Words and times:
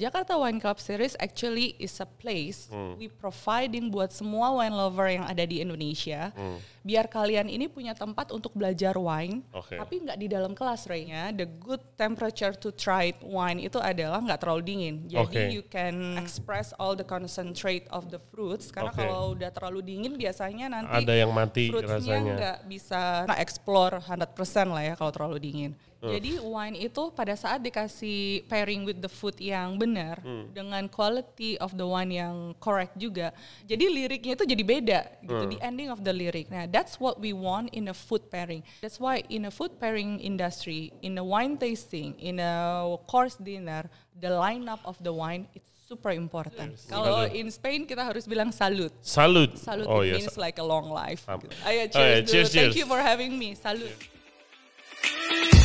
Jakarta 0.00 0.32
Wine 0.40 0.56
Club 0.56 0.80
Series 0.80 1.12
actually 1.20 1.76
is 1.76 1.92
a 2.00 2.08
place 2.08 2.72
Hmm. 2.72 2.96
we 2.96 3.12
providing 3.12 3.92
buat 3.92 4.08
semua 4.08 4.48
wine 4.56 4.72
lover 4.72 5.04
yang 5.12 5.28
ada 5.28 5.44
di 5.44 5.60
Indonesia. 5.60 6.32
Hmm. 6.32 6.56
Biar 6.80 7.04
kalian 7.04 7.52
ini 7.52 7.68
punya 7.68 7.92
tempat 7.92 8.32
untuk 8.32 8.56
belajar 8.56 8.96
wine, 8.96 9.44
Oke. 9.52 9.76
tapi 9.76 10.00
nggak 10.00 10.16
di 10.16 10.32
dalam 10.32 10.56
kelas, 10.56 10.88
Ray-nya. 10.88 11.28
The 11.36 11.44
good 11.44 11.84
temperature 12.00 12.56
to 12.56 12.72
try 12.72 13.12
wine 13.20 13.60
itu 13.60 13.76
adalah 13.76 14.24
nggak 14.24 14.40
terlalu 14.40 14.62
dingin. 14.64 14.94
Jadi 15.04 15.20
Oke. 15.20 15.42
you 15.52 15.60
can 15.68 16.16
express 16.16 16.72
all 16.80 16.96
the 16.96 17.04
concentrate 17.04 17.84
of 17.92 18.08
the 18.08 18.16
fruits. 18.32 18.72
Karena 18.72 18.96
Oke. 18.96 19.04
kalau 19.04 19.36
udah 19.36 19.52
terlalu 19.52 19.84
dingin 19.84 20.16
biasanya 20.16 20.72
nanti 20.72 21.04
Ada 21.04 21.12
yang 21.20 21.28
mati 21.36 21.68
fruitsnya 21.68 22.00
rasanya. 22.00 22.32
nggak 22.40 22.58
bisa 22.64 23.28
nah, 23.28 23.36
explore 23.36 24.00
100% 24.00 24.72
lah 24.72 24.80
ya 24.80 24.94
kalau 24.96 25.12
terlalu 25.12 25.36
dingin. 25.36 25.72
Hmm. 26.00 26.16
Jadi 26.16 26.40
wine 26.40 26.76
itu 26.80 27.12
pada 27.12 27.36
saat 27.36 27.60
dikasih 27.60 28.48
pairing 28.48 28.88
with 28.88 29.04
the 29.04 29.12
food 29.12 29.36
yang 29.36 29.76
benar 29.76 30.16
Hmm. 30.24 30.48
dengan 30.48 30.88
quality 30.88 31.60
of 31.60 31.76
the 31.76 31.84
wine 31.84 32.08
yang 32.08 32.56
correct 32.56 32.96
juga. 32.96 33.36
Jadi 33.68 33.84
liriknya 33.84 34.32
itu 34.32 34.48
jadi 34.48 34.62
beda 34.64 35.00
gitu 35.20 35.44
Hmm. 35.44 35.52
the 35.52 35.60
ending 35.60 35.92
of 35.92 36.00
the 36.00 36.08
lyric. 36.08 36.48
Nah, 36.48 36.64
that's 36.64 36.96
what 36.96 37.20
we 37.20 37.36
want 37.36 37.68
in 37.76 37.86
a 37.86 37.96
food 37.96 38.32
pairing. 38.32 38.64
That's 38.80 38.96
why 38.96 39.20
in 39.28 39.44
a 39.44 39.52
food 39.52 39.76
pairing 39.76 40.16
industry, 40.18 40.88
in 41.04 41.20
a 41.20 41.24
wine 41.24 41.60
tasting, 41.60 42.16
in 42.16 42.40
a 42.40 42.80
course 43.04 43.36
dinner, 43.36 43.84
the 44.16 44.32
lineup 44.32 44.80
of 44.88 44.96
the 45.04 45.12
wine 45.12 45.52
it's 45.52 45.68
super 45.84 46.16
important. 46.16 46.80
Kalau 46.88 47.28
Betul. 47.28 47.36
in 47.36 47.46
Spain 47.52 47.84
kita 47.84 48.00
harus 48.00 48.24
bilang 48.24 48.48
salud. 48.56 48.88
Salut. 49.04 49.52
Salud 49.60 49.84
oh 49.84 50.00
yes. 50.00 50.24
means 50.24 50.40
like 50.40 50.56
a 50.56 50.64
long 50.64 50.88
life. 50.88 51.28
Gitu. 51.28 51.52
Ayo 51.60 51.92
Oh, 51.92 51.92
cheers, 51.92 51.92
yeah, 51.92 52.20
dulu. 52.24 52.30
cheers, 52.32 52.48
Thank 52.48 52.72
cheers. 52.72 52.76
you 52.80 52.86
for 52.88 53.00
having 53.04 53.36
me. 53.36 53.52
Hello 53.52 53.84
everybody, 53.84 55.59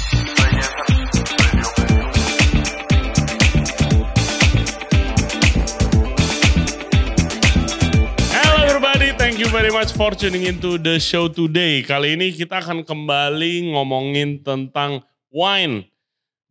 thank 9.35 9.40
you 9.40 9.51
very 9.51 9.71
much 9.71 9.91
for 9.91 10.12
tuning 10.12 10.43
into 10.48 10.77
the 10.79 10.96
show 10.96 11.27
today. 11.27 11.84
Kali 11.84 12.15
ini 12.15 12.31
kita 12.31 12.63
akan 12.63 12.87
kembali 12.87 13.76
ngomongin 13.76 14.40
tentang 14.40 15.03
wine. 15.27 15.95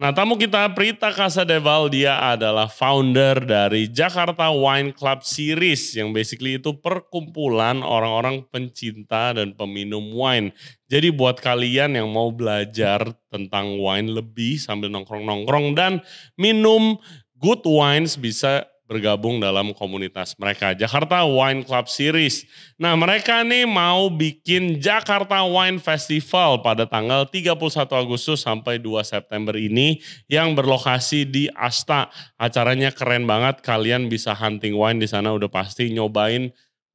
Nah 0.05 0.12
tamu 0.12 0.36
kita 0.36 0.69
Prita 0.77 1.08
Kasadeval, 1.16 1.88
dia 1.88 2.20
adalah 2.20 2.69
founder 2.69 3.41
dari 3.41 3.88
Jakarta 3.88 4.52
Wine 4.52 4.92
Club 4.92 5.24
Series 5.24 5.96
yang 5.96 6.12
basically 6.12 6.61
itu 6.61 6.77
perkumpulan 6.77 7.80
orang-orang 7.80 8.44
pencinta 8.52 9.33
dan 9.33 9.56
peminum 9.56 10.12
wine. 10.12 10.52
Jadi 10.92 11.08
buat 11.08 11.41
kalian 11.41 11.96
yang 11.96 12.12
mau 12.12 12.28
belajar 12.28 13.16
tentang 13.33 13.80
wine 13.80 14.12
lebih 14.12 14.61
sambil 14.61 14.92
nongkrong-nongkrong 14.92 15.72
dan 15.72 16.05
minum 16.36 17.00
good 17.41 17.64
wines 17.64 18.20
bisa 18.20 18.68
bergabung 18.84 19.40
dalam 19.40 19.72
komunitas 19.72 20.36
mereka 20.36 20.77
Jakarta 20.77 21.24
Wine 21.24 21.64
Club 21.64 21.88
Series. 21.88 22.44
Nah, 22.77 22.92
mereka 22.94 23.40
nih 23.40 23.64
mau 23.64 24.12
bikin 24.12 24.77
Jakarta 24.77 25.40
Wine 25.44 25.80
Festival 25.80 26.60
pada 26.60 26.84
tanggal 26.84 27.24
31 27.24 27.56
Agustus 27.96 28.44
sampai 28.44 28.77
2 28.77 29.00
September 29.00 29.56
ini 29.56 30.05
yang 30.28 30.52
berlokasi 30.52 31.24
di 31.24 31.48
Asta. 31.56 32.12
Acaranya 32.36 32.92
keren 32.92 33.24
banget, 33.24 33.64
kalian 33.64 34.12
bisa 34.12 34.36
hunting 34.36 34.77
wine 34.77 35.00
di 35.00 35.08
sana 35.08 35.32
udah 35.32 35.48
pasti 35.48 35.88
nyobain 35.88 36.52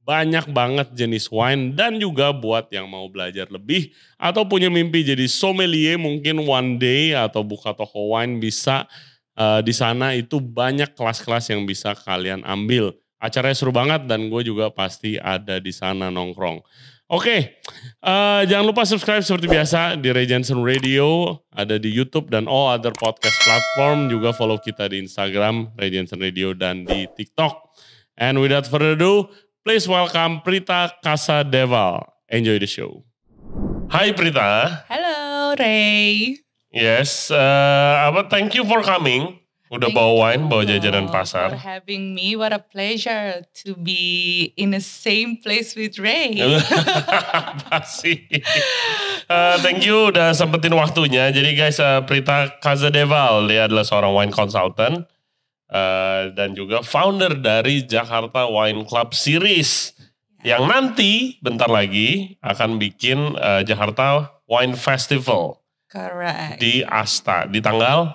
banyak 0.09 0.49
banget 0.49 0.89
jenis 0.97 1.29
wine 1.29 1.77
dan 1.77 2.01
juga 2.01 2.33
buat 2.33 2.65
yang 2.73 2.89
mau 2.89 3.05
belajar 3.05 3.45
lebih 3.45 3.93
atau 4.17 4.41
punya 4.41 4.65
mimpi 4.65 5.05
jadi 5.05 5.29
sommelier 5.29 6.01
mungkin 6.01 6.41
one 6.49 6.81
day 6.81 7.13
atau 7.13 7.45
buka 7.45 7.77
toko 7.77 8.17
wine 8.17 8.41
bisa 8.41 8.89
Eh, 9.39 9.61
di 9.63 9.71
sana 9.71 10.11
itu 10.11 10.43
banyak 10.43 10.91
kelas-kelas 10.99 11.47
yang 11.55 11.63
bisa 11.63 11.95
kalian 11.95 12.43
ambil. 12.43 12.91
Acaranya 13.23 13.55
seru 13.55 13.71
banget 13.71 14.03
dan 14.03 14.27
gue 14.27 14.41
juga 14.43 14.67
pasti 14.67 15.15
ada 15.15 15.63
di 15.63 15.71
sana 15.71 16.11
nongkrong. 16.11 16.59
Oke, 17.09 17.57
eh, 18.03 18.41
jangan 18.45 18.65
lupa 18.69 18.85
subscribe 18.85 19.25
seperti 19.25 19.49
biasa 19.49 19.97
di 19.97 20.13
Ray 20.13 20.29
Jensen 20.29 20.61
Radio, 20.61 21.39
ada 21.49 21.81
di 21.81 21.89
YouTube 21.89 22.29
dan 22.29 22.45
all 22.45 22.69
other 22.69 22.93
podcast 22.93 23.33
platform. 23.41 24.11
Juga 24.11 24.29
follow 24.35 24.61
kita 24.61 24.91
di 24.91 25.01
Instagram, 25.01 25.73
Ray 25.79 25.89
Jensen 25.89 26.21
Radio 26.21 26.53
dan 26.53 26.85
di 26.85 27.09
TikTok. 27.09 27.71
And 28.19 28.37
without 28.43 28.67
further 28.67 28.93
ado, 28.93 29.31
please 29.63 29.87
welcome 29.87 30.43
Prita 30.45 30.99
Kasadeval. 31.01 32.03
Enjoy 32.29 32.59
the 32.59 32.69
show. 32.69 33.07
Hai 33.89 34.13
Prita. 34.13 34.85
Hello, 34.85 35.57
Ray. 35.57 36.48
Yes, 36.69 37.33
eh, 37.33 37.95
apa? 38.05 38.29
Thank 38.29 38.53
you 38.53 38.63
for 38.65 38.85
coming. 38.85 39.41
Udah 39.69 39.93
Thank 39.93 40.01
bawa 40.01 40.11
wine, 40.33 40.43
bawa 40.49 40.65
jajanan 40.65 41.05
For 41.09 41.21
pasar. 41.21 41.53
having 41.53 42.17
me, 42.17 42.33
what 42.33 42.49
a 42.49 42.57
pleasure 42.57 43.45
to 43.61 43.77
be 43.77 44.49
in 44.57 44.73
the 44.73 44.81
same 44.81 45.37
place 45.37 45.77
with 45.77 46.01
Ray. 46.01 46.41
Apa 47.37 47.85
sih? 47.85 48.25
Eh, 49.29 49.55
thank 49.61 49.85
you 49.85 50.09
udah 50.09 50.33
sempetin 50.33 50.73
waktunya. 50.73 51.29
Jadi 51.29 51.53
guys, 51.53 51.77
eh, 51.77 52.01
Prita 52.01 52.49
Kazadeval, 52.57 53.45
dia 53.45 53.69
adalah 53.69 53.85
seorang 53.85 54.13
wine 54.17 54.33
consultant. 54.33 55.05
eh, 55.69 56.33
dan 56.33 56.57
juga 56.57 56.81
founder 56.81 57.37
dari 57.37 57.85
Jakarta 57.85 58.49
Wine 58.49 58.89
Club 58.89 59.13
Series. 59.13 59.93
Yang 60.41 60.63
nanti, 60.65 61.11
bentar 61.45 61.69
lagi, 61.69 62.41
akan 62.41 62.81
bikin 62.81 63.37
eh, 63.37 63.61
Jakarta 63.69 64.33
Wine 64.49 64.73
Festival 64.73 65.58
Correct. 65.89 66.61
di 66.61 66.85
Asta. 66.85 67.43
Di 67.43 67.59
tanggal 67.59 68.13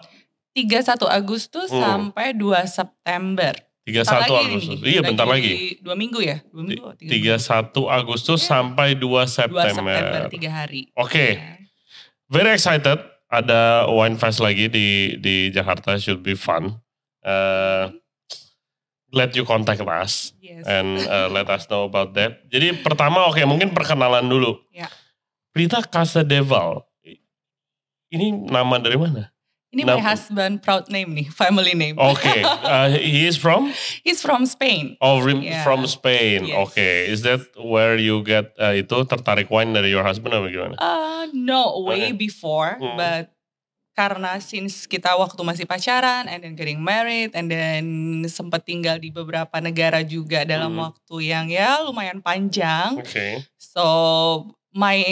31 0.54 1.10
Agustus 1.10 1.68
Hmm. 1.68 1.82
sampai 1.82 2.30
2 2.32 2.62
September. 2.64 3.52
31 3.84 4.06
Bentar 4.08 4.40
Agustus. 4.40 4.64
nih, 4.64 4.78
Iya, 4.80 5.00
bentar 5.04 5.26
lagi. 5.26 5.52
Dua 5.82 5.92
minggu 5.92 6.20
ya? 6.22 6.40
Dua 6.48 6.62
minggu? 6.62 6.88
tiga 6.96 7.36
31 7.36 7.84
Agustus 7.84 8.40
sampai 8.40 8.96
2 8.96 9.26
minggu? 9.26 9.28
2 9.28 9.28
September, 9.28 9.68
September. 9.68 10.22
tiga 10.30 10.50
hari. 10.54 10.88
Oke. 10.96 11.36
Ya. 11.36 11.60
Very 12.26 12.54
excited. 12.54 12.96
Ada 13.28 13.90
wine 13.90 14.14
fest 14.14 14.38
lagi 14.38 14.70
di 14.70 14.86
di 15.18 15.50
Jakarta. 15.50 15.98
Should 15.98 16.22
be 16.22 16.32
fun. 16.32 16.78
Uh, 17.20 17.90
glad 19.10 19.32
you 19.32 19.42
contact 19.42 19.82
us 19.82 20.32
Yes. 20.38 20.62
and 20.64 21.02
uh, 21.04 21.26
let 21.28 21.46
us 21.46 21.66
know 21.66 21.84
about 21.84 22.14
that. 22.14 22.46
Jadi 22.48 22.78
pertama 22.78 23.26
oke 23.26 23.42
mungkin 23.42 23.70
perkenalan 23.70 24.24
dulu. 24.24 24.62
Ya. 24.70 24.86
Prita 25.50 25.82
Kasadeval. 25.82 26.86
Ini 28.14 28.26
nama 28.47 28.78
dari 28.78 28.94
mana? 28.94 29.28
Ini 29.75 29.82
Nah- 29.82 29.98
my 29.98 30.02
husband 30.06 30.62
proud 30.62 30.86
name 30.86 31.10
nih, 31.12 31.26
family 31.34 31.75
name. 31.75 31.98
Oke, 31.98 32.30
uh, 32.47 32.94
he 32.94 33.26
is 33.26 33.34
from 33.34 33.75
He's 34.06 34.22
from 34.22 34.47
Spain. 34.47 34.94
oh 35.02 35.19
Yeah. 35.19 35.66
from 35.66 35.82
Spain. 35.84 36.47
Yes. 36.47 36.54
Oke, 36.62 36.86
is 37.10 37.26
that 37.26 37.42
where 37.58 37.98
you 37.98 38.22
get 38.22 38.54
uh, 38.54 38.70
itu 38.70 39.02
tertarik 39.04 39.50
wine 39.50 39.75
dari 39.75 39.91
your 39.91 40.06
husband 40.06 40.30
atau 40.30 40.47
gimana? 40.47 40.78
Uh, 40.78 41.26
no, 41.34 41.82
way 41.82 42.14
Okay. 42.14 42.14
before, 42.14 42.78
Hmm. 42.78 42.94
but 42.94 43.34
karena 43.94 44.38
since 44.38 44.86
kita 44.86 45.14
waktu 45.14 45.38
masih 45.42 45.66
pacaran 45.66 46.26
and 46.26 46.42
then 46.42 46.54
getting 46.54 46.78
married 46.78 47.34
and 47.34 47.46
then 47.46 47.82
sempat 48.26 48.62
tinggal 48.62 48.98
di 48.98 49.10
beberapa 49.10 49.58
negara 49.58 50.02
juga 50.02 50.46
dalam 50.46 50.70
Hmm. 50.70 50.86
waktu 50.86 51.34
yang 51.34 51.50
ya 51.50 51.82
lumayan 51.82 52.22
panjang. 52.22 52.94
Oke. 52.94 53.42
So 53.58 53.82
my 54.70 55.02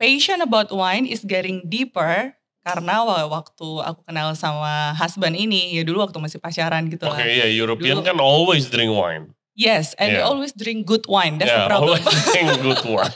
passion 0.00 0.40
about 0.40 0.72
wine 0.72 1.04
is 1.04 1.20
getting 1.22 1.60
deeper 1.62 2.32
karena 2.60 3.00
wa- 3.00 3.28
waktu 3.30 3.68
aku 3.80 4.00
kenal 4.02 4.32
sama 4.32 4.96
husband 4.96 5.32
ini 5.34 5.76
ya 5.76 5.84
dulu 5.84 6.00
waktu 6.00 6.16
masih 6.16 6.36
pacaran 6.36 6.88
gitu 6.88 7.04
Oke, 7.04 7.20
lah. 7.20 7.24
ya 7.24 7.46
European 7.46 8.00
Dulu- 8.00 8.06
kan 8.06 8.16
always 8.16 8.68
drink 8.68 8.88
wine. 8.88 9.36
Yes, 9.52 9.92
and 10.00 10.08
we 10.10 10.16
Yeah. 10.16 10.24
always 10.24 10.56
drink 10.56 10.88
good 10.88 11.04
wine. 11.04 11.36
That's 11.36 11.52
yeah, 11.52 11.68
the 11.68 11.68
problem. 11.68 12.00
always 12.00 12.08
drink 12.32 12.48
good 12.64 12.80
wine. 12.86 13.12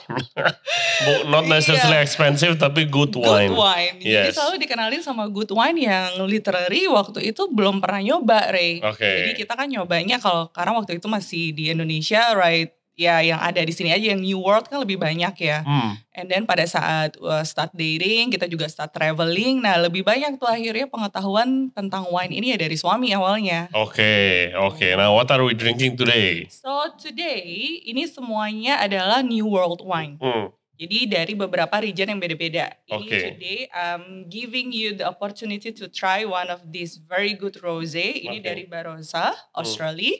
Not 1.24 1.48
necessarily 1.48 1.96
expensive 1.98 2.56
tapi 2.56 2.84
good 2.84 3.16
wine. 3.16 3.48
Good 3.48 3.56
wine. 3.56 3.94
Jadi 3.98 4.28
Yes. 4.28 4.36
selalu 4.36 4.60
dikenalin 4.60 5.00
sama 5.00 5.24
good 5.28 5.48
wine 5.48 5.78
yang 5.78 6.20
literally 6.22 6.84
waktu 6.84 7.32
itu 7.32 7.48
belum 7.48 7.80
pernah 7.80 8.04
nyoba, 8.04 8.52
Ray. 8.52 8.84
Oke. 8.84 9.08
Jadi 9.24 9.32
kita 9.36 9.56
kan 9.56 9.68
nyobanya 9.68 10.20
kalau 10.20 10.48
karena 10.50 10.76
waktu 10.76 11.00
itu 11.00 11.08
masih 11.08 11.52
di 11.52 11.72
Indonesia, 11.72 12.36
right? 12.36 12.76
Ya 12.94 13.18
yang 13.20 13.42
ada 13.42 13.58
di 13.58 13.74
sini 13.74 13.90
aja 13.90 14.14
yang 14.14 14.22
New 14.22 14.38
World 14.38 14.70
kan 14.70 14.78
lebih 14.78 15.02
banyak 15.02 15.34
ya. 15.42 15.66
Hmm. 15.66 15.98
And 16.14 16.30
then 16.30 16.46
pada 16.46 16.62
saat 16.62 17.18
uh, 17.18 17.42
start 17.42 17.74
dating, 17.74 18.30
kita 18.30 18.46
juga 18.46 18.70
start 18.70 18.94
traveling. 18.94 19.58
Nah, 19.58 19.82
lebih 19.82 20.06
banyak 20.06 20.38
tuh 20.38 20.46
akhirnya 20.46 20.86
pengetahuan 20.86 21.74
tentang 21.74 22.06
wine 22.06 22.30
ini 22.30 22.54
ya 22.54 22.58
dari 22.58 22.78
suami 22.78 23.10
awalnya. 23.10 23.66
Oke, 23.74 24.54
oke. 24.54 24.94
Now 24.94 25.18
what 25.18 25.26
are 25.34 25.42
we 25.42 25.58
drinking 25.58 25.98
today? 25.98 26.46
So 26.46 26.70
today 26.94 27.82
ini 27.82 28.06
semuanya 28.06 28.78
adalah 28.78 29.26
New 29.26 29.50
World 29.50 29.82
wine. 29.82 30.22
Hmm. 30.22 30.54
Jadi 30.74 31.06
dari 31.06 31.32
beberapa 31.38 31.78
region 31.78 32.10
yang 32.10 32.18
beda-beda. 32.18 32.74
Ini 32.90 32.98
Oke. 32.98 33.18
today 33.30 33.58
I'm 33.70 34.26
giving 34.26 34.74
you 34.74 34.98
the 34.98 35.06
opportunity 35.06 35.70
to 35.70 35.86
try 35.86 36.26
one 36.26 36.50
of 36.50 36.66
these 36.66 36.98
very 36.98 37.38
good 37.38 37.54
rosé. 37.62 38.26
Ini 38.26 38.42
Oke. 38.42 38.46
dari 38.46 38.64
Barossa, 38.66 39.30
Australia. 39.54 40.18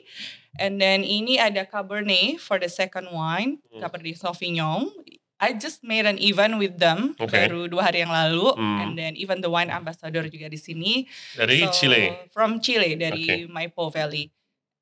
And 0.55 0.79
then 0.79 1.03
ini 1.03 1.35
ada 1.35 1.67
Cabernet 1.67 2.39
for 2.39 2.55
the 2.55 2.71
second 2.71 3.11
wine, 3.11 3.59
Hmm. 3.67 3.83
Cabernet 3.83 4.15
Sauvignon. 4.15 4.87
I 5.35 5.51
just 5.51 5.83
made 5.83 6.07
an 6.07 6.15
event 6.23 6.55
with 6.55 6.79
them 6.79 7.11
Okay. 7.19 7.51
baru 7.51 7.67
dua 7.67 7.91
hari 7.91 8.07
yang 8.07 8.15
lalu, 8.15 8.55
Hmm. 8.55 8.79
and 8.79 8.91
then 8.95 9.19
even 9.19 9.43
the 9.43 9.51
wine 9.51 9.67
ambassador 9.67 10.23
juga 10.31 10.47
di 10.47 10.55
sini. 10.55 11.03
Dari 11.35 11.67
So, 11.67 11.75
Chile. 11.75 12.31
From 12.31 12.63
Chile 12.63 12.95
dari 12.95 13.27
Okay. 13.27 13.39
Maipo 13.51 13.91
Valley. 13.91 14.31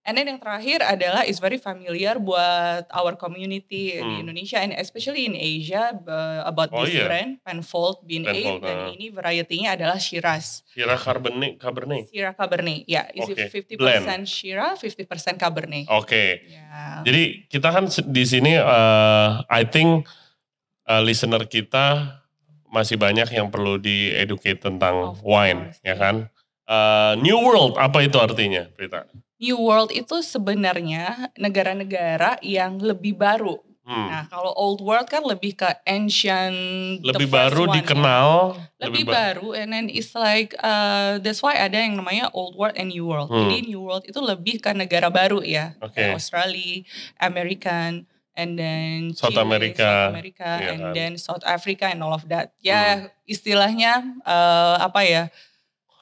And 0.03 0.19
then 0.19 0.27
yang 0.27 0.35
terakhir 0.35 0.83
adalah 0.83 1.23
is 1.23 1.39
very 1.39 1.55
familiar 1.55 2.19
buat 2.19 2.91
our 2.91 3.15
community 3.15 3.95
di 3.95 4.03
Hmm. 4.03 4.19
Indonesia 4.27 4.59
and 4.59 4.75
especially 4.75 5.23
in 5.23 5.31
Asia 5.31 5.95
uh, 5.95 6.43
about 6.43 6.75
Oh, 6.75 6.83
this 6.83 6.99
iya. 6.99 7.07
brand 7.07 7.39
Penfold 7.39 8.03
Bean 8.03 8.27
Penfold, 8.27 8.59
Aid 8.59 8.67
dan 8.67 8.77
ah. 8.83 8.91
ini 8.91 9.07
variety-nya 9.07 9.79
adalah 9.79 9.95
Shiraz. 9.95 10.67
Syrah 10.67 10.99
Cabernet. 10.99 11.55
Cabernet. 11.55 12.11
Syrah 12.11 12.35
Cabernet. 12.35 12.83
Ya, 12.83 13.07
is 13.15 13.23
Oke, 13.23 13.47
50% 13.47 14.27
Shiraz, 14.27 14.83
50% 14.83 15.39
Cabernet. 15.39 15.87
Oke. 15.87 16.51
Ya. 16.51 16.99
Jadi 17.07 17.47
kita 17.47 17.71
kan 17.71 17.87
di 17.87 18.23
sini, 18.27 18.59
eh, 18.59 19.29
I 19.47 19.63
think 19.63 20.03
eh, 20.83 20.99
listener 20.99 21.47
kita 21.47 22.19
masih 22.67 22.99
banyak 22.99 23.31
yang 23.31 23.47
perlu 23.47 23.79
di-educate 23.79 24.59
tentang 24.59 25.15
Of 25.15 25.23
wine, 25.23 25.71
course, 25.71 25.79
ya 25.79 25.87
iya. 25.87 25.95
kan? 25.95 26.15
Eh, 26.63 27.13
New 27.23 27.39
World, 27.39 27.79
apa 27.79 28.03
itu 28.03 28.19
artinya, 28.19 28.67
Prita? 28.67 29.07
New 29.43 29.59
World 29.59 29.91
itu 29.91 30.23
sebenarnya 30.23 31.27
negara-negara 31.35 32.39
yang 32.39 32.79
lebih 32.79 33.19
baru. 33.19 33.59
Hmm. 33.83 34.07
Nah, 34.07 34.23
kalau 34.31 34.55
Old 34.55 34.79
World 34.79 35.11
kan 35.11 35.19
lebih 35.27 35.59
ke 35.59 35.67
ancient, 35.83 36.55
lebih 37.03 37.27
baru 37.27 37.67
one 37.67 37.75
ya. 37.75 37.75
dikenal, 37.83 38.27
lebih 38.79 39.03
ba- 39.03 39.35
baru 39.35 39.51
and 39.51 39.71
then 39.71 39.85
it's 39.87 40.15
like 40.15 40.55
uh, 40.59 41.19
that's 41.19 41.43
why 41.43 41.51
ada 41.51 41.75
yang 41.75 41.95
namanya 41.95 42.31
old 42.31 42.55
world 42.55 42.75
and 42.75 42.91
new 42.91 43.03
world 43.03 43.27
Hmm. 43.27 43.43
jadi 43.43 43.57
new 43.65 43.83
world 43.83 44.03
itu 44.03 44.19
lebih 44.19 44.59
ke 44.59 44.71
negara 44.71 45.11
baru 45.11 45.43
ya 45.43 45.75
Oke. 45.79 45.99
Kayak 45.99 46.15
Australia 46.15 46.83
American 47.19 48.07
and 48.33 48.55
then 48.55 49.11
South 49.11 49.35
Chile, 49.35 49.43
America, 49.43 49.83
South 49.83 50.11
America 50.11 50.49
iya 50.57 50.69
and 50.71 50.79
kan. 50.79 50.93
then 50.95 51.11
South 51.15 51.43
Africa 51.43 51.85
and 51.87 51.99
all 51.99 52.11
of 52.11 52.23
that 52.25 52.55
ya 52.59 53.07
istilahnya 53.23 53.99
uh, 54.23 54.79
apa 54.79 55.03
ya 55.03 55.23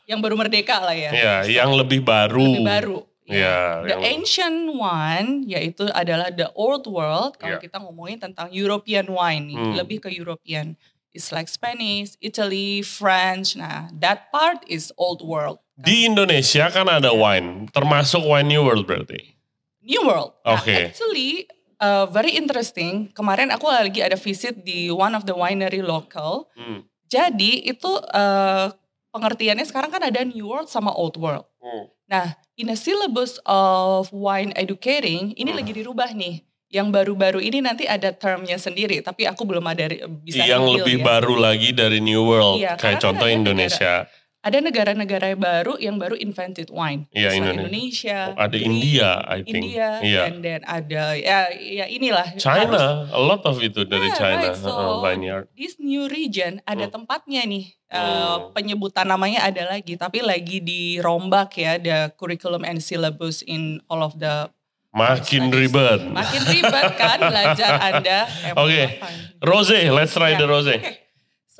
yang 0.06 0.20
baru 0.20 0.36
merdeka 0.36 0.82
lah 0.82 0.94
ya 0.94 1.12
ya, 1.12 1.36
yang 1.46 1.74
lebih 1.74 2.02
baru. 2.02 2.42
lebih 2.46 2.66
baru 2.66 2.98
Ya, 3.31 3.81
The 3.88 3.98
ancient 4.04 4.75
one 4.75 5.48
yaitu 5.48 5.88
adalah 5.92 6.30
the 6.30 6.51
old 6.54 6.83
world 6.86 7.39
kalau 7.39 7.57
kita 7.57 7.80
ngomongin 7.80 8.19
tentang 8.19 8.51
European 8.51 9.07
wine 9.10 9.51
Hmm. 9.51 9.74
lebih 9.75 10.04
ke 10.04 10.10
European. 10.12 10.75
It's 11.12 11.31
like 11.31 11.51
Spanish, 11.51 12.16
Italy, 12.24 12.80
French. 12.83 13.60
Nah, 13.60 13.92
that 14.00 14.31
part 14.31 14.63
is 14.63 14.95
old 14.95 15.19
world. 15.19 15.60
Di 15.75 16.07
Indonesia 16.07 16.72
kan 16.72 16.88
ada 16.88 17.12
wine, 17.12 17.68
termasuk 17.72 18.24
wine 18.24 18.48
New 18.48 18.63
World 18.63 18.88
berarti. 18.88 19.36
New 19.84 20.07
world. 20.07 20.38
Nah, 20.48 20.56
Oke. 20.56 20.94
actually 20.94 21.51
uh, 21.84 22.07
very 22.07 22.38
interesting. 22.38 23.12
Kemarin 23.12 23.51
aku 23.51 23.68
lagi 23.68 24.00
ada 24.00 24.16
visit 24.16 24.62
di 24.63 24.88
one 24.88 25.12
of 25.12 25.27
the 25.27 25.36
winery 25.36 25.84
local. 25.84 26.48
Hmm. 26.56 26.88
Jadi 27.12 27.68
itu 27.68 27.92
uh, 28.16 28.72
pengertiannya 29.12 29.68
sekarang 29.68 29.92
kan 29.92 30.07
ada 30.07 30.24
New 30.24 30.48
World 30.48 30.72
sama 30.72 30.95
Old 30.95 31.19
World. 31.19 31.44
Hmm. 31.60 31.92
Nah, 32.12 32.36
in 32.60 32.68
a 32.68 32.75
syllabus 32.75 33.40
of 33.48 34.12
wine 34.12 34.52
educating, 34.60 35.31
ini 35.40 35.56
Hmm. 35.56 35.60
lagi 35.63 35.72
dirubah 35.72 36.12
nih. 36.12 36.44
Yang 36.72 36.88
baru-baru 36.92 37.40
ini 37.44 37.60
nanti 37.63 37.84
ada 37.88 38.12
termnya 38.16 38.56
sendiri, 38.56 39.00
tapi 39.04 39.28
aku 39.28 39.44
belum 39.44 39.63
ada 39.63 39.92
bisa 40.24 40.44
yang 40.44 40.63
lebih 40.63 41.00
ya. 41.00 41.04
baru 41.04 41.36
lagi 41.36 41.72
dari 41.75 42.00
New 42.00 42.24
World, 42.24 42.63
Iya, 42.63 42.80
kayak 42.80 43.00
contoh 43.04 43.28
kan 43.28 43.31
ada 43.31 43.40
Indonesia. 43.44 43.94
Ada 44.42 44.58
negara-negara 44.58 45.38
baru 45.38 45.78
yang 45.78 46.02
baru 46.02 46.18
invented 46.18 46.74
wine. 46.74 47.06
Iya, 47.14 47.30
like 47.30 47.38
Indonesia. 47.38 47.62
Indonesia. 47.62 48.20
Oh, 48.26 48.42
ada 48.42 48.58
India, 48.58 49.10
I 49.22 49.40
think. 49.46 49.62
India, 49.62 49.88
Iya. 50.02 50.22
and 50.26 50.38
then 50.42 50.62
ada 50.66 51.04
ya 51.14 51.40
ya 51.54 51.86
inilah. 51.86 52.26
harus- 52.26 52.42
China, 52.42 52.82
a 53.08 53.22
lot 53.22 53.46
of 53.46 53.62
itu 53.62 53.86
dari 53.86 54.10
Yeah, 54.10 54.18
China, 54.18 54.50
right. 54.50 54.58
So, 54.58 54.74
uh, 54.74 54.98
vineyard. 55.00 55.46
this 55.54 55.78
new 55.78 56.10
region 56.10 56.58
ada 56.66 56.90
Hmm. 56.90 56.94
tempatnya 57.00 57.46
nih. 57.46 57.78
Hmm. 57.86 58.50
penyebutan 58.52 59.04
namanya 59.04 59.44
ada 59.44 59.68
lagi, 59.68 59.94
tapi 59.94 60.24
lagi 60.24 60.58
dirombak 60.58 61.52
ya, 61.54 61.76
the 61.76 62.10
curriculum 62.16 62.64
and 62.64 62.80
syllabus 62.80 63.44
in 63.44 63.84
all 63.86 64.02
of 64.02 64.16
the 64.16 64.48
Makin 64.90 65.48
ribet. 65.48 66.04
Makin 66.04 66.42
ribet 66.48 66.88
kan 66.96 67.20
belajar 67.22 67.80
Anda. 67.80 68.28
Oke. 68.60 68.98
apa? 68.98 69.08
Rose, 69.40 69.72
let's 69.88 70.12
try 70.12 70.34
Ya, 70.34 70.40
the 70.40 70.46
rose. 70.46 70.68
oke. 70.68 71.00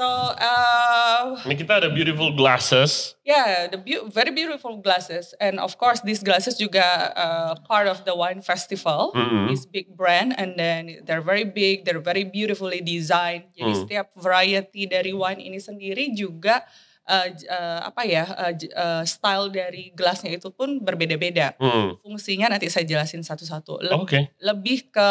So, 0.02 0.10
uh, 0.34 1.38
Ini 1.46 1.54
kita 1.54 1.78
ada 1.78 1.94
beautiful 1.94 2.34
glasses. 2.34 3.14
yeah, 3.22 3.70
the 3.70 3.78
beau- 3.78 4.10
very 4.10 4.34
beautiful 4.34 4.82
glasses, 4.82 5.38
and 5.38 5.62
of 5.62 5.78
course 5.78 6.02
these 6.02 6.26
glasses 6.26 6.58
juga 6.58 6.82
uh, 7.14 7.54
part 7.70 7.86
of 7.86 8.02
the 8.02 8.18
wine 8.18 8.42
festival. 8.42 9.14
Mm-mm. 9.14 9.46
This 9.46 9.70
big 9.70 9.94
brand, 9.94 10.34
and 10.42 10.58
then 10.58 11.06
they're 11.06 11.22
very 11.22 11.46
big, 11.46 11.86
they're 11.86 12.02
very 12.02 12.26
beautifully 12.26 12.82
designed. 12.82 13.54
Jadi 13.54 13.62
Hmm. 13.70 13.82
setiap 13.86 14.08
variety 14.18 14.90
dari 14.90 15.14
wine 15.14 15.38
ini 15.38 15.62
sendiri 15.62 16.10
juga 16.18 16.66
uh, 17.06 17.30
uh, 17.30 17.80
apa 17.86 18.02
ya 18.02 18.26
uh, 18.26 18.54
uh, 18.74 19.04
style 19.06 19.54
dari 19.54 19.94
gelasnya 19.94 20.34
itu 20.34 20.50
pun 20.50 20.82
berbeda-beda. 20.82 21.54
Hmm. 21.62 22.02
Fungsinya 22.02 22.50
nanti 22.50 22.74
saya 22.74 22.90
jelasin 22.90 23.22
satu-satu. 23.22 23.86
Le- 23.86 24.02
Oke. 24.02 24.34
Lebih 24.42 24.90
ke 24.90 25.10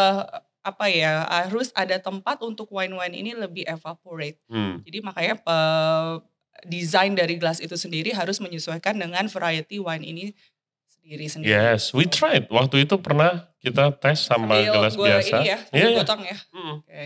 apa 0.61 0.93
ya 0.93 1.25
harus 1.25 1.73
ada 1.73 1.97
tempat 1.97 2.41
untuk 2.45 2.69
wine-wine 2.69 3.17
ini 3.17 3.33
lebih 3.33 3.65
evaporate. 3.65 4.37
Hmm. 4.53 4.85
Jadi 4.85 4.99
makanya 5.01 5.41
desain 6.69 7.17
dari 7.17 7.41
gelas 7.41 7.61
itu 7.65 7.73
sendiri 7.77 8.13
harus 8.13 8.37
menyesuaikan 8.45 8.93
dengan 8.97 9.25
variety 9.33 9.81
wine 9.81 10.05
ini 10.05 10.25
sendiri-sendiri. 11.01 11.49
Yes, 11.49 11.97
we 11.97 12.05
tried. 12.05 12.47
Waktu 12.53 12.85
itu 12.85 13.01
pernah 13.01 13.49
kita 13.65 13.93
tes 13.97 14.21
sama 14.29 14.61
Sambil 14.61 14.69
gelas 14.69 14.93
gua 14.97 15.07
biasa. 15.17 15.37
Ini 15.41 15.49
ya, 15.49 15.59
sambil 15.65 15.89
iya. 15.89 15.97
gotong 15.97 16.23
ya. 16.29 16.37
Hmm. 16.53 16.75
Oke. 16.85 17.05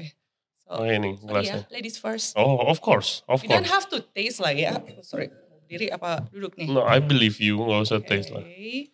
So, 0.64 0.70
Oh 0.80 0.88
ini 0.88 1.10
ya, 1.12 1.20
gelasnya. 1.28 1.60
ladies 1.68 1.96
first. 2.00 2.32
Oh, 2.40 2.56
of 2.66 2.80
course, 2.80 3.20
of 3.28 3.44
You 3.44 3.52
don't 3.52 3.62
course. 3.68 3.74
have 3.74 3.86
to 3.92 4.00
taste 4.16 4.40
lah 4.40 4.50
ya. 4.56 4.80
Sorry, 5.04 5.28
diri 5.68 5.92
apa 5.92 6.24
duduk 6.32 6.56
nih? 6.56 6.72
No, 6.72 6.82
I 6.88 7.04
believe 7.04 7.36
you, 7.36 7.60
nggak 7.60 7.84
usah 7.84 8.00
taste 8.00 8.32
lah. 8.32 8.40
Oke. 8.40 8.90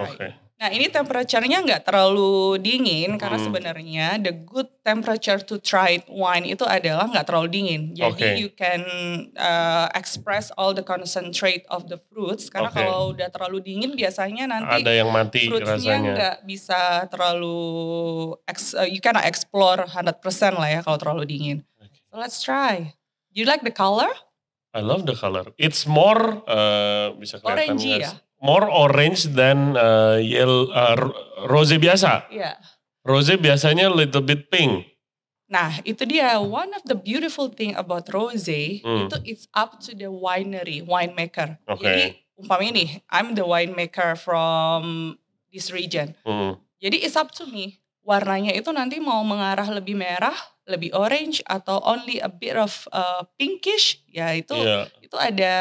Oke. 0.00 0.28
Nah 0.56 0.72
ini 0.72 0.88
temperaturenya 0.88 1.60
nggak 1.60 1.84
terlalu 1.84 2.56
dingin 2.56 3.20
karena 3.20 3.36
Hmm. 3.36 3.44
sebenarnya 3.44 4.16
the 4.16 4.32
good 4.32 4.64
temperature 4.80 5.36
to 5.36 5.60
try 5.60 6.00
wine 6.08 6.48
itu 6.48 6.64
adalah 6.64 7.04
nggak 7.12 7.28
terlalu 7.28 7.48
dingin. 7.52 7.82
Jadi 7.92 8.08
Oke. 8.08 8.40
you 8.40 8.48
can 8.48 8.80
uh, 9.36 9.92
express 9.92 10.48
all 10.56 10.72
the 10.72 10.80
concentrate 10.80 11.68
of 11.68 11.92
the 11.92 12.00
fruits. 12.08 12.48
Karena 12.48 12.72
Oke. 12.72 12.80
kalau 12.80 13.12
udah 13.12 13.28
terlalu 13.28 13.60
dingin 13.60 13.92
biasanya 13.92 14.48
nanti 14.48 14.80
Ada 14.80 14.92
yang 14.96 15.12
mati 15.12 15.44
fruitsnya 15.44 15.96
nggak 16.00 16.36
bisa 16.48 17.04
terlalu 17.12 17.60
ex, 18.48 18.72
uh, 18.72 18.88
you 18.88 19.04
cannot 19.04 19.28
explore 19.28 19.84
100% 19.84 20.56
lah 20.56 20.68
ya 20.72 20.80
kalau 20.80 20.96
terlalu 20.96 21.28
dingin. 21.28 21.58
So 22.08 22.16
let's 22.16 22.40
try. 22.40 22.96
You 23.28 23.44
like 23.44 23.60
the 23.60 23.76
color? 23.76 24.08
I 24.72 24.80
love 24.80 25.04
the 25.04 25.12
color. 25.12 25.52
It's 25.60 25.84
more 25.84 26.40
uh, 26.48 27.12
bisa 27.20 27.44
kelihatan 27.44 27.76
Orangey 27.76 28.00
guys. 28.00 28.16
ya? 28.16 28.24
More 28.36 28.68
orange 28.68 29.32
than 29.32 29.74
uh, 29.74 30.20
yellow, 30.20 30.68
uh, 30.68 30.94
ro- 30.94 31.16
rose 31.48 31.72
biasa. 31.76 32.28
Iya. 32.28 32.60
Rose 33.00 33.32
biasanya 33.36 33.88
little 33.88 34.20
bit 34.20 34.52
pink. 34.52 34.92
Nah, 35.46 35.78
itu 35.86 36.02
dia 36.04 36.36
one 36.36 36.74
of 36.74 36.82
the 36.84 36.98
beautiful 36.98 37.46
thing 37.48 37.72
about 37.78 38.10
rosé 38.10 38.82
Hmm. 38.82 39.06
itu 39.06 39.16
it's 39.24 39.46
up 39.54 39.78
to 39.78 39.94
the 39.94 40.10
winery, 40.10 40.82
winemaker. 40.82 41.56
Oke. 41.70 41.86
Jadi 41.86 42.18
umpamanya 42.36 42.72
nih, 42.82 42.90
I'm 43.08 43.38
the 43.38 43.46
winemaker 43.46 44.18
from 44.18 45.14
this 45.48 45.70
region. 45.70 46.18
Hmm. 46.26 46.58
Jadi 46.82 47.06
it's 47.06 47.14
up 47.14 47.30
to 47.38 47.46
me. 47.46 47.78
Warnanya 48.02 48.54
itu 48.54 48.70
nanti 48.70 48.98
mau 48.98 49.22
mengarah 49.22 49.66
lebih 49.70 49.94
merah, 49.94 50.34
lebih 50.66 50.94
orange 50.94 51.42
atau 51.42 51.78
only 51.82 52.18
a 52.18 52.28
bit 52.28 52.54
of 52.54 52.86
uh, 52.90 53.22
pinkish, 53.34 54.02
ya 54.06 54.30
itu 54.30 54.54
Iya. 54.54 54.90
itu 55.00 55.14
ada 55.14 55.54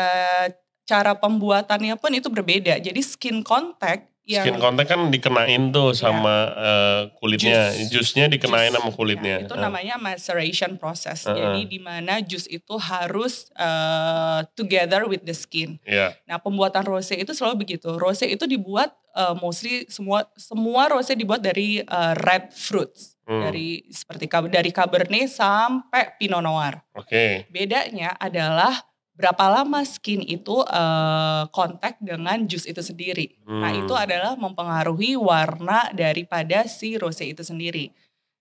cara 0.85 1.17
pembuatannya 1.17 1.97
pun 1.97 2.13
itu 2.13 2.29
berbeda. 2.29 2.77
Jadi 2.77 3.01
skin 3.01 3.41
contact 3.41 4.15
yang 4.25 4.41
Skin 4.41 4.57
contact 4.57 4.89
kan 4.89 5.13
dikenain 5.13 5.69
tuh 5.69 5.93
Iya. 5.93 6.01
sama 6.01 6.35
uh, 6.57 7.01
kulitnya. 7.21 7.69
Jus. 7.69 7.93
Jusnya 7.93 8.25
dikenain 8.25 8.73
Jus. 8.73 8.81
sama 8.81 8.89
kulitnya. 8.89 9.37
Ya, 9.37 9.45
itu 9.45 9.53
Uh. 9.53 9.61
namanya 9.61 10.01
maceration 10.01 10.81
process. 10.81 11.29
Uh-uh. 11.29 11.37
Jadi 11.37 11.61
di 11.69 11.77
mana 11.77 12.17
jus 12.25 12.49
itu 12.49 12.73
harus 12.81 13.53
uh, 13.53 14.41
together 14.57 15.05
with 15.05 15.21
the 15.29 15.33
skin. 15.37 15.77
Iya. 15.85 16.17
Nah, 16.25 16.41
pembuatan 16.41 16.81
rosé 16.89 17.21
itu 17.21 17.37
selalu 17.37 17.69
begitu. 17.69 17.93
Rosé 18.01 18.25
itu 18.25 18.49
dibuat 18.49 18.97
uh, 19.13 19.37
mostly 19.37 19.85
semua 19.93 20.25
semua 20.33 20.89
rosé 20.89 21.13
dibuat 21.13 21.45
dari 21.45 21.85
uh, 21.85 22.17
red 22.17 22.49
fruits. 22.49 23.13
Hmm. 23.29 23.45
Dari 23.45 23.85
seperti 23.93 24.25
dari 24.49 24.69
cabernet 24.73 25.29
sampai 25.29 26.17
pinot 26.17 26.41
noir. 26.41 26.81
Oke. 26.97 27.45
Bedanya 27.53 28.17
adalah 28.17 28.73
berapa 29.15 29.47
lama 29.49 29.79
skin 29.81 30.19
itu 30.19 30.59
uh, 30.59 31.47
kontak 31.49 31.95
dengan 31.99 32.43
jus 32.43 32.63
itu 32.63 32.79
sendiri. 32.79 33.39
Nah, 33.47 33.71
Hmm. 33.71 33.81
itu 33.81 33.93
adalah 33.95 34.35
mempengaruhi 34.35 35.15
warna 35.15 35.87
daripada 35.89 36.67
si 36.67 36.95
rosé 36.95 37.31
itu 37.31 37.39
sendiri. 37.39 37.95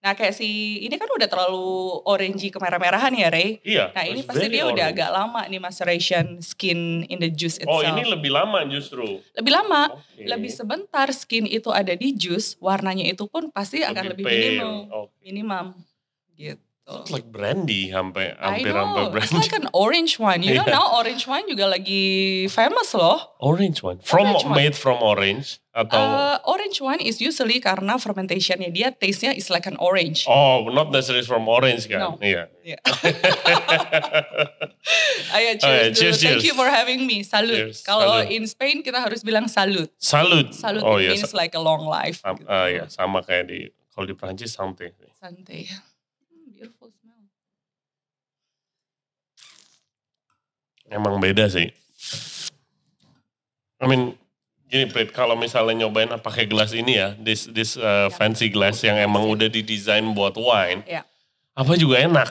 Nah, 0.05 0.13
kayak 0.13 0.37
si 0.37 0.45
ini 0.83 1.01
kan 1.01 1.09
udah 1.09 1.25
terlalu 1.25 1.65
orangey 2.05 2.53
kemerah-merahan 2.53 3.09
ya, 3.17 3.33
Ray. 3.33 3.57
Iya. 3.65 3.89
Nah, 3.89 4.05
ini 4.05 4.21
pasti 4.21 4.53
dia 4.53 4.69
udah 4.69 4.75
orange. 4.85 5.01
agak 5.01 5.11
lama 5.11 5.41
nih 5.49 5.57
maceration 5.59 6.27
skin 6.45 7.09
in 7.09 7.17
the 7.17 7.33
juice 7.33 7.57
Oh 7.65 7.81
itself. 7.81 7.89
ini 7.89 8.03
lebih 8.05 8.29
lama 8.29 8.69
justru. 8.69 9.25
lebih 9.33 9.53
lama, 9.55 9.97
Oke. 9.97 10.29
lebih 10.29 10.53
sebentar 10.53 11.09
skin 11.09 11.49
itu 11.49 11.73
ada 11.73 11.95
di 11.95 12.13
jus, 12.13 12.61
warnanya 12.61 13.07
itu 13.07 13.25
pun 13.25 13.49
pasti 13.49 13.81
akan 13.81 14.13
lebih, 14.13 14.27
pale. 14.27 14.37
minimum, 14.37 14.77
Oke. 14.93 15.15
minimum. 15.23 15.67
Gitu. 16.35 16.64
It's 16.85 17.09
like 17.09 17.25
brandy 17.33 17.89
sampai 17.89 18.37
I 18.37 18.61
hampir 18.61 18.77
know, 18.77 18.85
sampai 18.85 19.01
it's 19.09 19.33
brandy. 19.33 19.41
like 19.41 19.57
an 19.57 19.69
orange 19.73 20.21
wine. 20.21 20.45
You 20.45 20.53
know 20.55 20.67
Iya. 20.69 20.77
now 20.77 21.01
orange 21.01 21.25
wine 21.25 21.49
juga 21.49 21.73
lagi 21.73 22.05
famous 22.53 22.93
loh. 22.93 23.25
Orange 23.41 23.81
wine. 23.81 24.05
From 24.05 24.29
Orange 24.29 24.45
wine. 24.45 24.53
made 24.53 24.77
from 24.77 25.01
orange 25.01 25.65
atau 25.73 25.97
Uh, 25.97 26.37
orange 26.45 26.85
wine 26.85 27.01
is 27.01 27.25
usually 27.25 27.57
karena 27.57 27.97
fermentationnya 27.97 28.69
dia 28.69 28.93
taste-nya 28.93 29.33
is 29.33 29.49
like 29.49 29.65
an 29.65 29.81
orange. 29.81 30.29
Oh, 30.29 30.69
not 30.69 30.93
necessarily 30.93 31.25
from 31.25 31.49
orange 31.49 31.89
kan? 31.89 32.05
No. 32.05 32.11
Iya. 32.21 32.53
Yeah. 32.61 32.81
Ayo 35.35 35.57
cheers, 35.57 35.65
yeah, 35.65 35.89
dulu. 35.89 35.97
cheers, 35.97 36.17
Thank 36.21 36.37
cheers. 36.37 36.45
you 36.45 36.53
for 36.53 36.69
having 36.69 37.09
me. 37.09 37.25
Salut. 37.25 37.73
Cheers, 37.73 37.81
Kalau 37.81 38.21
in 38.23 38.45
Spain 38.45 38.85
kita 38.85 39.01
harus 39.01 39.25
bilang 39.25 39.49
salut. 39.49 39.89
Salut. 39.97 40.53
Salut 40.53 40.85
oh 40.85 41.01
iya. 41.01 41.17
means 41.17 41.33
like 41.33 41.57
a 41.57 41.63
long 41.63 41.89
life. 41.89 42.21
sam- 42.21 42.37
gitu. 42.37 42.45
ah, 42.47 42.69
iya, 42.69 42.85
sama 42.87 43.25
kayak 43.25 43.49
di 43.49 43.61
kalau 43.91 44.05
di 44.05 44.13
Prancis 44.13 44.53
santai. 44.53 44.93
Santai. 45.17 45.65
Hmm, 46.29 46.51
beautiful 46.51 46.89
smell. 46.93 47.25
Emang 50.95 51.19
beda 51.19 51.51
sih. 51.51 51.75
I 53.83 53.85
mean, 53.91 54.15
gini 54.71 54.87
Prit, 54.87 55.11
kalau 55.11 55.35
misalnya 55.35 55.85
nyobain 55.85 56.07
pakai 56.23 56.47
gelas 56.47 56.71
ini 56.71 56.97
ya, 56.97 57.19
this 57.19 57.51
this 57.51 57.75
uh, 57.75 58.07
Ya. 58.07 58.15
fancy 58.15 58.47
glass 58.47 58.79
yang 58.87 58.95
emang 58.97 59.27
udah 59.27 59.51
didesain 59.51 60.07
buat 60.15 60.39
wine, 60.39 60.87
Ya. 60.87 61.03
apa 61.53 61.75
juga 61.75 61.99
enak. 61.99 62.31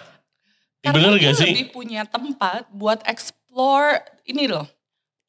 Karena 0.84 0.96
bener 0.96 1.12
gak 1.20 1.36
sih? 1.40 1.52
lebih 1.56 1.72
punya 1.72 2.04
tempat 2.04 2.68
buat 2.72 3.04
explore 3.08 4.04
ini 4.24 4.48
loh. 4.48 4.68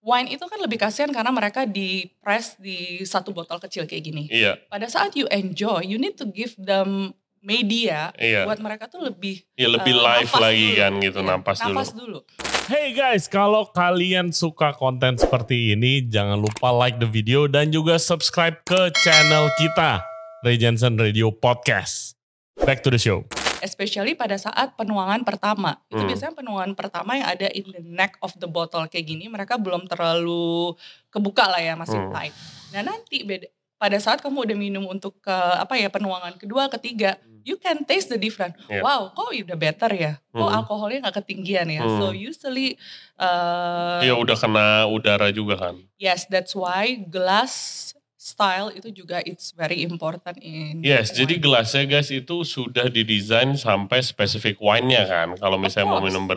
Wine 0.05 0.37
itu 0.37 0.45
kan 0.45 0.61
lebih 0.61 0.77
kasihan 0.77 1.09
karena 1.09 1.33
mereka 1.33 1.65
di 1.65 2.13
press 2.21 2.61
di 2.61 3.01
satu 3.09 3.33
botol 3.33 3.57
kecil 3.57 3.89
kayak 3.89 4.05
gini. 4.05 4.25
Iya, 4.29 4.61
Pada 4.69 4.85
saat 4.85 5.17
you 5.17 5.25
enjoy, 5.33 5.81
you 5.81 5.97
need 5.97 6.19
to 6.21 6.29
give 6.29 6.53
them 6.61 7.17
media 7.45 8.09
iya. 8.17 8.43
buat 8.43 8.57
mereka 8.57 8.89
tuh 8.89 9.05
lebih 9.05 9.45
Ya 9.55 9.69
lebih 9.69 9.93
eh, 9.93 10.01
live 10.01 10.33
lagi 10.35 10.67
dulu. 10.67 10.81
kan 10.81 10.93
gitu, 10.99 11.19
Iya, 11.21 11.29
napas, 11.29 11.59
nafas 11.61 11.91
dulu. 11.93 12.25
dulu. 12.25 12.43
Hey 12.65 12.91
guys, 12.91 13.29
kalau 13.29 13.69
kalian 13.69 14.33
suka 14.33 14.73
konten 14.73 15.15
seperti 15.15 15.77
ini, 15.77 16.01
jangan 16.03 16.41
lupa 16.41 16.73
like 16.73 16.97
the 16.97 17.07
video 17.07 17.45
dan 17.45 17.69
juga 17.69 18.01
subscribe 18.01 18.65
ke 18.65 18.89
channel 18.97 19.53
kita, 19.55 20.01
Ray 20.41 20.57
Jensen 20.57 20.97
Radio 20.97 21.29
Podcast. 21.29 22.17
Back 22.57 22.81
to 22.81 22.89
the 22.89 22.97
show. 22.97 23.29
Especially 23.61 24.13
pada 24.13 24.37
saat 24.37 24.73
penuangan 24.75 25.21
pertama. 25.23 25.77
Itu 25.87 26.01
Hmm. 26.01 26.09
biasanya 26.09 26.35
penuangan 26.35 26.73
pertama 26.73 27.17
yang 27.17 27.29
ada 27.29 27.49
in 27.51 27.65
the 27.67 27.81
neck 27.83 28.17
of 28.19 28.33
the 28.35 28.47
bottle 28.47 28.85
kayak 28.87 29.05
gini, 29.05 29.25
mereka 29.27 29.57
belum 29.57 29.85
terlalu 29.85 30.73
kebuka 31.09 31.45
lah 31.47 31.61
ya, 31.61 31.73
masih 31.75 31.97
Hmm. 31.99 32.13
tight. 32.13 32.33
Nah 32.71 32.81
nanti 32.83 33.21
beda, 33.23 33.49
pada 33.85 34.01
saat 34.01 34.25
kamu 34.25 34.49
udah 34.49 34.57
minum 34.57 34.89
untuk 34.89 35.21
ke 35.21 35.29
apa 35.61 35.77
ya 35.77 35.93
penuangan 35.93 36.41
kedua, 36.41 36.73
ketiga, 36.73 37.21
you 37.45 37.61
can 37.61 37.85
taste 37.85 38.09
the 38.09 38.17
difference. 38.17 38.57
Iya. 38.65 38.81
Wow, 38.81 39.13
kok 39.13 39.29
udah 39.45 39.59
better 39.61 39.93
ya? 39.93 40.13
Kok 40.33 40.41
Hmm. 40.41 40.57
alkoholnya 40.57 41.05
nggak 41.05 41.21
ketinggian 41.21 41.69
ya? 41.69 41.85
Hmm. 41.85 42.01
So 42.01 42.17
usually, 42.17 42.81
uh, 43.21 44.01
Iya 44.01 44.17
udah 44.17 44.37
kena 44.41 44.89
udara 44.89 45.29
juga 45.29 45.61
kan. 45.61 45.75
yes, 46.01 46.25
that's 46.33 46.57
why 46.57 46.97
glass 46.97 47.93
style 48.17 48.73
itu 48.73 48.89
juga 48.89 49.21
it's 49.21 49.53
very 49.53 49.85
important 49.85 50.41
in. 50.41 50.81
Yes, 50.81 51.13
jadi 51.13 51.37
wine. 51.37 51.45
gelasnya 51.45 51.85
guys 51.85 52.09
itu 52.09 52.41
sudah 52.41 52.89
didesain 52.89 53.53
sampai 53.61 54.01
spesifik 54.01 54.57
wine-nya 54.65 55.05
kan. 55.05 55.37
Kalau 55.37 55.61
misalnya 55.61 55.93
mau 55.93 56.01
minum 56.01 56.25
course, 56.25 56.33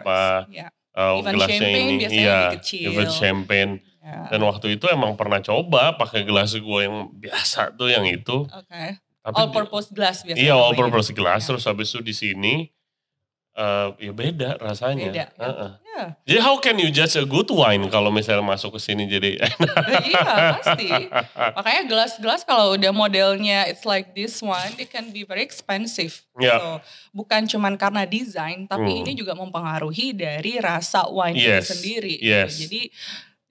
apa 0.00 0.48
yeah. 0.48 0.72
uh, 0.96 1.20
Even 1.20 1.36
gelasnya 1.36 1.60
champagne 1.60 1.84
ini, 1.84 2.00
biasanya 2.00 2.24
iya, 2.24 2.38
lebih 2.48 2.56
kecil. 2.64 2.88
even 2.88 3.08
champagne. 3.12 3.74
Yeah. 4.02 4.26
Dan 4.28 4.42
waktu 4.42 4.74
itu 4.74 4.84
emang 4.86 5.14
pernah 5.14 5.38
coba 5.38 5.94
pakai 5.94 6.26
gelas 6.26 6.52
gue 6.52 6.80
yang 6.82 7.08
biasa 7.14 7.72
tuh 7.72 7.88
yang 7.88 8.02
itu. 8.04 8.44
Oke. 8.44 8.98
Tapi 9.22 9.34
All 9.38 9.48
purpose 9.48 9.88
glass 9.88 10.26
biasanya. 10.26 10.42
Iya 10.42 10.54
all 10.54 10.74
namanya. 10.74 10.80
purpose 10.90 11.08
Ya. 11.14 11.38
terus 11.38 11.64
habis 11.64 11.88
itu 11.88 12.02
di 12.02 12.10
sini 12.12 12.54
eh 13.52 13.88
ya 14.00 14.12
beda 14.12 14.56
rasanya. 14.58 15.12
Beda. 15.12 15.18
ya. 15.22 15.26
Heeh. 15.38 15.70
Ya. 15.92 16.04
Jadi 16.24 16.38
how 16.40 16.56
can 16.56 16.80
you 16.80 16.88
judge 16.88 17.14
a 17.14 17.22
good 17.22 17.52
wine 17.52 17.84
kalau 17.86 18.08
misalnya 18.08 18.40
masuk 18.40 18.74
ke 18.74 18.80
sini 18.80 19.04
jadi 19.04 19.36
iya 20.08 20.56
pasti. 20.56 20.88
Makanya 21.52 21.82
gelas-gelas 21.84 22.42
kalau 22.42 22.72
udah 22.72 22.90
modelnya 22.90 23.68
it's 23.68 23.84
like 23.84 24.16
this 24.16 24.40
one, 24.40 24.72
it 24.80 24.88
can 24.88 25.12
be 25.12 25.22
very 25.22 25.44
expensive. 25.44 26.24
Ya. 26.40 26.56
So, 26.56 26.68
bukan 27.12 27.44
cuman 27.44 27.76
karena 27.76 28.08
desain, 28.08 28.64
tapi 28.64 28.88
Hmm. 28.88 29.00
ini 29.04 29.12
juga 29.12 29.36
mempengaruhi 29.36 30.16
dari 30.16 30.56
rasa 30.56 31.04
wine 31.06 31.36
Yes, 31.36 31.68
sendiri. 31.68 32.16
gitu. 32.18 32.24
yes. 32.24 32.56
Jadi 32.56 32.88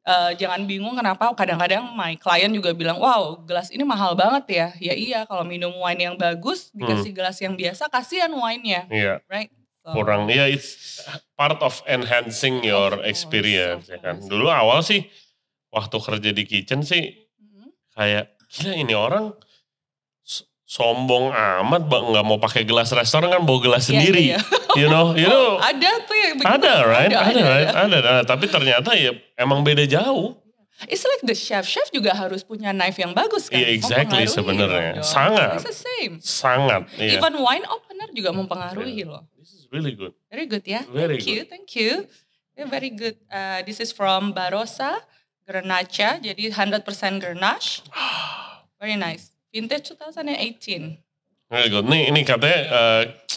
eh, 0.01 0.31
jangan 0.35 0.65
bingung 0.65 0.97
kenapa 0.97 1.29
kadang-kadang 1.33 1.93
my 1.93 2.17
klien 2.17 2.49
juga 2.49 2.73
bilang, 2.73 2.97
wow 2.97 3.37
gelas 3.45 3.69
ini 3.69 3.85
mahal 3.85 4.17
banget 4.17 4.45
ya. 4.49 4.67
Ya 4.81 4.93
iya 4.93 5.19
kalau 5.25 5.45
minum 5.45 5.71
wine 5.77 6.11
yang 6.11 6.15
bagus 6.17 6.69
dikasih 6.73 7.13
gelas 7.13 7.37
yang 7.39 7.53
biasa, 7.53 7.85
kasihan 7.87 8.31
wine-nya, 8.33 8.89
Iya. 8.89 9.21
right? 9.29 9.49
So, 9.81 9.97
kurang 9.97 10.29
ya 10.29 10.45
it's 10.45 11.01
part 11.33 11.57
of 11.57 11.81
enhancing 11.89 12.61
your 12.61 13.01
Of 13.01 13.09
experience 13.09 13.89
ya 13.89 13.97
kan 13.97 14.21
dulu 14.21 14.45
awal 14.45 14.85
sih 14.85 15.09
waktu 15.73 15.97
kerja 15.97 16.29
di 16.29 16.43
kitchen 16.45 16.85
sih 16.85 17.17
Mhm. 17.41 17.65
kayak 17.97 18.25
gila 18.45 18.73
ini 18.77 18.93
orang 18.93 19.33
sombong 20.71 21.35
amat 21.35 21.83
bang 21.83 22.03
nggak 22.15 22.23
mau 22.23 22.39
pakai 22.39 22.63
gelas 22.63 22.95
restoran 22.95 23.27
kan 23.27 23.43
bawa 23.43 23.59
gelas 23.59 23.83
Iya, 23.83 23.87
sendiri 23.91 24.21
iya, 24.23 24.37
iya. 24.39 24.39
you 24.79 24.87
know 24.87 25.11
you 25.11 25.27
know 25.27 25.59
Oh, 25.59 25.67
ada 25.71 25.91
tuh 26.07 26.15
yang 26.15 26.39
begitu. 26.39 26.47
ada 26.47 26.73
right 26.87 27.11
ada, 27.11 27.19
ada, 27.27 27.41
right 27.43 27.69
ada, 27.75 27.97
ada. 27.99 28.13
tapi 28.23 28.47
ternyata 28.47 28.95
ya 28.95 29.11
emang 29.35 29.67
beda 29.67 29.83
jauh 29.83 30.39
It's 30.89 31.05
like 31.05 31.21
the 31.21 31.37
chef. 31.37 31.69
Chef 31.69 31.93
juga 31.93 32.09
harus 32.09 32.41
punya 32.41 32.73
knife 32.73 32.97
yang 32.97 33.13
bagus 33.13 33.53
kan. 33.53 33.61
Iya, 33.61 33.69
exactly 33.69 34.25
sebenarnya. 34.25 35.05
Sangat. 35.05 35.61
It's 35.61 35.69
the 35.69 35.77
same. 35.77 36.17
sangat 36.17 36.89
iya 36.97 37.21
Even 37.21 37.37
wine 37.37 37.61
opener 37.69 38.09
juga 38.09 38.33
mempengaruhi 38.33 39.05
loh. 39.05 39.21
this 39.37 39.53
is 39.53 39.69
really 39.69 39.93
good 39.93 40.09
Very 40.33 40.49
good 40.49 40.65
ya. 40.65 40.81
Very 40.89 41.21
thank 41.21 41.29
you, 41.29 41.39
thank 41.45 41.69
you. 41.77 41.91
Yeah, 42.57 42.65
very 42.65 42.89
good. 42.89 43.13
Uh, 43.29 43.61
this 43.61 43.77
is 43.77 43.93
from 43.93 44.33
Barossa, 44.33 45.05
Grenache. 45.45 46.17
Jadi 46.19 46.49
100% 46.49 46.81
Grenache. 47.21 47.85
Very 48.81 48.97
nice. 48.97 49.30
Vintage 49.51 49.93
2018. 49.93 50.97
Very 51.51 51.67
good. 51.67 51.83
Nih 51.83 52.07
ini 52.07 52.23
katanya 52.23 52.59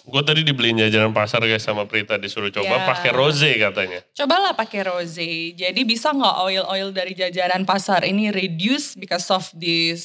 gue 0.04 0.22
tadi 0.22 0.46
dibeliin 0.46 0.78
jajanan 0.78 1.10
pasar 1.10 1.42
guys 1.42 1.60
sama 1.60 1.82
Prita 1.82 2.14
disuruh 2.14 2.46
coba 2.48 2.70
Ya. 2.70 2.86
pakai 2.86 3.10
rose 3.10 3.50
katanya 3.50 3.98
Cobalah 4.14 4.54
pakai 4.54 4.86
rose. 4.86 5.26
Jadi 5.52 5.80
bisa 5.82 6.14
nggak 6.14 6.36
oil-oil 6.40 6.94
dari 6.94 7.10
jajanan 7.12 7.66
pasar 7.66 8.06
ini 8.06 8.30
reduce 8.30 8.94
because 8.94 9.26
of 9.28 9.50
this 9.50 10.02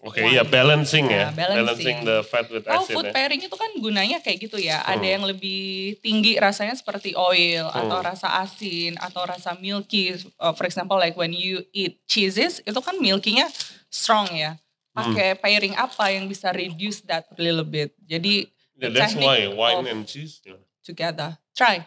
Oke, 0.00 0.24
wine? 0.24 0.32
iya 0.32 0.42
balancing 0.42 1.12
ya. 1.12 1.28
Ya, 1.28 1.36
balancing. 1.36 2.00
the 2.00 2.24
fat 2.24 2.48
with 2.48 2.64
Oh, 2.64 2.80
acid 2.80 2.96
food 2.96 3.04
ya. 3.04 3.12
pairing 3.12 3.44
itu 3.44 3.52
kan 3.52 3.68
gunanya 3.76 4.24
kayak 4.24 4.40
gitu 4.40 4.56
ya. 4.56 4.80
Ada 4.80 5.04
Hmm. 5.04 5.14
yang 5.20 5.24
lebih 5.28 5.60
tinggi 6.00 6.40
rasanya 6.40 6.72
seperti 6.72 7.12
oil 7.12 7.68
atau 7.68 8.00
Hmm. 8.00 8.08
rasa 8.08 8.40
asin 8.40 8.96
atau 8.96 9.28
rasa 9.28 9.52
milky. 9.60 10.16
Uh, 10.40 10.56
for 10.56 10.64
example, 10.64 10.96
like 10.96 11.12
when 11.12 11.36
you 11.36 11.68
eat 11.76 12.00
cheeses, 12.08 12.64
itu 12.64 12.80
kan 12.80 12.96
milky-nya 12.96 13.52
strong 13.92 14.32
ya. 14.32 14.56
Hmm. 14.90 15.14
Pakai 15.14 15.38
pairing 15.38 15.74
apa 15.78 16.10
yang 16.10 16.26
bisa 16.26 16.50
reduce 16.50 17.06
that 17.06 17.30
a 17.30 17.38
little 17.38 17.62
bit. 17.62 17.94
Jadi 18.02 18.50
Yeah, 18.74 18.90
that's 18.90 19.12
why 19.12 19.44
wine 19.46 19.84
and 19.86 20.08
cheese. 20.08 20.40
yeah. 20.42 20.56
together. 20.80 21.36
Try. 21.52 21.84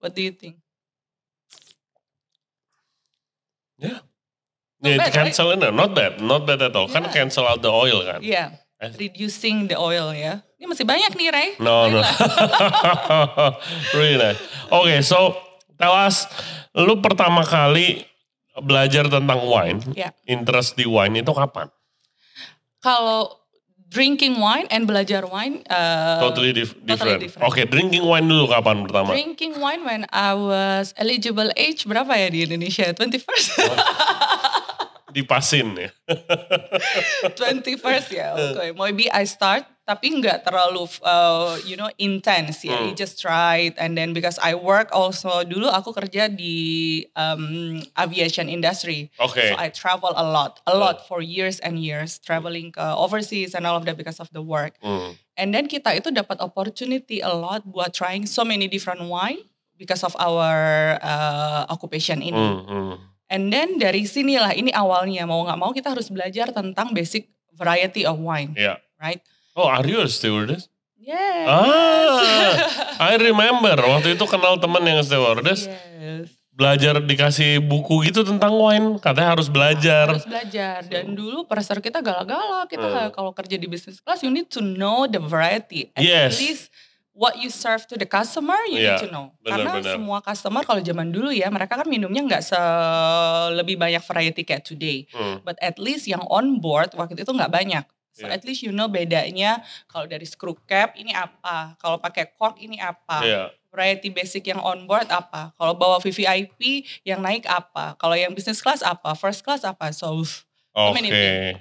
What 0.00 0.16
do 0.16 0.24
you 0.24 0.32
think? 0.32 0.56
Yeah. 3.76 4.00
Not 4.80 4.88
Yeah, 4.88 4.98
bad, 5.00 5.12
cancel 5.12 5.56
no, 5.56 5.68
not 5.70 5.92
bad, 5.92 6.20
not 6.20 6.42
bad 6.44 6.60
at 6.60 6.74
all. 6.76 6.88
Kan 6.88 7.08
Yeah. 7.08 7.12
cancel 7.14 7.44
out 7.44 7.60
the 7.60 7.68
oil 7.68 8.04
kan. 8.04 8.20
Yeah, 8.20 8.56
Eh. 8.80 8.92
reducing 8.96 9.68
the 9.68 9.76
oil 9.76 10.12
ya. 10.12 10.40
Ini 10.60 10.64
masih 10.64 10.84
banyak 10.88 11.12
nih, 11.12 11.28
Ray. 11.28 11.48
No, 11.60 11.88
no. 11.88 12.00
Baiklah. 12.00 13.52
really 13.96 14.16
nice. 14.16 14.40
Okay, 14.68 14.98
so 15.00 15.36
tell 15.76 15.92
us, 15.92 16.24
lu 16.72 16.96
pertama 17.00 17.44
kali 17.44 18.04
belajar 18.60 19.08
tentang 19.08 19.44
wine, 19.44 19.80
Ya. 19.92 20.12
interest 20.24 20.72
di 20.74 20.88
wine 20.88 21.20
itu 21.20 21.32
kapan? 21.32 21.68
Kalau 22.84 23.40
drinking 23.88 24.36
wine 24.36 24.68
and 24.68 24.84
belajar 24.84 25.24
wine, 25.24 25.64
uh, 25.72 26.20
totally 26.20 26.52
dif- 26.52 26.76
totally 26.84 27.16
different. 27.16 27.20
different. 27.24 27.48
Oke, 27.48 27.64
drinking 27.64 28.04
wine 28.04 28.28
dulu 28.28 28.52
kapan 28.52 28.84
pertama? 28.84 29.16
Drinking 29.16 29.56
wine 29.56 29.80
when 29.88 30.02
I 30.12 30.36
was 30.36 30.92
eligible 31.00 31.48
age 31.56 31.88
berapa 31.88 32.12
ya 32.12 32.28
di 32.28 32.44
Indonesia? 32.44 32.92
21st? 32.92 33.48
Dipasin 35.14 35.78
ya. 35.78 35.88
21st 37.38 38.08
ya. 38.12 38.28
Oke, 38.34 38.74
maybe 38.74 39.06
I 39.08 39.24
start 39.24 39.62
tapi 39.84 40.16
nggak 40.16 40.48
terlalu 40.48 40.88
uh, 41.04 41.60
you 41.68 41.76
know 41.76 41.92
intense 42.00 42.64
ya. 42.64 42.80
Hmm. 42.80 42.88
You 42.88 42.92
just 42.96 43.20
it 43.20 43.76
and 43.76 43.92
then 43.92 44.16
because 44.16 44.40
I 44.40 44.56
work 44.56 44.88
also 44.96 45.44
dulu 45.44 45.68
aku 45.68 45.92
kerja 45.92 46.32
di 46.32 47.04
um, 47.12 47.84
aviation 47.92 48.48
industry. 48.48 49.12
Oke. 49.20 49.44
So 49.44 49.60
I 49.60 49.68
travel 49.68 50.16
a 50.16 50.24
lot, 50.24 50.64
a 50.64 50.72
lot 50.72 51.04
for 51.04 51.20
years 51.20 51.60
and 51.60 51.76
years 51.76 52.16
traveling 52.16 52.72
ke 52.72 52.80
overseas 52.80 53.52
and 53.52 53.68
all 53.68 53.76
of 53.76 53.84
that 53.84 54.00
because 54.00 54.18
of 54.18 54.32
the 54.32 54.40
work. 54.40 54.80
Hmm. 54.80 55.20
And 55.36 55.52
then 55.52 55.68
kita 55.68 56.00
itu 56.00 56.08
dapat 56.08 56.40
opportunity 56.40 57.20
a 57.20 57.36
lot 57.36 57.68
buat 57.68 57.92
trying 57.92 58.24
so 58.24 58.40
many 58.40 58.64
different 58.72 59.04
wine 59.04 59.44
because 59.76 60.00
of 60.00 60.16
our 60.16 60.96
uh, 61.04 61.68
occupation 61.68 62.24
ini. 62.24 62.40
Hmm, 62.40 62.64
hmm. 62.64 62.94
And 63.28 63.52
then 63.52 63.76
dari 63.76 64.08
sinilah 64.08 64.56
ini 64.56 64.72
awalnya 64.72 65.28
mau 65.28 65.44
nggak 65.44 65.58
mau 65.60 65.72
kita 65.76 65.92
harus 65.92 66.08
belajar 66.08 66.54
tentang 66.54 66.96
basic 66.96 67.28
variety 67.52 68.06
of 68.06 68.16
wine, 68.18 68.54
Ya. 68.54 68.78
right? 68.98 69.22
Oh, 69.54 69.70
are 69.70 69.86
you 69.86 70.02
a 70.02 70.10
stewardess? 70.10 70.66
Yes. 70.98 71.46
Ah, 71.46 73.12
I 73.12 73.14
remember 73.14 73.76
waktu 73.78 74.18
itu 74.18 74.24
kenal 74.24 74.56
teman 74.56 74.82
yang 74.82 74.98
stewardess, 75.04 75.68
yes. 75.68 76.32
belajar 76.50 76.98
dikasih 76.98 77.60
buku 77.60 78.08
gitu 78.08 78.24
tentang 78.24 78.50
wine, 78.50 78.96
katanya 78.98 79.36
harus 79.36 79.46
belajar. 79.46 80.10
Harus 80.10 80.24
belajar. 80.24 80.82
Dan 80.82 81.12
dulu 81.12 81.44
profesor 81.44 81.78
kita 81.78 82.00
galak-galak. 82.00 82.66
Kita 82.66 82.86
Hmm. 82.88 83.10
kalau 83.12 83.30
kerja 83.30 83.54
di 83.54 83.68
business 83.68 84.00
class, 84.00 84.24
you 84.24 84.32
need 84.32 84.48
to 84.48 84.58
know 84.58 85.04
the 85.04 85.20
variety. 85.20 85.92
At 85.92 86.02
Yes. 86.02 86.40
least 86.40 86.64
what 87.12 87.36
you 87.36 87.46
serve 87.46 87.84
to 87.86 87.94
the 87.94 88.08
customer, 88.08 88.58
you 88.66 88.80
Iya, 88.80 88.96
need 88.96 89.04
to 89.06 89.10
know. 89.12 89.26
benar, 89.38 89.60
Karena 89.60 89.70
benar. 89.78 89.92
semua 89.94 90.18
customer 90.18 90.62
kalau 90.64 90.80
zaman 90.80 91.12
dulu 91.12 91.30
ya, 91.30 91.46
mereka 91.46 91.78
kan 91.78 91.86
minumnya 91.86 92.24
nggak 92.24 92.42
se 92.42 92.58
lebih 93.54 93.76
banyak 93.76 94.02
variety 94.02 94.42
kayak 94.42 94.64
today. 94.64 95.04
Hmm. 95.12 95.44
But 95.44 95.60
at 95.60 95.76
least 95.76 96.08
yang 96.08 96.24
on 96.26 96.58
board 96.58 96.96
waktu 96.96 97.22
itu 97.22 97.30
nggak 97.30 97.52
banyak. 97.52 97.84
So 98.14 98.30
Iya. 98.30 98.38
at 98.38 98.46
least 98.46 98.62
you 98.62 98.70
know 98.70 98.86
bedanya 98.86 99.66
kalau 99.90 100.06
dari 100.06 100.22
screw 100.22 100.54
cap 100.70 100.94
ini 100.94 101.10
apa, 101.10 101.74
kalau 101.82 101.98
pakai 101.98 102.30
cork 102.38 102.62
ini 102.62 102.78
apa, 102.78 103.26
Iya. 103.26 103.44
variety 103.74 104.14
basic 104.14 104.46
yang 104.46 104.62
on 104.62 104.86
board 104.86 105.10
apa, 105.10 105.50
kalau 105.58 105.74
bawa 105.74 105.98
VVIP 105.98 106.86
yang 107.02 107.18
naik 107.18 107.42
apa, 107.50 107.98
kalau 107.98 108.14
yang 108.14 108.30
business 108.30 108.62
class 108.62 108.86
apa, 108.86 109.18
first 109.18 109.42
class 109.42 109.66
apa, 109.66 109.90
so 109.90 110.14
Oke, 110.74 110.90
many 110.94 111.10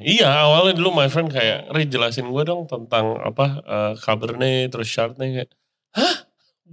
iya 0.02 0.30
awalnya 0.46 0.74
dulu 0.78 0.94
my 0.94 1.06
friend 1.10 1.30
kayak, 1.30 1.70
Ri 1.70 1.86
jelasin 1.86 2.30
gue 2.34 2.44
dong 2.46 2.66
tentang 2.66 3.18
apa 3.22 3.62
eh, 3.62 3.94
Cabernet 4.02 4.74
terus 4.74 4.90
Chardonnay 4.90 5.42
kayak, 5.42 5.50
hah? 5.98 6.23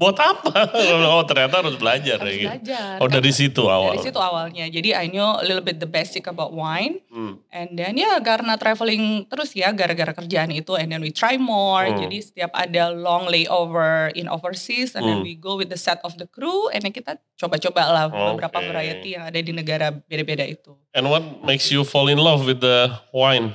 Buat 0.01 0.17
apa? 0.17 0.65
oh 1.13 1.21
ternyata 1.29 1.61
harus 1.61 1.77
belajar 1.77 2.17
harus 2.17 2.33
ya 2.33 2.41
gitu. 2.41 2.49
belajar. 2.49 2.93
Oh 3.05 3.09
dari 3.13 3.33
situ 3.37 3.63
awal. 3.69 3.93
Dari 3.93 4.09
situ 4.09 4.17
awalnya. 4.17 4.65
Jadi 4.73 4.97
I 4.97 5.13
know 5.13 5.37
a 5.37 5.45
little 5.45 5.61
bit 5.61 5.77
the 5.77 5.85
basic 5.85 6.25
about 6.25 6.57
wine. 6.57 7.05
Hmm. 7.13 7.45
And 7.53 7.77
then 7.77 8.01
ya 8.01 8.17
karena 8.25 8.57
traveling 8.57 9.29
terus 9.29 9.53
ya 9.53 9.69
gara-gara 9.77 10.17
kerjaan 10.17 10.57
itu 10.57 10.73
and 10.81 10.89
then 10.89 11.05
we 11.05 11.13
try 11.13 11.37
more. 11.37 11.85
Hmm. 11.85 12.01
Jadi 12.01 12.17
setiap 12.25 12.49
ada 12.57 12.89
long 12.89 13.29
layover 13.29 14.09
in 14.17 14.25
overseas 14.25 14.97
and 14.97 15.05
then 15.05 15.21
Hmm. 15.21 15.29
we 15.29 15.37
go 15.37 15.61
with 15.61 15.69
the 15.69 15.77
set 15.77 16.01
of 16.01 16.17
the 16.17 16.25
crew 16.25 16.73
and 16.73 16.81
then 16.81 16.97
kita 16.97 17.21
coba-coba 17.37 17.83
lah 17.93 18.05
beberapa 18.09 18.57
Oke. 18.57 18.69
variety 18.73 19.21
yang 19.21 19.29
ada 19.29 19.37
di 19.37 19.53
negara 19.53 19.93
beda-beda 19.93 20.49
itu. 20.49 20.73
And 20.97 21.13
what 21.13 21.45
makes 21.45 21.69
you 21.69 21.85
fall 21.85 22.09
in 22.09 22.17
love 22.17 22.49
with 22.49 22.65
the 22.65 22.89
wine? 23.13 23.53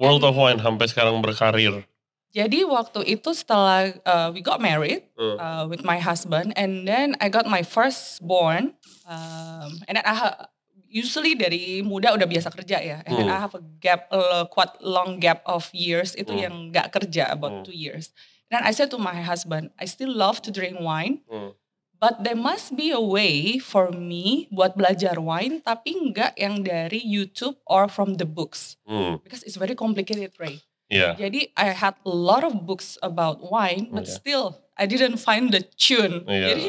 World 0.00 0.26
of 0.26 0.34
wine 0.34 0.58
sampai 0.58 0.90
sekarang 0.90 1.20
berkarir. 1.22 1.86
Jadi 2.30 2.62
waktu 2.62 3.02
itu 3.10 3.34
setelah 3.34 3.90
uh, 4.06 4.30
we 4.30 4.38
got 4.38 4.62
married 4.62 5.02
Hmm. 5.18 5.36
uh, 5.36 5.64
with 5.66 5.82
my 5.82 5.98
husband 5.98 6.54
and 6.54 6.86
then 6.86 7.18
I 7.18 7.26
got 7.26 7.44
my 7.44 7.60
firstborn 7.60 8.78
um, 9.04 9.68
and 9.84 9.98
then 9.98 10.06
I 10.06 10.14
ha- 10.14 10.40
usually 10.86 11.34
dari 11.34 11.82
muda 11.82 12.14
udah 12.14 12.26
biasa 12.26 12.50
kerja 12.50 12.78
ya 12.78 12.98
and 13.02 13.14
then 13.14 13.26
Hmm. 13.26 13.34
I 13.34 13.38
have 13.42 13.54
a 13.58 13.62
gap 13.82 14.06
a 14.10 14.46
quite 14.46 14.78
long 14.78 15.18
gap 15.18 15.42
of 15.42 15.70
years 15.74 16.14
itu 16.14 16.30
Hmm. 16.30 16.40
yang 16.40 16.54
nggak 16.70 16.94
kerja 16.94 17.30
about 17.30 17.50
Hmm. 17.52 17.64
two 17.66 17.74
years. 17.74 18.14
And 18.46 18.58
then 18.58 18.62
I 18.62 18.70
said 18.70 18.90
to 18.90 18.98
my 18.98 19.22
husband, 19.22 19.74
I 19.78 19.86
still 19.86 20.10
love 20.10 20.38
to 20.46 20.50
drink 20.50 20.78
wine, 20.78 21.22
Hmm. 21.26 21.54
but 21.94 22.22
there 22.22 22.38
must 22.38 22.74
be 22.74 22.90
a 22.90 23.02
way 23.02 23.58
for 23.58 23.90
me 23.90 24.46
buat 24.50 24.74
belajar 24.74 25.18
wine 25.18 25.58
tapi 25.60 25.94
nggak 26.10 26.34
yang 26.34 26.62
dari 26.62 27.02
YouTube 27.02 27.58
or 27.66 27.90
from 27.90 28.22
the 28.22 28.26
books 28.26 28.78
Hmm. 28.86 29.18
because 29.22 29.42
it's 29.42 29.58
very 29.58 29.74
complicated, 29.74 30.30
Ray. 30.38 30.62
Iya. 30.90 31.14
Jadi 31.16 31.54
I 31.54 31.70
had 31.70 31.94
a 32.02 32.10
lot 32.10 32.42
of 32.42 32.66
books 32.66 32.98
about 33.00 33.38
wine, 33.46 33.88
but 33.94 34.04
Iya. 34.04 34.12
still 34.12 34.44
I 34.74 34.90
didn't 34.90 35.22
find 35.22 35.54
the 35.54 35.62
tune. 35.78 36.26
Iya. 36.26 36.46
Jadi 36.52 36.66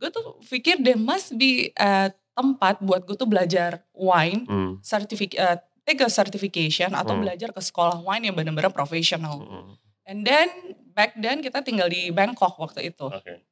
gue 0.00 0.10
tuh 0.10 0.40
pikir 0.48 0.80
there 0.80 0.98
must 0.98 1.36
be 1.36 1.70
a 1.76 2.08
tempat 2.32 2.80
buat 2.80 3.04
gue 3.04 3.14
tuh 3.14 3.28
belajar 3.28 3.82
wine, 3.92 4.46
Hmm. 4.46 4.72
certificate, 4.80 5.36
uh, 5.36 5.58
take 5.82 6.00
a 6.00 6.08
certification 6.08 6.94
atau 6.94 7.12
Hmm. 7.18 7.26
belajar 7.26 7.50
ke 7.50 7.60
sekolah 7.60 8.00
wine 8.00 8.30
yang 8.30 8.36
benar-benar 8.38 8.72
profesional. 8.72 9.42
Hmm. 9.42 9.74
And 10.08 10.24
then 10.24 10.48
back 10.96 11.18
then 11.20 11.44
kita 11.44 11.60
tinggal 11.60 11.92
di 11.92 12.08
Bangkok 12.08 12.56
waktu 12.56 12.94
itu. 12.94 13.04
Oke. 13.04 13.44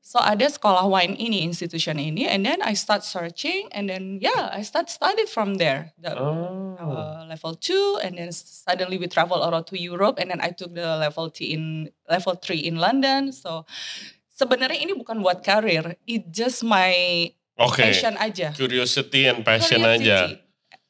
So 0.00 0.18
ada 0.18 0.48
sekolah 0.48 0.88
wine 0.88 1.14
ini, 1.14 1.44
institution 1.44 2.00
ini, 2.00 2.24
and 2.26 2.42
then 2.42 2.58
I 2.64 2.72
start 2.74 3.04
searching, 3.04 3.68
and 3.70 3.86
then 3.86 4.18
yeah, 4.18 4.48
I 4.50 4.64
start 4.64 4.88
studied 4.90 5.28
from 5.28 5.60
there. 5.60 5.92
The, 6.00 6.16
Oh. 6.16 6.74
uh, 6.80 7.28
level 7.28 7.52
two, 7.54 8.00
and 8.02 8.16
then 8.16 8.32
suddenly 8.32 8.96
we 8.96 9.06
travel 9.06 9.44
around 9.44 9.68
to 9.70 9.76
Europe, 9.76 10.16
and 10.18 10.32
then 10.32 10.40
I 10.40 10.50
took 10.56 10.72
the 10.72 10.96
level 10.96 11.28
T 11.28 11.52
in 11.52 11.92
level 12.08 12.34
three 12.34 12.64
in 12.64 12.80
London. 12.80 13.30
So 13.30 13.68
sebenarnya 14.32 14.80
ini 14.80 14.96
bukan 14.96 15.20
buat 15.20 15.44
karir, 15.44 15.94
it 16.08 16.32
just 16.32 16.64
my 16.64 16.90
Oke. 17.60 17.84
passion 17.84 18.16
aja. 18.16 18.56
Curiosity 18.56 19.28
and 19.28 19.44
passion 19.44 19.84
Curiosity. 19.84 20.08
aja. 20.08 20.18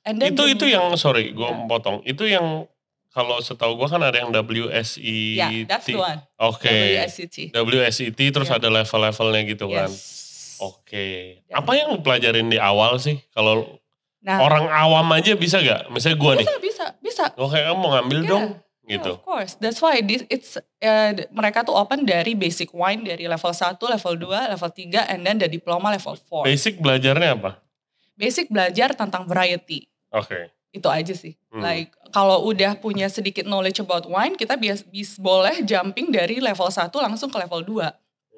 And 0.07 0.17
then 0.23 0.33
Itu 0.33 0.47
itu 0.49 0.65
yang 0.71 0.95
sorry, 0.97 1.35
gue 1.35 1.45
Ya. 1.45 1.67
potong. 1.69 2.01
Itu 2.07 2.25
yang 2.25 2.65
kalau 3.11 3.39
setahu 3.39 3.75
gue 3.75 3.87
kan 3.87 4.01
ada 4.01 4.17
yang 4.17 4.31
WSET. 4.31 5.03
yeah, 5.35 5.51
that's 5.65 5.85
the 5.85 5.95
one. 5.95 6.19
Oke. 6.37 6.71
WSET. 6.97 7.51
WSET 7.51 8.15
terus 8.17 8.47
Ya. 8.47 8.57
ada 8.57 8.69
level-levelnya 8.69 9.43
gitu 9.45 9.67
kan. 9.67 9.91
Yes. 9.91 10.59
Oke. 10.59 11.41
Dan- 11.45 11.57
Apa 11.57 11.71
yang 11.73 11.91
lu 11.91 11.99
pelajarin 11.99 12.47
di 12.47 12.57
awal 12.57 12.97
sih? 12.97 13.19
Kalau 13.31 13.81
Nah, 14.21 14.37
orang 14.39 14.69
awam 14.69 15.09
aja 15.13 15.33
bisa 15.33 15.57
gak? 15.59 15.89
Misalnya 15.89 16.19
gue 16.19 16.33
nih. 16.35 16.45
bisa, 16.45 16.57
bisa, 16.61 16.85
bisa. 17.01 17.25
Oke, 17.35 17.57
kamu 17.57 17.73
mau 17.75 17.91
ngambil 17.95 18.19
Yeah. 18.21 18.29
dong. 18.29 18.47
Yeah, 18.85 18.99
Gitu. 18.99 19.13
of 19.13 19.23
course. 19.23 19.55
That's 19.57 19.79
why 19.79 20.03
this 20.03 20.27
it's 20.27 20.55
uh, 20.57 21.11
mereka 21.31 21.63
tuh 21.63 21.73
open 21.73 22.03
dari 22.03 22.35
basic 22.35 22.71
wine 22.71 23.01
dari 23.01 23.25
level 23.25 23.49
1, 23.49 23.81
level 23.81 24.15
2, 24.19 24.51
level 24.51 24.69
3 24.69 25.07
and 25.07 25.23
then 25.23 25.39
the 25.39 25.47
diploma 25.47 25.89
level 25.91 26.13
4. 26.13 26.45
Basic 26.45 26.75
belajarnya 26.77 27.33
apa? 27.33 27.63
Basic 28.13 28.47
belajar 28.47 28.93
tentang 28.93 29.25
variety. 29.25 29.89
Oke. 30.11 30.53
Itu 30.69 30.87
aja 30.87 31.11
sih. 31.11 31.39
Hmm. 31.49 31.63
Like 31.63 31.95
kalau 32.11 32.47
udah 32.47 32.77
punya 32.77 33.07
sedikit 33.07 33.47
knowledge 33.47 33.81
about 33.81 34.07
wine, 34.07 34.35
kita 34.35 34.55
bias, 34.55 34.83
bis, 34.83 35.17
boleh 35.17 35.63
jumping 35.63 36.11
dari 36.11 36.39
level 36.39 36.69
1 36.69 36.91
langsung 36.93 37.31
ke 37.31 37.39
level 37.39 37.63
2. 37.63 37.91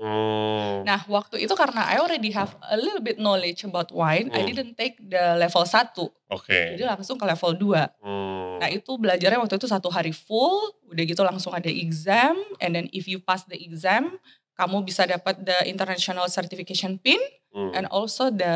Hmm. 0.03 0.83
Nah, 0.83 1.07
waktu 1.07 1.47
itu 1.47 1.55
karena 1.55 1.87
I 1.87 2.03
already 2.03 2.35
have 2.35 2.59
a 2.67 2.75
little 2.75 2.99
bit 2.99 3.23
knowledge 3.23 3.63
about 3.63 3.95
wine, 3.95 4.35
I 4.35 4.43
Hmm. 4.43 4.49
didn't 4.51 4.75
take 4.75 4.99
the 4.99 5.39
level 5.39 5.63
1. 5.63 6.11
Oke. 6.27 6.75
Jadi 6.75 6.83
langsung 6.83 7.15
ke 7.15 7.25
level 7.25 7.55
2. 7.55 7.87
Hmm. 8.03 8.59
Nah 8.59 8.67
itu 8.67 8.99
belajarnya 8.99 9.39
waktu 9.39 9.63
itu 9.63 9.71
satu 9.71 9.95
hari 9.95 10.11
full, 10.11 10.75
udah 10.91 11.05
gitu 11.07 11.23
langsung 11.23 11.55
ada 11.55 11.71
exam, 11.71 12.35
and 12.59 12.75
then 12.75 12.91
if 12.91 13.07
you 13.07 13.23
pass 13.23 13.47
the 13.47 13.55
exam, 13.55 14.19
kamu 14.59 14.83
bisa 14.83 15.07
dapat 15.07 15.39
the 15.39 15.71
international 15.71 16.27
certification 16.27 16.99
pin, 16.99 17.19
Hmm. 17.53 17.71
and 17.77 17.85
also 17.93 18.33
the 18.33 18.55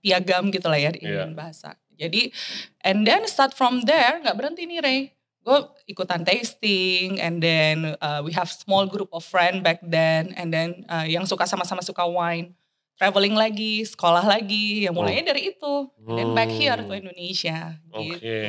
piagam 0.00 0.48
gitu 0.48 0.70
lah 0.70 0.78
ya 0.78 0.94
di 0.94 1.02
Iya. 1.02 1.28
Indian 1.28 1.34
bahasa. 1.34 1.76
Jadi, 1.96 2.34
and 2.82 3.06
then 3.06 3.26
start 3.26 3.54
from 3.54 3.82
there, 3.86 4.18
nggak 4.22 4.34
berhenti 4.34 4.66
nih 4.66 4.80
Ray. 4.82 5.00
Gue 5.44 5.60
ikutan 5.84 6.24
tasting, 6.24 7.20
and 7.20 7.44
then 7.44 7.94
uh, 8.00 8.24
we 8.24 8.32
have 8.32 8.48
small 8.48 8.88
group 8.88 9.12
of 9.12 9.20
friend 9.20 9.60
back 9.60 9.84
then, 9.84 10.32
and 10.40 10.48
then 10.48 10.88
uh, 10.88 11.04
yang 11.04 11.28
suka 11.28 11.44
sama-sama 11.44 11.84
suka 11.84 12.00
wine. 12.08 12.56
Traveling 12.94 13.34
lagi, 13.34 13.82
sekolah 13.82 14.22
lagi, 14.22 14.86
yang 14.86 14.94
mulainya 14.94 15.34
dari 15.34 15.50
itu. 15.50 15.74
And 16.06 16.14
then 16.14 16.30
back 16.32 16.48
here 16.48 16.78
to 16.78 16.86
Hmm. 16.86 17.02
Indonesia. 17.02 17.76
Oke. 17.90 18.22
Gitu. 18.22 18.40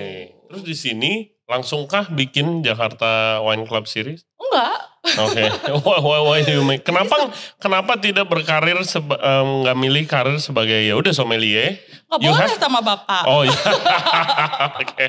Terus 0.47 0.61
di 0.63 0.75
sini 0.77 1.11
langsungkah 1.49 2.13
bikin 2.13 2.61
Jakarta 2.61 3.41
Wine 3.41 3.65
Club 3.65 3.89
Series? 3.89 4.23
Enggak, 4.37 4.94
Oke. 5.05 5.43
why, 5.85 5.97
why, 6.01 6.19
why 6.25 6.39
do 6.41 6.51
you 6.57 6.65
make? 6.65 6.81
Kenapa 6.81 7.29
kenapa 7.61 7.95
tidak 8.01 8.25
berkarir 8.25 8.81
nggak 8.81 9.77
milih 9.77 10.03
karir 10.09 10.37
sebagai 10.41 10.81
ya 10.81 10.97
udah 10.97 11.13
sommelier? 11.13 11.77
nggak 12.09 12.19
You 12.21 12.33
boleh 12.33 12.49
have- 12.49 12.57
sama 12.57 12.79
bapak. 12.81 13.23
Oh 13.29 13.45
iya. 13.45 13.53
Oke. 14.81 15.05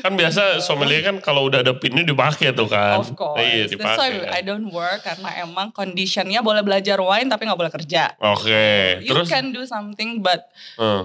Kan 0.00 0.16
biasa 0.16 0.58
sommelier 0.60 1.02
kan 1.02 1.20
kalau 1.20 1.44
udah 1.44 1.60
ada 1.60 1.76
pinnya 1.76 2.00
dipakai 2.00 2.50
tuh 2.50 2.64
kan. 2.64 2.96
Of 2.96 3.12
course. 3.12 3.36
Iya 3.36 3.68
That's 3.68 3.98
why 3.98 4.08
dipakai. 4.08 4.32
I 4.32 4.40
don't 4.40 4.70
work 4.70 5.02
karena 5.02 5.28
emang 5.40 5.68
conditionnya 5.70 6.40
boleh 6.40 6.62
belajar 6.62 6.96
wine 6.96 7.28
tapi 7.28 7.44
nggak 7.44 7.58
boleh 7.58 7.68
kerja. 7.70 8.16
Oke. 8.16 8.96
You 9.02 9.12
Terus 9.12 9.28
can 9.28 9.50
do 9.50 9.62
something 9.62 10.24
but 10.24 10.48
uh, 10.76 11.04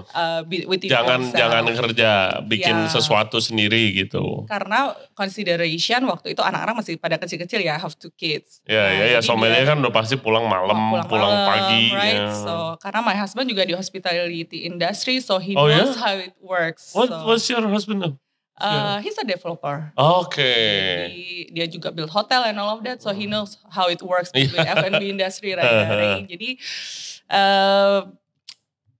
with 0.64 0.80
jangan 0.82 1.20
yourself. 1.22 1.36
jangan 1.36 1.64
kerja, 1.68 2.10
bikin 2.42 2.74
Ya. 2.76 2.88
sesuatu 2.88 3.36
sendiri 3.36 3.92
gitu. 3.94 4.44
Karena 4.46 4.92
consideration 5.12 6.04
waktu 6.04 6.32
itu 6.32 6.40
anak-anak 6.40 6.80
masih 6.80 6.96
pada 6.96 7.16
kecil-kecil 7.16 7.60
ya, 7.60 7.76
have 7.76 7.92
two 7.94 8.10
kids. 8.10 8.64
Ya 8.64 8.76
Nah, 8.76 8.88
ya 8.88 8.96
ya 8.96 9.06
jadi 9.14 9.26
sommelier 9.26 9.64
kan 9.64 9.76
udah 9.76 9.90
pasti 9.90 10.16
pulang 10.16 10.44
malam, 10.44 10.72
pulang, 11.04 11.04
malam, 11.04 11.46
pagi. 11.46 11.84
right? 11.90 12.16
ya. 12.16 12.32
So 12.32 12.54
karena 12.78 13.00
my 13.02 13.12
husband 13.14 13.46
juga 13.46 13.62
di 13.62 13.74
hospitality 13.74 14.64
industry, 14.64 15.18
so 15.18 15.36
he 15.36 15.52
Oh, 15.52 15.66
knows 15.66 15.92
ya? 15.92 16.00
how 16.00 16.14
it 16.14 16.32
works. 16.38 16.92
What 16.92 17.08
so, 17.08 17.24
what's 17.24 17.44
your 17.46 17.64
husband 17.66 17.95
uh, 18.58 18.98
he's 19.00 19.16
a 19.16 19.24
developer. 19.24 19.92
Oke. 19.96 20.40
Jadi 20.40 21.52
dia 21.52 21.66
juga 21.68 21.92
build 21.92 22.10
hotel 22.10 22.48
and 22.48 22.56
all 22.56 22.76
of 22.76 22.84
that, 22.84 23.00
so 23.00 23.12
he 23.12 23.28
knows 23.28 23.60
how 23.70 23.86
it 23.86 24.00
works 24.00 24.32
Iya. 24.32 24.52
with 24.52 24.56
F&B 24.64 25.02
industry 25.14 25.52
right, 25.52 25.88
Ray. 25.88 26.14
Jadi 26.24 26.50
uh, 27.30 28.08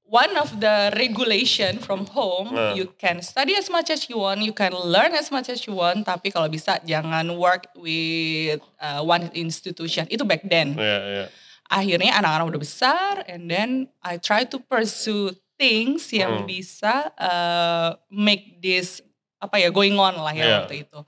one 0.07 0.37
of 0.39 0.63
the 0.63 0.95
regulation 0.95 1.83
from 1.83 2.07
home, 2.15 2.55
Uh. 2.55 2.79
you 2.79 2.87
can 2.95 3.19
study 3.21 3.59
as 3.59 3.67
much 3.67 3.91
as 3.91 4.07
you 4.07 4.23
want, 4.23 4.39
you 4.39 4.55
can 4.55 4.71
learn 4.71 5.11
as 5.19 5.35
much 5.35 5.51
as 5.51 5.67
you 5.67 5.75
want, 5.75 6.07
tapi 6.07 6.31
kalau 6.31 6.47
bisa 6.47 6.79
jangan 6.87 7.27
work 7.35 7.67
with 7.75 8.63
uh, 8.79 9.03
one 9.03 9.27
institution. 9.35 10.07
Itu 10.07 10.23
back 10.23 10.47
then. 10.47 10.79
Ya 10.79 10.99
ya. 11.03 11.27
Akhirnya 11.67 12.15
anak-anak 12.23 12.47
udah 12.55 12.63
besar, 12.63 13.13
and 13.27 13.51
then 13.51 13.91
I 13.99 14.23
try 14.23 14.47
to 14.47 14.63
pursue 14.63 15.35
things 15.57 16.09
yang 16.11 16.45
Hmm. 16.45 16.49
bisa 16.49 17.13
uh, 17.17 17.97
make 18.09 18.61
this 18.61 19.01
apa 19.37 19.59
ya 19.59 19.69
going 19.69 19.97
on 19.97 20.17
lah 20.17 20.33
ya 20.33 20.41
Yeah. 20.41 20.57
waktu 20.63 20.85
itu. 20.85 21.01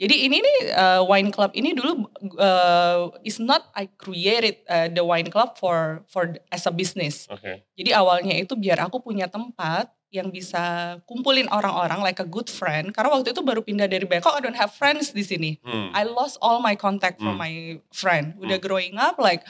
Jadi 0.00 0.16
ini 0.24 0.40
nih 0.40 0.58
uh, 0.72 1.02
wine 1.04 1.28
club 1.28 1.52
ini 1.52 1.76
dulu 1.76 2.08
uh, 2.40 3.12
is 3.20 3.36
not 3.36 3.68
I 3.76 3.84
created 4.00 4.64
uh, 4.64 4.88
the 4.88 5.04
wine 5.04 5.28
club 5.28 5.60
for 5.60 6.00
for 6.08 6.40
as 6.48 6.64
a 6.64 6.72
business. 6.72 7.28
Oke. 7.28 7.68
Jadi 7.76 7.90
awalnya 7.92 8.32
itu 8.32 8.56
biar 8.56 8.80
aku 8.80 9.04
punya 9.04 9.28
tempat 9.28 9.92
yang 10.10 10.26
bisa 10.26 10.98
kumpulin 11.06 11.46
orang-orang 11.46 12.02
like 12.02 12.18
a 12.18 12.26
good 12.26 12.50
friend. 12.50 12.90
Karena 12.90 13.14
waktu 13.14 13.30
itu 13.30 13.46
baru 13.46 13.62
pindah 13.62 13.86
dari 13.86 14.02
Bangkok, 14.02 14.34
I 14.34 14.42
don't 14.42 14.58
have 14.58 14.74
friends 14.74 15.14
di 15.14 15.22
sini. 15.22 15.60
Hmm. 15.62 15.94
I 15.94 16.02
lost 16.02 16.34
all 16.40 16.58
my 16.58 16.74
contact 16.74 17.22
from 17.22 17.36
Hmm. 17.36 17.44
my 17.44 17.54
friend. 17.92 18.34
Udah 18.40 18.58
Hmm. 18.58 18.64
growing 18.64 18.96
up 18.96 19.20
like 19.22 19.44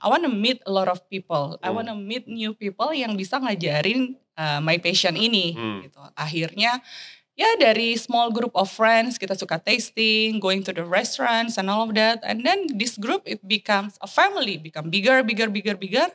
I 0.00 0.08
wanna 0.08 0.32
meet 0.32 0.64
a 0.64 0.72
lot 0.72 0.88
of 0.88 1.04
people. 1.06 1.60
I 1.60 1.68
Hmm. 1.68 1.76
wanna 1.76 1.94
meet 1.94 2.24
new 2.24 2.52
people 2.52 2.90
yang 2.90 3.14
bisa 3.14 3.36
ngajarin 3.36 4.16
uh, 4.34 4.58
my 4.58 4.80
passion 4.80 5.14
ini. 5.14 5.52
Hmm. 5.52 5.84
Gitu. 5.84 6.00
Akhirnya 6.16 6.80
ya 7.36 7.48
dari 7.56 7.96
small 7.96 8.28
group 8.28 8.52
of 8.52 8.68
friends 8.68 9.16
kita 9.16 9.32
suka 9.32 9.56
tasting, 9.56 10.40
going 10.40 10.60
to 10.60 10.72
the 10.72 10.84
restaurants 10.84 11.56
and 11.56 11.68
all 11.68 11.84
of 11.84 11.92
that. 11.92 12.20
And 12.24 12.44
then 12.44 12.68
this 12.72 12.96
group 12.96 13.24
it 13.24 13.44
becomes 13.44 14.00
a 14.00 14.08
family, 14.08 14.56
become 14.56 14.88
bigger, 14.88 15.20
bigger, 15.20 15.52
bigger, 15.52 15.76
bigger. 15.76 16.08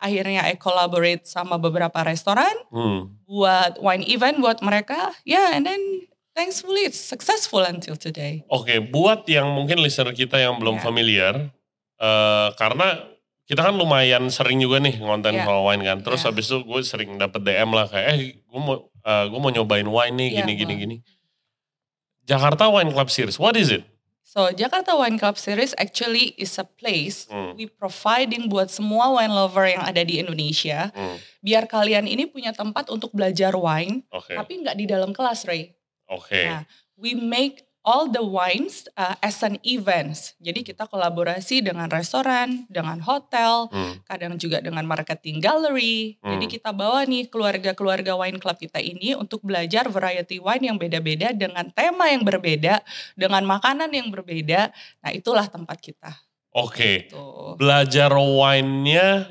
Akhirnya 0.00 0.44
I 0.44 0.56
collaborate 0.56 1.28
sama 1.28 1.56
beberapa 1.56 2.00
restoran 2.00 2.52
Hmm. 2.72 3.20
buat 3.24 3.76
wine 3.80 4.04
event 4.08 4.40
buat 4.40 4.60
mereka. 4.60 5.12
Ya, 5.24 5.52
and 5.52 5.68
then 5.68 5.80
thankfully 6.32 6.88
it's 6.88 6.96
successful 6.96 7.60
until 7.60 8.00
today. 8.00 8.40
Oke, 8.48 8.80
buat 8.80 9.28
yang 9.28 9.52
mungkin 9.52 9.76
listener 9.80 10.16
kita 10.16 10.40
yang 10.40 10.56
belum 10.56 10.80
Ya. 10.80 10.84
familiar, 10.84 11.34
eh, 12.00 12.48
karena 12.56 13.09
kita 13.50 13.66
kan 13.66 13.74
lumayan 13.74 14.30
sering 14.30 14.62
juga 14.62 14.78
nih 14.78 15.02
ngonten 15.02 15.34
Ya. 15.34 15.42
soal 15.42 15.66
wine 15.66 15.82
kan. 15.82 15.98
Terus 16.00 16.22
Ya. 16.22 16.26
habis 16.30 16.46
itu 16.46 16.62
gue 16.62 16.80
sering 16.80 17.18
dapet 17.18 17.42
DM 17.42 17.70
lah 17.70 17.84
kayak, 17.84 18.06
eh 18.08 18.20
gue 18.38 18.60
mau 18.60 18.86
eh, 19.00 19.24
gue 19.26 19.40
mau 19.40 19.50
nyobain 19.50 19.82
wine 19.82 20.14
nih 20.14 20.28
Ya, 20.30 20.36
gini 20.38 20.52
gini 20.54 20.74
gini. 20.78 20.96
Jakarta 22.22 22.70
Wine 22.70 22.92
Club 22.92 23.10
Series, 23.10 23.36
what 23.36 23.56
is 23.56 23.68
it? 23.68 23.82
So 24.22 24.54
Jakarta 24.54 24.94
Wine 24.94 25.18
Club 25.18 25.34
Series 25.34 25.74
actually 25.74 26.38
is 26.38 26.54
a 26.54 26.62
place 26.62 27.26
Hmm. 27.26 27.58
we 27.58 27.66
providing 27.66 28.46
buat 28.46 28.70
semua 28.70 29.10
wine 29.10 29.34
lover 29.34 29.66
yang 29.66 29.82
ada 29.82 29.98
di 30.00 30.22
Indonesia. 30.22 30.94
Hmm, 30.94 31.18
Biar 31.40 31.66
kalian 31.66 32.06
ini 32.06 32.30
punya 32.30 32.54
tempat 32.54 32.86
untuk 32.86 33.10
belajar 33.10 33.58
wine, 33.58 34.06
Oke, 34.08 34.36
tapi 34.36 34.62
nggak 34.62 34.76
di 34.76 34.86
dalam 34.86 35.10
kelas, 35.10 35.42
Ray. 35.42 35.74
oke. 36.06 36.38
Nah, 36.46 36.62
we 36.94 37.18
make 37.18 37.66
all 37.90 38.06
the 38.06 38.22
wines 38.22 38.86
uh, 38.94 39.18
as 39.18 39.42
an 39.42 39.58
events. 39.66 40.38
Jadi 40.38 40.62
kita 40.62 40.86
kolaborasi 40.86 41.58
dengan 41.58 41.90
restoran, 41.90 42.70
dengan 42.70 43.02
hotel, 43.02 43.66
Hmm, 43.74 43.98
kadang 44.06 44.38
juga 44.38 44.62
dengan 44.62 44.86
marketing 44.86 45.42
gallery. 45.42 46.14
Jadi 46.22 46.44
Hmm. 46.46 46.54
kita 46.54 46.70
bawa 46.70 47.02
nih 47.02 47.26
keluarga-keluarga 47.26 48.14
wine 48.14 48.38
club 48.38 48.54
kita 48.54 48.78
ini 48.78 49.18
untuk 49.18 49.42
belajar 49.42 49.90
variety 49.90 50.38
wine 50.38 50.70
yang 50.70 50.78
beda-beda 50.78 51.34
dengan 51.34 51.66
tema 51.74 52.06
yang 52.06 52.22
berbeda, 52.22 52.78
dengan 53.18 53.42
makanan 53.42 53.90
yang 53.90 54.06
berbeda. 54.14 54.70
Nah, 55.02 55.10
itulah 55.10 55.50
tempat 55.50 55.82
kita. 55.82 56.14
Oke, 56.54 57.10
Tuh. 57.10 57.58
belajar 57.58 58.14
wine-nya 58.14 59.26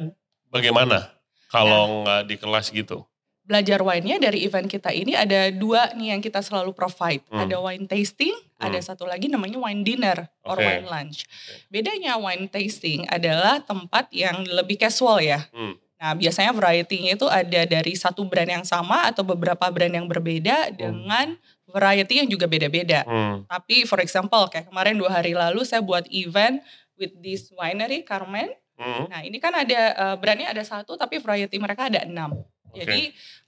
bagaimana 0.47 0.97
Nah. 0.99 1.05
kalau 1.47 2.03
nggak 2.03 2.21
di 2.27 2.35
kelas 2.35 2.67
gitu? 2.71 3.07
Belajar 3.49 3.81
wine-nya 3.81 4.21
dari 4.21 4.45
event 4.45 4.69
kita 4.69 4.93
ini 4.93 5.17
ada 5.17 5.49
dua 5.49 5.89
nih 5.97 6.13
yang 6.13 6.21
kita 6.21 6.37
selalu 6.45 6.69
provide. 6.69 7.25
Hmm. 7.33 7.49
Ada 7.49 7.57
wine 7.57 7.89
tasting, 7.89 8.37
ada 8.61 8.77
Hmm. 8.77 8.85
satu 8.93 9.09
lagi 9.09 9.25
namanya 9.25 9.57
wine 9.57 9.81
dinner 9.81 10.29
or 10.45 10.53
Oke. 10.53 10.61
wine 10.61 10.85
lunch. 10.85 11.25
Bedanya 11.73 12.21
wine 12.21 12.45
tasting 12.45 13.09
adalah 13.09 13.57
tempat 13.65 14.13
yang 14.13 14.45
lebih 14.45 14.77
casual 14.77 15.17
ya. 15.25 15.49
Hmm. 15.49 15.73
Nah, 15.99 16.13
biasanya 16.13 16.53
variety-nya 16.53 17.17
itu 17.17 17.25
ada 17.25 17.61
dari 17.65 17.97
satu 17.97 18.21
brand 18.23 18.47
yang 18.47 18.63
sama 18.63 19.09
atau 19.09 19.25
beberapa 19.25 19.65
brand 19.67 19.91
yang 19.91 20.05
berbeda 20.05 20.69
dengan 20.71 21.33
variety 21.67 22.21
yang 22.21 22.29
juga 22.29 22.45
beda-beda. 22.45 23.01
Hmm. 23.03 23.49
Tapi 23.49 23.83
for 23.89 23.97
example, 23.97 24.45
kayak 24.45 24.69
kemarin 24.69 24.93
dua 24.93 25.09
hari 25.09 25.33
lalu 25.33 25.65
saya 25.65 25.81
buat 25.81 26.05
event 26.13 26.61
with 27.01 27.17
this 27.19 27.49
winery 27.51 28.05
Carmen. 28.05 28.53
Hmm. 28.79 29.11
Nah, 29.11 29.25
ini 29.27 29.41
kan 29.43 29.51
ada 29.51 29.81
eh, 29.91 30.15
brandnya 30.21 30.53
ada 30.53 30.63
satu 30.63 30.95
tapi 30.95 31.19
variety 31.19 31.57
mereka 31.59 31.91
ada 31.91 32.05
enam. 32.07 32.45
Oke. 32.71 32.79
Jadi 32.85 33.01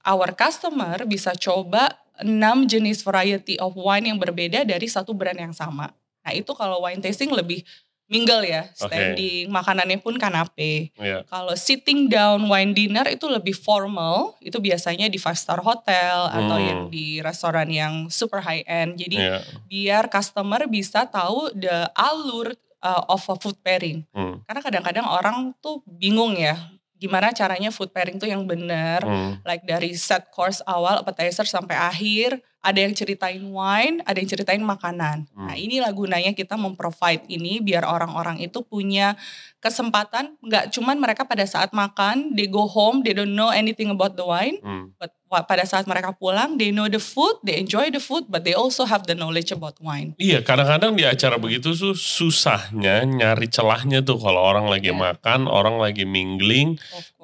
our 0.06 0.34
customer 0.34 1.06
bisa 1.06 1.32
coba 1.38 1.94
enam 2.22 2.70
jenis 2.70 3.02
variety 3.02 3.58
of 3.58 3.74
wine 3.74 4.10
yang 4.14 4.20
berbeda 4.22 4.62
dari 4.62 4.86
satu 4.86 5.14
brand 5.14 5.38
yang 5.38 5.54
sama. 5.54 5.90
Nah, 6.22 6.34
itu 6.34 6.54
kalau 6.54 6.86
wine 6.86 7.02
tasting 7.02 7.34
lebih 7.34 7.66
mingle 8.06 8.44
ya, 8.44 8.68
standing, 8.76 9.48
makanannya 9.48 9.96
pun 10.04 10.20
kanape. 10.20 10.92
Iya. 11.00 11.24
Kalau 11.32 11.56
sitting 11.56 12.12
down 12.12 12.44
wine 12.44 12.76
dinner 12.76 13.08
itu 13.08 13.24
lebih 13.26 13.56
formal, 13.56 14.36
itu 14.44 14.60
biasanya 14.60 15.08
di 15.08 15.16
five 15.16 15.40
star 15.40 15.64
hotel 15.64 16.28
atau 16.28 16.60
Hmm. 16.60 16.68
yang 16.68 16.82
di 16.92 17.24
restoran 17.24 17.72
yang 17.72 18.12
super 18.12 18.44
high 18.44 18.68
end. 18.68 19.00
Jadi 19.00 19.16
Iya. 19.16 19.40
biar 19.64 20.04
customer 20.12 20.68
bisa 20.68 21.08
tahu 21.08 21.56
the 21.56 21.88
alur 21.96 22.52
uh, 22.84 23.02
of 23.08 23.24
a 23.32 23.36
food 23.40 23.56
pairing. 23.64 24.04
Hmm. 24.12 24.44
Karena 24.44 24.60
kadang-kadang 24.60 25.08
orang 25.08 25.56
tuh 25.64 25.80
bingung 25.88 26.36
ya, 26.36 26.60
gimana 27.02 27.34
caranya 27.34 27.74
food 27.74 27.90
pairing 27.90 28.22
tuh 28.22 28.30
yang 28.30 28.46
benar. 28.46 29.02
Hmm. 29.02 29.42
Like 29.42 29.66
dari 29.66 29.98
set 29.98 30.30
course 30.30 30.62
awal, 30.70 31.02
appetizer 31.02 31.50
sampai 31.50 31.74
akhir, 31.74 32.38
ada 32.62 32.78
yang 32.78 32.94
ceritain 32.94 33.42
wine, 33.42 34.06
ada 34.06 34.22
yang 34.22 34.30
ceritain 34.30 34.62
makanan. 34.62 35.26
Hmm. 35.34 35.50
Nah 35.50 35.58
inilah 35.58 35.90
gunanya 35.90 36.38
kita 36.38 36.54
memprovide 36.62 37.26
ini 37.26 37.58
biar 37.58 37.82
orang-orang 37.90 38.38
itu 38.38 38.62
punya 38.62 39.18
kesempatan, 39.58 40.38
nggak 40.46 40.70
cuman 40.78 41.02
mereka 41.02 41.26
pada 41.26 41.42
saat 41.50 41.74
makan, 41.74 42.38
they 42.38 42.46
go 42.46 42.70
home, 42.70 43.02
they 43.02 43.18
don't 43.18 43.34
know 43.34 43.50
anything 43.50 43.90
about 43.90 44.14
the 44.14 44.26
wine, 44.26 44.62
Hmm. 44.62 44.94
but 45.02 45.10
pada 45.32 45.64
saat 45.64 45.88
mereka 45.88 46.12
pulang, 46.12 46.60
they 46.60 46.70
know 46.70 46.86
the 46.86 47.00
food, 47.00 47.40
they 47.40 47.56
enjoy 47.56 47.88
the 47.88 47.98
food, 47.98 48.28
but 48.28 48.44
they 48.44 48.52
also 48.52 48.84
have 48.84 49.08
the 49.08 49.16
knowledge 49.16 49.50
about 49.50 49.80
wine. 49.80 50.12
Iya, 50.20 50.44
kadang-kadang 50.44 50.92
di 50.94 51.08
acara 51.08 51.40
begitu 51.40 51.72
tuh 51.72 51.96
susahnya 51.96 53.08
nyari 53.08 53.48
celahnya 53.48 54.04
tuh 54.04 54.20
kalau 54.20 54.44
orang 54.44 54.68
lagi 54.68 54.92
Iya. 54.92 55.00
makan, 55.00 55.48
orang 55.48 55.80
lagi 55.80 56.04
mingling, 56.04 56.76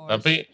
tapi 0.08 0.48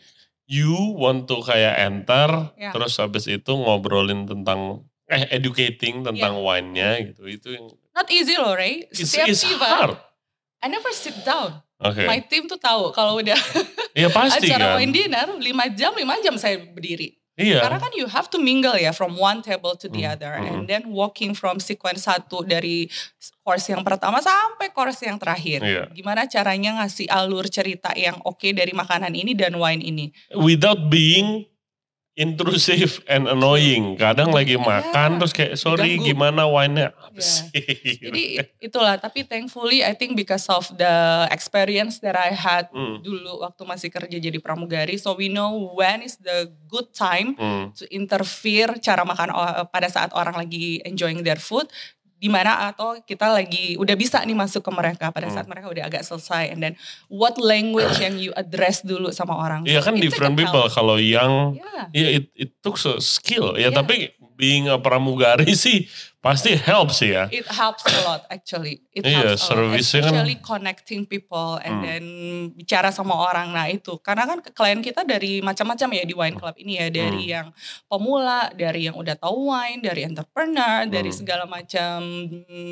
you 0.44 0.74
want 0.98 1.30
to 1.30 1.40
kayak 1.42 1.78
enter, 1.80 2.50
Ya. 2.58 2.74
terus 2.74 2.98
habis 2.98 3.26
itu 3.26 3.54
ngobrolin 3.54 4.26
tentang 4.26 4.82
eh 5.06 5.30
educating 5.30 6.02
tentang 6.02 6.42
wine-nya 6.42 7.14
gitu. 7.14 7.30
Itu 7.30 7.54
yang 7.54 7.70
Not 7.94 8.10
easy 8.10 8.34
loh, 8.34 8.58
Ray. 8.58 8.90
it's, 8.90 9.06
Setiap 9.06 9.30
it's 9.30 9.46
hard. 9.46 9.94
I 10.58 10.66
never 10.66 10.90
sit 10.90 11.14
down. 11.22 11.62
Oke. 11.78 12.08
My 12.08 12.18
team 12.24 12.48
tuh 12.48 12.58
tahu 12.58 12.90
kalau 12.90 13.20
udah 13.20 13.36
Iya 13.94 14.08
pasti 14.16 14.48
acara 14.48 14.74
kan. 14.74 14.82
wine 14.82 14.90
dinner 14.90 15.28
5 15.36 15.44
jam 15.78 15.92
5 15.92 16.24
jam 16.24 16.34
saya 16.40 16.58
berdiri. 16.58 17.20
Iya. 17.34 17.66
Karena 17.66 17.82
kan 17.82 17.90
you 17.98 18.06
have 18.06 18.30
to 18.30 18.38
mingle 18.38 18.78
ya 18.78 18.94
from 18.94 19.18
one 19.18 19.42
table 19.42 19.74
to 19.74 19.90
the 19.90 20.06
Hmm, 20.06 20.14
other 20.14 20.34
hmm. 20.38 20.46
and 20.46 20.60
then 20.70 20.86
walking 20.94 21.34
from 21.34 21.58
sequence 21.58 22.06
satu 22.06 22.46
dari 22.46 22.86
course 23.42 23.74
yang 23.74 23.82
pertama 23.82 24.22
sampai 24.22 24.70
course 24.70 25.02
yang 25.02 25.18
terakhir. 25.18 25.66
Iya. 25.66 25.90
Gimana 25.90 26.30
caranya 26.30 26.78
ngasih 26.82 27.10
alur 27.10 27.50
cerita 27.50 27.90
yang 27.98 28.22
oke 28.22 28.54
dari 28.54 28.70
makanan 28.78 29.18
ini 29.18 29.34
dan 29.34 29.58
wine 29.58 29.82
ini. 29.82 30.06
Without 30.38 30.94
being 30.94 31.50
intrusive 32.14 33.02
and 33.06 33.26
annoying. 33.26 33.98
Kadang 33.98 34.30
lagi 34.30 34.54
Iya. 34.54 34.62
makan 34.62 35.18
terus 35.18 35.34
kayak 35.34 35.58
sorry 35.58 35.98
Diganggu. 35.98 36.08
gimana 36.14 36.46
wine-nya 36.46 36.94
sih? 37.18 37.50
Jadi 38.06 38.24
it- 38.38 38.54
itulah 38.62 38.98
tapi 38.98 39.26
thankfully 39.26 39.82
I 39.82 39.94
think 39.94 40.14
because 40.14 40.46
of 40.46 40.70
the 40.78 40.94
experience 41.30 41.98
that 42.02 42.14
I 42.14 42.34
had 42.34 42.70
Hmm. 42.70 43.02
dulu 43.02 43.42
waktu 43.42 43.62
masih 43.66 43.90
kerja 43.90 44.18
jadi 44.18 44.38
pramugari 44.38 44.96
so 44.96 45.14
we 45.14 45.26
know 45.26 45.74
when 45.74 46.02
is 46.02 46.22
the 46.22 46.54
good 46.66 46.94
time 46.94 47.34
Hmm. 47.34 47.74
to 47.74 47.86
interfere 47.90 48.78
cara 48.78 49.02
makan 49.02 49.34
pada 49.70 49.90
saat 49.90 50.14
orang 50.14 50.38
lagi 50.38 50.82
enjoying 50.86 51.22
their 51.22 51.38
food 51.38 51.66
di 52.24 52.32
mana 52.32 52.72
atau 52.72 52.96
kita 53.04 53.28
lagi 53.28 53.76
udah 53.76 54.00
bisa 54.00 54.24
nih 54.24 54.32
masuk 54.32 54.64
ke 54.64 54.72
mereka 54.72 55.12
pada 55.12 55.28
saat 55.28 55.44
Hmm. 55.44 55.52
mereka 55.52 55.68
udah 55.68 55.84
agak 55.84 56.08
selesai 56.08 56.56
and 56.56 56.64
then 56.64 56.74
what 57.12 57.36
language 57.36 58.00
yang 58.00 58.16
you 58.16 58.32
address 58.34 58.80
dulu 58.80 59.12
sama 59.12 59.36
orang 59.36 59.68
Iya 59.68 59.84
So, 59.84 59.92
kan 59.92 60.00
different 60.00 60.40
people. 60.40 60.64
Kalau 60.72 60.96
yang 60.96 61.60
yeah. 61.60 61.92
ya 61.92 62.08
it, 62.16 62.32
it 62.32 62.50
took 62.64 62.80
a 62.80 63.04
skill. 63.04 63.60
Ya 63.60 63.68
Iya. 63.68 63.76
tapi 63.76 64.16
being 64.36 64.66
a 64.68 64.78
pramugari 64.78 65.54
sih 65.66 65.86
pasti 66.18 66.56
helps 66.56 67.04
ya. 67.04 67.28
It 67.28 67.44
helps 67.46 67.84
a 67.84 68.00
lot 68.02 68.24
actually. 68.28 68.80
It 68.90 69.04
Iya, 69.04 69.36
helps 69.36 69.44
a 69.46 69.54
lot, 69.54 69.70
kan- 69.70 69.76
especially 69.76 70.40
connecting 70.40 71.04
people 71.04 71.60
and 71.60 71.76
Hmm. 71.76 71.84
then 71.84 72.04
bicara 72.56 72.90
sama 72.90 73.12
orang. 73.14 73.52
Nah 73.52 73.68
itu 73.68 74.00
karena 74.00 74.24
kan 74.24 74.40
klien 74.40 74.80
kita 74.80 75.04
dari 75.04 75.44
macam-macam 75.44 75.90
ya 75.92 76.04
di 76.04 76.16
wine 76.16 76.34
club 76.34 76.56
ini 76.56 76.80
ya, 76.80 76.88
dari 76.88 77.28
Hmm. 77.28 77.34
yang 77.34 77.48
pemula, 77.86 78.48
dari 78.54 78.88
yang 78.88 78.96
udah 78.96 79.14
tahu 79.14 79.52
wine, 79.52 79.84
dari 79.84 80.08
entrepreneur, 80.08 80.88
dari 80.88 81.12
Hmm. 81.12 81.20
segala 81.20 81.44
macam 81.44 82.00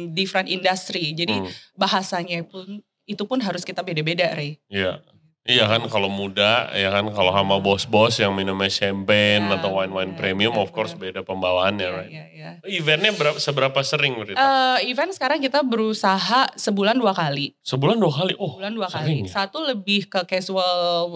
different 0.10 0.48
industry. 0.48 1.12
Jadi 1.12 1.36
Hmm. 1.38 1.52
bahasanya 1.76 2.48
pun 2.48 2.80
itu 3.04 3.24
pun 3.28 3.44
harus 3.44 3.62
kita 3.62 3.84
beda-beda, 3.84 4.32
Ray. 4.32 4.64
Iya. 4.68 5.04
Iya 5.42 5.66
kan 5.66 5.82
kalau 5.90 6.06
muda 6.06 6.70
ya 6.70 6.94
kan 6.94 7.10
kalau 7.10 7.34
sama 7.34 7.58
bos-bos 7.58 8.14
yang 8.16 8.30
minumnya 8.32 8.70
champagne 8.70 9.42
Ya, 9.42 9.58
atau 9.58 9.74
wine-wine 9.74 10.14
benar, 10.14 10.22
premium 10.22 10.54
benar, 10.54 10.64
of 10.64 10.70
course 10.70 10.94
benar. 10.94 11.18
beda 11.18 11.22
pembawaannya 11.24 11.82
Iya, 11.82 11.98
right. 11.98 12.12
iya, 12.14 12.26
iya. 12.30 12.50
Eventnya 12.62 13.10
berapa, 13.12 13.42
seberapa 13.42 13.80
sering 13.82 14.22
Rita? 14.22 14.38
Eh, 14.38 14.94
event 14.94 15.10
sekarang 15.10 15.42
kita 15.42 15.66
berusaha 15.66 16.46
sebulan 16.54 16.94
dua 16.94 17.10
kali. 17.12 17.58
Sebulan 17.60 17.98
dua 17.98 18.14
kali. 18.14 18.38
Oh, 18.38 18.54
bulan 18.54 18.70
dua 18.72 18.86
sering 18.86 19.26
kali. 19.26 19.34
ya? 19.34 19.34
Satu 19.34 19.66
lebih 19.66 20.06
ke 20.08 20.22
casual 20.26 20.70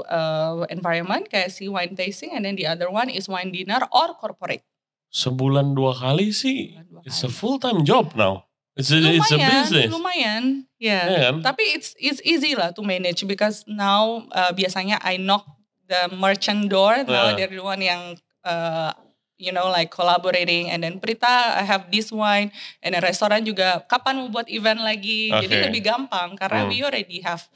uh, 0.03 0.65
environment 0.67 1.29
kayak 1.29 1.53
si 1.53 1.69
wine 1.69 1.93
tasting 1.93 2.33
and 2.33 2.41
then 2.41 2.57
the 2.57 2.65
other 2.65 2.89
one 2.89 3.07
is 3.07 3.29
wine 3.29 3.53
dinner 3.53 3.85
or 3.91 4.17
corporate. 4.17 4.65
Sebulan 5.07 5.71
dua 5.71 5.93
kali 5.93 6.33
sih. 6.33 6.73
Dua 6.83 7.05
It's 7.05 7.21
a 7.21 7.29
kali. 7.29 7.37
full 7.37 7.57
time 7.57 7.85
job 7.85 8.17
now. 8.17 8.49
It's 8.75 8.91
a, 8.91 8.99
it's 8.99 9.31
a 9.31 9.39
lumayan, 9.39 9.51
business. 9.63 9.87
lumayan, 9.87 10.43
ya. 10.75 10.99
Ya 11.07 11.19
kan? 11.31 11.35
Tapi 11.39 11.63
it's 11.71 11.95
it's 11.95 12.19
easy 12.27 12.59
lah 12.59 12.75
to 12.75 12.83
manage 12.83 13.23
because 13.23 13.63
now 13.65 14.27
uh, 14.35 14.51
biasanya 14.51 14.99
I 14.99 15.15
knock 15.15 15.47
the 15.87 16.11
merchant 16.11 16.67
door, 16.67 17.07
now 17.07 17.31
Ah. 17.31 17.39
they're 17.39 17.47
the 17.47 17.63
one 17.63 17.79
yang 17.79 18.19
uh, 18.43 18.91
you 19.39 19.55
know 19.55 19.71
like 19.71 19.95
collaborating 19.95 20.67
and 20.67 20.83
then 20.83 20.99
Prita 20.99 21.55
I 21.55 21.63
have 21.63 21.87
this 21.87 22.11
wine 22.11 22.51
and 22.83 22.91
then 22.91 22.99
restoran 22.99 23.47
juga 23.47 23.79
kapan 23.87 24.19
mau 24.19 24.27
buat 24.27 24.51
event 24.51 24.83
lagi, 24.83 25.31
jadi 25.31 25.55
Okay. 25.55 25.63
lebih 25.71 25.81
gampang 25.87 26.35
karena 26.35 26.67
Hmm. 26.67 26.71
we 26.71 26.83
already 26.83 27.23
have 27.23 27.47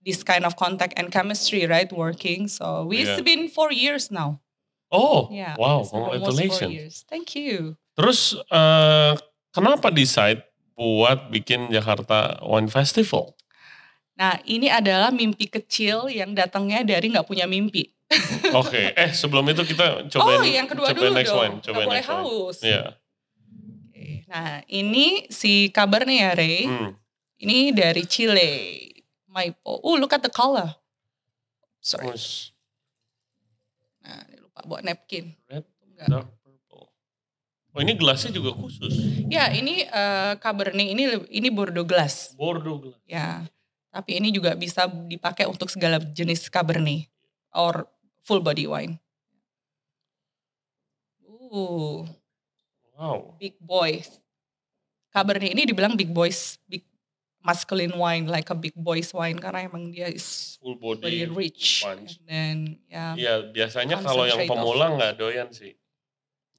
this 0.00 0.24
kind 0.24 0.48
of 0.48 0.56
contact 0.56 0.96
and 0.96 1.12
chemistry 1.12 1.68
right 1.68 1.92
working. 1.92 2.48
So 2.48 2.88
we've 2.88 3.04
Yeah. 3.06 3.20
been 3.20 3.52
four 3.52 3.70
years 3.70 4.08
now. 4.08 4.40
Oh, 4.88 5.28
Yeah, 5.28 5.56
wow, 5.56 5.84
congratulations. 5.84 7.04
Thank 7.08 7.32
you. 7.32 7.76
Terus 7.96 8.36
eh, 8.36 9.12
kenapa 9.50 9.88
decide 9.88 10.44
buat 10.76 11.28
bikin 11.32 11.70
Jakarta 11.70 12.40
Wine 12.44 12.68
Festival? 12.68 13.36
Nah 14.16 14.38
ini 14.44 14.68
adalah 14.68 15.08
mimpi 15.10 15.48
kecil 15.48 16.12
yang 16.12 16.36
datangnya 16.36 16.84
dari 16.84 17.10
nggak 17.10 17.26
punya 17.26 17.48
mimpi. 17.48 17.88
Oke, 18.60 18.92
eh 18.92 19.10
sebelum 19.16 19.48
itu 19.48 19.64
kita 19.64 20.04
cobain 20.12 20.40
oh, 20.40 20.44
yang 20.44 20.68
kedua 20.68 20.92
cobain 20.92 21.00
dulu 21.00 21.16
next 21.16 21.32
dong. 21.32 21.40
wine, 21.40 21.56
cobain 21.64 21.86
boleh 21.88 21.96
next 22.04 22.10
haus. 22.12 22.56
Iya. 22.60 22.84
Oke, 23.88 24.06
Nah, 24.28 24.64
ini 24.68 25.28
si 25.32 25.68
Cabernet 25.72 26.16
ya, 26.20 26.30
Ray. 26.36 26.64
Hmm. 26.68 26.92
Ini 27.40 27.72
dari 27.72 28.04
Chile. 28.04 28.48
Maipo. 29.32 29.80
Oh, 29.80 29.96
look 29.96 30.12
at 30.12 30.20
the 30.20 30.28
color. 30.28 30.76
Sorry. 31.80 32.12
Nah, 34.04 34.20
ini 34.28 34.36
lupa 34.44 34.60
bawa 34.68 34.80
napkin. 34.84 35.32
red, 35.48 35.64
Enggak. 35.88 36.08
dark. 36.08 36.28
Oh 37.72 37.80
ini 37.80 37.96
gelasnya 37.96 38.28
juga 38.30 38.52
khusus. 38.52 38.92
Ya, 39.32 39.48
ini 39.48 39.80
eh, 39.82 40.32
Cabernet 40.36 40.84
ini 40.84 41.08
ini 41.32 41.48
Bordeaux 41.48 41.88
glass. 41.88 42.36
Bordeaux 42.36 42.76
glass. 42.78 43.00
Ya. 43.08 43.48
Tapi 43.88 44.20
ini 44.20 44.28
juga 44.28 44.52
bisa 44.52 44.88
dipakai 44.88 45.48
untuk 45.48 45.68
segala 45.68 45.96
jenis 46.00 46.48
Cabernet 46.48 47.08
or 47.52 47.88
full 48.24 48.40
body 48.40 48.68
wine. 48.68 48.96
Uh, 51.52 52.08
Wow. 52.92 53.34
big 53.36 53.56
boys. 53.58 54.20
Cabernet 55.10 55.52
ini 55.52 55.68
dibilang 55.68 55.96
big 55.96 56.08
boys, 56.08 56.56
big 56.64 56.84
masculine 57.42 57.92
wine, 57.92 58.24
like 58.30 58.48
a 58.48 58.56
big 58.56 58.72
boys 58.72 59.12
wine 59.12 59.36
karena 59.36 59.66
emang 59.66 59.90
dia 59.92 60.08
is 60.08 60.56
Full 60.62 60.78
very 61.00 61.26
body. 61.26 61.34
rich. 61.34 61.82
punch. 61.84 62.16
And 62.24 62.24
then 62.28 62.56
ya. 62.88 63.12
Iya 63.18 63.34
biasanya 63.50 64.00
kalau 64.00 64.24
yang 64.24 64.44
pemula 64.44 64.96
nggak 64.96 65.12
doyan 65.18 65.48
sih. 65.52 65.76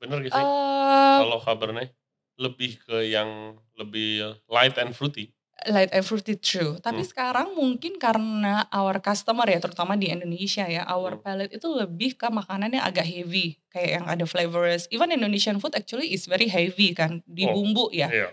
Bener 0.04 0.20
gak 0.20 0.34
sih? 0.36 0.44
Eh, 0.44 1.18
kalau 1.24 1.39
Cabernet 1.39 1.96
lebih 2.36 2.76
ke 2.84 3.08
yang 3.08 3.56
lebih 3.80 4.36
light 4.52 4.76
and 4.76 4.92
fruity. 4.92 5.32
light 5.70 5.96
and 5.96 6.04
fruity 6.04 6.36
true. 6.36 6.76
Tapi 6.84 7.06
Hmm. 7.06 7.08
sekarang 7.08 7.48
mungkin 7.56 7.96
karena 7.96 8.68
our 8.68 9.00
customer 9.00 9.48
ya, 9.48 9.63
terutama 9.63 9.96
di 9.96 10.12
Indonesia 10.12 10.68
ya, 10.68 10.84
our 10.92 11.16
Hmm. 11.16 11.24
palate 11.24 11.56
itu 11.56 11.72
lebih 11.72 12.20
ke 12.20 12.28
makanan 12.28 12.76
yang 12.76 12.84
agak 12.84 13.08
heavy, 13.08 13.63
kayak 13.72 14.02
yang 14.02 14.06
ada 14.12 14.28
flavors. 14.28 14.92
Even 14.92 15.16
Indonesian 15.16 15.63
food 15.63 15.72
actually 15.72 16.12
is 16.12 16.28
very 16.28 16.52
heavy 16.52 16.92
kan, 16.92 17.24
di 17.24 17.48
Oh, 17.48 17.56
bumbu 17.56 17.88
ya. 17.96 18.12
Iya. 18.12 18.30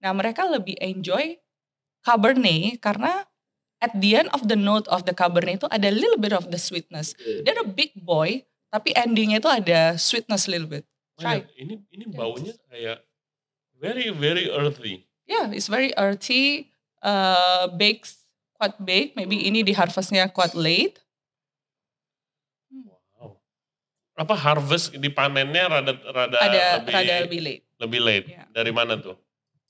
Nah 0.00 0.16
mereka 0.16 0.48
lebih 0.48 0.78
enjoy 0.80 1.36
Cabernet 2.00 2.80
karena 2.80 3.28
at 3.84 3.92
the 3.98 4.16
end 4.16 4.30
of 4.32 4.46
the 4.48 4.56
note 4.56 4.88
of 4.88 5.04
the 5.04 5.12
Cabernet 5.12 5.60
itu 5.60 5.68
ada 5.68 5.90
little 5.92 6.16
bit 6.16 6.32
of 6.32 6.48
the 6.48 6.56
sweetness. 6.56 7.12
They're 7.44 7.60
a 7.60 7.68
big 7.68 7.92
boy, 7.98 8.46
tapi 8.68 8.92
endingnya 8.92 9.38
itu 9.38 9.48
ada 9.48 9.96
sweetness 9.96 10.46
little 10.46 10.68
bit. 10.68 10.84
Oh, 11.16 11.24
Try. 11.24 11.42
iya. 11.42 11.44
Ini 11.58 11.74
ini 11.90 12.04
baunya 12.08 12.54
kayak 12.68 13.02
very 13.76 14.08
very 14.10 14.46
earthy. 14.48 15.04
Yeah, 15.28 15.52
it's 15.52 15.68
very 15.68 15.92
earthy, 15.94 16.72
uh, 17.04 17.68
bakes 17.68 18.24
quite 18.56 18.80
big. 18.80 19.12
Maybe 19.12 19.44
ini 19.44 19.60
di 19.60 19.76
harvestnya 19.76 20.28
quite 20.28 20.56
late. 20.56 20.96
Wow. 22.72 23.36
Apa 24.16 24.34
harvest 24.34 24.94
dipanennya 24.94 25.64
rada 25.68 25.92
rada 26.10 26.36
ada 26.38 26.60
lebih 26.80 26.92
rada 26.92 27.14
lebih 27.24 27.40
late. 27.44 27.64
lebih 27.78 28.00
late. 28.02 28.26
Iya. 28.32 28.44
Dari 28.50 28.72
mana 28.72 28.96
tuh? 28.98 29.16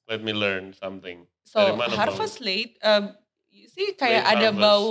Let 0.08 0.24
me 0.24 0.32
learn 0.32 0.72
something. 0.72 1.28
So 1.44 1.60
Dari 1.60 1.76
mana 1.76 1.92
harvest 1.92 2.40
late, 2.40 2.80
um, 2.80 3.12
you 3.52 3.68
see 3.68 3.92
kayak 3.92 4.24
Late 4.24 4.32
ada 4.40 4.48
harvest. 4.52 4.64
bau 4.64 4.88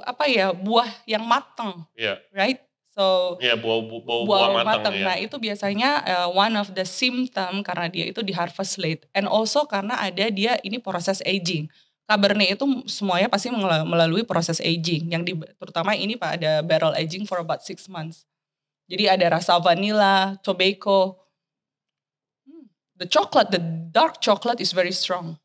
apa 0.00 0.24
ya 0.24 0.46
buah 0.52 0.88
yang 1.04 1.24
matang, 1.24 1.84
Iya. 1.92 2.20
right? 2.32 2.60
So 2.94 3.34
Iya 3.42 3.58
bau 3.58 3.82
bau, 3.82 3.98
bau 4.06 4.22
buah 4.22 4.54
buah 4.54 4.62
matang 4.62 4.86
matang. 4.86 4.94
ya. 4.94 5.04
Nah 5.10 5.16
itu 5.18 5.34
biasanya 5.34 5.90
uh, 6.06 6.28
one 6.30 6.54
of 6.54 6.70
the 6.78 6.86
symptom 6.86 7.66
karena 7.66 7.90
dia 7.90 8.06
itu 8.06 8.22
di 8.22 8.30
harvest 8.30 8.78
late, 8.78 9.02
and 9.10 9.26
also 9.26 9.66
karena 9.66 9.98
ada 9.98 10.30
dia 10.30 10.62
ini 10.62 10.78
proses 10.78 11.18
aging. 11.26 11.66
Cabernet 12.06 12.54
itu 12.54 12.64
semuanya 12.86 13.26
pasti 13.26 13.50
melalui 13.50 14.22
proses 14.28 14.60
aging, 14.62 15.10
yang 15.10 15.24
di, 15.24 15.34
terutama 15.56 15.96
ini 15.96 16.14
pak 16.14 16.36
ada 16.38 16.60
barrel 16.62 16.94
aging 16.94 17.26
for 17.26 17.40
about 17.42 17.64
six 17.66 17.90
months. 17.90 18.28
Jadi 18.86 19.08
ada 19.08 19.26
rasa 19.40 19.56
vanilla, 19.58 20.36
tobacco. 20.44 21.16
Hmm, 22.44 22.68
The 23.00 23.08
chocolate, 23.08 23.50
the 23.50 23.62
dark 23.90 24.20
chocolate 24.20 24.60
is 24.60 24.70
very 24.76 24.92
strong. 24.92 25.40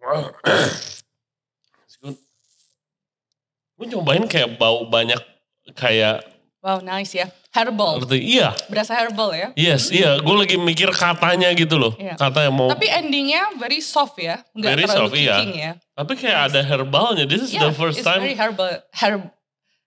Wow. 0.00 0.32
Gue 3.76 3.86
nyobain 3.92 4.24
kayak 4.24 4.56
bau 4.56 4.88
banyak 4.88 5.20
kayak 5.74 6.22
Wow, 6.60 6.82
nice 6.82 7.14
ya. 7.14 7.30
Herbal, 7.54 8.02
seperti 8.02 8.26
iya, 8.26 8.50
berasa 8.66 8.90
herbal 8.98 9.30
ya. 9.32 9.48
yes, 9.54 9.86
iya. 9.94 10.18
Gue 10.18 10.34
lagi 10.34 10.58
mikir 10.58 10.90
katanya 10.90 11.46
gitu 11.54 11.78
loh, 11.78 11.94
Iya. 11.94 12.18
kata 12.18 12.42
yang 12.42 12.58
mau. 12.58 12.66
Tapi 12.68 12.90
endingnya 12.90 13.54
very 13.54 13.78
soft 13.78 14.18
ya, 14.18 14.42
nggak 14.50 14.72
Very 14.74 14.82
terlalu 14.84 15.08
soft, 15.08 15.14
iya. 15.14 15.36
ya. 15.46 15.72
Tapi 15.94 16.12
kayak 16.18 16.50
ada 16.50 16.60
herbalnya. 16.66 17.22
This 17.24 17.46
is 17.46 17.54
Yeah, 17.54 17.70
the 17.70 17.72
first 17.72 18.02
it's 18.02 18.04
time. 18.04 18.18
very 18.18 18.34
herbal, 18.34 18.82
herb, 18.92 19.30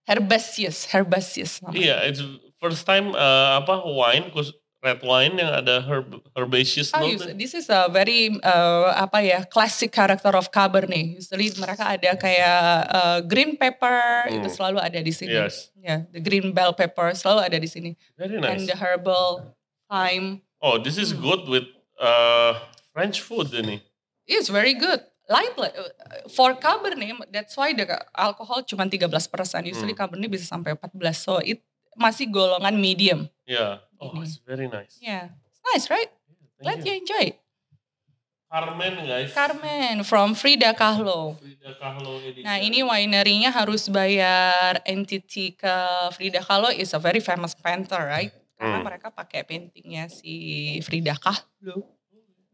herbaceous, 0.07 0.87
herbaceous. 0.89 1.59
namanya. 1.61 1.77
Iya, 1.77 1.95
it's 2.09 2.21
first 2.57 2.87
time 2.87 3.11
uh, 3.11 3.59
apa 3.59 3.83
wine, 3.85 4.31
kus- 4.33 4.55
red 4.79 5.03
wine 5.03 5.35
yang 5.35 5.51
ada 5.51 5.83
herb, 5.83 6.23
herbaceous 6.31 6.95
Ah, 6.95 7.03
note. 7.03 7.35
this 7.35 7.51
is 7.51 7.67
a 7.67 7.91
very 7.91 8.31
uh, 8.39 8.95
apa 8.95 9.19
ya 9.19 9.39
classic 9.43 9.91
character 9.91 10.31
of 10.31 10.47
Cabernet. 10.49 11.19
Usually 11.19 11.51
mereka 11.59 11.83
ada 11.85 12.15
kayak 12.15 12.59
uh, 12.87 13.19
green 13.21 13.59
pepper 13.59 14.31
itu 14.31 14.47
Hmm. 14.47 14.55
selalu 14.55 14.77
ada 14.79 14.99
di 14.99 15.11
sini. 15.11 15.35
Yes, 15.35 15.71
Ya, 15.75 16.07
the 16.09 16.19
green 16.19 16.51
bell 16.51 16.71
pepper 16.71 17.11
selalu 17.11 17.39
ada 17.43 17.57
di 17.59 17.67
sini. 17.67 17.91
very 18.15 18.39
And 18.39 18.63
nice. 18.63 18.67
the 18.67 18.75
herbal 18.75 19.51
thyme. 19.85 20.39
Oh, 20.59 20.79
this 20.79 20.95
is 20.95 21.11
Hmm. 21.11 21.23
good 21.23 21.41
with 21.45 21.67
uh, 21.99 22.55
French 22.91 23.19
food 23.19 23.51
ini. 23.51 23.83
It's 24.23 24.47
very 24.47 24.75
good. 24.75 25.03
Light 25.27 25.53
uh, 25.55 25.69
for 26.31 26.55
Cabernet, 26.55 27.19
that's 27.29 27.53
why 27.53 27.69
the 27.69 27.85
alcohol 28.11 28.63
cuma 28.63 28.87
13%. 28.87 29.11
Usually 29.67 29.91
Hmm. 29.91 29.99
Cabernet 29.99 30.31
bisa 30.31 30.47
sampai 30.47 30.73
14. 30.73 31.19
So 31.19 31.37
it 31.37 31.59
masih 31.93 32.31
golongan 32.31 32.79
medium. 32.79 33.27
Yeah. 33.43 33.83
Oh, 33.99 34.15
Ini. 34.15 34.23
it's 34.23 34.39
very 34.41 34.67
nice. 34.67 34.95
Yeah. 34.99 35.35
It's 35.51 35.61
nice, 35.61 35.85
right? 35.91 36.07
Thank 36.59 36.63
Glad 36.63 36.77
you 36.87 36.93
you. 36.95 36.99
enjoy. 37.03 37.25
Carmen 38.49 39.05
guys. 39.05 39.29
Carmen 39.29 40.01
from 40.01 40.33
Frida 40.33 40.73
Kahlo. 40.73 41.37
Frida 41.37 41.77
Kahlo 41.77 42.17
edition. 42.17 42.41
Nah 42.49 42.57
ini 42.57 42.81
winery-nya 42.81 43.53
harus 43.53 43.85
bayar 43.93 44.81
entity 44.89 45.53
ke 45.53 45.75
Frida 46.17 46.41
Kahlo 46.41 46.73
is 46.73 46.89
a 46.91 46.99
very 46.99 47.21
famous 47.21 47.53
painter, 47.53 48.01
right? 48.01 48.33
Karena 48.57 48.81
Hmm. 48.81 48.85
mereka 48.89 49.13
pakai 49.13 49.45
paintingnya 49.45 50.09
si 50.09 50.33
Frida 50.81 51.13
Kahlo. 51.13 51.93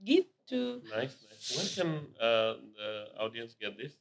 Gitu. 0.04 0.84
Nice, 0.92 1.16
nice. 1.16 1.46
When 1.56 1.68
can 1.72 1.90
uh, 2.20 2.60
the 2.60 2.90
audience 3.18 3.56
get 3.56 3.80
this? 3.80 3.96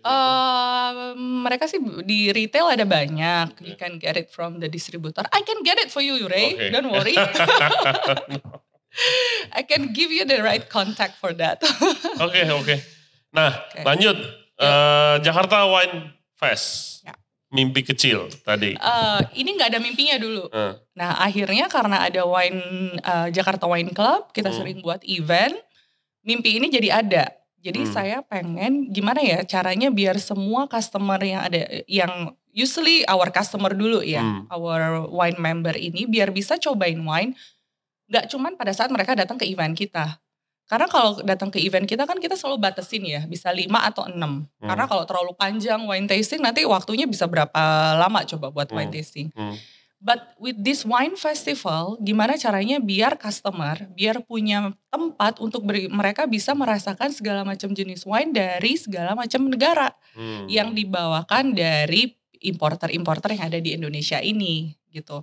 It- 0.00 0.08
Eh, 0.08 0.92
mereka 1.16 1.64
sih 1.64 1.76
di 2.02 2.28
retail 2.28 2.72
ada 2.72 2.82
banyak. 2.82 3.60
You 3.60 3.76
Okay. 3.76 3.78
can 3.78 3.92
get 3.96 4.16
it 4.16 4.28
from 4.28 4.56
the 4.56 4.66
distributor. 4.66 5.22
I 5.28 5.44
can 5.44 5.60
get 5.60 5.76
it 5.76 5.88
for 5.88 6.00
you, 6.00 6.16
Ray. 6.24 6.56
Okay. 6.56 6.68
Don't 6.70 6.88
worry. 6.88 7.12
I 9.52 9.62
can 9.62 9.92
give 9.92 10.10
you 10.10 10.24
the 10.24 10.40
right 10.40 10.66
contact 10.66 11.16
for 11.16 11.30
that. 11.36 11.62
Oke, 12.24 12.42
oke. 12.44 12.74
Nah, 13.30 13.54
Oke. 13.70 13.86
lanjut. 13.86 14.16
Eh, 14.56 15.16
Jakarta 15.20 15.62
Wine 15.64 16.10
Fest. 16.34 17.00
Ya. 17.00 17.14
Mimpi 17.50 17.82
kecil 17.82 18.28
tadi. 18.40 18.74
Eh, 18.74 19.20
ini 19.34 19.54
nggak 19.54 19.70
ada 19.70 19.80
mimpinya 19.80 20.16
dulu. 20.16 20.46
Eh, 20.48 20.74
Nah 20.92 21.16
akhirnya 21.16 21.64
karena 21.66 22.04
ada 22.04 22.22
wine 22.22 22.60
eh, 22.94 23.28
Jakarta 23.30 23.64
Wine 23.64 23.90
Club, 23.90 24.30
kita 24.30 24.50
Hmm. 24.50 24.58
sering 24.58 24.78
buat 24.80 25.00
event. 25.02 25.56
Mimpi 26.20 26.58
ini 26.58 26.68
jadi 26.68 27.00
ada. 27.00 27.24
Jadi 27.60 27.84
Hmm. 27.84 27.92
saya 27.92 28.16
pengen 28.24 28.88
gimana 28.88 29.20
ya 29.20 29.44
caranya 29.44 29.92
biar 29.92 30.16
semua 30.16 30.64
customer 30.64 31.20
yang 31.20 31.44
ada, 31.44 31.84
yang 31.84 32.32
usually 32.50 33.04
our 33.04 33.28
customer 33.28 33.70
dulu 33.70 34.00
ya, 34.00 34.24
Hmm. 34.24 34.48
our 34.48 35.06
wine 35.06 35.36
member 35.36 35.76
ini 35.76 36.08
biar 36.08 36.32
bisa 36.32 36.56
cobain 36.56 36.96
wine. 36.98 37.36
Gak 38.08 38.32
cuman 38.32 38.56
pada 38.56 38.72
saat 38.72 38.88
mereka 38.88 39.12
datang 39.14 39.36
ke 39.36 39.44
event 39.44 39.76
kita. 39.76 40.18
Karena 40.66 40.86
kalau 40.86 41.18
datang 41.20 41.50
ke 41.50 41.58
event 41.58 41.82
kita 41.82 42.06
kan 42.06 42.16
kita 42.16 42.38
selalu 42.38 42.62
batasin 42.62 43.02
ya, 43.02 43.26
bisa 43.26 43.50
5 43.50 43.82
atau 43.84 44.06
6. 44.06 44.46
Hmm. 44.56 44.68
Karena 44.70 44.86
kalau 44.86 45.02
terlalu 45.04 45.34
panjang 45.34 45.82
wine 45.84 46.06
tasting 46.06 46.40
nanti 46.40 46.62
waktunya 46.62 47.04
bisa 47.04 47.26
berapa 47.26 47.60
lama 47.98 48.22
coba 48.24 48.48
buat 48.50 48.70
wine 48.70 48.88
Hmm. 48.88 48.96
tasting. 48.96 49.28
hmm. 49.34 49.54
But 50.00 50.32
with 50.40 50.56
this 50.64 50.88
wine 50.88 51.12
festival, 51.20 52.00
gimana 52.00 52.40
caranya 52.40 52.80
biar 52.80 53.20
customer, 53.20 53.84
biar 53.92 54.24
punya 54.24 54.72
tempat 54.88 55.36
untuk 55.44 55.68
beri, 55.68 55.92
mereka 55.92 56.24
bisa 56.24 56.56
merasakan 56.56 57.12
segala 57.12 57.44
macam 57.44 57.68
jenis 57.76 58.08
wine 58.08 58.32
dari 58.32 58.80
segala 58.80 59.12
macam 59.12 59.44
negara 59.52 59.92
Hmm. 60.16 60.48
yang 60.48 60.72
dibawakan 60.72 61.52
dari 61.52 62.16
importer-importer 62.40 63.36
yang 63.36 63.52
ada 63.52 63.60
di 63.60 63.76
Indonesia 63.76 64.16
ini 64.24 64.72
gitu. 64.88 65.20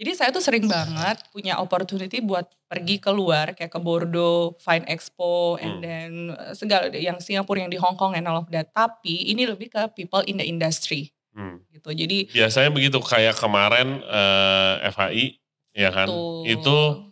Jadi 0.00 0.10
saya 0.16 0.34
tuh 0.34 0.42
sering 0.42 0.66
banget 0.66 1.22
punya 1.30 1.62
opportunity 1.62 2.18
buat 2.18 2.50
pergi 2.66 2.98
keluar 2.98 3.54
kayak 3.54 3.70
ke 3.70 3.78
Bordeaux, 3.78 4.58
Fine 4.58 4.90
Expo, 4.90 5.54
and 5.62 5.78
Hmm. 5.78 5.82
then 5.86 6.10
uh, 6.34 6.50
segala 6.56 6.90
yang 6.90 7.22
Singapura 7.22 7.62
yang 7.62 7.70
di 7.70 7.78
Hong 7.78 7.94
Kong 7.94 8.18
and 8.18 8.26
all 8.26 8.42
of 8.42 8.50
that. 8.50 8.74
Tapi 8.74 9.30
ini 9.30 9.46
lebih 9.46 9.70
ke 9.70 9.86
people 9.94 10.26
in 10.26 10.40
the 10.40 10.46
industry 10.48 11.14
Hmm. 11.30 11.62
gitu. 11.70 11.88
Jadi 11.94 12.28
Biasanya 12.30 12.70
begitu 12.70 12.98
kayak 12.98 13.38
kemarin 13.38 14.02
eh, 14.02 14.74
FHI 14.90 15.26
ya 15.72 15.90
kan. 15.90 16.08
Itu 16.42 17.06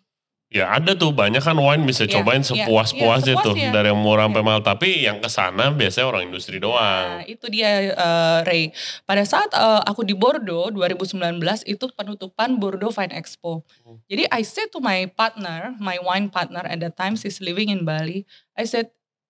ya 0.48 0.72
ada 0.72 0.96
tuh 0.96 1.12
banyak 1.12 1.44
kan 1.44 1.52
wine 1.54 1.84
bisa 1.84 2.08
Iya, 2.08 2.18
cobain 2.18 2.40
iya, 2.40 2.48
sepuas-puasnya 2.48 3.36
iya, 3.36 3.44
tuh 3.44 3.52
sepuasnya. 3.52 3.68
dari 3.70 3.92
yang 3.92 4.00
murah 4.00 4.26
sampai 4.26 4.40
Iya. 4.40 4.48
mahal. 4.48 4.60
Tapi 4.64 4.88
yang 5.04 5.18
ke 5.20 5.28
sana 5.28 5.70
biasanya 5.70 6.06
orang 6.08 6.22
industri 6.32 6.56
Nah, 6.56 6.64
doang. 6.64 7.08
itu 7.28 7.46
dia 7.52 7.92
uh, 7.92 8.38
Ray. 8.42 8.72
Pada 9.04 9.22
saat 9.28 9.52
uh, 9.52 9.84
aku 9.84 10.02
di 10.02 10.16
Bordeaux 10.16 10.72
2019 10.72 11.36
itu 11.64 11.84
penutupan 11.92 12.56
Bordeaux 12.56 12.90
Wine 12.90 13.12
Expo. 13.12 13.60
Hmm. 13.84 14.00
Jadi 14.08 14.24
I 14.32 14.40
said 14.40 14.72
to 14.72 14.80
my 14.80 15.04
partner, 15.12 15.76
my 15.78 16.00
wine 16.00 16.32
partner 16.32 16.64
at 16.64 16.80
that 16.80 16.96
time 16.96 17.14
she's 17.14 17.38
living 17.38 17.68
in 17.68 17.84
Bali. 17.84 18.24
I 18.56 18.64
said 18.64 18.88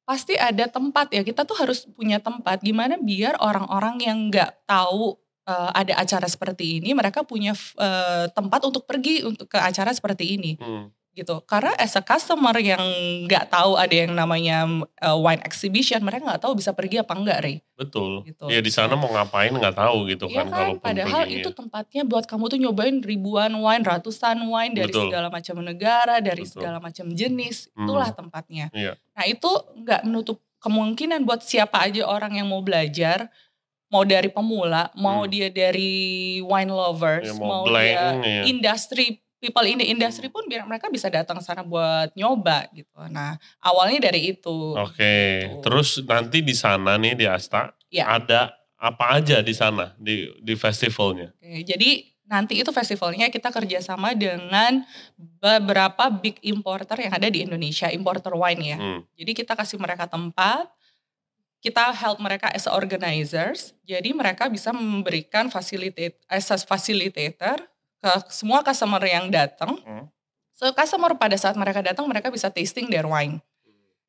pasti 0.09 0.41
ada 0.41 0.65
tempat 0.73 1.13
ya. 1.13 1.21
Kita 1.21 1.45
tuh 1.45 1.61
harus 1.61 1.85
punya 1.93 2.17
tempat 2.17 2.65
gimana 2.65 2.97
biar 2.97 3.37
orang-orang 3.37 4.01
yang 4.01 4.33
nggak 4.33 4.65
tahu 4.65 5.21
uh, 5.49 5.71
ada 5.73 5.97
acara 5.97 6.29
seperti 6.29 6.81
ini 6.81 6.93
mereka 6.93 7.25
punya 7.25 7.57
uh, 7.81 8.29
tempat 8.33 8.61
untuk 8.69 8.85
pergi 8.85 9.25
untuk 9.25 9.49
ke 9.49 9.59
acara 9.59 9.91
seperti 9.93 10.37
ini 10.37 10.53
Hmm. 10.61 10.91
Gitu 11.19 11.43
karena 11.43 11.75
as 11.75 11.99
a 11.99 12.03
customer 12.03 12.55
yang 12.57 12.79
nggak 13.27 13.51
tahu 13.51 13.75
ada 13.75 13.91
yang 13.91 14.15
namanya 14.15 14.63
uh, 15.03 15.19
wine 15.19 15.43
exhibition 15.43 15.99
mereka 16.07 16.23
nggak 16.23 16.43
tahu 16.47 16.55
bisa 16.55 16.71
pergi 16.71 17.03
apa 17.03 17.13
enggak 17.19 17.39
Ray 17.43 17.59
Betul. 17.79 18.27
Gitu. 18.27 18.43
Ya 18.51 18.59
di 18.59 18.75
sana 18.75 18.99
mau 18.99 19.07
ngapain 19.07 19.55
nggak 19.55 19.79
tahu 19.79 20.11
gitu 20.11 20.27
Iya 20.27 20.43
kan, 20.43 20.47
kan, 20.51 20.55
kalau 20.59 20.75
padahal 20.83 21.23
itu 21.31 21.49
tempatnya 21.55 22.03
buat 22.03 22.27
kamu 22.27 22.45
tuh 22.51 22.59
nyobain 22.59 22.99
ribuan 22.99 23.55
wine, 23.55 23.87
ratusan 23.87 24.35
wine 24.51 24.75
dari 24.75 24.91
Betul. 24.91 25.07
segala 25.07 25.31
macam 25.31 25.57
negara, 25.63 26.19
dari 26.19 26.43
Betul. 26.43 26.55
segala 26.59 26.83
macam 26.83 27.07
jenis, 27.15 27.71
Hmm. 27.79 27.87
itulah 27.87 28.11
tempatnya. 28.11 28.67
Iya. 28.75 28.99
Nah 29.15 29.25
itu 29.31 29.47
nggak 29.79 30.03
menutup 30.11 30.43
kemungkinan 30.59 31.23
buat 31.23 31.47
siapa 31.47 31.87
aja 31.87 32.03
orang 32.03 32.43
yang 32.43 32.51
mau 32.51 32.67
belajar, 32.67 33.31
mau 33.95 34.03
dari 34.03 34.27
pemula, 34.27 34.91
mau 34.99 35.23
Hmm. 35.23 35.31
dia 35.31 35.47
dari 35.47 35.95
wine 36.43 36.73
lovers, 36.75 37.31
Ya, 37.31 37.39
mau 37.39 37.63
mau, 37.63 37.65
blank, 37.71 38.27
dia 38.27 38.43
ya. 38.43 38.43
industri 38.51 39.23
people 39.39 39.63
in 39.65 39.79
the 39.79 39.87
industry 39.87 40.27
pun 40.29 40.45
biar 40.47 40.67
mereka 40.67 40.91
bisa 40.91 41.07
datang 41.09 41.39
sana 41.39 41.63
buat 41.63 42.11
nyoba 42.15 42.67
gitu. 42.75 42.99
Nah 43.09 43.39
awalnya 43.59 44.11
dari 44.11 44.35
itu. 44.35 44.75
Oke, 44.75 45.47
Gitu. 45.47 45.63
terus 45.63 45.89
nanti 46.05 46.43
di 46.43 46.55
sana 46.55 46.99
nih 46.99 47.15
di 47.15 47.27
Asta 47.27 47.73
Ya. 47.89 48.05
ada 48.19 48.53
apa 48.77 49.19
aja 49.19 49.41
di 49.41 49.55
sana 49.55 49.95
di 49.97 50.29
di 50.39 50.55
festivalnya? 50.55 51.35
Oke, 51.35 51.63
jadi 51.65 51.91
nanti 52.29 52.61
itu 52.61 52.69
festivalnya 52.71 53.33
kita 53.33 53.49
kerjasama 53.49 54.13
dengan 54.13 54.85
beberapa 55.17 56.13
big 56.13 56.37
importer 56.45 57.09
yang 57.09 57.17
ada 57.17 57.33
di 57.33 57.41
Indonesia, 57.43 57.89
importer 57.89 58.35
wine 58.37 58.63
ya. 58.63 58.77
Hmm. 58.77 59.01
Jadi 59.17 59.33
kita 59.33 59.57
kasih 59.57 59.81
mereka 59.81 60.05
tempat, 60.05 60.69
kita 61.59 61.91
help 61.91 62.21
mereka 62.21 62.53
as 62.53 62.69
organizers, 62.69 63.73
jadi 63.83 64.13
mereka 64.13 64.47
bisa 64.47 64.71
memberikan 64.71 65.49
facilitate 65.49 66.21
as 66.29 66.47
facilitator 66.63 67.59
ke 67.99 68.11
semua 68.31 68.63
customer 68.63 69.03
yang 69.05 69.31
datang. 69.31 69.79
Hmm. 69.83 70.07
So 70.55 70.71
customer 70.75 71.15
pada 71.15 71.39
saat 71.39 71.55
mereka 71.55 71.83
datang 71.83 72.07
mereka 72.11 72.31
bisa 72.31 72.51
tasting 72.51 72.91
their 72.91 73.07
wine. 73.07 73.39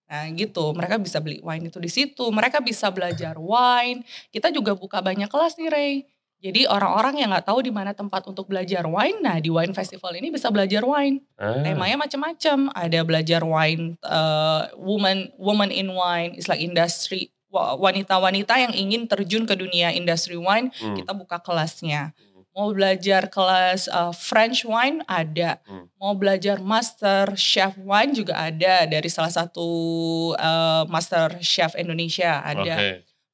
Nah 0.10 0.26
gitu, 0.34 0.74
mereka 0.74 0.98
bisa 0.98 1.22
beli 1.22 1.38
wine 1.46 1.70
itu 1.70 1.78
di 1.78 1.90
situ, 1.90 2.26
mereka 2.34 2.58
bisa 2.58 2.90
belajar 2.90 3.38
wine. 3.38 4.02
Kita 4.34 4.50
juga 4.50 4.74
buka 4.74 5.06
banyak 5.06 5.30
kelas 5.30 5.62
nih 5.62 5.70
Ray. 5.70 5.94
Jadi 6.40 6.66
orang-orang 6.72 7.20
yang 7.20 7.30
nggak 7.36 7.52
tahu 7.52 7.60
di 7.68 7.70
mana 7.70 7.92
tempat 7.92 8.24
untuk 8.26 8.48
belajar 8.48 8.88
wine, 8.88 9.20
nah 9.20 9.36
di 9.44 9.52
wine 9.52 9.76
festival 9.76 10.16
ini 10.16 10.32
bisa 10.32 10.48
belajar 10.48 10.88
wine. 10.88 11.20
Ah, 11.36 11.62
Temanya 11.62 12.00
macam-macam. 12.00 12.72
Ada 12.72 13.04
belajar 13.04 13.44
wine, 13.44 14.00
uh, 14.08 14.72
woman 14.80 15.36
woman 15.36 15.68
in 15.68 15.92
wine, 15.92 16.40
is 16.40 16.48
like 16.48 16.64
industry 16.64 17.36
wa- 17.52 17.76
wanita-wanita 17.76 18.56
yang 18.56 18.74
ingin 18.74 19.04
terjun 19.10 19.44
ke 19.44 19.58
dunia 19.58 19.92
industri 19.92 20.40
wine, 20.40 20.72
hmm. 20.72 20.96
kita 20.96 21.12
buka 21.12 21.44
kelasnya. 21.44 22.16
Mau 22.58 22.74
belajar 22.74 23.30
kelas 23.30 23.88
uh, 23.88 24.10
French 24.12 24.66
wine 24.66 25.06
ada, 25.06 25.62
Hmm. 25.64 25.86
mau 26.02 26.18
belajar 26.18 26.58
master 26.60 27.38
chef 27.38 27.78
wine 27.78 28.12
juga 28.12 28.36
ada 28.36 28.90
dari 28.90 29.08
salah 29.08 29.30
satu 29.32 29.70
uh, 30.34 30.84
master 30.90 31.40
chef 31.40 31.78
Indonesia 31.78 32.42
ada. 32.42 32.76
Oke. 32.76 32.90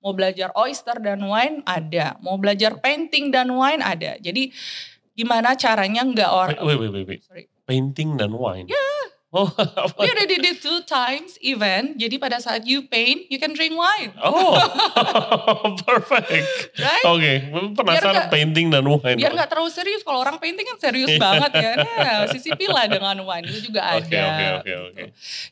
Mau 0.05 0.13
belajar 0.13 0.53
oyster 0.53 1.01
dan 1.01 1.23
wine 1.25 1.65
ada, 1.65 2.13
mau 2.21 2.37
belajar 2.37 2.77
painting 2.77 3.33
dan 3.33 3.49
wine 3.49 3.81
ada. 3.81 4.19
Jadi 4.21 4.53
gimana 5.15 5.55
caranya 5.57 6.03
nggak 6.05 6.31
orang 6.31 6.59
Wait, 6.61 6.77
wait, 6.77 6.91
wait, 6.91 7.07
wait. 7.07 7.21
sorry 7.23 7.47
Painting 7.65 8.13
dan 8.19 8.29
wine. 8.37 8.69
Oh, 9.35 9.51
apa? 9.83 9.99
We 9.99 10.07
already 10.07 10.39
did 10.39 10.57
two 10.57 10.79
times 10.81 11.35
event. 11.43 11.99
Jadi 11.99 12.15
pada 12.15 12.39
saat 12.39 12.63
you 12.63 12.87
paint, 12.87 13.27
you 13.27 13.35
can 13.35 13.51
drink 13.51 13.75
wine, 13.75 14.15
Oh, 14.17 14.55
perfect. 15.83 16.47
right? 16.77 17.03
Oke, 17.03 17.33
penasaran 17.75 18.13
nggak- 18.15 18.31
painting 18.31 18.71
dan 18.71 18.87
wine. 18.87 19.17
Biar 19.19 19.31
nggak 19.31 19.51
terlalu 19.51 19.67
serius. 19.69 20.01
Kalau 20.01 20.21
orang 20.21 20.39
painting 20.39 20.63
kan 20.63 20.79
serius 20.79 21.11
banget 21.17 21.51
ya. 21.53 21.71
Nah, 21.75 22.19
sisipilah 22.27 22.87
dengan 22.87 23.19
wine 23.19 23.45
itu 23.45 23.67
juga 23.67 23.99
ada. 23.99 23.99
Oke, 23.99 24.15
oke, 24.15 24.45
oke, 24.55 24.63
gitu. 24.63 24.83
oke. 24.87 25.03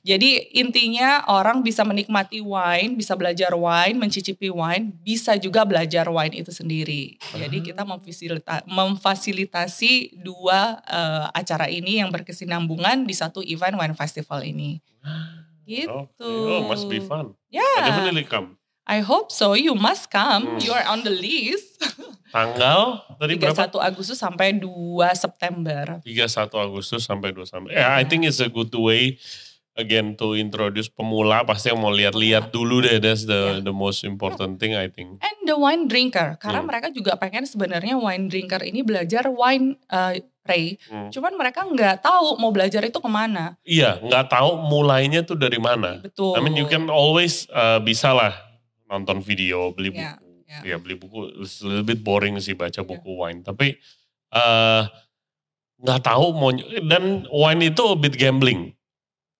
Jadi 0.02 0.30
intinya 0.56 1.10
orang 1.28 1.60
bisa 1.60 1.84
menikmati 1.84 2.40
wine, 2.40 2.96
bisa 2.96 3.14
belajar 3.14 3.52
wine, 3.52 4.00
mencicipi 4.00 4.48
wine, 4.48 4.96
bisa 5.02 5.36
juga 5.36 5.68
belajar 5.68 6.08
wine 6.08 6.40
itu 6.40 6.50
sendiri. 6.50 7.20
Jadi 7.34 7.58
Ah. 7.60 7.64
kita 7.66 7.82
memfasilita- 7.84 8.64
memfasilitasi 8.66 9.92
dua 10.20 10.80
eh, 10.84 11.26
acara 11.34 11.68
ini 11.68 12.00
yang 12.00 12.08
berkesinambungan 12.08 13.04
di 13.04 13.12
satu 13.12 13.42
event 13.42 13.73
wine 13.76 13.94
festival 13.94 14.42
ini. 14.42 14.80
Gitu. 15.64 15.88
Oke. 15.88 16.20
Oh, 16.20 16.68
must 16.68 16.86
be 16.86 17.00
fun. 17.00 17.40
I 17.48 17.56
Yeah. 17.56 17.88
definitely 17.88 18.28
come. 18.28 18.60
I 18.84 19.00
hope 19.00 19.32
so. 19.32 19.56
You 19.56 19.80
must 19.80 20.12
come. 20.12 20.44
Hmm. 20.44 20.60
You 20.60 20.76
are 20.76 20.84
on 20.84 21.08
the 21.08 21.14
list. 21.14 21.80
Tanggal 22.36 23.00
tadi 23.16 23.40
berapa? 23.40 23.72
31 23.72 23.80
Agustus 23.80 24.20
sampai 24.20 24.60
2 24.60 24.68
September. 25.16 26.04
31 26.04 26.52
Agustus 26.52 27.02
sampai 27.08 27.32
2 27.32 27.48
sampai. 27.48 27.70
Yeah, 27.72 27.96
I 27.96 28.04
think 28.04 28.28
it's 28.28 28.44
a 28.44 28.52
good 28.52 28.74
way 28.76 29.16
again 29.74 30.20
to 30.20 30.36
introduce 30.36 30.92
pemula 30.92 31.48
pasti 31.48 31.72
yang 31.72 31.80
mau 31.80 31.96
lihat-lihat 31.96 32.52
dulu 32.52 32.84
deh. 32.84 33.00
That's 33.00 33.24
the 33.24 33.62
Yeah. 33.62 33.64
the 33.64 33.72
most 33.72 34.04
important 34.04 34.60
thing 34.60 34.76
I 34.76 34.92
think. 34.92 35.22
And 35.24 35.38
the 35.48 35.56
wine 35.56 35.88
drinker. 35.88 36.36
Karena 36.38 36.60
Hmm. 36.60 36.68
mereka 36.68 36.92
juga 36.92 37.16
pengen 37.16 37.48
sebenarnya 37.48 37.96
wine 37.96 38.28
drinker 38.28 38.60
ini 38.62 38.84
belajar 38.84 39.32
wine 39.32 39.80
uh, 39.88 40.18
Ray. 40.44 40.76
Hmm. 40.92 41.08
Cuman 41.08 41.34
mereka 41.40 41.64
nggak 41.64 42.04
tahu 42.04 42.36
mau 42.36 42.52
belajar 42.52 42.84
itu 42.84 43.00
ke 43.00 43.10
mana. 43.10 43.56
Iya, 43.64 44.04
nggak 44.04 44.28
tahu 44.28 44.60
mulainya 44.68 45.24
tuh 45.24 45.40
dari 45.40 45.56
mana. 45.56 46.04
Betul. 46.04 46.36
I 46.36 46.40
mean 46.44 46.60
you 46.60 46.68
can 46.68 46.92
always 46.92 47.48
uh, 47.56 47.80
bisa 47.80 48.12
lah 48.12 48.36
nonton 48.92 49.24
video, 49.24 49.72
beli 49.72 49.96
buku. 49.96 50.04
Ya, 50.46 50.60
ya. 50.64 50.76
Ya 50.76 50.78
beli 50.78 51.00
buku 51.00 51.40
it's 51.40 51.64
a 51.64 51.68
little 51.68 51.88
bit 51.88 52.04
boring 52.04 52.36
sih 52.44 52.60
baca 52.60 52.84
buku 52.84 53.08
wine. 53.16 53.40
Tapi 53.40 53.80
eh 54.36 54.84
nggak 55.80 56.02
tahu 56.04 56.26
mau 56.36 56.52
dan 56.88 57.24
wine 57.32 57.72
itu 57.72 57.84
a 57.88 57.96
bit 57.96 58.20
gambling. 58.20 58.76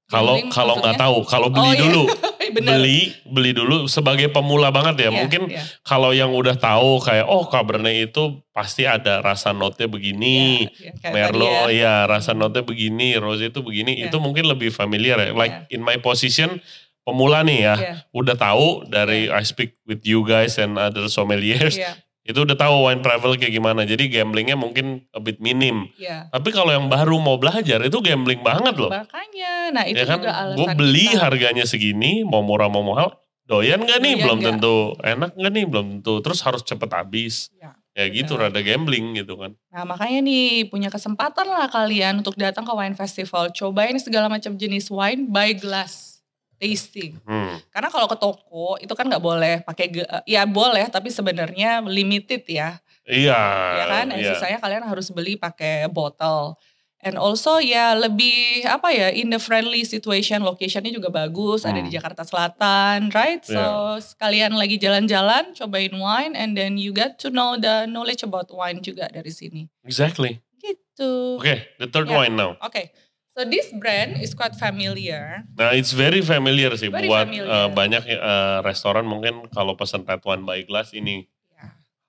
Kalau 0.08 0.40
kalau 0.52 0.78
nggak 0.80 1.00
tahu, 1.00 1.18
kalau 1.26 1.48
beli 1.50 1.74
Oh, 1.74 1.74
iya. 1.74 2.04
Bener. 2.54 2.78
beli 2.80 3.12
beli 3.26 3.52
dulu 3.52 3.90
sebagai 3.90 4.30
pemula 4.30 4.70
banget 4.70 4.96
ya. 4.96 5.10
Iya, 5.10 5.18
Mungkin 5.26 5.42
iya. 5.50 5.64
kalau 5.82 6.14
yang 6.14 6.30
udah 6.32 6.54
tahu 6.54 7.02
kayak 7.02 7.26
oh 7.26 7.50
Cabernet 7.50 8.14
itu 8.14 8.40
pasti 8.54 8.86
ada 8.86 9.20
rasa 9.20 9.52
notnya 9.52 9.90
begini. 9.90 10.70
Iya, 10.70 10.94
kayak 11.02 11.14
Merlot 11.34 11.74
ya 11.74 11.74
ya. 11.74 11.96
rasa 12.06 12.38
notnya 12.38 12.62
begini, 12.62 13.18
rose 13.18 13.50
itu 13.50 13.60
begini, 13.60 13.98
Iya. 14.00 14.14
itu 14.14 14.18
mungkin 14.22 14.46
lebih 14.46 14.70
familiar 14.70 15.18
ya. 15.18 15.34
Like 15.34 15.68
Iya. 15.68 15.76
in 15.76 15.82
my 15.82 15.98
position 15.98 16.62
pemula 17.04 17.44
nih 17.44 17.60
ya, 17.60 17.76
Iya, 17.76 17.94
udah 18.16 18.36
tahu 18.40 18.88
dari 18.88 19.28
I 19.28 19.44
speak 19.44 19.76
with 19.84 20.06
you 20.08 20.24
guys 20.24 20.56
and 20.56 20.80
other 20.80 21.12
sommeliers, 21.12 21.76
iya, 21.76 22.00
itu 22.24 22.40
udah 22.40 22.56
tahu 22.56 22.88
wine 22.88 23.04
travel 23.04 23.36
kayak 23.36 23.52
gimana. 23.52 23.84
Jadi 23.84 24.08
gamblingnya 24.08 24.56
mungkin 24.56 25.04
a 25.12 25.20
bit 25.20 25.44
minim. 25.44 25.92
iya. 26.00 26.32
Tapi 26.32 26.56
kalau 26.56 26.72
yang 26.72 26.88
baru 26.88 27.20
mau 27.20 27.36
belajar 27.36 27.84
itu 27.84 28.00
gambling 28.00 28.40
banget 28.40 28.80
loh. 28.80 28.88
Makanya, 28.88 29.76
nah 29.76 29.84
itu 29.84 30.00
ya 30.00 30.08
kan, 30.08 30.24
juga 30.24 30.32
alasan 30.32 30.56
gue 30.56 30.68
beli 30.80 31.08
kita. 31.12 31.20
harganya 31.20 31.66
segini, 31.68 32.24
mau 32.24 32.40
murah 32.40 32.72
mau 32.72 32.80
mahal, 32.80 33.12
doyan 33.44 33.84
gak 33.84 34.00
nih? 34.00 34.16
Doyan 34.16 34.24
belum 34.24 34.38
nggak? 34.40 34.50
tentu. 34.56 34.76
Enak 35.04 35.32
gak 35.36 35.52
nih? 35.52 35.66
Belum 35.68 35.86
tentu. 36.00 36.14
Terus 36.24 36.40
harus 36.48 36.62
cepet 36.64 36.90
habis. 36.96 37.52
Ya, 37.60 37.76
Ya 37.94 38.10
gitu, 38.10 38.40
benar. 38.40 38.50
rada 38.50 38.62
gambling 38.66 39.14
gitu 39.20 39.38
kan. 39.38 39.54
Nah 39.70 39.84
makanya 39.86 40.26
nih 40.26 40.66
punya 40.66 40.90
kesempatan 40.90 41.46
lah 41.46 41.70
kalian 41.70 42.26
untuk 42.26 42.34
datang 42.40 42.66
ke 42.66 42.74
wine 42.74 42.98
festival. 42.98 43.54
Cobain 43.54 44.00
segala 44.02 44.26
macam 44.32 44.58
jenis 44.58 44.90
wine 44.90 45.30
by 45.30 45.54
glass 45.54 46.13
tasting. 46.56 47.18
Hmm. 47.24 47.58
Karena 47.70 47.88
kalau 47.88 48.06
ke 48.06 48.16
toko 48.16 48.76
itu 48.78 48.92
kan 48.92 49.06
nggak 49.06 49.22
boleh 49.22 49.56
pakai 49.62 49.86
ge- 49.90 50.10
ya 50.24 50.44
boleh 50.44 50.86
tapi 50.88 51.10
sebenarnya 51.10 51.82
limited 51.82 52.44
ya. 52.46 52.78
Iya. 53.04 53.42
ya 53.78 53.86
kan? 53.86 54.06
Iya. 54.12 54.34
sisanya 54.34 54.58
kalian 54.58 54.84
harus 54.84 55.10
beli 55.10 55.36
pakai 55.36 55.86
botol. 55.88 56.56
And 57.04 57.20
also 57.20 57.60
ya 57.60 57.92
lebih 57.94 58.64
apa 58.64 58.88
ya 58.90 59.12
in 59.12 59.28
the 59.28 59.36
friendly 59.36 59.84
situation 59.84 60.40
locationnya 60.40 60.88
juga 60.88 61.12
bagus 61.12 61.68
ada 61.68 61.76
Hmm. 61.76 61.84
di 61.84 61.92
Jakarta 61.92 62.24
Selatan 62.24 63.12
right 63.12 63.44
so 63.44 63.60
Yeah. 63.60 64.00
sekalian 64.00 64.56
lagi 64.56 64.80
jalan-jalan 64.80 65.52
cobain 65.52 65.92
wine 65.92 66.32
and 66.32 66.56
then 66.56 66.80
you 66.80 66.96
get 66.96 67.20
to 67.20 67.28
know 67.28 67.60
the 67.60 67.84
knowledge 67.86 68.24
about 68.24 68.48
wine 68.50 68.80
juga 68.80 69.12
dari 69.12 69.36
sini 69.36 69.68
Exactly. 69.84 70.40
gitu 70.64 71.44
Oke, 71.44 71.76
the 71.76 71.92
third 71.92 72.08
Yeah. 72.08 72.24
wine 72.24 72.40
now. 72.40 72.56
oke 72.64 72.88
so 73.34 73.42
this 73.44 73.74
brand 73.76 74.22
is 74.22 74.32
quite 74.32 74.54
familiar 74.54 75.42
Nah, 75.58 75.74
it's 75.74 75.92
very 75.92 76.22
familiar 76.22 76.70
sih 76.78 76.88
Very 76.88 77.10
buat 77.10 77.26
familiar. 77.28 77.50
eh, 77.50 77.70
banyak 77.70 78.04
eh, 78.06 78.58
restoran 78.62 79.04
mungkin 79.04 79.50
kalau 79.50 79.74
pesan 79.74 80.06
wine 80.06 80.46
by 80.46 80.62
glass 80.64 80.94
ini 80.94 81.26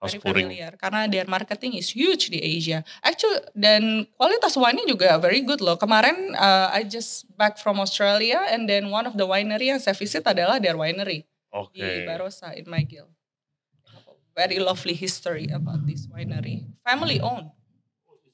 house 0.04 0.12
very 0.12 0.20
pouring. 0.20 0.46
familiar 0.52 0.76
karena 0.76 1.08
their 1.08 1.24
marketing 1.24 1.80
is 1.80 1.88
huge 1.96 2.28
di 2.28 2.36
Asia. 2.36 2.84
Actually 3.00 3.40
dan 3.56 4.04
kualitas 4.20 4.52
wine-nya 4.52 4.84
juga 4.84 5.16
very 5.16 5.40
good 5.40 5.64
loh. 5.64 5.80
Kemarin 5.80 6.36
uh, 6.36 6.68
I 6.68 6.84
just 6.84 7.24
back 7.40 7.56
from 7.56 7.80
Australia 7.80 8.44
and 8.52 8.68
then 8.68 8.92
one 8.92 9.08
of 9.08 9.16
the 9.16 9.24
winery 9.24 9.72
yang 9.72 9.80
saya 9.80 9.96
visit 9.96 10.20
adalah 10.28 10.60
their 10.60 10.76
winery 10.76 11.24
Oke. 11.48 11.80
di 11.80 12.04
Barossa 12.04 12.52
in 12.52 12.68
McGill. 12.68 13.08
Very 14.34 14.58
lovely 14.58 14.92
history 14.92 15.46
about 15.48 15.86
this 15.86 16.10
winery. 16.10 16.66
Family 16.82 17.22
owned. 17.22 17.54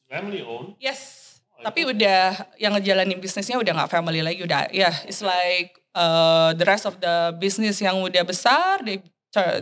Family 0.08 0.40
owned. 0.40 0.74
Yes. 0.80 1.19
Tapi 1.60 1.80
udah 1.84 2.20
yang 2.56 2.72
ngejalanin 2.72 3.20
bisnisnya 3.20 3.60
udah 3.60 3.72
nggak 3.76 3.90
family 3.92 4.24
lagi 4.24 4.40
udah 4.40 4.72
ya 4.72 4.88
it's 5.04 5.20
like 5.20 5.76
uh, 5.92 6.56
the 6.56 6.64
rest 6.64 6.88
of 6.88 6.96
the 6.98 7.36
business 7.36 7.78
yang 7.78 8.00
udah 8.00 8.24
besar 8.24 8.80
they 8.80 8.98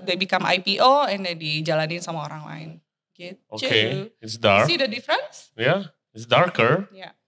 they 0.07 0.17
become 0.17 0.47
IPO 0.47 1.11
and 1.13 1.27
then 1.27 1.37
dijalanin 1.37 2.01
sama 2.01 2.25
orang 2.25 2.43
lain. 2.49 2.69
Gitu. 3.13 3.37
Oke, 3.51 4.15
it's 4.23 4.39
dark. 4.39 4.71
See 4.71 4.79
the 4.79 4.87
difference? 4.87 5.51
Yeah, 5.59 5.91
it's 6.15 6.23
darker, 6.25 6.87
Ya. 6.95 7.19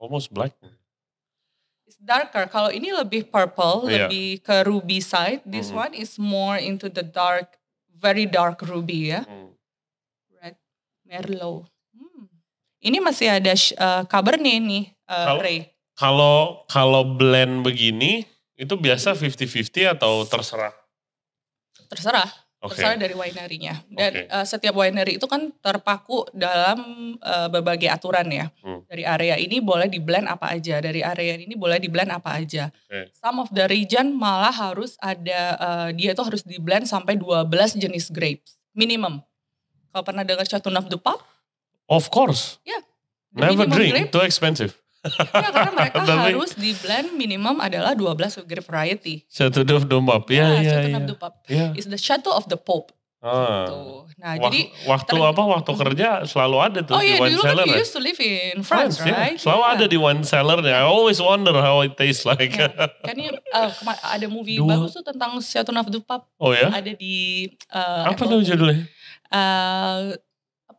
almost 0.00 0.32
black. 0.32 0.56
It's 1.86 2.00
darker. 2.00 2.48
Kalau 2.48 2.72
ini 2.72 2.90
lebih 2.90 3.28
purple, 3.30 3.86
Iya. 3.86 4.08
lebih 4.08 4.40
ke 4.42 4.64
ruby 4.66 4.98
side. 4.98 5.44
This 5.46 5.68
Mhm. 5.70 5.76
one 5.76 5.92
is 5.94 6.16
more 6.18 6.56
into 6.58 6.88
the 6.88 7.04
dark, 7.04 7.60
very 7.92 8.24
dark 8.26 8.64
ruby 8.64 9.12
ya. 9.14 9.22
Hmm. 9.22 9.54
Red 10.40 10.56
Merlot. 11.06 11.68
Ini 12.86 13.02
masih 13.02 13.26
ada 13.42 13.50
uh, 13.50 14.02
Cabernet 14.06 14.62
nih, 14.62 14.84
uh, 15.10 15.34
Kalau- 15.34 15.42
Ray. 15.42 15.58
Kalau 15.96 16.68
kalau 16.68 17.02
blend 17.16 17.64
begini 17.64 18.28
itu 18.52 18.76
biasa 18.76 19.16
50-50 19.16 19.96
atau 19.96 20.28
terserah? 20.28 20.76
Terserah. 21.88 22.28
Oke. 22.60 22.76
Terserah 22.76 23.00
dari 23.00 23.16
winery-nya. 23.16 23.80
Dan 23.88 24.12
Oke. 24.12 24.28
uh, 24.28 24.44
setiap 24.44 24.76
winery 24.76 25.16
itu 25.16 25.24
kan 25.24 25.48
terpaku 25.64 26.28
dalam 26.36 26.78
uh, 27.24 27.48
berbagai 27.48 27.88
aturan 27.88 28.28
ya. 28.28 28.52
Hmm. 28.60 28.84
Dari 28.84 29.08
area 29.08 29.40
ini 29.40 29.56
boleh 29.64 29.88
di 29.88 29.96
blend 29.96 30.28
apa 30.28 30.52
aja, 30.52 30.84
dari 30.84 31.00
area 31.00 31.40
ini 31.40 31.56
boleh 31.56 31.80
di 31.80 31.88
blend 31.88 32.12
apa 32.12 32.44
aja. 32.44 32.68
Oke. 32.68 33.16
Some 33.16 33.40
of 33.40 33.48
the 33.52 33.64
region 33.64 34.12
malah 34.12 34.52
harus 34.52 35.00
ada 35.00 35.40
uh, 35.56 35.88
dia 35.96 36.12
itu 36.12 36.22
harus 36.24 36.44
di 36.44 36.60
blend 36.60 36.84
sampai 36.84 37.16
12 37.16 37.48
jenis 37.80 38.12
grapes 38.12 38.60
minimum. 38.76 39.24
Kalau 39.96 40.04
pernah 40.04 40.28
dengar 40.28 40.44
Chateauneuf 40.44 40.92
du 40.92 41.00
Pape, 41.00 41.24
Of 41.86 42.10
course. 42.10 42.58
the 42.62 42.82
Never 43.36 43.62
minimum 43.62 43.76
drink, 43.76 43.92
grape, 43.94 44.10
too 44.10 44.24
expensive. 44.24 44.72
ya 45.06 45.50
karena 45.54 45.70
mereka 45.78 46.02
harus 46.02 46.58
di 46.58 46.74
blend 46.74 47.14
minimum 47.14 47.62
adalah 47.62 47.94
12 47.94 48.42
grape 48.42 48.66
variety. 48.66 49.22
Satu 49.28 49.62
duf 49.62 49.86
dombap. 49.86 50.26
Ya, 50.26 50.50
Ya, 50.58 50.82
ya, 50.82 50.88
ya. 50.88 50.98
du 50.98 51.14
Pape. 51.14 51.46
Ya. 51.46 51.70
Is 51.74 51.86
the 51.86 51.94
Chateau 51.94 52.34
of 52.34 52.50
the 52.50 52.58
Pope. 52.58 52.90
Ah. 53.22 53.66
Tuh. 53.66 54.06
Nah, 54.18 54.34
Wak- 54.34 54.50
jadi 54.50 54.60
waktu 54.86 55.14
apa? 55.18 55.42
Waktu 55.42 55.70
kerja 55.74 56.08
selalu 56.24 56.56
ada 56.58 56.78
tuh 56.82 56.94
Oh 56.94 57.02
di 57.02 57.10
iya, 57.10 57.18
wine 57.18 57.32
dulu 57.32 57.42
kan 57.42 57.48
cellar. 57.54 57.64
you 57.66 57.74
ya? 57.74 57.82
used 57.82 57.92
to 57.92 58.02
live 58.02 58.18
in 58.18 58.58
France, 58.62 58.96
ya. 58.98 59.10
right? 59.10 59.38
Selalu 59.38 59.62
Yeah. 59.62 59.74
ada 59.74 59.84
di 59.86 59.98
wine 59.98 60.22
cellar. 60.22 60.58
I 60.62 60.82
always 60.82 61.18
wonder 61.18 61.54
how 61.54 61.82
it 61.82 61.94
tastes 61.94 62.22
like. 62.22 62.50
Ya. 62.50 62.70
Kan 63.08 63.14
ini 63.14 63.30
uh, 63.30 63.70
kema- 63.72 64.00
ada 64.00 64.26
movie 64.26 64.58
Dua- 64.58 64.74
bagus 64.74 64.90
tuh 64.92 65.04
tentang 65.04 65.36
Chateauneuf 65.38 65.86
du 65.86 66.00
Pape. 66.00 66.26
oh 66.36 66.50
ya? 66.50 66.70
Ada 66.72 66.92
di 66.92 67.46
uh, 67.70 68.10
Apa 68.10 68.14
Apple 68.16 68.26
nama 68.28 68.42
judulnya? 68.42 68.78
uh, 69.30 69.98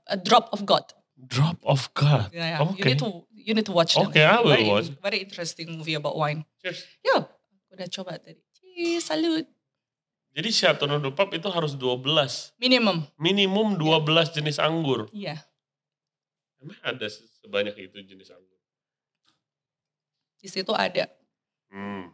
A 0.07 0.15
Drop 0.15 0.51
of 0.51 0.63
God. 0.63 0.83
Drop 1.28 1.59
of 1.61 1.91
God. 1.91 2.32
Yeah, 2.32 2.55
yeah. 2.55 2.59
You 2.63 2.71
Oke. 2.71 2.88
need 2.88 2.99
to 2.99 3.09
you 3.30 3.51
need 3.51 3.67
to 3.67 3.75
watch 3.75 3.93
that. 3.93 4.07
Okay, 4.07 4.23
I 4.23 4.39
will 4.39 4.49
very, 4.49 4.63
watch. 4.65 4.88
Very 4.97 5.19
interesting 5.21 5.75
movie 5.75 5.93
about 5.93 6.15
wine. 6.15 6.47
Cheers. 6.59 6.88
Yo, 6.99 7.28
udah 7.69 7.88
coba 7.89 8.15
tadi. 8.15 8.39
Cheers, 8.55 9.03
salut. 9.05 9.45
Jadi 10.32 10.49
Chateauneuf 10.49 11.01
du 11.01 11.11
Pape 11.11 11.36
itu 11.36 11.49
harus 11.49 11.73
12. 11.73 12.53
Minimum. 12.55 13.03
Minimum 13.17 13.75
12 13.75 14.32
jenis 14.32 14.57
anggur. 14.57 15.09
Iya. 15.09 15.41
Emang 16.57 16.78
ada 16.82 17.05
se- 17.05 17.25
sebanyak 17.39 17.73
itu 17.75 17.97
jenis 18.01 18.30
anggur? 18.30 18.57
Di 20.38 20.47
situ 20.47 20.71
ada 20.71 21.09
Hmm. 21.67 22.13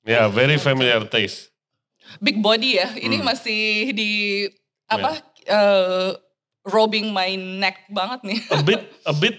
Ya, 0.00 0.24
very 0.26 0.56
familiar 0.56 1.04
taste. 1.04 1.52
big 2.22 2.40
body 2.40 2.78
ya. 2.78 2.88
Ini 2.94 3.20
Hmm. 3.20 3.26
masih 3.26 3.62
di 3.92 4.10
apa? 4.86 5.18
eh, 5.44 6.12
robbing 6.68 7.10
my 7.10 7.32
neck 7.34 7.88
banget 7.88 8.20
nih. 8.24 8.38
A 8.52 8.60
bit, 8.60 8.80
a 9.02 9.12
bit, 9.12 9.36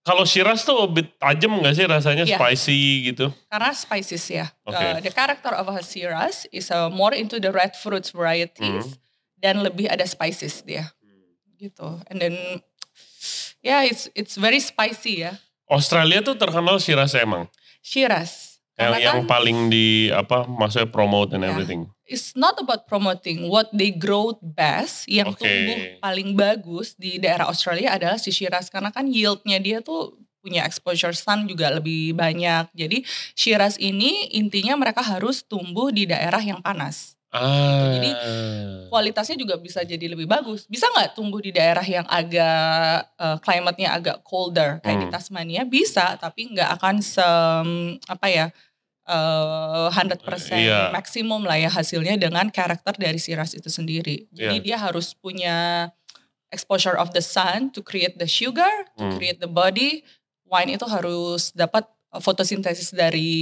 kalau 0.00 0.24
Shiraz 0.24 0.62
tuh 0.62 0.78
a 0.78 0.88
bit 0.88 1.12
tajam 1.18 1.58
gak 1.60 1.74
sih 1.74 1.84
rasanya 1.84 2.24
Iya. 2.24 2.38
spicy 2.38 2.80
gitu? 3.10 3.28
Karena 3.46 3.70
spices 3.74 4.24
ya. 4.24 4.46
Oke. 4.64 4.78
Uh, 4.78 4.98
the 5.02 5.10
character 5.10 5.52
of 5.52 5.68
a 5.68 5.82
Shiraz 5.82 6.46
is 6.48 6.70
uh, 6.70 6.88
more 6.88 7.12
into 7.12 7.36
the 7.36 7.50
red 7.50 7.74
fruits 7.74 8.10
varieties 8.10 8.86
Hmm. 8.88 8.96
dan 9.36 9.60
lebih 9.60 9.86
ada 9.86 10.06
spices 10.06 10.62
dia. 10.62 10.88
Gitu. 11.58 11.88
And 12.06 12.22
then 12.22 12.34
yeah, 13.60 13.82
it's 13.82 14.06
it's 14.14 14.38
very 14.38 14.62
spicy 14.62 15.26
ya. 15.26 15.34
Australia 15.68 16.22
tuh 16.22 16.38
terkenal 16.38 16.78
Shiraz 16.78 17.12
emang. 17.12 17.50
Shiraz. 17.82 18.62
Yang, 18.78 18.92
yang 19.02 19.16
kan 19.20 19.26
paling 19.26 19.58
di 19.68 20.06
apa 20.08 20.46
maksudnya 20.46 20.86
promote 20.86 21.34
and 21.34 21.42
Ya. 21.42 21.50
everything. 21.50 21.90
It's 22.08 22.32
not 22.32 22.56
about 22.56 22.88
promoting 22.88 23.46
what 23.46 23.68
they 23.70 23.92
grow 23.92 24.34
best 24.40 25.04
yang 25.06 25.30
Oke. 25.30 25.44
tumbuh 25.44 25.78
paling 26.00 26.32
bagus 26.34 26.96
di 26.96 27.20
daerah 27.20 27.46
Australia 27.52 27.94
adalah 27.94 28.16
si 28.16 28.32
Shiraz 28.32 28.72
karena 28.72 28.88
kan 28.88 29.06
yieldnya 29.06 29.60
dia 29.60 29.78
tuh 29.84 30.16
punya 30.40 30.64
exposure 30.64 31.12
sun 31.12 31.44
juga 31.44 31.68
lebih 31.68 32.16
banyak. 32.16 32.72
Jadi 32.72 33.04
Shiraz 33.36 33.76
ini 33.76 34.32
intinya 34.32 34.74
mereka 34.80 35.04
harus 35.04 35.44
tumbuh 35.44 35.92
di 35.92 36.08
daerah 36.08 36.40
yang 36.40 36.64
panas. 36.64 37.18
Ah. 37.28 37.92
Jadi, 37.92 38.08
kualitasnya 38.88 39.36
juga 39.36 39.60
bisa 39.60 39.84
jadi 39.84 40.00
lebih 40.08 40.24
bagus. 40.24 40.64
Bisa 40.64 40.88
nggak 40.88 41.12
tumbuh 41.12 41.44
di 41.44 41.52
daerah 41.52 41.84
yang 41.84 42.08
agak 42.08 43.04
uh, 43.20 43.36
climate-nya 43.44 43.92
agak 43.92 44.24
colder 44.24 44.80
kayak 44.80 45.04
di 45.04 45.06
Hmm. 45.08 45.12
Tasmania? 45.12 45.62
Bisa, 45.68 46.16
tapi 46.16 46.48
nggak 46.56 46.80
akan 46.80 46.96
se 47.04 47.28
apa 48.08 48.26
ya 48.32 48.46
uh, 49.08 49.88
100% 49.90 50.20
Iya. 50.54 50.92
maksimum 50.92 51.42
lah 51.42 51.56
ya 51.56 51.66
hasilnya 51.66 52.14
dengan 52.14 52.46
karakter 52.48 52.94
dari 52.94 53.16
Shiraz 53.16 53.52
itu 53.52 53.66
sendiri. 53.66 54.28
Jadi 54.30 54.56
Iya. 54.60 54.64
dia 54.64 54.76
harus 54.78 55.12
punya 55.12 55.88
exposure 56.48 56.94
of 56.94 57.12
the 57.12 57.20
sun 57.20 57.68
to 57.70 57.80
create 57.80 58.16
the 58.16 58.28
sugar, 58.28 58.70
to 58.94 59.04
Hmm. 59.04 59.16
create 59.16 59.36
the 59.38 59.50
body. 59.50 60.04
Wine 60.44 60.76
itu 60.76 60.84
harus 60.84 61.52
dapat 61.52 61.84
uh, 62.08 62.20
fotosintesis 62.20 62.88
dari 62.90 63.32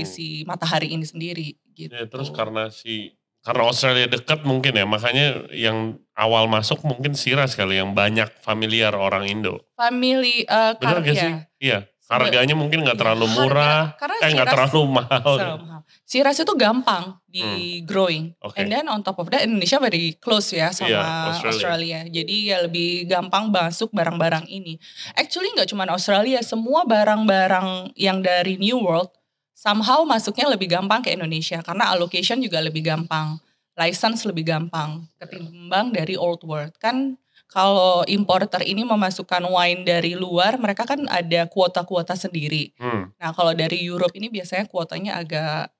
Hmm. 0.00 0.04
si 0.04 0.24
matahari 0.44 0.92
ini 0.92 1.04
sendiri 1.04 1.56
gitu. 1.72 1.92
Ya, 1.92 2.04
terus 2.04 2.28
karena 2.28 2.68
si 2.68 3.16
karena 3.40 3.64
Australia 3.64 4.04
dekat 4.04 4.44
mungkin 4.44 4.76
ya 4.76 4.84
makanya 4.84 5.48
yang 5.48 5.96
awal 6.12 6.44
masuk 6.44 6.84
mungkin 6.84 7.16
Shiraz 7.16 7.56
kali 7.56 7.80
yang 7.80 7.96
banyak 7.96 8.28
familiar 8.44 8.92
orang 8.92 9.24
Indo. 9.24 9.64
family 9.72 10.44
uh, 10.44 10.76
Benar 10.76 11.00
kar- 11.00 11.04
gak 11.08 11.16
ya, 11.16 11.22
sih? 11.24 11.32
Iya. 11.64 11.78
Harganya 12.10 12.58
mungkin 12.58 12.82
nggak 12.82 12.98
terlalu 12.98 13.24
Harga- 13.24 13.38
murah, 13.38 13.82
karena 13.94 14.16
eh 14.18 14.30
nggak 14.34 14.48
terlalu 14.50 14.80
mahal. 14.98 15.36
mahal. 15.62 15.80
Shiraz 16.02 16.42
itu 16.42 16.54
gampang 16.58 17.22
di 17.24 17.42
growing. 17.86 18.34
Hmm. 18.34 18.46
Oke. 18.50 18.58
And 18.58 18.66
then 18.66 18.90
on 18.90 19.00
top 19.00 19.22
of 19.22 19.30
that 19.30 19.46
Indonesia 19.46 19.78
very 19.78 20.18
close 20.18 20.50
ya 20.50 20.74
sama 20.74 20.90
Iya, 20.90 21.02
Australia. 21.30 21.54
Australia. 21.54 21.98
Jadi 22.10 22.36
ya 22.50 22.58
lebih 22.66 23.06
gampang 23.06 23.46
masuk 23.46 23.94
barang-barang 23.94 24.50
ini. 24.50 24.74
Actually 25.14 25.54
nggak 25.54 25.70
cuma 25.70 25.86
Australia, 25.86 26.42
semua 26.42 26.82
barang-barang 26.82 27.94
yang 27.94 28.18
dari 28.18 28.58
New 28.58 28.82
World 28.82 29.14
somehow 29.54 30.02
masuknya 30.02 30.50
lebih 30.50 30.66
gampang 30.66 30.98
ke 31.00 31.14
Indonesia 31.14 31.62
karena 31.62 31.94
allocation 31.94 32.42
juga 32.42 32.58
lebih 32.58 32.82
gampang. 32.82 33.38
License 33.78 34.26
lebih 34.26 34.44
gampang 34.44 35.06
ketimbang 35.16 35.94
dari 35.94 36.12
Old 36.12 36.42
World. 36.42 36.74
Kan 36.76 37.16
kalau 37.50 38.06
importer 38.06 38.62
ini 38.62 38.86
memasukkan 38.86 39.42
wine 39.42 39.82
dari 39.82 40.14
luar, 40.14 40.54
mereka 40.56 40.86
kan 40.86 41.02
ada 41.10 41.50
kuota-kuota 41.50 42.14
sendiri. 42.14 42.70
Hmm. 42.78 43.10
Nah 43.18 43.34
kalau 43.34 43.50
dari 43.52 43.82
Europe 43.82 44.14
ini 44.14 44.30
biasanya 44.30 44.70
kuotanya 44.70 45.18
agak 45.18 45.74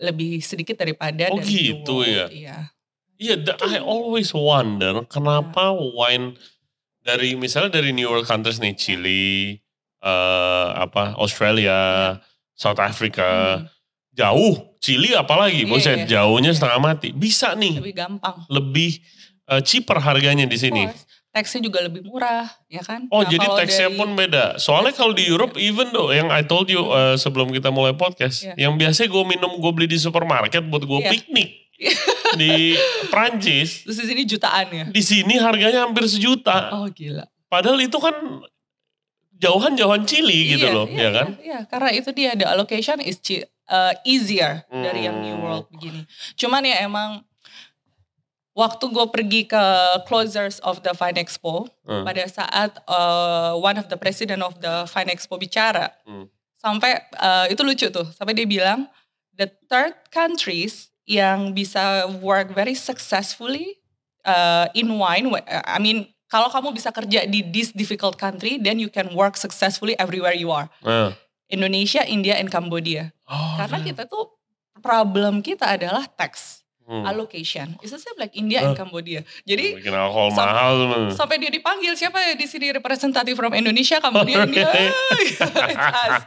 lebih 0.00 0.40
sedikit 0.40 0.80
daripada 0.80 1.28
Oh, 1.28 1.36
dari 1.36 1.76
gitu 1.76 2.00
ya? 2.02 2.26
Iya. 2.26 2.58
Iya, 3.20 3.34
da- 3.38 3.60
I 3.62 3.78
always 3.78 4.32
wonder 4.32 5.04
kenapa 5.06 5.70
wine 5.70 6.34
dari 7.00 7.36
misalnya 7.36 7.78
dari 7.78 7.92
New 7.92 8.08
World 8.08 8.26
countries 8.26 8.58
nih, 8.58 8.74
Chili, 8.74 9.60
eh, 10.00 10.68
apa 10.74 11.14
Australia, 11.14 12.16
South 12.52 12.80
Africa, 12.80 13.60
Hmm, 13.60 13.68
jauh, 14.10 14.54
Chili 14.78 15.14
apalagi, 15.14 15.62
Iya, 15.62 15.68
maksudnya 15.70 15.98
iya. 16.02 16.10
jauhnya 16.18 16.50
Iya. 16.50 16.56
setengah 16.58 16.80
mati, 16.80 17.08
bisa 17.12 17.54
nih 17.54 17.78
lebih 17.78 17.94
gampang. 17.94 18.36
lebih 18.48 18.90
uh, 19.48 19.60
cheaper 19.60 19.98
harganya 19.98 20.44
di 20.44 20.54
sini. 20.54 20.86
Teksnya 21.32 21.64
juga 21.64 21.80
lebih 21.80 22.04
murah, 22.04 22.44
ya 22.68 22.84
kan? 22.84 23.08
Oh, 23.08 23.24
Nah, 23.24 23.32
jadi 23.32 23.46
teksnya 23.56 23.88
dari- 23.88 23.96
pun 23.96 24.12
beda. 24.12 24.60
Soalnya 24.60 24.92
kalau 24.92 25.16
di 25.16 25.24
Europe, 25.24 25.56
even 25.56 25.88
though 25.88 26.12
yang 26.12 26.28
I 26.28 26.44
told 26.44 26.68
you 26.68 26.84
uh, 26.84 27.16
sebelum 27.16 27.48
kita 27.48 27.72
mulai 27.72 27.96
podcast, 27.96 28.44
Iya. 28.44 28.68
yang 28.68 28.76
biasa 28.76 29.08
gue 29.08 29.24
minum, 29.24 29.56
gue 29.56 29.72
beli 29.72 29.88
di 29.88 29.96
supermarket 29.96 30.60
buat 30.68 30.84
gue 30.84 31.00
Iya. 31.00 31.08
piknik 31.08 31.48
di 32.40 32.76
Prancis. 33.08 33.80
Terus 33.88 33.96
di 34.04 34.06
sini 34.12 34.22
jutaan 34.28 34.66
ya? 34.68 34.84
Di 34.92 35.00
sini 35.00 35.40
harganya 35.40 35.88
hampir 35.88 36.04
sejuta. 36.04 36.68
Oh 36.76 36.84
gila. 36.92 37.24
Padahal 37.48 37.80
itu 37.80 37.96
kan 37.96 38.12
jauhan-jauhan 39.32 40.04
Chili 40.04 40.52
gitu 40.54 40.68
Iya, 40.68 40.76
loh, 40.76 40.86
iya, 40.86 41.00
ya 41.00 41.10
kan? 41.10 41.28
Iya, 41.34 41.40
iya. 41.42 41.58
karena 41.66 41.90
itu 41.90 42.08
dia 42.12 42.36
the 42.36 42.46
allocation 42.46 43.00
is 43.00 43.18
uh, 43.66 43.92
easier 44.04 44.62
dari 44.68 45.08
yang 45.08 45.18
New 45.18 45.34
Hmm. 45.34 45.42
World 45.42 45.66
begini. 45.72 46.04
Cuman 46.36 46.62
ya 46.62 46.84
emang 46.84 47.24
waktu 48.52 48.84
gue 48.88 49.06
pergi 49.08 49.40
ke 49.48 49.64
closers 50.04 50.60
of 50.60 50.84
the 50.84 50.92
Fine 50.92 51.16
Expo 51.16 51.68
Hmm. 51.82 52.04
pada 52.06 52.22
saat 52.28 52.78
uh, 52.86 53.56
one 53.58 53.76
of 53.76 53.88
the 53.88 53.98
president 53.98 54.40
of 54.40 54.60
the 54.60 54.86
Fine 54.86 55.10
Expo 55.10 55.36
bicara, 55.36 55.90
Hmm. 56.04 56.28
sampai 56.54 57.00
uh, 57.18 57.46
itu 57.50 57.60
lucu 57.64 57.88
tuh, 57.88 58.06
sampai 58.14 58.36
dia 58.36 58.46
bilang 58.46 58.86
the 59.34 59.50
third 59.66 59.96
countries 60.12 60.92
yang 61.08 61.50
bisa 61.50 62.06
work 62.22 62.54
very 62.54 62.78
successfully 62.78 63.82
uh, 64.22 64.70
in 64.72 64.86
wine, 64.94 65.26
I 65.66 65.82
mean 65.82 66.06
kalau 66.30 66.48
kamu 66.48 66.72
bisa 66.72 66.88
kerja 66.94 67.26
di 67.28 67.44
this 67.44 67.74
difficult 67.74 68.16
country, 68.16 68.56
then 68.56 68.78
you 68.78 68.88
can 68.88 69.12
work 69.12 69.36
successfully 69.36 69.92
everywhere 69.98 70.32
you 70.32 70.48
are. 70.48 70.70
Nah. 70.80 71.12
Indonesia, 71.52 72.00
India, 72.08 72.40
and 72.40 72.48
Cambodia. 72.48 73.12
Oh, 73.28 73.60
Karena 73.60 73.76
damn. 73.76 73.88
kita 73.92 74.02
tuh 74.08 74.32
problem 74.80 75.44
kita 75.44 75.68
adalah 75.68 76.08
tax 76.08 76.61
Hmm. 76.92 77.08
allocation. 77.08 77.72
It's 77.80 77.88
the 77.88 77.96
same 77.96 78.20
like 78.20 78.36
India 78.36 78.60
and 78.60 78.76
Huh. 78.76 78.84
Cambodia. 78.84 79.24
Jadi 79.42 79.80
bikin 79.80 79.90
alkohol 79.90 80.28
sam- 80.30 80.44
mahal 80.44 80.72
teman. 80.76 81.00
sampai 81.10 81.40
dia 81.40 81.48
dipanggil 81.48 81.96
siapa 81.96 82.20
ya 82.20 82.36
di 82.36 82.44
sini 82.44 82.68
representatif 82.70 83.32
from 83.32 83.56
Indonesia, 83.56 83.96
Cambodia, 83.96 84.44
India. 84.44 84.68
It's 84.68 85.40
us. 85.40 86.20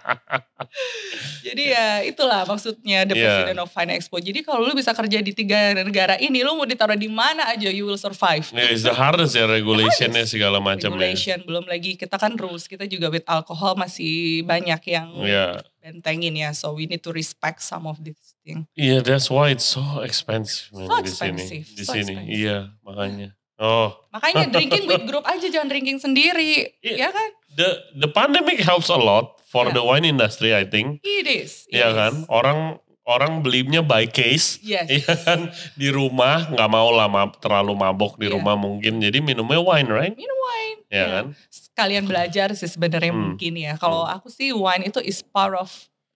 Jadi 1.46 1.64
ya 1.70 2.02
itulah 2.02 2.44
maksudnya 2.44 3.06
the 3.06 3.14
Yeah. 3.14 3.46
president 3.46 3.60
of 3.60 3.70
Fine 3.70 3.94
Expo. 3.94 4.18
Jadi 4.18 4.42
kalau 4.42 4.66
lu 4.66 4.74
bisa 4.74 4.92
kerja 4.92 5.22
di 5.22 5.32
tiga 5.32 5.56
negara 5.78 6.18
ini, 6.18 6.42
lu 6.42 6.54
mau 6.54 6.66
ditaruh 6.66 6.98
di 6.98 7.08
mana 7.08 7.46
aja 7.48 7.70
you 7.70 7.86
will 7.86 7.96
survive. 7.96 8.50
Yeah, 8.50 8.68
it's 8.68 8.82
the 8.82 8.92
hardest 8.92 9.34
ya 9.34 9.46
regulationnya 9.46 10.26
segala 10.26 10.58
macam 10.58 10.92
ya. 10.92 10.98
Regulation 10.98 11.46
belum 11.46 11.66
lagi 11.66 11.94
kita 11.94 12.18
kan 12.18 12.36
rules 12.36 12.66
kita 12.66 12.84
juga 12.86 13.08
with 13.10 13.26
alcohol 13.26 13.78
masih 13.78 14.42
banyak 14.44 14.82
yang 14.88 15.14
Iya. 15.16 15.62
bentengin 15.80 16.34
ya. 16.36 16.50
So 16.52 16.74
we 16.74 16.86
need 16.86 17.06
to 17.06 17.14
respect 17.14 17.62
some 17.62 17.86
of 17.86 18.02
this 18.02 18.35
thing. 18.46 18.70
Iya, 18.72 19.02
that's 19.02 19.28
why 19.28 19.50
it's 19.50 19.66
so 19.66 19.82
expensive 20.00 20.70
man, 20.70 20.86
So 20.86 20.96
di 20.96 21.10
sini. 21.10 21.10
expensive, 21.34 21.66
Di 21.68 21.82
so 21.82 21.92
sini, 21.92 22.14
expensive. 22.14 22.30
iya 22.32 22.58
makanya. 22.80 23.30
Oh, 23.56 23.90
Makanya 24.12 24.46
drinking 24.54 24.86
with 24.86 25.04
group 25.04 25.26
aja 25.26 25.48
jangan 25.50 25.66
drinking 25.66 25.98
sendiri, 25.98 26.78
Iya. 26.80 26.96
ya 26.98 27.10
kan? 27.10 27.30
the 27.52 27.70
the 27.96 28.08
pandemic 28.08 28.60
helps 28.60 28.88
a 28.88 28.96
lot 28.96 29.40
for 29.42 29.66
Yeah. 29.66 29.74
the 29.74 29.84
wine 29.84 30.04
industry, 30.04 30.52
I 30.52 30.64
think. 30.64 31.00
It 31.02 31.26
is. 31.26 31.66
Iya 31.68 31.88
is. 31.88 31.96
kan, 31.96 32.14
orang 32.28 32.60
orang 33.04 33.40
belinya 33.40 33.80
by 33.80 34.06
case. 34.06 34.60
Yes. 34.60 34.92
Iya 34.92 35.14
kan, 35.18 35.40
di 35.74 35.88
rumah 35.88 36.46
nggak 36.48 36.68
mau 36.68 36.90
lah 36.90 37.08
ma- 37.08 37.32
terlalu 37.32 37.72
mabok 37.74 38.18
di 38.18 38.28
Iya. 38.28 38.36
rumah 38.36 38.54
mungkin, 38.56 39.00
jadi 39.00 39.18
minumnya 39.20 39.58
wine, 39.58 39.88
right? 39.88 40.14
Minum 40.14 40.36
wine. 40.44 40.80
Iya 40.86 41.00
Ya. 41.00 41.06
kan? 41.14 41.26
Sekalian 41.48 42.04
belajar 42.04 42.52
sih 42.52 42.68
sebenarnya 42.68 43.10
Hmm. 43.10 43.22
mungkin 43.32 43.54
ya. 43.56 43.74
Kalau 43.76 44.04
aku 44.04 44.28
sih 44.28 44.52
wine 44.52 44.86
itu 44.86 45.00
is 45.00 45.24
part 45.24 45.56
of 45.56 45.72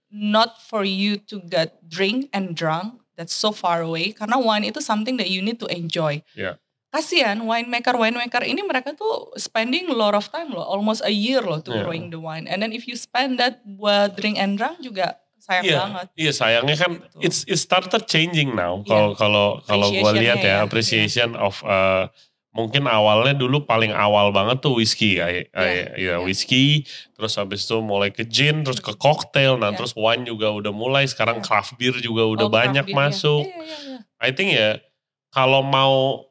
not 0.09 0.57
for 0.61 0.81
you 0.83 1.17
to 1.29 1.39
get 1.45 1.77
drink 1.85 2.29
and 2.33 2.53
drunk. 2.53 3.01
That's 3.15 3.35
so 3.35 3.51
far 3.51 3.83
away. 3.83 4.15
Karena 4.15 4.39
wine 4.39 4.71
itu 4.71 4.79
something 4.79 5.19
that 5.19 5.27
you 5.27 5.43
need 5.43 5.59
to 5.59 5.67
enjoy. 5.67 6.23
Iya. 6.33 6.55
Kasian 6.89 7.45
winemaker 7.45 7.93
winemaker 7.93 8.41
ini 8.41 8.65
mereka 8.65 8.97
tuh 8.97 9.29
spending 9.37 9.91
a 9.91 9.95
lot 9.95 10.17
of 10.17 10.25
time 10.33 10.49
loh, 10.49 10.65
almost 10.65 11.05
a 11.05 11.13
year 11.13 11.43
loh 11.43 11.61
to 11.61 11.69
Iya. 11.69 11.83
growing 11.85 12.09
the 12.09 12.17
wine. 12.17 12.49
And 12.49 12.63
then 12.65 12.73
if 12.73 12.89
you 12.89 12.97
spend 12.97 13.37
that 13.37 13.61
buat 13.61 14.17
drink 14.17 14.41
and 14.41 14.57
drunk 14.57 14.81
juga 14.81 15.19
sayang 15.37 15.63
Iya, 15.69 15.77
banget. 15.85 16.05
iya 16.17 16.31
sayangnya 16.33 16.75
kan 16.79 16.91
Gitu. 16.97 17.17
it's 17.21 17.39
it 17.45 17.59
started 17.61 18.07
changing 18.09 18.57
now. 18.57 18.81
Kalau 18.87 19.13
kalau 19.13 19.61
kalau 19.67 19.87
gue 19.93 20.11
lihat 20.17 20.41
ya 20.41 20.61
ya, 20.61 20.65
appreciation 20.65 21.37
of 21.37 21.61
uh, 21.61 22.09
mungkin 22.49 22.89
awalnya 22.89 23.37
dulu 23.37 23.63
paling 23.63 23.93
awal 23.93 24.33
banget 24.33 24.59
tuh 24.65 24.73
whisky 24.77 25.21
ya, 25.21 25.29
Iya, 25.29 25.45
ya, 25.53 25.85
iya. 25.95 26.15
whisky, 26.21 26.83
terus 27.13 27.37
habis 27.37 27.63
itu 27.65 27.77
mulai 27.79 28.09
ke 28.09 28.25
gin, 28.25 28.65
terus 28.65 28.81
ke 28.81 28.93
cocktail, 28.97 29.57
nah 29.61 29.69
Iya. 29.69 29.77
terus 29.77 29.93
wine 29.93 30.25
juga 30.25 30.49
udah 30.49 30.73
mulai, 30.73 31.05
sekarang 31.05 31.39
Iya. 31.41 31.45
craft 31.45 31.77
beer 31.77 31.95
juga 32.01 32.25
udah 32.25 32.47
Oh, 32.47 32.53
banyak 32.53 32.89
beer, 32.89 32.97
masuk. 32.97 33.45
Iya, 33.45 33.53
iya, 33.63 33.77
iya. 33.85 33.97
I 34.19 34.29
think 34.33 34.49
ya 34.53 34.81
kalau 35.29 35.61
mau 35.61 36.25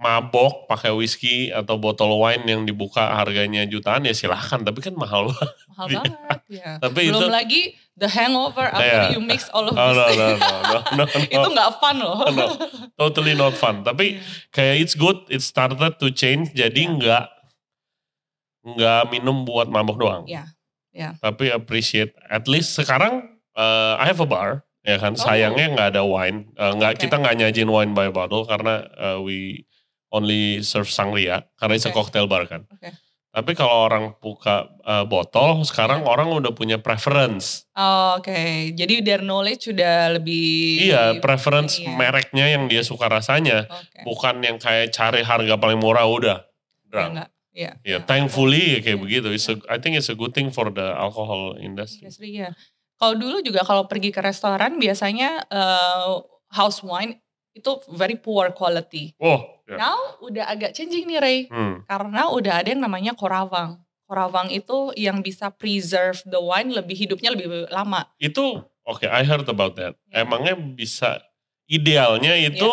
mabok 0.00 0.64
pakai 0.64 0.96
whisky 0.96 1.52
atau 1.52 1.76
botol 1.76 2.16
wine 2.16 2.40
yang 2.48 2.64
dibuka 2.64 3.04
harganya 3.12 3.68
jutaan 3.68 4.08
ya 4.08 4.16
silahkan, 4.16 4.56
tapi 4.64 4.80
kan 4.80 4.96
mahal 4.96 5.28
banget. 5.28 5.50
Mahal 5.68 5.86
banget 5.92 6.40
ya. 6.48 6.70
Tapi 6.88 7.12
Belum 7.12 7.20
itu 7.20 7.26
lagi 7.28 7.62
the 8.00 8.08
hangover 8.08 8.64
after 8.64 8.80
Iya. 8.80 9.12
you 9.12 9.20
mix 9.20 9.52
all 9.52 9.68
of 9.68 9.76
Oh, 9.76 9.92
this. 9.92 10.16
no, 10.16 10.24
no, 10.24 10.28
no, 10.32 10.40
no, 10.40 10.78
no, 10.96 11.04
no. 11.04 11.20
itu 11.20 11.48
nggak 11.52 11.70
fun 11.76 11.96
loh. 12.00 12.16
No, 12.32 12.46
totally 12.96 13.36
not 13.36 13.52
fun. 13.52 13.84
Tapi 13.84 14.16
Iya. 14.16 14.24
kayak 14.48 14.74
it's 14.80 14.96
good, 14.96 15.20
it 15.28 15.44
started 15.44 15.76
to 16.00 16.08
change. 16.08 16.56
Jadi 16.56 16.88
Iya. 16.88 16.96
nggak 16.96 17.24
nggak 18.60 19.02
minum 19.08 19.44
buat 19.44 19.68
mabok 19.68 19.96
doang. 20.00 20.24
Iya, 20.24 20.48
iya. 20.92 21.16
Tapi 21.20 21.48
appreciate. 21.48 22.12
At 22.24 22.44
least 22.44 22.72
sekarang 22.72 23.24
uh, 23.52 24.00
I 24.00 24.08
have 24.08 24.20
a 24.20 24.28
bar, 24.28 24.64
ya 24.80 24.96
kan. 24.96 25.16
Oh. 25.16 25.20
Sayangnya 25.20 25.72
nggak 25.72 25.88
ada 25.96 26.02
wine. 26.04 26.52
Uh, 26.56 26.76
nggak 26.76 26.96
Oke. 26.96 27.00
kita 27.04 27.20
nggak 27.20 27.36
nyajin 27.36 27.68
wine 27.68 27.92
by 27.92 28.08
bottle 28.08 28.44
karena 28.44 28.84
uh, 28.96 29.18
we 29.20 29.64
only 30.10 30.60
serve 30.60 30.86
sangria 30.86 31.46
karena 31.54 31.74
it's 31.74 31.86
a 31.86 31.90
Oke. 31.90 31.98
cocktail 31.98 32.26
bar 32.26 32.46
kan. 32.46 32.66
Oke. 32.68 32.90
Tapi 33.30 33.54
kalau 33.54 33.86
orang 33.86 34.18
buka 34.18 34.66
uh, 34.82 35.06
botol, 35.06 35.62
sekarang 35.62 36.02
Iya. 36.02 36.10
orang 36.10 36.34
udah 36.34 36.50
punya 36.50 36.82
preference. 36.82 37.62
Oh, 37.78 38.18
Oke, 38.18 38.74
jadi 38.74 39.06
their 39.06 39.22
knowledge 39.22 39.70
sudah 39.70 40.18
lebih. 40.18 40.90
Iya, 40.90 41.22
preference 41.22 41.78
Iya. 41.78 41.94
mereknya 41.94 42.50
yang 42.50 42.66
dia 42.66 42.82
suka 42.82 43.06
rasanya. 43.06 43.70
Oke. 43.70 44.02
bukan 44.02 44.42
yang 44.42 44.58
kayak 44.58 44.90
cari 44.90 45.22
harga 45.22 45.54
paling 45.56 45.78
murah 45.78 46.10
udah 46.10 46.38
Ya, 46.42 46.90
drunk. 46.90 47.10
nggak. 47.14 47.28
Iya. 47.50 47.72
Ya, 47.86 47.98
thankfully 48.02 48.82
kayak 48.82 48.98
begitu. 48.98 49.30
It's 49.30 49.46
a, 49.46 49.54
I 49.70 49.78
think 49.78 49.94
it's 49.94 50.10
a 50.10 50.18
good 50.18 50.34
thing 50.34 50.50
for 50.50 50.66
the 50.70 50.90
alcohol 50.90 51.54
industry. 51.54 52.10
Industri 52.10 52.34
ya. 52.34 52.50
Kalau 52.98 53.14
dulu 53.14 53.40
juga 53.40 53.62
kalau 53.62 53.86
pergi 53.86 54.10
ke 54.10 54.18
restoran 54.18 54.74
biasanya 54.76 55.46
eh, 55.46 56.12
house 56.50 56.82
wine 56.82 57.22
itu 57.52 57.70
very 57.90 58.14
poor 58.14 58.50
quality. 58.50 59.14
Oh, 59.18 59.42
ya. 59.66 59.76
Now 59.76 59.98
udah 60.20 60.46
agak 60.46 60.70
changing 60.72 61.06
nih 61.06 61.18
Ray. 61.18 61.38
Hmm. 61.46 61.82
Karena 61.84 62.30
udah 62.30 62.62
ada 62.62 62.68
yang 62.70 62.80
namanya 62.80 63.12
korawang. 63.12 63.82
Korawang 64.04 64.50
itu 64.50 64.90
yang 64.94 65.20
bisa 65.20 65.50
preserve 65.50 66.18
the 66.26 66.38
wine 66.38 66.70
lebih 66.70 66.94
hidupnya 66.96 67.30
lebih 67.30 67.70
lama. 67.70 68.06
Itu 68.16 68.58
oke, 68.82 69.06
I 69.06 69.22
heard 69.22 69.46
about 69.46 69.78
that. 69.78 69.94
Ya. 70.10 70.22
Emangnya 70.22 70.54
bisa 70.54 71.22
idealnya 71.66 72.34
itu 72.34 72.66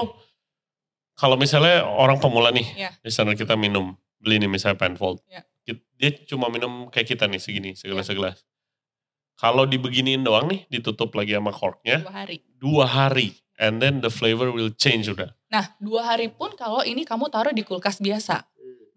kalau 1.13 1.33
misalnya 1.33 1.81
orang 1.81 2.17
pemula 2.17 2.53
nih, 2.53 2.65
Ya. 2.77 2.89
listener 3.01 3.33
kita 3.33 3.53
minum, 3.53 3.97
beli 4.17 4.37
nih 4.37 4.49
misalnya 4.49 4.77
Penfold. 4.77 5.21
Kit- 5.65 5.81
Dia 5.97 6.13
cuma 6.29 6.45
minum 6.47 6.89
kayak 6.89 7.09
kita 7.11 7.25
nih 7.25 7.41
segini, 7.41 7.73
segelas-segelas. 7.73 8.45
Kalau 9.33 9.65
dibeginiin 9.65 10.21
doang 10.21 10.45
nih, 10.45 10.65
ditutup 10.69 11.13
lagi 11.13 11.33
sama 11.33 11.49
corknya, 11.49 12.01
Dua 12.01 12.13
hari. 12.13 12.37
dua 12.57 12.85
hari. 12.85 13.29
And 13.57 13.81
then 13.81 14.05
the 14.05 14.13
flavor 14.13 14.53
will 14.53 14.69
change 14.69 15.09
udah. 15.09 15.33
Nah 15.49 15.73
dua 15.81 16.13
hari 16.13 16.29
pun 16.29 16.53
kalau 16.53 16.85
ini 16.85 17.01
kamu 17.03 17.29
taruh 17.33 17.53
di 17.53 17.65
kulkas 17.65 17.97
biasa. 17.97 18.45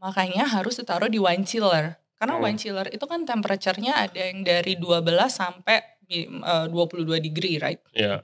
Makanya 0.01 0.49
harus 0.49 0.81
ditaruh 0.81 1.09
di 1.09 1.21
wine 1.21 1.45
chiller. 1.45 1.97
Karena 2.21 2.37
Hmm. 2.37 2.45
wine 2.45 2.61
chiller 2.61 2.87
itu 2.93 3.05
kan 3.09 3.25
temperaturenya 3.25 3.97
ada 3.97 4.21
yang 4.21 4.45
dari 4.45 4.77
12 4.77 5.33
sampai 5.33 5.81
eh, 6.11 6.67
22 6.69 7.23
degree 7.23 7.57
right. 7.57 7.81
Ya, 7.95 8.21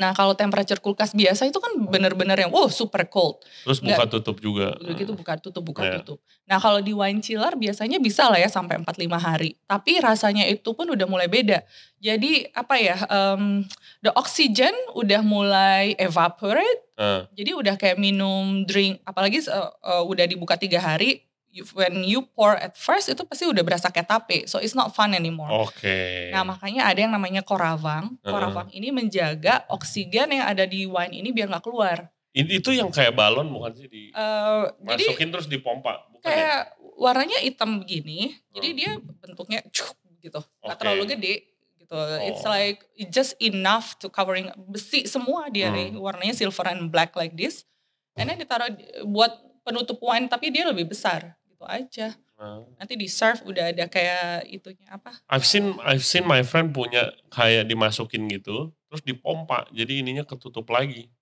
Nah 0.00 0.16
kalau 0.16 0.32
temperature 0.32 0.80
kulkas 0.80 1.12
biasa 1.12 1.44
itu 1.44 1.60
kan 1.60 1.76
bener-bener 1.76 2.40
yang 2.40 2.48
wow 2.48 2.72
super 2.72 3.04
cold. 3.04 3.44
terus 3.68 3.84
buka 3.84 4.08
tutup 4.08 4.40
juga. 4.40 4.72
Udah 4.80 4.96
gitu 4.96 5.12
buka 5.12 5.36
tutup 5.36 5.60
buka 5.60 5.84
Iya. 5.84 6.00
tutup. 6.00 6.24
Nah 6.48 6.56
kalau 6.56 6.80
di 6.80 6.96
wine 6.96 7.20
chiller 7.20 7.52
biasanya 7.52 8.00
bisa 8.00 8.32
lah 8.32 8.40
ya 8.40 8.48
sampai 8.48 8.80
4-5 8.80 9.20
hari. 9.20 9.60
Tapi 9.68 10.00
rasanya 10.00 10.48
itu 10.48 10.72
pun 10.72 10.88
udah 10.88 11.04
mulai 11.04 11.28
beda. 11.28 11.60
Jadi 12.00 12.48
apa 12.56 12.80
ya, 12.80 12.96
em, 13.12 13.68
the 14.00 14.08
oxygen 14.16 14.72
udah 14.96 15.20
mulai 15.20 15.92
evaporate. 16.00 16.80
Ah. 16.96 17.28
Jadi 17.36 17.52
udah 17.52 17.76
kayak 17.76 18.00
minum 18.00 18.64
drink, 18.64 19.04
apalagi 19.04 19.44
eh, 19.44 19.52
eh, 19.84 20.02
udah 20.08 20.24
dibuka 20.24 20.56
tiga 20.56 20.80
hari. 20.80 21.28
You- 21.50 21.66
when 21.74 22.00
you 22.02 22.22
pour 22.24 22.54
at 22.54 22.74
first 22.74 23.06
itu 23.06 23.22
pasti 23.22 23.44
udah 23.44 23.60
berasa 23.60 23.90
kayak 23.90 24.06
tape. 24.06 24.46
So 24.46 24.58
it's 24.58 24.72
not 24.72 24.90
fun 24.90 25.12
anymore. 25.12 25.50
Oke. 25.66 26.30
Nah 26.30 26.42
makanya 26.42 26.86
ada 26.86 26.98
yang 26.98 27.10
namanya 27.10 27.42
korawang. 27.42 28.16
Heeh. 28.16 28.30
Korawang 28.30 28.70
ini 28.70 28.88
menjaga 28.90 29.66
oksigen 29.68 30.30
yang 30.32 30.46
ada 30.46 30.64
di 30.64 30.86
wine 30.86 31.12
ini 31.12 31.30
biar 31.30 31.50
nggak 31.50 31.62
keluar. 31.62 32.08
I- 32.30 32.62
itu 32.62 32.70
yang 32.70 32.94
kayak 32.94 33.12
balon 33.12 33.50
bukan 33.50 33.74
sih 33.74 33.90
di 33.90 34.14
jadi 34.14 34.78
masukin 34.86 35.34
terus 35.34 35.50
dipompa, 35.50 36.06
bukan 36.14 36.22
ya? 36.22 36.30
kayak 36.30 36.60
warnanya 36.94 37.42
hitam 37.42 37.82
begini. 37.82 38.38
Jadi 38.54 38.68
Hmm. 38.70 38.78
dia 38.78 38.90
bentuknya 39.18 39.60
cuk 39.66 39.98
gitu, 40.22 40.38
nggak 40.38 40.76
Oke. 40.76 40.78
terlalu 40.78 41.02
gede 41.10 41.34
gitu. 41.74 41.98
It's 42.22 42.46
Oh. 42.46 42.54
like 42.54 42.86
it's 42.94 43.10
just 43.10 43.34
enough 43.42 43.98
to 43.98 44.06
covering 44.06 44.46
besi 44.62 45.10
semua 45.10 45.50
dia 45.50 45.68
Hmm. 45.68 45.74
nih. 45.74 45.88
Warnanya 45.98 46.30
silver 46.30 46.70
and 46.70 46.86
black 46.86 47.18
like 47.18 47.34
this. 47.34 47.66
And 48.14 48.30
then 48.30 48.38
ditaruh 48.38 48.70
di- 48.70 48.86
buat 49.02 49.34
penutup 49.60 49.98
wine 49.98 50.26
tapi 50.26 50.54
dia 50.54 50.62
lebih 50.62 50.86
besar 50.86 51.34
gitu 51.60 51.68
aja. 51.68 52.08
Nah, 52.40 52.64
Nanti 52.80 52.96
di 52.96 53.04
serve 53.04 53.44
udah 53.44 53.68
ada 53.68 53.84
kayak 53.84 54.48
itunya 54.48 54.88
apa? 54.88 55.12
I've 55.28 55.44
seen 55.44 55.76
I've 55.84 56.00
seen 56.00 56.24
my 56.24 56.40
friend 56.40 56.72
punya 56.72 57.12
kayak 57.28 57.68
dimasukin 57.68 58.24
gitu, 58.32 58.72
terus 58.88 59.04
dipompa, 59.04 59.68
jadi 59.68 60.00
ininya 60.00 60.24
ketutup 60.24 60.64
lagi. 60.72 61.12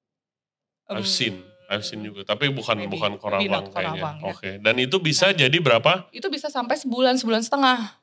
I've 0.89 1.11
seen, 1.11 1.43
I've 1.69 1.83
seen 1.85 2.01
juga, 2.01 2.23
tapi 2.25 2.49
bukan 2.49 2.87
Maybe. 2.87 2.95
bukan 2.97 3.19
korawang 3.19 3.67
kayaknya. 3.75 4.15
ya. 4.17 4.25
Oke, 4.25 4.51
dan 4.63 4.79
itu 4.79 4.97
bisa 5.03 5.35
jadi 5.35 5.53
berapa? 5.59 6.07
Itu 6.15 6.31
bisa 6.31 6.49
sampai 6.49 6.79
sebulan 6.79 7.19
sebulan 7.19 7.43
setengah. 7.43 7.99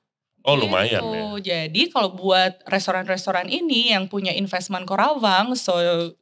Oh 0.45 0.53
lumayan 0.53 1.01
Gitu. 1.01 1.17
ya. 1.41 1.65
Jadi 1.65 1.89
kalau 1.89 2.13
buat 2.13 2.61
restoran-restoran 2.69 3.49
ini 3.49 3.89
yang 3.89 4.05
punya 4.05 4.29
investment 4.29 4.85
korawang, 4.85 5.57
so 5.57 5.73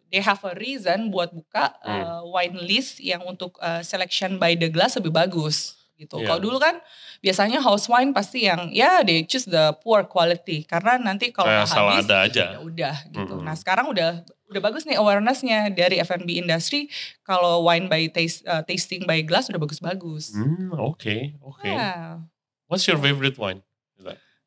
they 0.07 0.23
have 0.23 0.39
a 0.47 0.55
reason 0.55 1.11
buat 1.11 1.35
buka 1.35 1.75
Hmm. 1.83 1.99
uh, 1.99 2.21
wine 2.31 2.55
list 2.63 3.03
yang 3.03 3.19
untuk 3.27 3.59
uh, 3.59 3.83
selection 3.83 4.39
by 4.39 4.55
the 4.55 4.71
glass 4.71 4.95
lebih 4.95 5.11
bagus 5.11 5.75
gitu. 6.03 6.19
Iya. 6.19 6.27
Kalau 6.27 6.39
dulu 6.43 6.59
kan 6.59 6.83
biasanya 7.23 7.63
house 7.63 7.87
wine 7.87 8.11
pasti 8.11 8.45
yang 8.45 8.67
ya 8.75 8.99
they 9.01 9.23
choose 9.23 9.47
the 9.47 9.71
poor 9.79 10.03
quality 10.03 10.67
karena 10.67 10.99
nanti 10.99 11.31
kalau 11.31 11.47
salah 11.63 11.97
habis 11.97 12.05
ada 12.11 12.17
aja. 12.27 12.45
ya 12.55 12.59
udah 12.59 12.95
gitu. 13.07 13.39
Mm-mm. 13.39 13.47
Nah 13.47 13.55
sekarang 13.55 13.87
udah 13.87 14.21
udah 14.51 14.61
bagus 14.61 14.83
nih 14.85 14.99
awarenessnya 14.99 15.71
dari 15.73 15.97
F&B 16.03 16.43
industry 16.43 16.91
kalau 17.25 17.63
wine 17.65 17.87
by 17.89 18.05
taste, 18.11 18.43
uh, 18.45 18.61
tasting 18.61 19.07
by 19.07 19.23
glass 19.25 19.49
udah 19.49 19.57
bagus-bagus. 19.57 20.35
Hmm, 20.35 20.75
oke, 20.77 21.39
oke. 21.41 21.65
Ya. 21.65 22.19
What's 22.67 22.85
your 22.85 22.99
favorite 22.99 23.39
wine? 23.39 23.63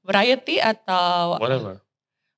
Variety 0.07 0.63
atau 0.63 1.35
Whatever. 1.43 1.83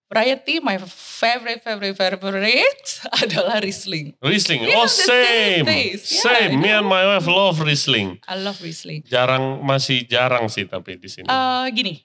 Variety, 0.08 0.56
my 0.60 0.80
favorite, 0.80 1.60
favorite, 1.60 1.92
favorite 1.92 2.88
adalah 3.22 3.60
Riesling. 3.60 4.16
Riesling. 4.18 4.64
Oh 4.72 4.88
same, 4.88 5.68
same. 6.00 6.56
Yeah. 6.56 6.56
Me 6.56 6.68
and 6.70 6.88
my 6.88 7.04
wife 7.06 7.28
love 7.28 7.60
Riesling. 7.60 8.16
I 8.24 8.40
love 8.40 8.56
Riesling. 8.58 9.04
Jarang 9.04 9.60
masih 9.60 10.08
jarang 10.08 10.48
sih 10.48 10.64
tapi 10.64 10.96
di 10.96 11.12
sini. 11.12 11.28
Eh 11.28 11.68
gini, 11.70 12.00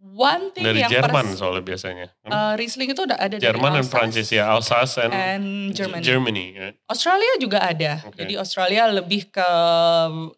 one 0.00 0.48
thing 0.52 0.64
Dari 0.64 0.80
yang 0.80 0.88
Jerman 0.88 1.28
pers- 1.28 1.36
soalnya 1.36 1.60
biasanya. 1.60 2.06
eh, 2.24 2.52
Riesling 2.56 2.88
itu 2.88 3.04
udah 3.04 3.20
ada 3.20 3.36
Jerman 3.36 3.70
dan 3.74 3.84
Prancis 3.84 4.28
ya, 4.28 4.48
Alsace 4.48 4.96
and, 5.00 5.12
and 5.12 5.46
Germany. 5.72 6.00
Germany. 6.00 6.46
ya. 6.52 6.68
Australia 6.88 7.32
juga 7.36 7.60
ada. 7.60 8.00
Oke. 8.00 8.16
Jadi 8.16 8.32
Australia 8.36 8.88
lebih 8.88 9.28
ke 9.28 9.48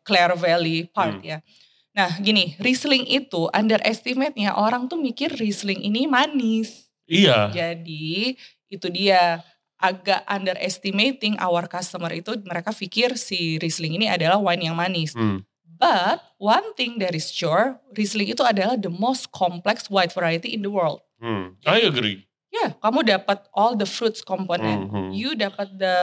Clare 0.02 0.34
Valley 0.34 0.86
part 0.86 1.18
Hmm. 1.18 1.30
ya. 1.30 1.38
Nah 1.96 2.12
gini, 2.20 2.52
Riesling 2.60 3.08
itu 3.08 3.48
underestimate-nya 3.56 4.52
orang 4.52 4.84
tuh 4.84 5.00
mikir 5.00 5.32
Riesling 5.32 5.80
ini 5.80 6.04
manis. 6.04 6.92
Iya. 7.08 7.48
Jadi 7.56 8.36
itu 8.68 8.86
dia 8.92 9.40
agak 9.80 10.24
underestimating 10.28 11.40
our 11.40 11.64
customer 11.68 12.12
itu 12.12 12.36
mereka 12.44 12.72
pikir 12.76 13.16
si 13.16 13.56
Riesling 13.56 13.96
ini 13.96 14.06
adalah 14.12 14.36
wine 14.36 14.68
yang 14.68 14.76
manis. 14.76 15.16
Hmm. 15.16 15.40
But 15.76 16.24
one 16.40 16.72
thing 16.76 17.00
that 17.00 17.12
is 17.12 17.28
sure, 17.28 17.80
Riesling 17.92 18.32
itu 18.32 18.44
adalah 18.44 18.76
the 18.76 18.92
most 18.92 19.32
complex 19.32 19.88
white 19.88 20.12
variety 20.12 20.52
in 20.52 20.64
the 20.64 20.72
world. 20.72 21.04
Hmm. 21.20 21.56
I 21.64 21.84
agree. 21.84 22.28
Ya, 22.48 22.72
kamu 22.80 23.04
dapat 23.04 23.44
all 23.52 23.76
the 23.76 23.84
fruits 23.84 24.24
component. 24.24 24.88
Hmm, 24.88 24.92
hmm. 24.92 25.10
You 25.12 25.36
dapat 25.36 25.76
the 25.76 25.96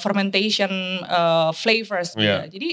fermentation 0.00 0.72
uh, 1.04 1.52
flavors. 1.52 2.16
Yeah. 2.16 2.48
juga. 2.48 2.56
Jadi 2.56 2.70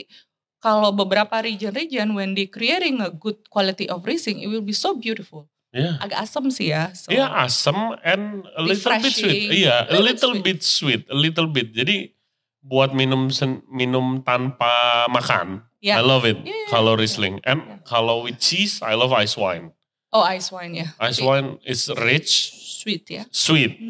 kalau 0.60 0.92
beberapa 0.92 1.40
region-region 1.40 2.12
when 2.14 2.36
they 2.36 2.46
creating 2.46 3.00
a 3.00 3.10
good 3.10 3.40
quality 3.48 3.88
of 3.88 4.04
Riesling, 4.04 4.44
it 4.44 4.48
will 4.48 4.64
be 4.64 4.76
so 4.76 4.96
beautiful. 4.96 5.48
Iya. 5.70 6.02
Agak 6.02 6.26
asam 6.26 6.50
sih 6.50 6.74
ya. 6.74 6.90
So, 6.92 7.14
Iya 7.14 7.30
asam 7.46 7.94
and 8.02 8.42
a 8.58 8.62
little 8.62 8.90
bit 8.98 9.14
sweet. 9.14 9.54
Iya, 9.54 9.86
a 9.86 10.02
Little 10.02 10.34
sweet. 10.34 10.44
bit 10.44 10.60
sweet, 10.62 11.02
a 11.08 11.16
little 11.16 11.46
bit. 11.46 11.72
Jadi 11.72 12.12
buat 12.60 12.92
minum 12.92 13.30
sen- 13.30 13.64
minum 13.70 14.20
tanpa 14.20 15.06
makan, 15.08 15.64
I 15.80 15.96
Ya. 15.96 16.04
love 16.04 16.26
it. 16.26 16.42
Yeah, 16.42 16.52
yeah, 16.52 16.68
kalau 16.68 16.98
yeah. 16.98 17.02
Riesling 17.06 17.36
and 17.46 17.60
Yeah. 17.62 17.80
kalau 17.86 18.26
with 18.26 18.42
cheese, 18.42 18.82
I 18.82 18.98
love 18.98 19.14
ice 19.14 19.38
wine. 19.38 19.72
Oh 20.10 20.26
ice 20.26 20.50
wine 20.50 20.74
ya. 20.74 20.88
Ice 21.06 21.22
Tapi 21.22 21.30
wine 21.30 21.50
is 21.64 21.86
rich, 21.94 22.59
Sweet 22.80 23.04
ya. 23.10 23.24
sweet. 23.30 23.74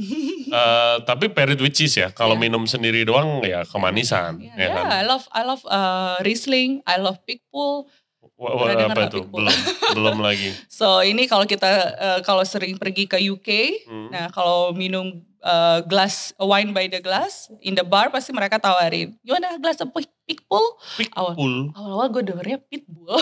Eh, 0.49 0.97
tapi 1.05 1.29
paired 1.29 1.61
with 1.61 1.77
cheese 1.77 2.01
ya. 2.01 2.09
Kalau 2.09 2.33
Yeah. 2.33 2.49
minum 2.49 2.65
sendiri 2.65 3.05
doang 3.05 3.37
ya 3.45 3.61
kemanisan, 3.63 4.41
Yeah, 4.41 4.57
ya 4.57 4.67
kan? 4.73 4.85
yeah, 4.89 4.97
I 4.97 5.03
love 5.05 5.25
I 5.29 5.41
love 5.45 5.61
uh, 5.63 6.17
Riesling, 6.25 6.81
I 6.89 6.97
love 6.97 7.21
Pigpool. 7.21 7.85
Wah, 8.33 8.55
wah, 8.57 8.71
apa 8.71 9.05
itu? 9.05 9.21
Pitbull? 9.21 9.45
Belum, 9.45 9.55
belum 9.99 10.17
lagi. 10.19 10.49
So 10.65 11.05
ini 11.05 11.29
kalau 11.29 11.45
kita 11.45 11.69
uh, 11.93 12.19
kalau 12.23 12.41
sering 12.41 12.81
pergi 12.81 13.05
ke 13.05 13.21
UK, 13.21 13.49
Hmm. 13.85 14.09
nah 14.09 14.25
kalau 14.31 14.73
minum 14.73 15.21
uh, 15.39 15.85
glass 15.85 16.33
wine 16.35 16.71
by 16.71 16.87
the 16.87 16.97
glass 16.97 17.51
in 17.61 17.75
the 17.75 17.85
bar 17.85 18.09
pasti 18.09 18.33
mereka 18.33 18.57
tawarin, 18.57 19.13
gimana 19.21 19.53
glass 19.59 19.77
of 19.79 19.93
Pig- 19.93 20.09
Pigpool? 20.25 20.65
Awal 21.13 21.37
awal-awal 21.75 22.07
gue 22.09 22.23
dengernya 22.25 22.57
Pitbull, 22.63 23.21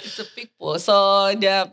it's 0.00 0.16
a 0.16 0.24
Pigpool. 0.26 0.78
So 0.78 0.94
the 1.34 1.68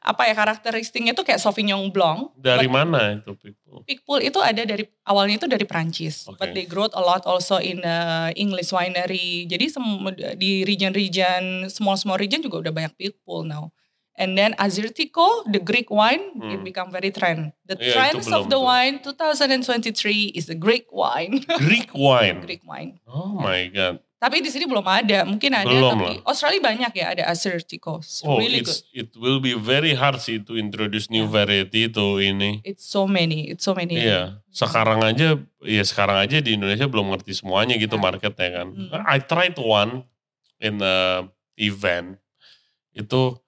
apa 0.00 0.24
ya 0.24 0.32
karakteristiknya 0.32 1.12
tuh 1.12 1.22
kayak 1.22 1.36
Sauvignon 1.36 1.92
Blanc. 1.92 2.32
Dari 2.34 2.64
but 2.64 2.72
mana 2.72 3.20
itu 3.20 3.36
pikul? 3.36 3.84
Pigpool 3.84 4.24
itu 4.24 4.40
ada 4.40 4.64
dari 4.64 4.88
awalnya 5.04 5.36
itu 5.36 5.44
dari 5.44 5.68
Prancis, 5.68 6.24
Oke. 6.24 6.40
but 6.40 6.56
they 6.56 6.64
grow 6.64 6.88
a 6.90 7.02
lot 7.04 7.28
also 7.28 7.60
in 7.60 7.84
uh, 7.84 8.32
English 8.32 8.72
winery. 8.72 9.44
Jadi 9.44 9.68
di 10.34 10.64
region-region 10.64 11.68
small-small 11.68 12.16
region 12.16 12.40
juga 12.40 12.64
udah 12.64 12.72
banyak 12.72 12.96
Pigpool 12.96 13.44
now. 13.44 13.68
And 14.16 14.36
then 14.36 14.52
Azertico, 14.56 15.48
the 15.48 15.60
Greek 15.60 15.88
wine, 15.88 16.20
it 16.44 16.60
Hmm. 16.60 16.64
become 16.64 16.88
very 16.92 17.08
trend. 17.08 17.56
The 17.64 17.76
itu 17.76 17.92
trends 17.92 18.28
of 18.28 18.52
the 18.52 18.56
tuh. 18.56 18.68
wine 18.68 19.00
2023 19.00 20.36
is 20.36 20.44
the 20.44 20.56
Greek 20.56 20.92
wine. 20.92 21.40
Greek 21.56 21.88
wine. 21.96 22.40
Greek 22.44 22.60
wine. 22.64 23.00
Oh 23.08 23.32
my 23.32 23.68
god. 23.72 24.00
Tapi 24.20 24.44
di 24.44 24.52
sini 24.52 24.68
belum 24.68 24.84
ada, 24.84 25.24
mungkin 25.24 25.48
ada 25.56 25.64
Belum 25.64 25.96
tapi 25.96 26.20
Australia 26.28 26.60
banyak 26.60 26.92
ya 26.92 27.06
ada 27.16 27.24
Azertico. 27.24 28.04
It's 28.04 28.20
Oh, 28.20 28.36
really 28.36 28.60
it's, 28.60 28.84
good. 28.92 29.08
it 29.08 29.10
will 29.16 29.40
be 29.40 29.56
very 29.56 29.96
hard 29.96 30.20
sih 30.20 30.36
to 30.44 30.60
introduce 30.60 31.08
new 31.08 31.24
Yeah. 31.24 31.32
variety 31.32 31.88
itu 31.88 32.06
ini. 32.20 32.60
It's 32.60 32.84
so 32.84 33.08
many, 33.08 33.48
it's 33.48 33.64
so 33.64 33.72
many. 33.72 33.96
Iya, 33.96 34.44
sekarang 34.52 35.00
aja, 35.00 35.40
ya 35.64 35.82
sekarang 35.88 36.20
aja 36.20 36.36
di 36.36 36.52
Indonesia 36.52 36.84
belum 36.84 37.08
ngerti 37.16 37.32
semuanya 37.32 37.80
gitu 37.80 37.96
Ya. 37.96 38.02
marketnya 38.04 38.48
kan. 38.60 38.66
Hmm. 38.76 38.92
I 39.08 39.24
tried 39.24 39.56
one 39.56 40.04
in 40.60 40.84
a 40.84 41.24
event, 41.56 42.20
itu 42.92 43.40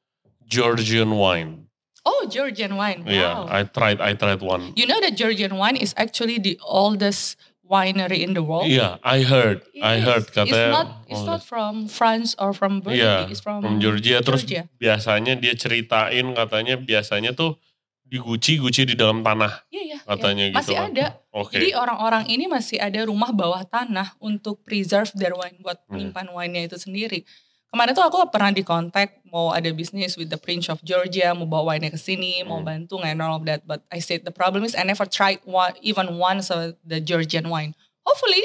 Georgian 0.49 1.13
wine. 1.21 1.69
Oh, 2.03 2.25
Georgian 2.27 2.81
wine. 2.81 3.05
Wow. 3.05 3.13
Iya, 3.13 3.31
I 3.47 3.63
tried, 3.69 4.01
I 4.01 4.17
tried 4.17 4.41
one. 4.41 4.73
You 4.75 4.89
know 4.89 4.99
that 5.05 5.15
Georgian 5.15 5.55
wine 5.55 5.77
is 5.77 5.93
actually 5.95 6.41
the 6.41 6.57
oldest 6.65 7.37
winery 7.63 8.21
in 8.21 8.35
the 8.35 8.43
world. 8.43 8.67
Iya, 8.67 8.99
I 9.01 9.23
heard, 9.23 9.63
It 9.73 9.81
I 9.81 9.97
is. 9.99 10.05
heard 10.05 10.25
katanya. 10.29 10.51
It's 10.51 10.75
not, 10.75 10.89
it's 11.09 11.25
oh, 11.25 11.31
not 11.31 11.43
from 11.43 11.73
France 11.87 12.37
or 12.37 12.53
from 12.53 12.83
Burgundy. 12.83 13.01
Iya, 13.01 13.31
it's 13.31 13.41
from, 13.41 13.63
from 13.63 13.81
Georgia. 13.81 14.21
Terus 14.21 14.43
Georgia. 14.45 14.69
biasanya 14.77 15.39
dia 15.39 15.55
ceritain 15.55 16.27
katanya 16.35 16.75
biasanya 16.77 17.33
tuh 17.33 17.57
di 18.03 18.21
Gucci, 18.21 18.61
Gucci 18.61 18.85
di 18.85 18.93
dalam 18.93 19.25
tanah 19.25 19.65
Iya, 19.73 19.83
iya. 19.89 19.99
katanya 20.05 20.45
iya. 20.45 20.53
gitu. 20.53 20.59
Masih 20.61 20.77
kan. 20.77 20.89
ada. 20.93 21.07
Oke. 21.33 21.57
Jadi 21.57 21.69
orang-orang 21.73 22.25
ini 22.29 22.45
masih 22.45 22.77
ada 22.77 23.01
rumah 23.09 23.33
bawah 23.33 23.65
tanah 23.65 24.13
untuk 24.21 24.61
preserve 24.61 25.09
their 25.17 25.33
wine 25.33 25.57
buat 25.65 25.81
Hmm. 25.89 25.97
menyimpan 25.97 26.29
wine-nya 26.29 26.63
itu 26.69 26.77
sendiri. 26.77 27.25
Kemarin 27.73 27.97
tuh 27.97 28.05
aku 28.05 28.29
pernah 28.29 28.53
di 28.53 28.61
kontak 28.61 29.25
mau 29.25 29.49
ada 29.49 29.65
bisnis 29.73 30.13
with 30.15 30.29
the 30.29 30.37
Prince 30.37 30.69
of 30.69 30.85
Georgia, 30.85 31.33
mau 31.33 31.49
bawa 31.49 31.73
wine-nya 31.73 31.89
ke 31.89 31.97
sini, 31.97 32.45
mau 32.45 32.61
Hmm. 32.61 32.69
bantu 32.69 33.01
and 33.01 33.17
all 33.17 33.41
of 33.41 33.49
that. 33.49 33.65
But 33.65 33.81
I 33.89 33.97
said 33.99 34.29
the 34.29 34.31
problem 34.31 34.61
is 34.63 34.77
I 34.77 34.85
never 34.85 35.09
tried 35.09 35.41
one, 35.43 35.73
even 35.81 36.21
once 36.21 36.53
of 36.53 36.77
the 36.85 37.01
Georgian 37.01 37.49
wine. 37.49 37.73
Hopefully 38.05 38.45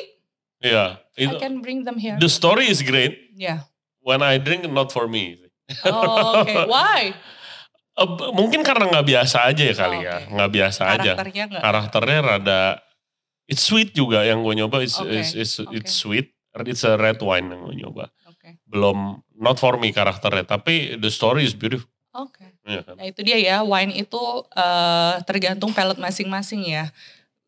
Iya, 0.58 1.04
I 1.20 1.28
itu 1.28 1.36
can 1.38 1.60
bring 1.60 1.84
them 1.84 2.00
here. 2.00 2.16
the 2.18 2.32
story 2.32 2.72
is 2.72 2.80
great. 2.80 3.36
Yeah. 3.36 3.68
When 4.00 4.24
I 4.24 4.40
drink 4.40 4.64
not 4.66 4.96
for 4.96 5.12
me. 5.12 5.44
Oh, 5.84 6.48
okay. 6.48 6.64
Why? 6.72 7.12
B- 7.94 8.32
mungkin 8.32 8.64
karena 8.64 8.88
nggak 8.88 9.06
biasa 9.06 9.44
aja 9.44 9.60
ya 9.60 9.76
kali 9.76 9.98
Oh, 10.00 10.06
ya, 10.08 10.16
oke. 10.24 10.32
nggak 10.40 10.50
biasa 10.56 10.82
aja. 10.88 11.12
Karakternya 11.14 11.44
enggak. 11.52 11.62
Karakternya 11.68 12.20
rada, 12.24 12.62
it's 13.44 13.60
sweet 13.60 13.92
juga 13.92 14.24
yang 14.24 14.40
gue 14.40 14.56
nyoba, 14.56 14.80
it's, 14.80 14.96
Oke, 14.96 15.12
it's, 15.12 15.36
it's, 15.36 15.60
it's 15.76 15.92
sweet, 15.92 16.32
it's 16.64 16.88
a 16.88 16.96
red 16.96 17.20
wine 17.20 17.52
yang 17.52 17.68
gue 17.68 17.76
nyoba. 17.76 18.08
Belum, 18.64 19.20
not 19.34 19.58
for 19.58 19.76
me 19.76 19.90
karakternya, 19.90 20.44
tapi 20.44 20.96
the 20.96 21.10
story 21.10 21.44
is 21.44 21.52
beautiful. 21.52 21.90
Oke. 22.14 22.46
Iya 22.64 22.82
kan? 22.82 22.96
Nah 22.98 23.06
itu 23.06 23.22
dia 23.22 23.38
ya, 23.38 23.62
wine 23.62 23.94
itu 23.94 24.22
eh, 24.52 25.16
tergantung 25.24 25.70
palate 25.72 25.98
masing-masing 25.98 26.66
ya. 26.66 26.90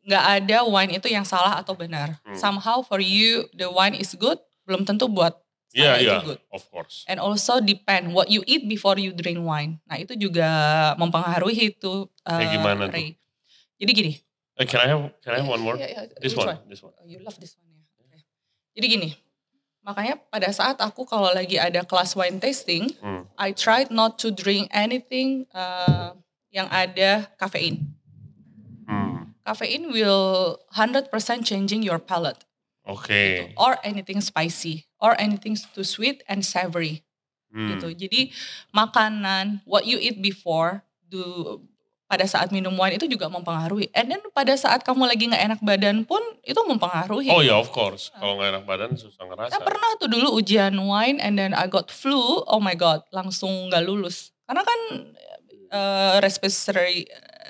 Nggak 0.05 0.23
ada 0.41 0.57
wine 0.63 0.97
itu 0.97 1.07
yang 1.07 1.23
salah 1.23 1.57
atau 1.57 1.73
benar. 1.73 2.17
Hmm. 2.23 2.33
Somehow 2.33 2.81
for 2.81 2.99
you 2.99 3.49
the 3.51 3.65
wine 3.65 3.93
is 3.93 4.13
good, 4.13 4.37
belum 4.65 4.83
tentu 4.83 5.07
buat 5.07 5.37
Iya, 5.69 5.93
saya 5.93 6.01
itu 6.01 6.09
iya, 6.09 6.17
good. 6.25 6.39
of 6.49 6.63
course. 6.73 7.05
And 7.05 7.21
also 7.21 7.61
depend 7.61 8.09
what 8.17 8.33
you 8.33 8.41
eat 8.49 8.65
before 8.65 8.97
you 8.97 9.13
drink 9.13 9.37
wine. 9.37 9.77
Nah 9.85 10.01
itu 10.01 10.17
juga 10.17 10.49
mempengaruhi 10.97 11.77
itu. 11.77 12.09
eh, 12.25 12.33
Kayak 12.33 12.49
gimana 12.57 12.83
tuh? 12.89 13.13
Jadi 13.77 13.91
gini. 13.93 14.13
Eh, 14.57 14.65
can 14.65 14.81
I 14.81 14.87
have, 14.89 15.03
can 15.21 15.31
I 15.33 15.45
have 15.45 15.49
one 15.49 15.61
more? 15.61 15.77
Yeah, 15.77 15.89
yeah, 15.93 16.03
This 16.17 16.33
which 16.33 16.41
one, 16.41 16.57
this 16.65 16.81
one. 16.81 16.91
Oh, 16.97 17.05
you 17.05 17.21
love 17.21 17.37
this 17.37 17.53
one 17.53 17.69
ya. 17.69 17.79
Oke. 18.01 18.17
Jadi 18.75 18.85
gini. 18.89 19.09
Makanya 19.89 20.21
pada 20.29 20.53
saat 20.53 20.77
aku 20.77 21.01
kalau 21.01 21.33
lagi 21.33 21.57
ada 21.57 21.81
kelas 21.81 22.13
wine 22.13 22.37
tasting, 22.37 22.93
Hmm. 23.01 23.25
I 23.41 23.57
tried 23.57 23.89
not 23.89 24.21
to 24.21 24.29
drink 24.29 24.69
anything 24.69 25.49
uh, 25.49 26.13
yang 26.53 26.69
ada 26.69 27.25
kafein. 27.41 27.89
Hmm. 28.85 29.33
Kafein 29.41 29.89
will 29.89 30.61
100% 30.77 31.09
changing 31.41 31.81
your 31.81 31.97
palate. 31.97 32.45
Oke. 32.89 33.53
or 33.53 33.77
anything 33.85 34.17
spicy 34.17 34.89
or 34.97 35.13
anything 35.21 35.53
too 35.77 35.85
sweet 35.85 36.25
and 36.25 36.41
savory 36.41 37.05
Hmm. 37.49 37.77
gitu. 37.77 37.93
Jadi 37.93 38.33
makanan 38.73 39.61
what 39.65 39.85
you 39.85 40.01
eat 40.01 40.21
before 40.21 40.81
do 41.05 41.61
pada 42.09 42.25
saat 42.25 42.49
minum 42.49 42.73
wine 42.73 42.97
itu 42.97 43.05
juga 43.05 43.29
mempengaruhi. 43.29 43.93
And 43.93 44.09
then 44.09 44.25
pada 44.33 44.57
saat 44.57 44.81
kamu 44.81 45.05
lagi 45.05 45.29
nggak 45.29 45.43
enak 45.53 45.59
badan 45.61 46.09
pun 46.09 46.19
itu 46.41 46.57
mempengaruhi. 46.57 47.29
Oh 47.29 47.45
ya 47.45 47.61
of 47.61 47.69
course. 47.69 48.09
Kalau 48.17 48.41
nggak 48.41 48.49
enak 48.57 48.63
badan 48.65 48.97
susah 48.97 49.29
ngerasa. 49.29 49.53
Saya 49.53 49.61
pernah 49.61 49.89
tuh 50.01 50.09
dulu 50.09 50.41
ujian 50.41 50.73
wine 50.73 51.21
and 51.21 51.37
then 51.37 51.53
I 51.53 51.69
got 51.69 51.93
flu. 51.93 52.41
Oh 52.49 52.57
my 52.57 52.73
god, 52.73 53.05
langsung 53.13 53.69
nggak 53.69 53.85
lulus. 53.85 54.33
Karena 54.49 54.65
kan 54.65 54.79
eh, 55.69 56.15
respiratory 56.17 57.05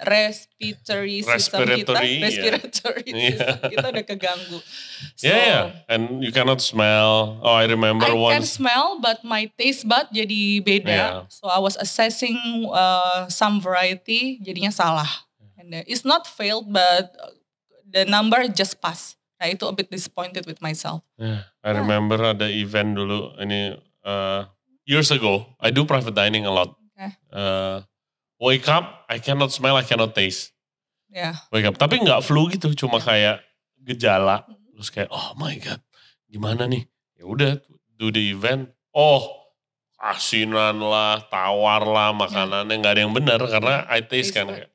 respiratory 0.05 1.19
system 1.21 1.65
kita, 1.65 1.91
Respiratory, 1.91 2.11
yeah. 2.11 2.23
respiratory 2.25 3.09
Yeah. 3.13 3.29
system 3.35 3.55
kita 3.71 3.85
udah 3.91 4.05
keganggu. 4.05 4.59
So, 5.15 5.25
yeah, 5.29 5.39
yeah. 5.39 5.63
And 5.87 6.23
you 6.23 6.31
cannot 6.31 6.61
smell. 6.61 7.39
Oh, 7.41 7.55
I 7.55 7.65
remember 7.65 8.05
I 8.07 8.15
can 8.15 8.39
once. 8.43 8.55
smell, 8.55 8.99
but 8.99 9.23
my 9.23 9.51
taste 9.57 9.87
bud 9.87 10.11
jadi 10.11 10.63
beda. 10.63 10.87
Yeah. 10.87 11.13
So 11.27 11.47
I 11.49 11.59
was 11.59 11.75
assessing 11.75 12.37
uh, 12.69 13.27
some 13.27 13.59
variety, 13.59 14.39
jadinya 14.39 14.71
salah. 14.71 15.09
And 15.59 15.75
uh, 15.75 15.83
it's 15.85 16.03
not 16.03 16.23
failed, 16.27 16.71
but 16.71 17.11
the 17.83 18.05
number 18.05 18.47
just 18.47 18.79
pass. 18.79 19.15
Nah 19.39 19.47
itu 19.47 19.63
a 19.67 19.73
bit 19.75 19.87
disappointed 19.87 20.43
with 20.43 20.59
myself. 20.59 20.99
Yeah, 21.15 21.47
I 21.63 21.71
Yeah. 21.71 21.79
remember 21.83 22.19
ada 22.19 22.47
event 22.47 22.95
dulu 22.95 23.39
ini 23.39 23.75
uh, 24.03 24.47
years 24.83 25.11
ago. 25.11 25.47
I 25.59 25.71
do 25.71 25.87
private 25.87 26.11
dining 26.15 26.43
a 26.43 26.51
lot. 26.51 26.75
Okay. 26.95 27.15
Uh, 27.31 27.79
wake 28.39 28.65
up, 28.67 29.05
I 29.11 29.19
cannot 29.19 29.51
smell, 29.51 29.75
I 29.75 29.83
cannot 29.83 30.15
taste. 30.15 30.55
Ya, 31.09 31.33
Wake 31.49 31.65
up, 31.65 31.75
tapi 31.75 31.99
nggak 31.99 32.21
flu 32.21 32.47
gitu, 32.47 32.71
cuma 32.73 33.01
kayak 33.01 33.41
gejala. 33.81 34.45
Terus 34.73 34.89
kayak, 34.89 35.09
oh 35.09 35.33
my 35.35 35.57
god, 35.57 35.81
gimana 36.25 36.69
nih? 36.69 36.85
Ya 37.17 37.25
udah, 37.25 37.51
do 37.97 38.13
the 38.13 38.31
event. 38.31 38.69
Oh, 38.93 39.25
asinan 39.97 40.79
lah, 40.79 41.19
tawar 41.27 41.83
lah, 41.83 42.15
makanannya 42.15 42.79
nggak 42.79 42.93
ada 42.95 43.01
yang 43.03 43.11
benar 43.11 43.41
karena 43.43 43.83
I 43.91 43.99
taste 44.05 44.31
Taste 44.31 44.35
kan. 44.37 44.47
Kayak, 44.47 44.71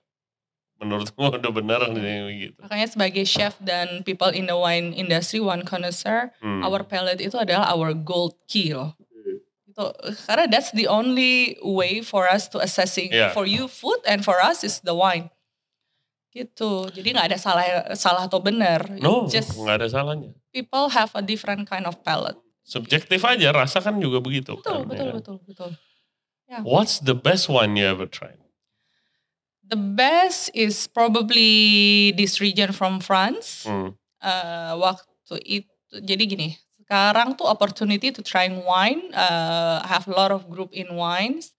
menurut 0.74 1.08
gua 1.16 1.32
udah 1.38 1.52
bener 1.54 1.80
nih 1.96 2.50
gitu. 2.50 2.58
makanya 2.60 2.88
sebagai 2.90 3.24
chef 3.24 3.56
dan 3.62 4.02
people 4.04 4.28
in 4.28 4.44
the 4.44 4.58
wine 4.58 4.92
industry, 4.92 5.40
one 5.40 5.62
connoisseur, 5.64 6.34
Hmm. 6.44 6.60
our 6.60 6.84
palate 6.84 7.22
itu 7.24 7.38
adalah 7.40 7.72
our 7.72 7.94
gold 7.96 8.36
key 8.50 8.74
loh. 8.76 8.92
Itu 9.75 9.91
karena 10.31 10.47
that's 10.47 10.70
the 10.70 10.87
only 10.87 11.59
way 11.59 11.99
for 11.99 12.31
us 12.31 12.47
to 12.47 12.62
assessing 12.62 13.11
Yeah. 13.11 13.35
for 13.35 13.43
you 13.43 13.66
food 13.66 13.99
and 14.07 14.22
for 14.22 14.39
us 14.39 14.62
is 14.62 14.79
the 14.87 14.95
wine. 14.95 15.35
Gitu. 16.31 16.95
Jadi 16.95 17.09
nggak 17.11 17.35
ada 17.35 17.39
salah 17.39 17.66
salah 17.99 18.31
atau 18.31 18.39
benar. 18.39 18.87
No, 19.03 19.27
nggak 19.27 19.83
ada 19.83 19.89
salahnya. 19.91 20.31
people 20.55 20.87
have 20.95 21.11
a 21.18 21.22
different 21.22 21.66
kind 21.66 21.83
of 21.85 21.99
palate. 22.07 22.39
Subjektif 22.62 23.18
aja, 23.27 23.51
rasa 23.51 23.83
kan 23.83 23.99
juga 23.99 24.22
begitu. 24.22 24.55
kan, 24.62 24.87
Betul, 24.87 24.87
betul, 24.87 25.07
ya. 25.07 25.12
betul, 25.18 25.37
betul. 25.43 25.70
What's 26.62 27.03
the 27.03 27.18
best 27.18 27.51
one 27.51 27.75
you 27.75 27.83
ever 27.83 28.07
tried? 28.07 28.39
The 29.66 29.75
best 29.75 30.55
is 30.55 30.87
probably 30.87 32.12
this 32.14 32.39
region 32.39 32.70
from 32.70 33.03
France. 33.03 33.66
Hmm. 33.66 33.99
Eh, 34.22 34.72
waktu 34.79 35.35
itu 35.43 35.75
jadi 35.99 36.22
gini, 36.25 36.55
sekarang 36.95 37.34
tuh 37.34 37.51
opportunity 37.51 38.14
to 38.14 38.22
trying 38.22 38.62
wine, 38.62 39.11
uh, 39.11 39.82
have 39.82 40.07
a 40.07 40.14
lot 40.14 40.30
of 40.30 40.47
group 40.47 40.70
in 40.70 40.95
wines 40.95 41.51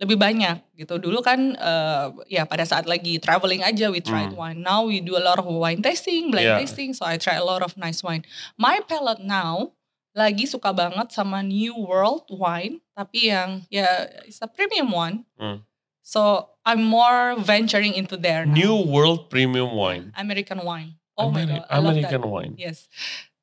lebih 0.00 0.16
banyak 0.16 0.64
gitu. 0.72 0.96
Dulu 0.96 1.20
kan 1.20 1.52
eh, 1.52 2.06
ya 2.32 2.48
pada 2.48 2.64
saat 2.64 2.88
lagi 2.88 3.20
traveling 3.20 3.60
aja 3.60 3.92
we 3.92 4.00
tried 4.00 4.32
Hmm. 4.32 4.40
wine. 4.40 4.58
Now 4.64 4.88
we 4.88 5.04
do 5.04 5.12
a 5.12 5.20
lot 5.20 5.36
of 5.36 5.44
wine 5.44 5.84
tasting, 5.84 6.32
blind 6.32 6.48
Yeah. 6.48 6.56
tasting, 6.64 6.96
so 6.96 7.04
I 7.04 7.20
try 7.20 7.36
a 7.36 7.44
lot 7.44 7.60
of 7.60 7.76
nice 7.76 8.00
wine. 8.00 8.24
My 8.56 8.80
palate 8.80 9.20
now 9.20 9.76
lagi 10.16 10.48
suka 10.48 10.72
banget 10.72 11.12
sama 11.12 11.44
New 11.44 11.76
World 11.76 12.32
wine, 12.32 12.80
tapi 12.96 13.28
yang 13.28 13.68
ya 13.68 14.08
it's 14.24 14.40
a 14.40 14.48
premium 14.48 14.88
one. 14.88 15.28
Hmm. 15.36 15.68
So 16.00 16.48
I'm 16.64 16.80
more 16.80 17.36
venturing 17.36 17.92
into 17.92 18.16
there 18.16 18.48
now. 18.48 18.56
New 18.56 18.76
World 18.80 19.28
Premium 19.28 19.76
Wine. 19.76 20.16
American 20.16 20.64
wine. 20.64 20.96
Oh 21.20 21.28
my 21.28 21.44
Ameri- 21.44 21.60
god, 21.60 21.68
I 21.68 21.76
love 21.76 21.92
American 22.00 22.24
that. 22.24 22.32
wine. 22.32 22.52
Yes. 22.56 22.88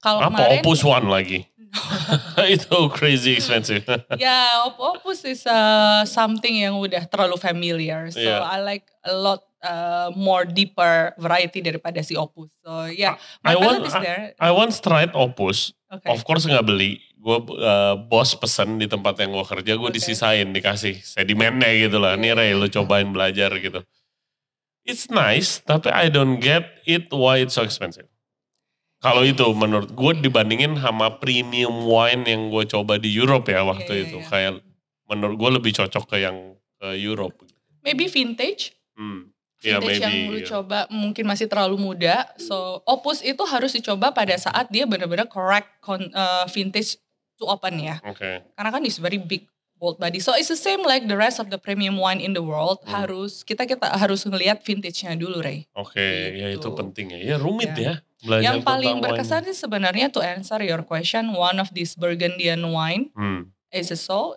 Kalau 0.08 0.20
Apa 0.24 0.32
kemarin 0.32 0.60
Opus 0.64 0.80
One 0.82 1.08
lagi? 1.12 1.40
Itu 2.56 2.88
crazy 2.90 3.36
expensive. 3.36 3.84
ya 4.16 4.64
Op- 4.66 4.80
Opus 4.80 5.28
is 5.28 5.44
uh, 5.44 6.08
something 6.08 6.56
yang 6.56 6.80
udah 6.80 7.04
terlalu 7.06 7.36
familiar. 7.36 8.08
So 8.10 8.24
Yeah. 8.24 8.40
I 8.40 8.64
like 8.64 8.88
a 9.04 9.12
lot 9.12 9.44
uh, 9.60 10.10
more 10.16 10.48
deeper 10.48 11.12
variety 11.20 11.60
daripada 11.60 12.00
si 12.02 12.16
Opus. 12.16 12.48
So 12.64 12.88
yeah, 12.88 13.20
I 13.44 13.54
my 13.54 13.60
palate 13.60 13.68
want- 13.84 13.86
is 13.86 13.96
there. 14.00 14.24
I 14.40 14.50
once 14.50 14.80
tried 14.80 15.12
Opus. 15.12 15.76
Okay. 15.88 16.12
Of 16.12 16.24
course 16.24 16.48
nggak 16.48 16.64
beli. 16.64 17.04
Gue 17.18 17.44
uh, 17.60 18.00
bos 18.00 18.32
pesen 18.40 18.80
di 18.80 18.88
tempat 18.88 19.20
yang 19.20 19.36
gue 19.36 19.44
kerja, 19.44 19.76
gue 19.76 19.84
Okay. 19.84 19.98
disisain, 20.00 20.48
dikasih 20.48 21.04
sedimennya 21.04 21.68
gitu 21.76 22.00
lah. 22.00 22.16
Nih 22.16 22.32
Yeah. 22.32 22.40
Ray, 22.40 22.56
lu 22.56 22.68
cobain 22.68 23.12
belajar 23.12 23.52
gitu. 23.60 23.84
It's 24.88 25.12
nice, 25.12 25.60
tapi 25.60 25.92
I 25.92 26.08
don't 26.08 26.40
get 26.40 26.80
it 26.88 27.12
why 27.12 27.44
it's 27.44 27.60
so 27.60 27.64
expensive. 27.68 28.08
Kalau 29.08 29.24
itu 29.24 29.46
menurut 29.54 29.90
gue 29.90 30.12
dibandingin 30.20 30.76
sama 30.76 31.18
premium 31.18 31.84
wine 31.84 32.24
yang 32.24 32.42
gue 32.48 32.64
coba 32.68 32.96
di 32.96 33.10
Europe 33.10 33.48
ya 33.48 33.64
waktu 33.64 33.88
Iya, 33.88 33.98
iya, 33.98 34.06
itu. 34.06 34.18
iya. 34.20 34.28
Kayak 34.28 34.54
menurut 35.08 35.36
gue 35.36 35.50
lebih 35.58 35.72
cocok 35.74 36.04
ke 36.06 36.18
yang 36.20 36.38
ke 36.76 36.88
Europe. 36.96 37.36
Maybe 37.82 38.06
vintage. 38.06 38.76
Hmm. 38.94 39.32
Ya 39.58 39.82
Vintage 39.82 40.06
yang 40.06 40.14
maybe. 40.14 40.30
lu 40.30 40.38
iya. 40.38 40.48
coba 40.48 40.80
mungkin 40.88 41.26
masih 41.26 41.48
terlalu 41.48 41.82
muda. 41.82 42.30
So 42.38 42.86
Opus 42.86 43.26
itu 43.26 43.42
harus 43.44 43.74
dicoba 43.74 44.14
pada 44.14 44.38
saat 44.38 44.70
dia 44.70 44.86
benar-benar 44.86 45.26
correct 45.26 45.82
con- 45.82 46.14
uh, 46.14 46.46
vintage 46.46 47.02
to 47.38 47.46
open 47.46 47.80
ya. 47.80 47.98
Oke. 48.06 48.46
karena 48.54 48.70
kan 48.70 48.86
is 48.86 48.98
very 48.98 49.18
big 49.18 49.50
bold 49.78 49.98
body. 49.98 50.18
So 50.18 50.34
it's 50.34 50.50
the 50.50 50.58
same 50.58 50.82
like 50.82 51.06
the 51.06 51.18
rest 51.18 51.38
of 51.38 51.50
the 51.50 51.58
premium 51.58 51.98
wine 51.98 52.18
in 52.18 52.34
the 52.34 52.42
world. 52.42 52.82
Hmm. 52.86 53.02
Harus 53.02 53.42
kita 53.42 53.66
kita 53.66 53.94
harus 53.94 54.26
ngelihat 54.26 54.62
vintage-nya 54.62 55.14
dulu, 55.16 55.42
Ray. 55.42 55.66
Oke, 55.74 56.02
ya 56.34 56.50
itu 56.50 56.62
Gitu. 56.62 56.74
penting 56.74 57.14
ya. 57.14 57.20
Ya 57.34 57.38
rumit 57.38 57.74
Ya. 57.74 57.82
ya. 57.82 57.94
Belajar 58.18 58.44
Yang 58.50 58.58
paling 58.66 58.96
wine. 58.98 59.04
berkesan 59.04 59.42
sih 59.46 59.54
sebenarnya 59.54 60.10
to 60.10 60.20
answer 60.20 60.58
your 60.60 60.82
question, 60.82 61.32
one 61.32 61.58
of 61.58 61.70
this 61.70 61.94
Burgundian 61.94 62.66
wine 62.68 63.14
Hmm. 63.14 63.54
is 63.70 63.90
a 63.90 64.00
soul. 64.00 64.34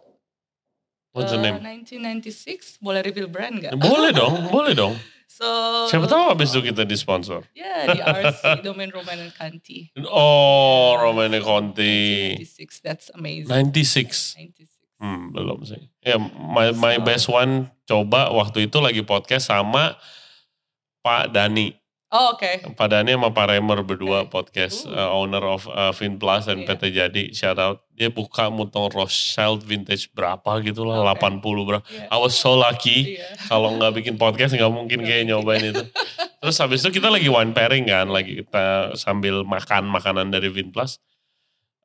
What's 1.10 1.32
the 1.32 1.40
uh, 1.40 1.42
name? 1.42 1.58
1996, 1.64 2.78
boleh 2.78 3.02
reveal 3.02 3.26
brand 3.26 3.58
nggak? 3.58 3.74
Boleh 3.82 4.12
dong, 4.12 4.46
boleh 4.48 4.74
dong. 4.74 4.94
So 5.30 5.46
Siapa 5.86 6.04
tahu 6.04 6.34
abis 6.34 6.50
itu 6.50 6.60
kita 6.60 6.82
disponsor. 6.82 7.46
Ya 7.54 7.86
di 7.86 8.02
RC 8.02 8.66
Domain 8.66 8.90
Roman 8.90 9.24
and 9.24 9.32
Canti. 9.32 9.86
Oh, 10.04 10.98
Romane 10.98 11.38
Conti. 11.38 12.34
1996, 12.34 12.82
that's 12.82 13.06
amazing. 13.14 13.46
96. 13.46 14.34
96. 14.36 14.68
Hmm, 14.98 15.30
belum 15.30 15.62
sih. 15.62 15.80
Ya, 16.02 16.18
my, 16.18 16.74
my 16.74 16.98
So- 16.98 17.06
best 17.06 17.26
one 17.30 17.52
coba 17.86 18.26
waktu 18.28 18.66
itu 18.66 18.82
lagi 18.82 19.00
podcast 19.00 19.48
sama 19.48 19.96
Pak 21.00 21.30
Dani. 21.32 21.79
Oh 22.10 22.34
oke. 22.34 22.74
Pak 22.74 22.88
Dani 22.90 23.14
sama 23.14 23.30
Pak 23.30 23.54
Remer 23.54 23.86
berdua 23.86 24.26
podcast 24.26 24.82
Ooh. 24.82 24.90
uh, 24.90 25.10
owner 25.14 25.46
of 25.46 25.70
uh, 25.70 25.94
Vin 25.94 26.18
Plus 26.18 26.42
dan 26.42 26.62
Iya. 26.62 26.66
PT 26.66 26.82
Jadi. 26.90 27.24
Shout 27.30 27.54
out. 27.54 27.86
Dia 27.94 28.10
buka 28.10 28.50
Mutong 28.50 28.90
Rothschild 28.90 29.62
vintage 29.62 30.10
berapa 30.10 30.58
gitu 30.60 30.82
lah, 30.82 31.06
Oke. 31.06 31.22
80 31.22 31.68
berapa. 31.70 31.84
Iya. 31.86 32.10
I 32.10 32.16
was 32.18 32.34
so 32.34 32.58
lucky. 32.58 33.14
Iya. 33.14 33.30
kalau 33.46 33.78
nggak 33.78 33.94
bikin 33.94 34.14
podcast 34.16 34.58
nggak 34.58 34.74
mungkin 34.74 35.06
kayak 35.06 35.30
nyobain 35.30 35.62
itu. 35.62 35.86
Terus 36.42 36.56
habis 36.58 36.82
itu 36.82 36.98
kita 36.98 37.14
lagi 37.14 37.30
wine 37.30 37.54
pairing 37.54 37.86
kan, 37.86 38.10
lagi 38.10 38.42
kita 38.42 38.96
sambil 38.98 39.46
makan 39.46 39.86
makanan 39.86 40.34
dari 40.34 40.50
Vin 40.50 40.74
Plus. 40.74 40.98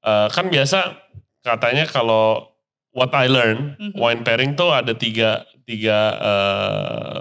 Eh, 0.01 0.27
kan 0.33 0.49
biasa 0.49 1.05
katanya 1.41 1.85
kalau 1.85 2.49
what 2.97 3.13
I 3.13 3.29
learn 3.29 3.77
Mhm. 3.77 3.93
wine 3.93 4.21
pairing 4.25 4.57
tuh 4.57 4.73
ada 4.73 4.97
tiga 4.97 5.45
tiga 5.65 5.97
eh, 6.17 7.19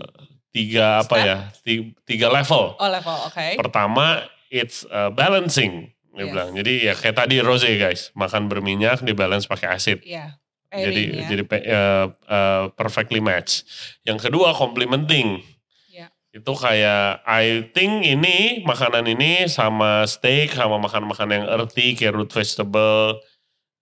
tiga 0.54 1.02
apa 1.02 1.16
Step? 1.18 1.26
ya 1.26 1.36
ti- 1.60 1.90
tiga 2.06 2.30
level. 2.30 2.78
Oh 2.78 2.86
level, 2.86 3.16
oke. 3.26 3.58
Pertama 3.58 4.22
it's 4.46 4.86
uh, 4.86 5.10
balancing 5.10 5.90
dia 6.14 6.22
Yes. 6.22 6.30
bilang. 6.30 6.50
Jadi 6.54 6.74
ya 6.80 6.94
kayak 6.94 7.16
tadi 7.18 7.42
rose 7.42 7.66
guys, 7.74 8.14
makan 8.14 8.46
berminyak 8.46 9.02
di 9.02 9.10
balance 9.10 9.44
pakai 9.44 9.66
asid 9.68 9.98
Iya. 10.00 10.38
jadi 10.70 11.02
Pairing 11.02 11.10
ya. 11.10 11.26
jadi 11.26 11.42
eh, 11.58 12.06
eh, 12.08 12.62
perfectly 12.72 13.18
match. 13.18 13.66
Yang 14.02 14.30
kedua 14.30 14.54
complementing. 14.54 15.42
Iya. 15.90 16.14
Itu 16.30 16.54
kayak 16.54 17.26
I 17.26 17.66
think 17.70 18.06
ini 18.06 18.62
makanan 18.62 19.06
ini 19.06 19.46
sama 19.46 20.06
steak 20.06 20.54
sama 20.54 20.78
makan-makan 20.78 21.28
yang 21.30 21.44
earthy 21.50 21.98
kayak 21.98 22.14
root 22.14 22.30
vegetable, 22.30 23.18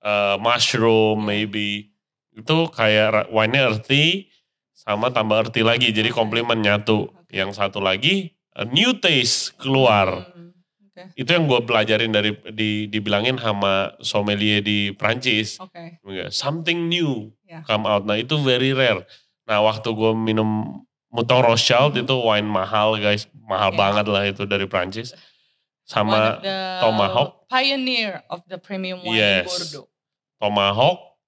eh, 0.00 0.36
mushroom 0.40 1.20
Iya. 1.20 1.26
maybe. 1.28 1.92
Itu 2.32 2.72
kayak 2.72 3.28
wine-nya 3.28 3.68
earthy 3.68 4.31
sama 4.82 5.08
tambah 5.08 5.38
earthy 5.40 5.62
lagi 5.62 5.94
jadi 5.94 6.10
Oke. 6.10 6.16
komplement 6.16 6.58
nyatu. 6.58 7.06
Oke. 7.08 7.30
Yang 7.30 7.54
satu 7.54 7.78
lagi 7.78 8.34
a 8.52 8.66
new 8.66 8.92
taste 8.94 9.54
keluar. 9.56 10.26
Hmm, 10.28 10.50
Oke. 10.84 11.14
Itu 11.14 11.30
yang 11.30 11.46
gue 11.46 11.62
pelajarin 11.62 12.10
dari 12.10 12.34
di 12.50 12.86
dibilangin 12.86 13.38
sama 13.38 13.94
sommelier 13.98 14.58
di 14.58 14.90
Prancis. 14.90 15.62
Enggak, 16.02 16.30
something 16.30 16.90
new 16.90 17.30
Ya. 17.46 17.62
come 17.62 17.86
out. 17.86 18.02
Nah 18.02 18.16
itu 18.16 18.34
very 18.36 18.72
rare. 18.72 19.06
Nah 19.44 19.62
waktu 19.62 19.86
gue 19.86 20.12
minum 20.12 20.82
Mutong 21.08 21.44
Rothschild 21.44 21.92
Mhm. 21.92 22.02
itu 22.02 22.14
wine 22.18 22.48
mahal 22.48 22.96
guys, 22.96 23.28
mahal 23.38 23.68
Ya. 23.70 23.78
banget 23.78 24.06
lah 24.08 24.24
itu 24.24 24.42
dari 24.44 24.64
Prancis. 24.66 25.12
sama 25.82 26.38
Tomahawk. 26.80 27.44
pioneer 27.46 28.22
of 28.30 28.40
the 28.46 28.56
premium 28.56 29.02
wine 29.02 29.12
Yes. 29.12 29.50
Bordeaux. 29.50 29.86
tomahawk, 30.38 31.18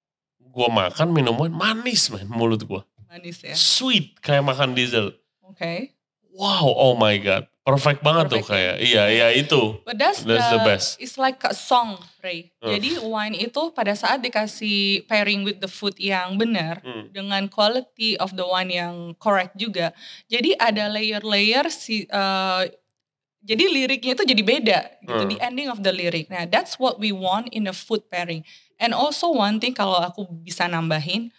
gue 0.41 0.67
makan 0.67 1.07
minum 1.11 1.35
wine 1.35 1.53
manis 1.53 2.07
man 2.07 2.25
mulut 2.25 2.63
gue. 2.63 2.81
Manis 3.15 3.39
ya. 3.39 3.55
Sweet 3.55 4.19
kayak 4.19 4.43
makan 4.43 4.75
diesel. 4.75 5.15
Oke. 5.47 5.95
Wow, 6.35 6.67
oh 6.67 6.99
my 6.99 7.15
god. 7.15 7.47
Perfect 7.63 8.03
banget 8.03 8.27
tuh 8.27 8.43
Perfect 8.43 8.51
kayak. 8.51 8.75
Iya, 8.83 9.03
iya 9.07 9.27
itu. 9.31 9.79
But 9.87 9.95
that's, 9.95 10.27
That's 10.27 10.51
the 10.51 10.59
the, 10.59 10.67
best. 10.67 10.99
It's 10.99 11.15
like 11.15 11.39
a 11.47 11.55
song, 11.55 11.95
Ray. 12.19 12.51
Uh. 12.59 12.75
Jadi 12.75 12.99
wine 12.99 13.39
itu 13.39 13.71
pada 13.71 13.95
saat 13.95 14.19
dikasih 14.19 15.07
pairing 15.07 15.47
with 15.47 15.63
the 15.63 15.71
food 15.71 15.95
yang 15.95 16.35
benar 16.35 16.83
Hmm. 16.83 17.07
dengan 17.15 17.47
quality 17.47 18.19
of 18.19 18.35
the 18.35 18.43
wine 18.43 18.67
yang 18.69 19.15
correct 19.15 19.55
juga. 19.55 19.95
Jadi 20.27 20.59
ada 20.59 20.91
layer-layer 20.91 21.71
si 21.71 22.03
eh, 22.03 22.63
jadi 23.45 23.63
liriknya 23.71 24.19
itu 24.19 24.25
jadi 24.27 24.43
beda 24.43 24.79
gitu 25.07 25.23
Hmm. 25.23 25.31
the 25.31 25.39
ending 25.39 25.71
of 25.71 25.79
the 25.87 25.95
lyric. 25.95 26.27
Nah, 26.27 26.43
that's 26.43 26.75
what 26.75 26.99
we 26.99 27.15
want 27.15 27.47
in 27.55 27.63
a 27.65 27.73
food 27.73 28.03
pairing. 28.11 28.43
And 28.75 28.91
also 28.91 29.31
one 29.31 29.63
thing 29.63 29.71
kalau 29.71 30.03
aku 30.03 30.27
bisa 30.43 30.67
nambahin 30.67 31.31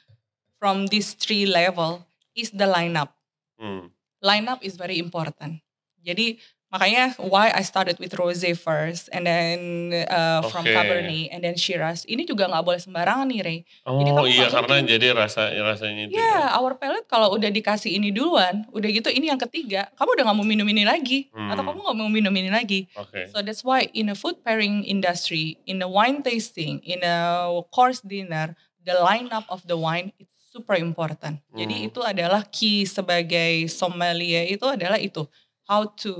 from 0.57 0.87
this 0.89 1.13
three 1.13 1.45
level 1.45 2.05
is 2.33 2.51
the 2.51 2.67
lineup. 2.67 3.13
Hmm. 3.57 3.89
lineup 4.19 4.59
is 4.61 4.75
very 4.75 4.99
important. 4.99 5.61
Jadi 6.03 6.37
makanya 6.67 7.15
why 7.23 7.49
I 7.49 7.63
started 7.63 7.97
with 7.97 8.11
rosé 8.13 8.53
first 8.53 9.07
and 9.15 9.23
then 9.23 9.59
uh, 10.05 10.43
from 10.51 10.67
Oke. 10.67 10.75
Cabernet 10.75 11.31
and 11.31 11.41
then 11.41 11.55
Shiraz. 11.55 12.03
Ini 12.05 12.27
juga 12.27 12.51
nggak 12.51 12.65
boleh 12.65 12.81
sembarangan 12.81 13.27
nih 13.29 13.41
Ray. 13.41 13.59
Oh 13.87 14.03
kamu 14.03 14.27
iya 14.27 14.51
karena 14.51 14.83
mungkin- 14.83 14.91
jadi 14.91 15.07
rasa 15.15 15.53
rasanya 15.55 16.11
itu. 16.11 16.19
Ya, 16.19 16.27
ya. 16.51 16.59
our 16.59 16.75
palate 16.75 17.07
kalau 17.07 17.33
udah 17.33 17.49
dikasih 17.49 17.95
ini 17.95 18.11
duluan, 18.11 18.67
udah 18.75 18.89
gitu 18.91 19.09
ini 19.09 19.31
yang 19.31 19.39
ketiga, 19.39 19.89
kamu 19.95 20.19
udah 20.19 20.25
nggak 20.27 20.39
mau 20.43 20.49
minum 20.49 20.67
ini 20.67 20.83
lagi 20.83 21.31
atau 21.31 21.63
Hmm. 21.63 21.67
kamu 21.71 21.79
nggak 21.87 21.97
mau 21.97 22.11
minum 22.11 22.35
ini 22.35 22.51
lagi. 22.51 22.81
Oke. 22.99 23.31
So 23.31 23.41
that's 23.41 23.63
why 23.63 23.89
in 23.95 24.11
a 24.11 24.17
food 24.19 24.43
pairing 24.43 24.83
industry, 24.83 25.57
in 25.65 25.81
a 25.81 25.89
wine 25.89 26.21
tasting, 26.21 26.83
in 26.83 27.01
a 27.01 27.47
course 27.71 28.03
dinner, 28.03 28.53
the 28.83 28.99
lineup 28.99 29.47
of 29.49 29.63
the 29.65 29.79
wine 29.79 30.11
it's 30.19 30.36
super 30.57 30.81
important. 30.81 31.37
Jadi 31.53 31.77
Hmm. 31.85 31.89
itu 31.93 32.01
adalah 32.01 32.41
key 32.49 32.89
sebagai 32.89 33.69
sommelier 33.69 34.49
itu 34.49 34.65
adalah 34.65 34.97
itu 34.97 35.29
how 35.69 35.85
to 35.85 36.15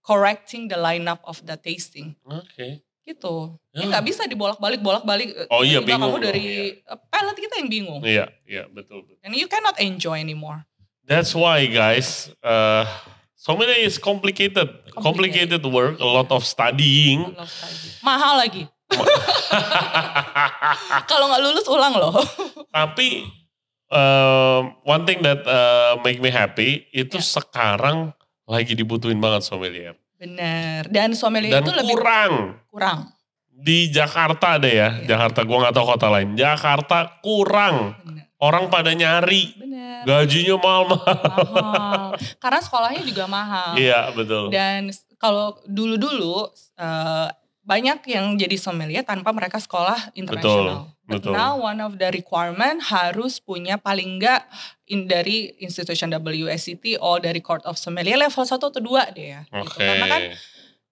correcting 0.00 0.72
the 0.72 0.80
lineup 0.80 1.20
of 1.28 1.44
the 1.44 1.60
tasting 1.60 2.16
Oke. 2.24 2.80
gitu. 3.04 3.60
Ya. 3.76 3.84
Ya 3.84 3.84
nggak 3.92 4.04
bisa 4.08 4.24
dibolak-balik 4.24 4.80
bolak-balik. 4.80 5.28
Oh 5.52 5.60
iya, 5.60 5.84
bingung 5.84 6.16
kamu 6.16 6.18
dari 6.24 6.46
palate 7.12 7.40
kita 7.44 7.60
yang 7.60 7.68
bingung. 7.68 8.00
Iya, 8.00 8.32
iya 8.48 8.64
betul 8.72 9.04
betul. 9.04 9.20
And 9.20 9.36
you 9.36 9.44
cannot 9.44 9.76
enjoy 9.76 10.16
anymore. 10.16 10.64
That's 11.04 11.36
why 11.36 11.66
guys, 11.68 12.30
uh, 12.40 12.86
sommelier 13.36 13.82
is 13.82 14.00
complicated, 14.00 14.70
complicated 14.96 15.60
work, 15.66 15.98
a 16.00 16.06
lot 16.08 16.30
of 16.32 16.46
studying. 16.46 17.34
I 17.34 17.44
love 17.44 17.50
study. 17.50 17.88
Mahal 18.00 18.34
lagi. 18.40 18.64
Kalau 21.06 21.24
nggak 21.26 21.42
lulus 21.42 21.66
ulang 21.66 21.94
loh. 21.94 22.14
Tapi 22.76 23.26
um, 23.88 24.62
one 24.82 25.02
thing 25.04 25.20
that 25.20 25.42
uh, 25.44 25.98
make 26.00 26.18
me 26.18 26.28
happy 26.28 26.86
itu 26.90 27.16
Ya. 27.16 27.24
sekarang 27.38 28.12
lagi 28.44 28.74
dibutuhin 28.74 29.18
banget 29.18 29.42
sommelier. 29.42 29.94
Bener. 30.16 30.86
Dan 30.86 31.14
sommelier 31.14 31.50
Dan 31.52 31.62
itu 31.62 31.72
lebih 31.72 31.94
kurang 31.94 32.32
kurang. 32.66 32.98
di 33.50 33.88
Jakarta 33.88 34.56
deh 34.56 34.72
ya, 34.74 34.88
Iya. 34.96 35.06
Jakarta 35.06 35.44
gua 35.44 35.56
nggak 35.62 35.74
tahu 35.74 35.86
kota 35.86 36.08
lain. 36.08 36.28
Jakarta 36.32 36.98
kurang, 37.20 37.92
Bener. 38.00 38.24
orang 38.38 38.64
pada 38.68 38.90
nyari, 38.90 39.52
Bener. 39.54 40.00
gajinya 40.02 40.56
mahal-mahal. 40.56 41.16
mahal. 41.46 42.08
Karena 42.36 42.60
sekolahnya 42.60 43.02
juga 43.02 43.24
mahal. 43.26 43.76
Iya 43.76 44.12
betul. 44.12 44.48
Dan 44.48 44.88
kalau 45.16 45.60
dulu-dulu 45.64 46.48
eh, 46.76 47.28
banyak 47.70 48.02
yang 48.10 48.34
jadi 48.34 48.58
sommelier 48.58 49.06
tanpa 49.06 49.30
mereka 49.30 49.62
sekolah 49.62 50.10
internasional. 50.18 50.90
But 51.06 51.22
betul. 51.22 51.38
now 51.38 51.54
one 51.54 51.78
of 51.78 52.02
the 52.02 52.10
requirement 52.10 52.82
harus 52.90 53.38
punya 53.38 53.78
paling 53.78 54.18
enggak 54.18 54.42
in 54.90 55.06
dari 55.06 55.54
institution 55.62 56.10
WSET 56.10 56.98
or 56.98 57.22
dari 57.22 57.38
Court 57.38 57.62
of 57.62 57.78
Sommelier 57.78 58.18
level 58.18 58.42
1 58.42 58.58
atau 58.58 58.70
2 58.74 59.14
deh 59.14 59.28
ya. 59.38 59.42
gitu. 59.46 59.62
Oke. 59.70 59.86
Karena 59.86 60.06
kan 60.10 60.22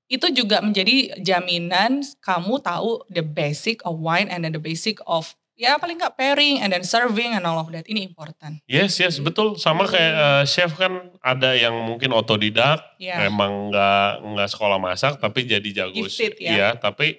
itu 0.08 0.26
juga 0.32 0.64
menjadi 0.64 1.20
jaminan 1.20 2.00
kamu 2.24 2.64
tahu 2.64 3.04
the 3.12 3.22
basic 3.22 3.84
of 3.84 4.00
wine 4.00 4.26
and 4.32 4.42
then 4.42 4.54
the 4.54 4.62
basic 4.62 4.98
of 5.04 5.37
ya 5.58 5.74
paling 5.74 5.98
nggak 5.98 6.14
pairing 6.14 6.62
and 6.62 6.70
then 6.70 6.86
serving 6.86 7.34
and 7.34 7.42
all 7.42 7.58
of 7.58 7.66
that 7.68 7.82
ini 7.84 8.06
important. 8.06 8.62
Yes, 8.64 8.94
yes, 8.96 9.18
betul. 9.18 9.58
Sama 9.58 9.84
kayak 9.84 10.14
uh, 10.14 10.44
chef 10.46 10.78
kan 10.78 11.10
ada 11.18 11.52
yang 11.52 11.74
mungkin 11.82 12.14
otodidak, 12.14 12.78
Ya. 12.96 13.26
emang 13.26 13.68
nggak 13.68 14.08
nggak 14.22 14.48
sekolah 14.48 14.78
masak 14.78 15.18
tapi 15.18 15.42
jadi 15.44 15.66
jago. 15.74 15.98
Gifted 15.98 16.38
ya. 16.38 16.50
Iya, 16.54 16.68
tapi 16.78 17.18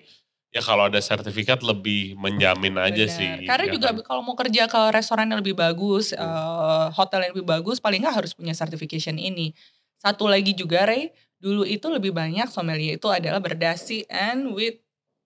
ya 0.49 0.63
kalau 0.63 0.87
ada 0.87 0.97
sertifikat 0.97 1.59
lebih 1.61 2.15
menjamin 2.15 2.79
aja 2.79 3.05
Benar. 3.05 3.13
sih. 3.13 3.29
Karena 3.43 3.65
ya 3.67 3.73
juga 3.75 3.87
kan? 3.91 4.01
kalau 4.01 4.21
mau 4.23 4.33
kerja 4.33 4.65
ke 4.65 4.81
restoran 4.89 5.27
yang 5.27 5.43
lebih 5.43 5.53
bagus, 5.53 6.15
Hmm. 6.15 6.23
eh, 6.23 6.87
hotel 6.95 7.27
yang 7.27 7.31
lebih 7.35 7.45
bagus, 7.45 7.77
paling 7.77 8.01
nggak 8.01 8.23
harus 8.23 8.31
punya 8.31 8.55
certification 8.55 9.19
ini. 9.19 9.51
Satu 9.99 10.25
lagi 10.25 10.55
juga 10.55 10.87
Ray, 10.87 11.11
dulu 11.37 11.67
itu 11.67 11.85
lebih 11.91 12.15
banyak 12.15 12.47
sommelier 12.47 12.95
itu 12.95 13.07
adalah 13.11 13.37
berdasi 13.37 14.07
and 14.07 14.55
with 14.55 14.79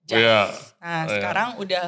jazz. 0.03 0.17
Iya. 0.19 0.41
Nah 0.81 1.01
Iya. 1.05 1.13
sekarang 1.13 1.49
udah 1.61 1.85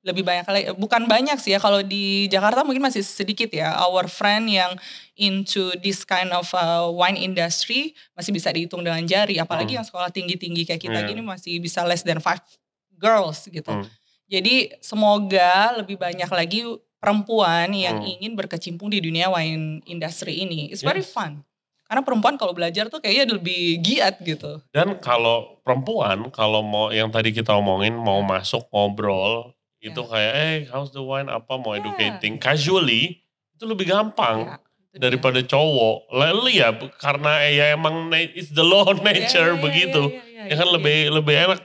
lebih 0.00 0.24
banyak 0.24 0.46
lagi, 0.48 0.66
bukan 0.80 1.04
banyak 1.04 1.36
sih 1.36 1.52
ya 1.52 1.60
kalau 1.60 1.84
di 1.84 2.24
Jakarta 2.26 2.64
mungkin 2.64 2.80
masih 2.80 3.04
sedikit 3.04 3.52
ya. 3.52 3.76
Our 3.84 4.08
friend 4.08 4.48
yang 4.48 4.72
into 5.14 5.76
this 5.84 6.08
kind 6.08 6.32
of 6.32 6.48
uh, 6.56 6.88
wine 6.88 7.20
industry 7.20 7.92
masih 8.16 8.32
bisa 8.32 8.48
dihitung 8.48 8.80
dengan 8.80 9.04
jari. 9.04 9.36
Apalagi 9.36 9.76
Hmm. 9.76 9.84
yang 9.84 9.86
sekolah 9.86 10.08
tinggi-tinggi 10.08 10.64
kayak 10.64 10.80
kita 10.80 11.04
Iya. 11.04 11.08
gini 11.08 11.20
masih 11.20 11.60
bisa 11.60 11.84
less 11.84 12.00
than 12.00 12.16
five 12.16 12.40
girls 12.96 13.44
gitu. 13.44 13.68
Hmm. 13.68 13.84
Jadi 14.24 14.72
semoga 14.80 15.76
lebih 15.76 16.00
banyak 16.00 16.30
lagi 16.30 16.64
perempuan 16.96 17.68
yang 17.72 18.00
Hmm. 18.00 18.12
ingin 18.16 18.32
berkecimpung 18.36 18.88
di 18.88 19.00
dunia 19.00 19.28
wine 19.28 19.84
industry 19.84 20.40
ini. 20.40 20.72
It's 20.72 20.80
very 20.80 21.04
Yes. 21.04 21.12
fun. 21.12 21.44
Karena 21.84 22.06
perempuan 22.06 22.38
kalau 22.38 22.54
belajar 22.54 22.86
tuh 22.86 23.02
kayaknya 23.02 23.34
lebih 23.34 23.82
giat 23.82 24.22
gitu. 24.22 24.62
Dan 24.70 24.96
kalau 25.02 25.58
perempuan, 25.60 26.30
kalau 26.30 26.62
mau 26.62 26.88
yang 26.88 27.10
tadi 27.10 27.34
kita 27.34 27.50
omongin 27.52 27.98
mau 27.98 28.22
masuk 28.22 28.62
ngobrol, 28.70 29.50
itu 29.80 29.96
Ya. 29.96 30.08
kayak 30.08 30.32
eh 30.36 30.56
how's 30.68 30.92
the 30.92 31.00
wine 31.00 31.26
apa 31.26 31.56
mau 31.56 31.72
Ya. 31.72 31.80
educating 31.80 32.36
casually 32.36 33.24
itu 33.56 33.64
lebih 33.64 33.88
gampang 33.88 34.60
dia. 34.92 35.00
daripada 35.00 35.40
cowok. 35.40 36.12
Lalu 36.12 36.60
ya 36.60 36.68
karena 36.96 37.32
eh, 37.44 37.52
ya 37.56 37.66
emang 37.72 38.08
it's 38.12 38.52
the 38.52 38.64
law 38.64 38.84
of 38.84 39.00
Ya, 39.00 39.12
nature 39.12 39.52
ya, 39.52 39.56
ya, 39.56 39.62
begitu. 39.62 40.02
ya, 40.48 40.54
kan 40.56 40.68
lebih 40.70 40.98
lebih 41.12 41.34
enak 41.48 41.60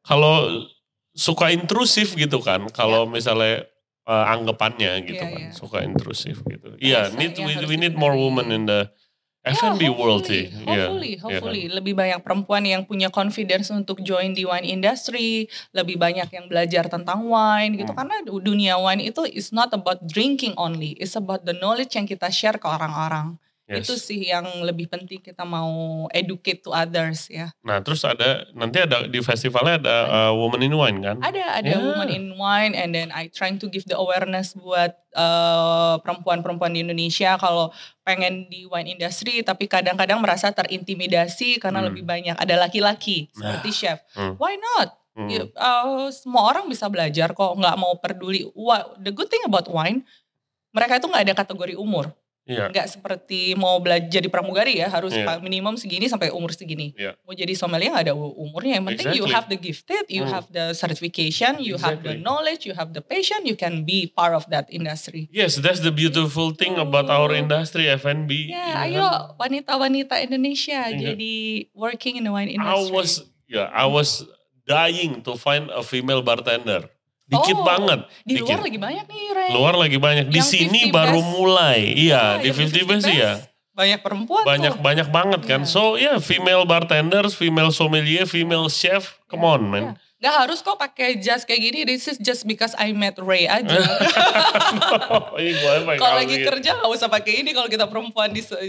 kalau 0.00 0.64
suka 1.12 1.50
intrusif 1.50 2.14
gitu 2.14 2.38
kan 2.40 2.64
kalau 2.70 3.04
misalnya 3.04 3.66
uh, 4.06 4.24
anggapannya 4.30 5.02
gitu 5.04 5.18
Iya, 5.20 5.32
kan 5.34 5.40
iya. 5.42 5.52
suka 5.52 5.78
intrusif 5.82 6.40
gitu 6.46 6.78
iya 6.78 7.10
Biasanya 7.10 7.18
need 7.18 7.34
we, 7.42 7.52
we 7.66 7.76
need 7.76 7.94
more 7.98 8.14
women 8.14 8.48
in 8.54 8.64
the 8.64 8.86
Ya, 9.40 9.56
F&B 9.56 9.88
world 9.96 10.20
hopefully, 10.20 10.52
sih 10.52 10.68
Iya, 10.68 10.68
Hopefully, 10.68 11.12
kan? 11.16 11.22
hopefully. 11.24 11.62
Lebih 11.72 11.96
banyak 11.96 12.20
perempuan 12.20 12.60
yang 12.68 12.84
punya 12.84 13.08
confidence 13.08 13.72
untuk 13.72 14.04
join 14.04 14.36
di 14.36 14.44
wine 14.44 14.68
industry. 14.68 15.48
Lebih 15.72 15.96
banyak 15.96 16.28
yang 16.28 16.44
belajar 16.44 16.92
tentang 16.92 17.24
wine 17.24 17.80
gitu. 17.80 17.88
Hmm. 17.96 18.04
Karena 18.04 18.16
dunia 18.28 18.76
wine 18.76 19.08
itu 19.08 19.24
is 19.24 19.48
not 19.48 19.72
about 19.72 20.04
drinking 20.04 20.52
only. 20.60 20.92
It's 21.00 21.16
about 21.16 21.48
the 21.48 21.56
knowledge 21.56 21.96
yang 21.96 22.04
kita 22.04 22.28
share 22.28 22.60
ke 22.60 22.68
orang-orang. 22.68 23.40
Yes. 23.70 23.86
Itu 23.86 23.94
sih 23.94 24.18
yang 24.26 24.50
lebih 24.60 24.90
penting 24.90 25.22
kita 25.22 25.46
mau 25.46 25.70
educate 26.10 26.58
to 26.58 26.74
others 26.74 27.30
ya. 27.30 27.54
nah 27.62 27.78
terus 27.78 28.02
ada 28.02 28.42
nanti 28.50 28.82
ada 28.82 29.06
di 29.06 29.22
festivalnya 29.22 29.78
ada 29.78 29.96
uh, 30.10 30.32
woman 30.34 30.58
in 30.60 30.74
wine 30.74 30.98
kan 30.98 31.22
Ada 31.22 31.62
ada 31.62 31.70
Ya. 31.70 31.78
woman 31.78 32.10
in 32.10 32.34
wine 32.34 32.74
and 32.74 32.90
then 32.90 33.08
I 33.10 33.30
trying 33.30 33.62
to 33.62 33.70
give 33.70 33.86
the 33.86 33.94
awareness 33.94 34.58
buat 34.58 34.98
eh, 35.10 35.94
perempuan-perempuan 36.02 36.70
di 36.70 36.82
Indonesia 36.82 37.34
kalau 37.34 37.70
pengen 38.00 38.46
di 38.46 38.66
wine 38.66 38.94
industry 38.94 39.42
tapi 39.42 39.66
kadang-kadang 39.66 40.18
merasa 40.18 40.50
terintimidasi 40.50 41.58
karena 41.58 41.78
Hmm. 41.78 41.94
lebih 41.94 42.02
banyak 42.02 42.34
ada 42.34 42.54
laki-laki 42.56 43.30
seperti 43.30 43.70
chef. 43.70 44.02
Hmm. 44.12 44.34
Why 44.34 44.58
not? 44.58 44.98
Hmm. 45.14 45.26
Ya, 45.26 45.42
eh, 45.46 46.06
semua 46.10 46.42
orang 46.44 46.66
bisa 46.66 46.86
belajar 46.86 47.30
kok 47.30 47.54
nggak 47.54 47.76
mau 47.76 47.94
peduli. 47.98 48.50
Wah, 48.52 48.82
the 48.98 49.10
good 49.10 49.26
thing 49.26 49.42
about 49.42 49.66
wine 49.66 50.02
mereka 50.70 50.98
itu 50.98 51.06
nggak 51.06 51.24
ada 51.26 51.34
kategori 51.36 51.74
umur. 51.74 52.14
Iya 52.50 52.66
Nggak 52.66 52.86
seperti 52.90 53.54
mau 53.54 53.78
belajar 53.78 54.10
jadi 54.10 54.26
pramugari 54.26 54.82
ya 54.82 54.90
harus 54.90 55.14
pa- 55.14 55.38
minimum 55.38 55.78
segini 55.78 56.10
sampai 56.10 56.34
umur 56.34 56.50
segini. 56.50 56.90
Iya. 56.98 57.14
Mau 57.22 57.30
jadi 57.30 57.54
sommelier 57.54 57.94
nggak 57.94 58.10
ada 58.10 58.14
umurnya. 58.18 58.76
Yang 58.76 58.86
penting 58.90 59.06
you 59.06 59.22
Exactly. 59.22 59.34
have 59.38 59.46
the 59.46 59.56
gifted, 59.56 60.04
you 60.10 60.24
Hmm. 60.26 60.34
have 60.34 60.46
the 60.50 60.64
certification, 60.74 61.62
you 61.62 61.78
have 61.78 62.02
the 62.02 62.18
Exactly. 62.18 62.26
knowledge, 62.26 62.66
you 62.66 62.74
have 62.74 62.90
the 62.90 63.00
passion, 63.00 63.46
you 63.46 63.54
can 63.54 63.86
be 63.86 64.10
part 64.10 64.34
of 64.34 64.44
that 64.48 64.66
industry. 64.68 65.30
yes 65.30 65.54
that's 65.56 65.78
the 65.78 65.92
beautiful 65.92 66.50
thing 66.50 66.74
about 66.74 67.06
our 67.06 67.30
industry 67.30 67.86
F&B 67.86 68.50
Ya, 68.50 68.58
ya 68.58 68.74
ayo 68.84 69.06
wanita-wanita 69.36 70.18
Indonesia 70.18 70.88
Iya. 70.88 71.12
jadi 71.12 71.34
working 71.72 72.18
in 72.18 72.26
the 72.26 72.32
wine 72.32 72.50
I 72.50 72.58
industry. 72.58 72.90
was 72.90 73.10
ya 73.46 73.70
I 73.70 73.86
was 73.86 74.26
dying 74.64 75.22
to 75.22 75.34
find 75.34 75.68
a 75.68 75.82
female 75.82 76.20
bartender 76.20 76.90
dikit 77.30 77.54
Oh, 77.54 77.62
banget 77.62 78.00
di 78.20 78.34
dikit. 78.34 78.50
luar 78.50 78.60
lagi 78.60 78.78
banyak 78.78 79.06
nih, 79.06 79.24
Ray. 79.30 79.50
luar 79.50 79.74
lagi 79.76 79.98
banyak 79.98 80.26
di 80.26 80.36
Yang 80.36 80.50
sini 80.50 80.80
50 80.90 80.92
baru 80.92 81.16
best. 81.16 81.30
mulai 81.30 81.78
iya 81.94 82.20
Ah, 82.20 82.32
di 82.36 82.50
yang 82.50 82.58
50 82.58 82.90
best 82.90 83.06
ya 83.06 83.32
banyak 83.70 84.00
perempuan 84.02 84.42
banyak 84.44 84.74
tuh. 84.74 84.82
banyak 84.82 85.08
banget 85.08 85.40
kan. 85.46 85.60
Iya. 85.62 85.70
So 85.70 85.94
yeah, 85.94 86.18
female 86.18 86.62
bartenders, 86.64 87.32
female 87.32 87.70
sommelier, 87.70 88.26
female 88.26 88.68
chef, 88.68 89.16
come 89.24 89.40
on 89.42 89.62
man. 89.64 89.84
Iya. 89.86 89.92
Nggak 90.20 90.36
harus 90.36 90.58
kok 90.60 90.76
pakai 90.76 91.16
jas 91.16 91.48
kayak 91.48 91.62
gini. 91.62 91.80
This 91.82 92.04
is 92.04 92.20
just 92.20 92.44
because 92.44 92.76
I 92.76 92.92
met 92.92 93.16
Ray 93.16 93.48
aja. 93.48 93.80
Ini 95.32 95.50
gue 95.54 95.72
pakai 95.82 95.96
kalau 95.96 96.16
lagi 96.18 96.36
kerja 96.40 96.70
nggak 96.76 96.90
usah 96.90 97.08
pakai 97.08 97.40
ini 97.40 97.50
kalau 97.50 97.68
kita 97.68 97.86
perempuan 97.86 98.28
di 98.28 98.44
uh, 98.44 98.68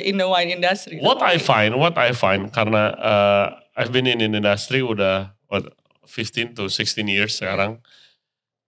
in 0.00 0.16
the 0.16 0.24
wine 0.24 0.48
industry. 0.50 0.96
What 0.98 1.20
I 1.20 1.36
find, 1.36 1.76
what 1.76 1.92
I 1.94 2.12
find 2.12 2.48
karena 2.48 2.94
uh, 2.94 3.46
I've 3.74 3.92
been 3.92 4.08
in 4.08 4.18
the 4.18 4.32
industry 4.32 4.80
udah 4.80 5.28
what, 5.46 5.68
15 6.08 6.56
to 6.56 6.66
16 6.66 7.04
years 7.06 7.36
sekarang. 7.36 7.78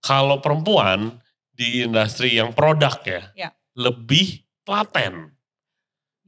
Kalau 0.01 0.39
perempuan 0.39 1.21
di 1.51 1.85
industri 1.85 2.37
yang 2.37 2.53
produk 2.53 2.95
ya, 3.05 3.23
Ya. 3.37 3.49
lebih 3.77 4.45
telaten. 4.65 5.33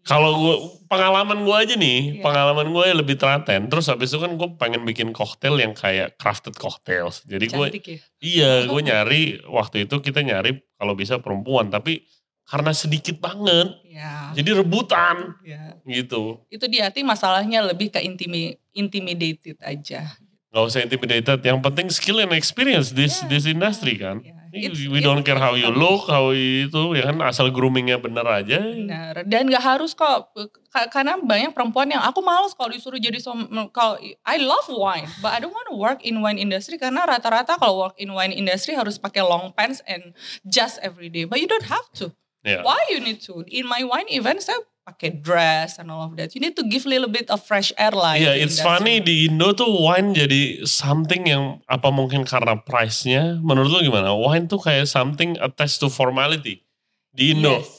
Kalau 0.02 0.34
gua 0.34 0.56
pengalaman 0.90 1.46
gue 1.46 1.54
aja 1.54 1.74
nih, 1.78 2.18
Iya. 2.18 2.22
pengalaman 2.26 2.74
gue 2.74 2.86
lebih 2.90 3.14
telaten. 3.14 3.70
Terus 3.70 3.86
habis 3.86 4.10
itu 4.10 4.18
kan 4.18 4.34
gue 4.34 4.48
pengen 4.58 4.82
bikin 4.82 5.14
koktail 5.14 5.54
yang 5.56 5.78
kayak 5.78 6.18
crafted 6.18 6.58
cocktails. 6.58 7.22
Jadi 7.22 7.46
gue 7.46 7.66
ya. 7.70 7.98
Iya, 8.18 8.50
gue 8.66 8.80
nyari 8.82 9.22
waktu 9.46 9.86
itu 9.86 10.02
kita 10.02 10.26
nyari 10.26 10.58
kalau 10.74 10.98
bisa 10.98 11.22
perempuan, 11.22 11.70
tapi 11.70 12.02
karena 12.42 12.74
sedikit 12.74 13.22
banget, 13.22 13.78
Ya. 13.86 14.34
jadi 14.34 14.58
rebutan 14.58 15.38
ya. 15.46 15.78
gitu. 15.86 16.42
Itu 16.50 16.66
di 16.66 16.82
hati 16.82 17.06
masalahnya 17.06 17.62
lebih 17.62 17.94
ke 17.94 18.02
intimi 18.02 18.58
intimidated 18.74 19.62
aja. 19.62 20.18
Gak 20.52 20.64
usah 20.68 20.84
intimidated, 20.84 21.40
yang 21.40 21.64
penting 21.64 21.88
skill 21.88 22.20
and 22.20 22.36
experience 22.36 22.92
this 22.92 23.24
Yeah, 23.24 23.28
this 23.32 23.44
industry 23.48 23.96
kan. 23.96 24.20
yeah. 24.20 24.36
We- 24.52 24.68
It's- 24.68 24.84
We 24.84 25.00
don't 25.00 25.24
care 25.24 25.40
how 25.40 25.56
you 25.56 25.72
look, 25.72 26.12
how 26.12 26.28
itu 26.36 26.92
ya 26.92 27.08
kan 27.08 27.16
asal 27.24 27.48
groomingnya 27.48 27.96
bener 27.96 28.20
aja. 28.20 28.60
Benar. 28.60 29.24
Dan 29.24 29.48
gak 29.48 29.64
harus 29.64 29.96
kok 29.96 30.28
Ka- 30.68 30.88
karena 30.88 31.16
banyak 31.16 31.52
perempuan 31.52 31.88
yang 31.88 32.00
aku 32.00 32.20
males 32.20 32.52
kalau 32.52 32.68
disuruh 32.68 33.00
jadi 33.00 33.16
som 33.16 33.44
kalau 33.72 33.96
I 34.24 34.36
love 34.36 34.68
wine, 34.68 35.08
but 35.24 35.32
I 35.32 35.40
don't 35.40 35.52
want 35.52 35.68
to 35.68 35.76
work 35.76 36.04
in 36.04 36.20
wine 36.20 36.36
industry 36.36 36.76
karena 36.76 37.00
rata-rata 37.04 37.56
kalau 37.56 37.80
work 37.80 37.96
in 37.96 38.12
wine 38.12 38.32
industry 38.32 38.76
harus 38.76 38.96
pakai 38.96 39.20
long 39.20 39.56
pants 39.56 39.80
and 39.84 40.12
just 40.44 40.76
every 40.84 41.08
day. 41.08 41.24
But 41.24 41.40
you 41.40 41.48
don't 41.48 41.68
have 41.68 41.88
to. 42.04 42.12
Ya. 42.44 42.60
Why 42.60 42.76
you 42.92 43.00
need 43.00 43.24
to? 43.24 43.40
In 43.48 43.64
my 43.64 43.84
wine 43.84 44.08
event 44.08 44.44
saya 44.44 44.60
pakai 44.82 45.22
dress 45.22 45.78
and 45.78 45.88
all 45.88 46.10
of 46.10 46.18
that. 46.18 46.34
You 46.34 46.42
need 46.42 46.58
to 46.58 46.66
give 46.66 46.82
little 46.84 47.10
bit 47.10 47.30
of 47.30 47.42
fresh 47.46 47.70
air 47.78 47.94
lah. 47.94 48.18
Iya, 48.18 48.34
in 48.34 48.50
the 48.50 48.50
it's 48.50 48.58
funny 48.58 48.98
di 48.98 49.30
Indo 49.30 49.54
tuh 49.54 49.70
wine 49.70 50.10
jadi 50.10 50.66
something 50.66 51.22
yang 51.30 51.62
apa 51.70 51.88
mungkin 51.94 52.26
karena 52.26 52.58
price-nya. 52.58 53.38
Menurut 53.40 53.70
lu 53.70 53.80
gimana? 53.86 54.10
Wine 54.12 54.50
tuh 54.50 54.58
kayak 54.58 54.90
something 54.90 55.38
attached 55.38 55.78
to 55.78 55.86
formality 55.86 56.66
di 57.14 57.34
Indo. 57.38 57.62
Yes. 57.62 57.70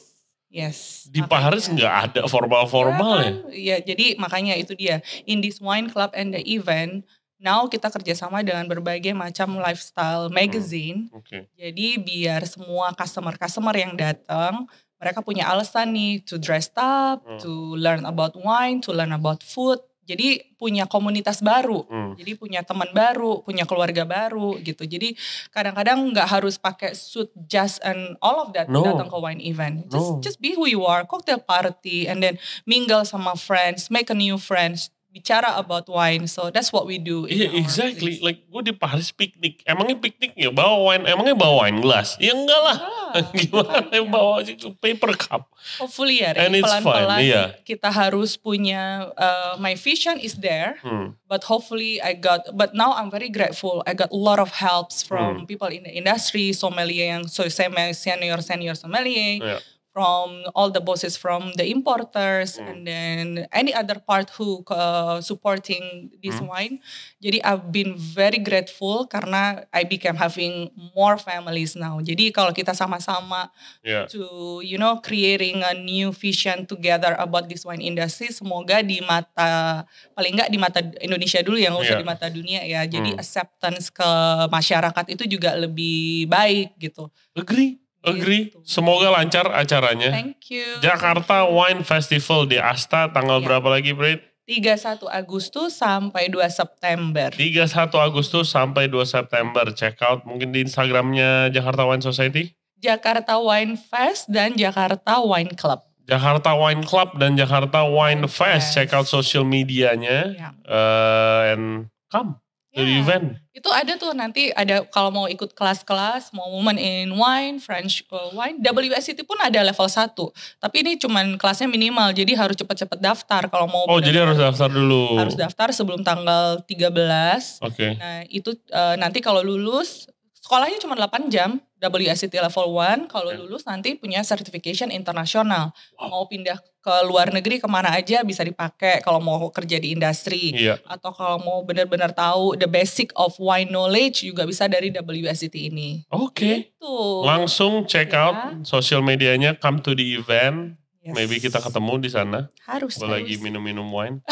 Yes. 0.54 0.78
Di 1.10 1.26
Paris 1.26 1.66
nggak 1.66 1.94
ada 2.14 2.22
formal-formal 2.30 3.14
ya. 3.18 3.26
Iya? 3.26 3.34
Iya, 3.50 3.78
jadi 3.90 4.06
makanya 4.22 4.54
itu 4.54 4.78
dia. 4.78 5.02
In 5.26 5.42
this 5.42 5.58
wine 5.58 5.90
club 5.90 6.14
and 6.14 6.30
the 6.30 6.46
event, 6.46 7.04
now 7.42 7.66
kita 7.66 7.90
kerjasama 7.90 8.46
dengan 8.46 8.70
berbagai 8.70 9.18
macam 9.18 9.58
lifestyle 9.58 10.30
magazine. 10.30 11.10
Oke. 11.10 11.50
Jadi 11.58 11.98
biar 11.98 12.46
semua 12.46 12.94
customer-customer 12.94 13.76
yang 13.76 13.98
datang, 13.98 14.70
mereka 15.04 15.20
punya 15.20 15.52
alasan 15.52 15.92
nih 15.92 16.24
to 16.24 16.40
dress 16.40 16.72
up, 16.80 17.20
Hmm. 17.28 17.40
to 17.44 17.76
learn 17.76 18.08
about 18.08 18.34
wine, 18.40 18.80
to 18.80 18.96
learn 18.96 19.12
about 19.12 19.44
food. 19.44 19.84
Jadi 20.04 20.56
punya 20.60 20.84
komunitas 20.84 21.40
baru. 21.40 21.88
Hmm. 21.88 22.12
Jadi 22.20 22.36
punya 22.36 22.60
teman 22.60 22.92
baru, 22.92 23.40
punya 23.40 23.64
keluarga 23.64 24.04
baru 24.04 24.60
gitu. 24.60 24.84
Jadi 24.84 25.16
kadang-kadang 25.56 26.12
nggak 26.12 26.28
harus 26.28 26.60
pakai 26.60 26.92
suit, 26.92 27.32
jas 27.48 27.80
and 27.80 28.20
all 28.20 28.44
of 28.44 28.52
that 28.52 28.68
No. 28.68 28.84
datang 28.84 29.08
ke 29.08 29.16
wine 29.16 29.40
event. 29.40 29.88
Just 29.88 30.10
No. 30.10 30.20
just 30.20 30.38
be 30.44 30.60
who 30.60 30.68
you 30.68 30.84
are, 30.84 31.08
cocktail 31.08 31.40
party 31.40 32.04
and 32.04 32.20
then 32.20 32.36
mingle 32.68 33.08
sama 33.08 33.40
friends, 33.40 33.88
make 33.88 34.12
a 34.12 34.18
new 34.18 34.36
friends, 34.36 34.92
bicara 35.14 35.54
about 35.56 35.86
wine. 35.86 36.26
So 36.26 36.50
that's 36.50 36.74
what 36.74 36.90
we 36.90 36.98
do. 36.98 37.30
our 37.30 37.54
exactly. 37.54 38.18
place. 38.18 38.26
Like 38.26 38.40
gue 38.50 38.62
di 38.66 38.74
Paris 38.74 39.14
piknik. 39.14 39.62
Emangnya 39.64 40.02
piknik 40.02 40.34
ya 40.34 40.50
bawa 40.50 40.82
wine? 40.90 41.06
Emangnya 41.06 41.38
bawa 41.38 41.70
wine 41.70 41.80
glass? 41.80 42.18
Ya 42.18 42.34
enggak 42.34 42.58
lah. 42.58 42.78
Ah, 43.14 43.22
Gimana 43.38 43.94
yang 43.94 44.10
makanya. 44.10 44.58
bawa 44.58 44.74
paper 44.82 45.14
cup? 45.14 45.46
Hopefully 45.78 46.26
ya, 46.26 46.34
And 46.34 46.58
pelan-pelan 46.58 47.22
iya. 47.22 47.44
kita 47.62 47.94
harus 47.94 48.36
punya 48.36 49.14
uh, 49.14 49.54
my 49.62 49.78
vision 49.78 50.18
is 50.18 50.42
there, 50.42 50.82
Hmm. 50.82 51.14
but 51.30 51.46
hopefully 51.46 52.02
I 52.02 52.18
got. 52.18 52.50
But 52.58 52.74
now 52.74 52.98
I'm 52.98 53.14
very 53.14 53.30
grateful. 53.30 53.86
I 53.86 53.94
got 53.94 54.10
a 54.10 54.18
lot 54.18 54.42
of 54.42 54.58
helps 54.58 55.06
Hmm. 55.06 55.08
from 55.14 55.30
people 55.46 55.70
in 55.70 55.86
the 55.86 55.94
industry, 55.94 56.52
sommelier 56.58 57.14
yang 57.14 57.30
so 57.30 57.46
senior 57.48 57.94
senior 58.42 58.74
sommelier, 58.74 59.38
Iya. 59.40 59.58
From 59.94 60.42
all 60.58 60.74
the 60.74 60.82
bosses 60.82 61.14
from 61.14 61.54
the 61.54 61.70
importers, 61.70 62.58
Hmm. 62.58 62.66
and 62.66 62.80
then 62.84 63.26
any 63.54 63.70
other 63.72 64.02
part 64.02 64.34
who 64.34 64.66
uh, 64.68 65.22
supporting 65.22 66.10
this 66.18 66.42
Hmm. 66.42 66.50
wine. 66.50 66.76
Jadi 67.22 67.38
I've 67.40 67.70
been 67.70 67.94
very 67.94 68.42
grateful 68.42 69.06
karena 69.06 69.70
I 69.70 69.86
became 69.86 70.18
having 70.18 70.74
more 70.98 71.16
families 71.16 71.78
now. 71.78 72.02
Jadi 72.02 72.34
kalau 72.34 72.50
kita 72.52 72.74
sama-sama 72.74 73.54
Iya. 73.86 74.10
to 74.10 74.26
you 74.60 74.82
know 74.82 74.98
creating 74.98 75.62
a 75.62 75.78
new 75.78 76.10
vision 76.10 76.66
together 76.66 77.14
about 77.22 77.46
this 77.46 77.62
wine 77.62 77.80
industry 77.80 78.34
semoga 78.34 78.82
di 78.82 78.98
mata 79.06 79.86
paling 80.18 80.34
nggak 80.34 80.50
di 80.50 80.58
mata 80.58 80.80
Indonesia 81.00 81.38
dulu 81.46 81.62
yang 81.62 81.78
nggak 81.78 81.86
usah 81.86 81.96
Iya. 81.96 82.02
di 82.02 82.08
mata 82.08 82.28
dunia 82.28 82.62
ya 82.66 82.82
jadi 82.84 83.14
Hmm. 83.14 83.22
acceptance 83.22 83.94
ke 83.94 84.10
masyarakat 84.50 85.06
itu 85.14 85.24
juga 85.30 85.54
lebih 85.54 86.26
baik 86.26 86.80
gitu 86.82 87.12
Agree. 87.38 87.83
Agree. 88.04 88.52
Gitu. 88.52 88.60
Semoga 88.64 89.08
lancar 89.10 89.48
acaranya. 89.50 90.12
thank 90.12 90.44
you 90.52 90.68
Jakarta 90.80 91.48
Wine 91.48 91.82
Festival 91.82 92.46
di 92.46 92.56
Asta 92.56 93.08
tanggal 93.08 93.40
Iya. 93.40 93.46
berapa 93.48 93.68
lagi, 93.70 93.92
Brit? 93.92 94.20
31 94.44 95.08
Agustus 95.08 95.72
sampai 95.74 96.28
2 96.28 96.44
September 96.52 97.32
31 97.32 97.64
Agustus 97.98 98.52
sampai 98.52 98.92
2 98.92 99.08
September. 99.08 99.72
Check 99.72 100.04
out 100.04 100.28
mungkin 100.28 100.52
di 100.52 100.62
Instagramnya 100.62 101.48
Jakarta 101.48 101.88
Wine 101.88 102.04
Society. 102.04 102.52
Jakarta 102.76 103.40
Wine 103.40 103.80
Fest 103.80 104.28
dan 104.28 104.60
Jakarta 104.60 105.24
Wine 105.24 105.56
Club 105.56 105.80
Jakarta 106.04 106.52
Wine 106.52 106.84
Club 106.84 107.16
dan 107.16 107.40
Jakarta 107.40 107.88
Wine 107.88 108.28
Fest. 108.28 108.68
Fest. 108.68 108.76
Check 108.76 108.92
out 108.92 109.08
social 109.08 109.48
medianya. 109.48 110.36
ya. 110.36 110.52
eh, 110.62 111.56
and 111.56 111.88
come 112.12 112.43
the 112.74 112.82
Ya. 112.84 113.00
event. 113.00 113.38
Itu 113.52 113.70
ada 113.70 113.94
tuh 113.96 114.12
nanti 114.12 114.50
ada 114.52 114.82
kalau 114.84 115.10
mau 115.10 115.26
ikut 115.26 115.54
kelas-kelas, 115.54 116.34
mau 116.34 116.50
woman 116.50 116.74
in 116.76 117.14
wine, 117.14 117.58
French 117.58 118.02
uh, 118.10 118.34
wine, 118.34 118.58
WSET 118.60 119.22
pun 119.22 119.38
ada 119.38 119.62
level 119.62 119.86
1. 119.86 120.10
Tapi 120.58 120.76
ini 120.82 120.98
cuman 120.98 121.38
kelasnya 121.38 121.66
minimal, 121.68 122.10
jadi 122.12 122.34
harus 122.34 122.58
cepet-cepet 122.58 122.98
daftar 122.98 123.46
kalau 123.48 123.66
mau 123.68 123.86
Oh, 123.86 124.02
jadi 124.02 124.26
harus 124.26 124.38
daftar 124.38 124.68
dulu. 124.68 125.16
harus 125.16 125.34
daftar 125.34 125.70
sebelum 125.70 126.02
tanggal 126.02 126.66
13. 126.66 127.62
Oke. 127.62 127.94
Nah, 127.94 128.26
itu 128.28 128.52
uh, 128.70 128.96
nanti 128.96 129.22
kalau 129.22 129.40
lulus 129.40 130.10
sekolahnya 130.44 130.76
cuma 130.84 131.00
8 131.00 131.32
jam, 131.32 131.56
WSET 131.80 132.36
level 132.36 132.68
1, 132.76 133.08
kalau 133.08 133.32
Oke. 133.32 133.40
lulus 133.40 133.64
nanti 133.64 133.96
punya 133.96 134.20
certification 134.22 134.92
internasional. 134.92 135.72
Mau 135.96 136.28
pindah 136.28 136.60
ke 136.84 136.96
luar 137.08 137.32
negeri 137.32 137.64
ke 137.64 137.68
mana 137.72 137.96
aja 137.96 138.28
bisa 138.28 138.44
dipakai 138.44 139.00
kalau 139.00 139.24
mau 139.24 139.40
kerja 139.48 139.80
di 139.80 139.96
industri 139.96 140.52
Iya. 140.52 140.84
atau 140.84 141.16
kalau 141.16 141.40
mau 141.40 141.64
benar-benar 141.64 142.12
tahu 142.12 142.60
the 142.60 142.68
basic 142.68 143.08
of 143.16 143.32
wine 143.40 143.72
knowledge 143.72 144.28
juga 144.28 144.44
bisa 144.44 144.68
dari 144.68 144.92
WSET 144.92 145.56
ini. 145.56 146.04
Oke. 146.12 146.76
Gitu. 146.76 146.96
Langsung 147.24 147.88
check 147.88 148.12
Ya. 148.12 148.28
out 148.28 148.36
social 148.68 149.00
medianya, 149.00 149.56
come 149.56 149.80
to 149.80 149.96
the 149.96 150.20
event. 150.20 150.76
Yes. 151.04 151.20
Maybe 151.20 151.36
kita 151.38 151.60
ketemu 151.60 152.00
di 152.00 152.08
sana. 152.08 152.48
harus, 152.64 152.96
Gue 152.96 153.12
lagi 153.12 153.36
minum-minum 153.36 153.92
wine. 153.92 154.24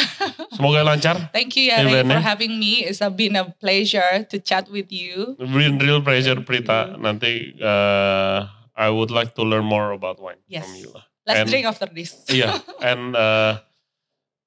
Semoga 0.55 0.87
lancar. 0.87 1.19
Thank 1.35 1.59
you 1.59 1.67
ya 1.67 1.83
for 1.83 2.23
having 2.23 2.55
me. 2.55 2.87
It's 2.87 3.03
been 3.11 3.35
a 3.35 3.51
pleasure 3.59 4.23
to 4.31 4.39
chat 4.39 4.71
with 4.71 4.87
you. 4.87 5.35
Real, 5.35 5.75
real 5.75 5.99
pleasure 5.99 6.39
Prita. 6.39 6.95
Nanti 6.95 7.59
uh, 7.59 8.47
I 8.71 8.87
would 8.87 9.11
like 9.11 9.35
to 9.35 9.43
learn 9.43 9.67
more 9.67 9.91
about 9.91 10.23
wine 10.23 10.39
Yes. 10.47 10.63
from 10.63 10.79
you 10.79 10.89
lah. 10.95 11.03
Let's 11.27 11.43
And- 11.43 11.49
drink 11.51 11.67
after 11.67 11.91
this. 11.91 12.23
Iya, 12.31 12.55
and 12.79 13.19
uh, 13.19 13.59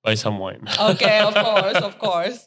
buy 0.01 0.17
some 0.17 0.41
wine. 0.41 0.65
Okay, 0.97 1.21
of 1.21 1.37
course, 1.37 1.77
of 1.79 1.95
course. 2.01 2.41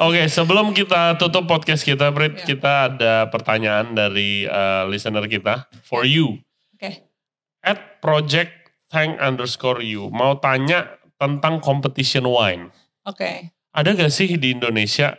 Oke, 0.00 0.24
sebelum 0.26 0.72
kita 0.72 1.20
tutup 1.20 1.44
podcast 1.44 1.84
kita, 1.84 2.08
Brit, 2.10 2.42
Ya. 2.42 2.56
kita 2.56 2.72
ada 2.90 3.12
pertanyaan 3.28 3.92
dari 3.92 4.48
uh, 4.48 4.88
listener 4.88 5.28
kita. 5.28 5.68
For 5.84 6.08
you, 6.08 6.40
Oke. 6.80 7.04
at 7.60 8.00
project 8.00 8.57
thank 8.88 9.16
underscore 9.20 9.80
you, 9.84 10.08
mau 10.10 10.36
tanya 10.40 10.98
tentang 11.20 11.60
competition 11.60 12.24
wine. 12.28 12.72
Oke. 13.04 13.52
Ada 13.72 13.94
gak 13.94 14.12
sih 14.12 14.34
di 14.40 14.56
Indonesia 14.56 15.14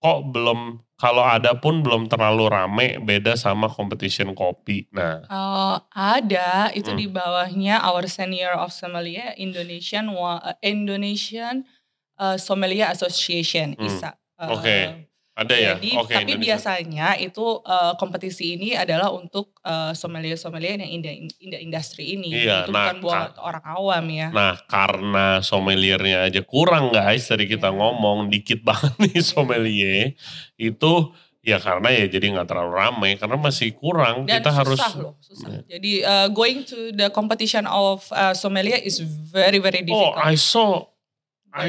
kok 0.00 0.32
belum, 0.32 0.80
kalau 0.96 1.20
ada 1.20 1.52
pun 1.60 1.84
belum 1.84 2.08
terlalu 2.08 2.48
rame 2.48 2.96
beda 3.04 3.36
sama 3.36 3.68
competition 3.68 4.32
kopi. 4.32 4.88
Nah, 4.96 5.28
Uh, 5.28 5.76
ada 5.92 6.72
itu 6.72 6.92
Hmm. 6.92 7.00
di 7.00 7.06
bawahnya 7.10 7.84
our 7.84 8.08
senior 8.08 8.56
of 8.56 8.72
sommelier 8.72 9.36
Indonesian 9.36 10.08
uh, 10.16 10.40
Indonesian 10.64 11.68
uh, 12.16 12.40
Sommelier 12.40 12.88
Association 12.88 13.76
Hmm. 13.76 13.84
ISA. 13.84 14.16
Uh, 14.40 14.56
Oke. 14.56 15.09
Ada 15.40 15.54
ya? 15.56 15.72
Jadi, 15.80 15.90
Oke, 15.96 16.12
tapi 16.12 16.36
Indonesia. 16.36 16.44
biasanya 16.52 17.08
itu 17.16 17.46
eh, 17.64 17.92
kompetisi 17.96 18.60
ini 18.60 18.76
adalah 18.76 19.08
untuk 19.08 19.56
eh, 19.64 19.96
sommelier-sommelier 19.96 20.76
yang 20.76 20.92
in 20.92 21.00
the, 21.00 21.12
in 21.40 21.48
the 21.48 21.60
industry 21.64 22.12
ini. 22.12 22.28
Iya, 22.44 22.68
itu 22.68 22.76
nah, 22.76 22.92
bukan 22.92 22.96
buat 23.00 23.32
orang 23.40 23.64
awam 23.64 24.04
ya. 24.12 24.28
Nah, 24.30 24.60
karena 24.68 25.40
sommeliernya 25.40 26.28
aja 26.28 26.44
kurang 26.44 26.92
guys, 26.92 27.24
tadi 27.24 27.48
kita 27.48 27.72
Iya. 27.72 27.78
ngomong 27.80 28.28
dikit 28.28 28.60
banget 28.60 28.92
nih 29.00 29.24
sommelier. 29.24 30.12
Itu 30.54 31.16
ya 31.40 31.56
karena 31.56 31.88
ya 31.88 32.04
jadi 32.04 32.36
nggak 32.36 32.52
terlalu 32.52 32.72
ramai 32.76 33.10
karena 33.16 33.40
masih 33.40 33.72
kurang. 33.72 34.28
Dan 34.28 34.44
kita 34.44 34.52
susah 34.52 34.60
harus 34.60 34.80
loh, 35.00 35.14
susah. 35.24 35.64
Jadi 35.64 36.04
eh, 36.04 36.28
going 36.28 36.68
to 36.68 36.92
the 36.92 37.08
competition 37.08 37.64
of 37.64 38.04
eh, 38.12 38.36
sommelier 38.36 38.76
is 38.76 39.00
very 39.32 39.56
very 39.56 39.80
Oh, 39.88 39.88
difficult. 39.88 40.20
I 40.20 40.36
saw 40.36 40.84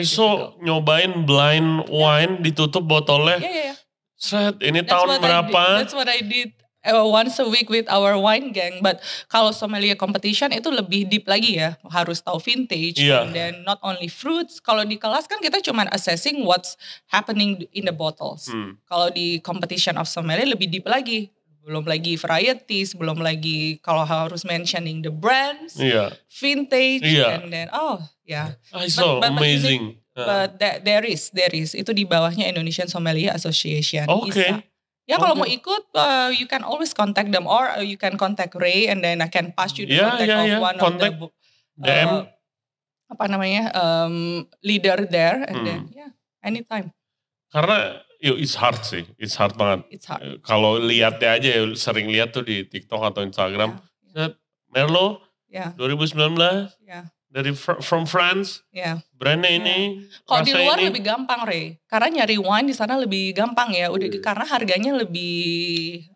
Saw 0.03 0.55
nyobain 0.61 1.25
blind 1.25 1.89
wine 1.89 2.39
ditutup 2.39 2.85
botolnya. 2.85 3.41
Ya 3.41 3.49
ya 3.49 3.63
ya. 3.71 3.75
Set, 4.21 4.61
ini 4.61 4.85
That's 4.85 4.93
tahun 4.93 5.07
I 5.09 5.17
berapa? 5.17 5.61
did. 5.65 5.77
That's 5.81 5.95
what 5.97 6.05
I 6.05 6.19
did 6.21 6.49
uh, 6.85 7.05
once 7.09 7.41
a 7.41 7.47
week 7.49 7.73
with 7.73 7.89
our 7.89 8.13
wine 8.21 8.53
gang. 8.53 8.77
But 8.85 9.01
kalau 9.25 9.49
sommelier 9.49 9.97
competition 9.97 10.53
itu 10.53 10.69
lebih 10.69 11.09
deep 11.09 11.25
lagi 11.25 11.57
ya. 11.57 11.73
Harus 11.89 12.21
tahu 12.21 12.37
vintage 12.37 13.01
Iya. 13.01 13.25
and 13.25 13.33
then 13.33 13.53
not 13.65 13.81
only 13.81 14.05
fruits. 14.05 14.61
Kalau 14.61 14.85
di 14.85 15.01
kelas 15.01 15.25
kan 15.25 15.41
kita 15.41 15.57
cuma 15.65 15.89
assessing 15.89 16.45
what's 16.45 16.77
happening 17.09 17.65
in 17.73 17.89
the 17.89 17.95
bottles. 17.95 18.45
Hmm. 18.45 18.77
Kalau 18.85 19.09
di 19.09 19.41
competition 19.41 19.97
of 19.97 20.05
sommelier 20.05 20.45
lebih 20.45 20.69
deep 20.69 20.85
lagi. 20.85 21.33
Belum 21.61 21.85
lagi 21.85 22.17
varieties, 22.17 22.97
belum 22.97 23.21
lagi 23.21 23.77
kalau 23.79 24.01
harus 24.01 24.41
mentioning 24.41 25.05
the 25.05 25.13
brands, 25.13 25.77
Iya, 25.77 26.09
vintage, 26.27 27.05
Iya. 27.05 27.37
and 27.37 27.53
then 27.53 27.67
oh 27.69 28.01
ya. 28.25 28.57
I 28.73 28.89
saw 28.89 29.21
but- 29.21 29.29
but 29.29 29.37
amazing. 29.37 30.01
Ah. 30.11 30.25
But 30.25 30.49
that, 30.59 30.83
there 30.83 31.05
is, 31.07 31.31
there 31.31 31.53
is. 31.53 31.71
Itu 31.71 31.95
di 31.95 32.03
bawahnya 32.03 32.43
Indonesian 32.43 32.89
Sommelier 32.89 33.31
Association. 33.31 34.09
Oke. 34.11 34.35
ISA. 34.35 34.59
Ya 35.07 35.15
kalau 35.15 35.39
Oke. 35.39 35.41
mau 35.43 35.47
ikut, 35.47 35.83
uh, 35.95 36.29
you 36.35 36.45
can 36.45 36.67
always 36.67 36.91
contact 36.91 37.31
them 37.31 37.47
or 37.47 37.71
uh, 37.71 37.79
you 37.79 37.95
can 37.95 38.19
contact 38.19 38.51
Ray 38.53 38.91
and 38.91 38.99
then 38.99 39.23
I 39.23 39.31
can 39.31 39.55
pass 39.55 39.71
you 39.79 39.87
the 39.87 39.95
Ya, 39.97 40.11
contact 40.11 40.27
ya, 40.27 40.37
of 40.57 40.61
one 40.61 40.77
Contact 40.77 41.15
of 41.15 41.31
the 41.79 41.95
uh, 42.11 42.23
apa 43.07 43.23
namanya 43.27 43.71
um, 43.71 44.47
leader 44.63 45.03
there 45.03 45.43
and 45.47 45.63
Hmm. 45.63 45.67
then 45.67 45.81
yeah 45.91 46.11
anytime 46.39 46.95
Karena 47.47 47.99
it's 48.21 48.53
hard 48.53 48.77
sih, 48.81 49.03
it's 49.17 49.33
hard 49.33 49.53
banget. 49.55 49.81
it's 49.89 50.05
hard. 50.05 50.21
Eh, 50.21 50.37
Kalau 50.39 50.77
lihatnya 50.77 51.29
aja 51.33 51.49
ya 51.49 51.61
sering 51.73 52.05
lihat 52.07 52.31
tuh 52.31 52.41
di 52.41 52.61
TikTok 52.63 53.01
atau 53.03 53.21
Instagram. 53.21 53.81
Ya, 54.07 54.37
Merlot 54.69 55.19
Ya, 55.47 55.75
2019 55.75 56.39
ya, 56.81 57.11
dari 57.27 57.51
Fr- 57.51 57.79
from 57.79 58.05
France, 58.05 58.63
ya. 58.71 59.03
brandnya 59.11 59.51
Ya. 59.51 59.57
ini. 59.57 59.77
Kalau 60.23 60.43
di 60.43 60.53
luar 60.53 60.77
ini. 60.77 60.87
lebih 60.87 61.03
gampang, 61.03 61.43
Ray. 61.43 61.75
Karena 61.83 62.07
nyari 62.13 62.37
wine 62.37 62.67
di 62.67 62.75
sana 62.75 62.95
lebih 62.95 63.31
gampang 63.31 63.71
ya. 63.71 63.91
Udah 63.91 64.07
Iya. 64.07 64.21
karena 64.21 64.45
harganya 64.45 64.95
lebih 64.95 65.35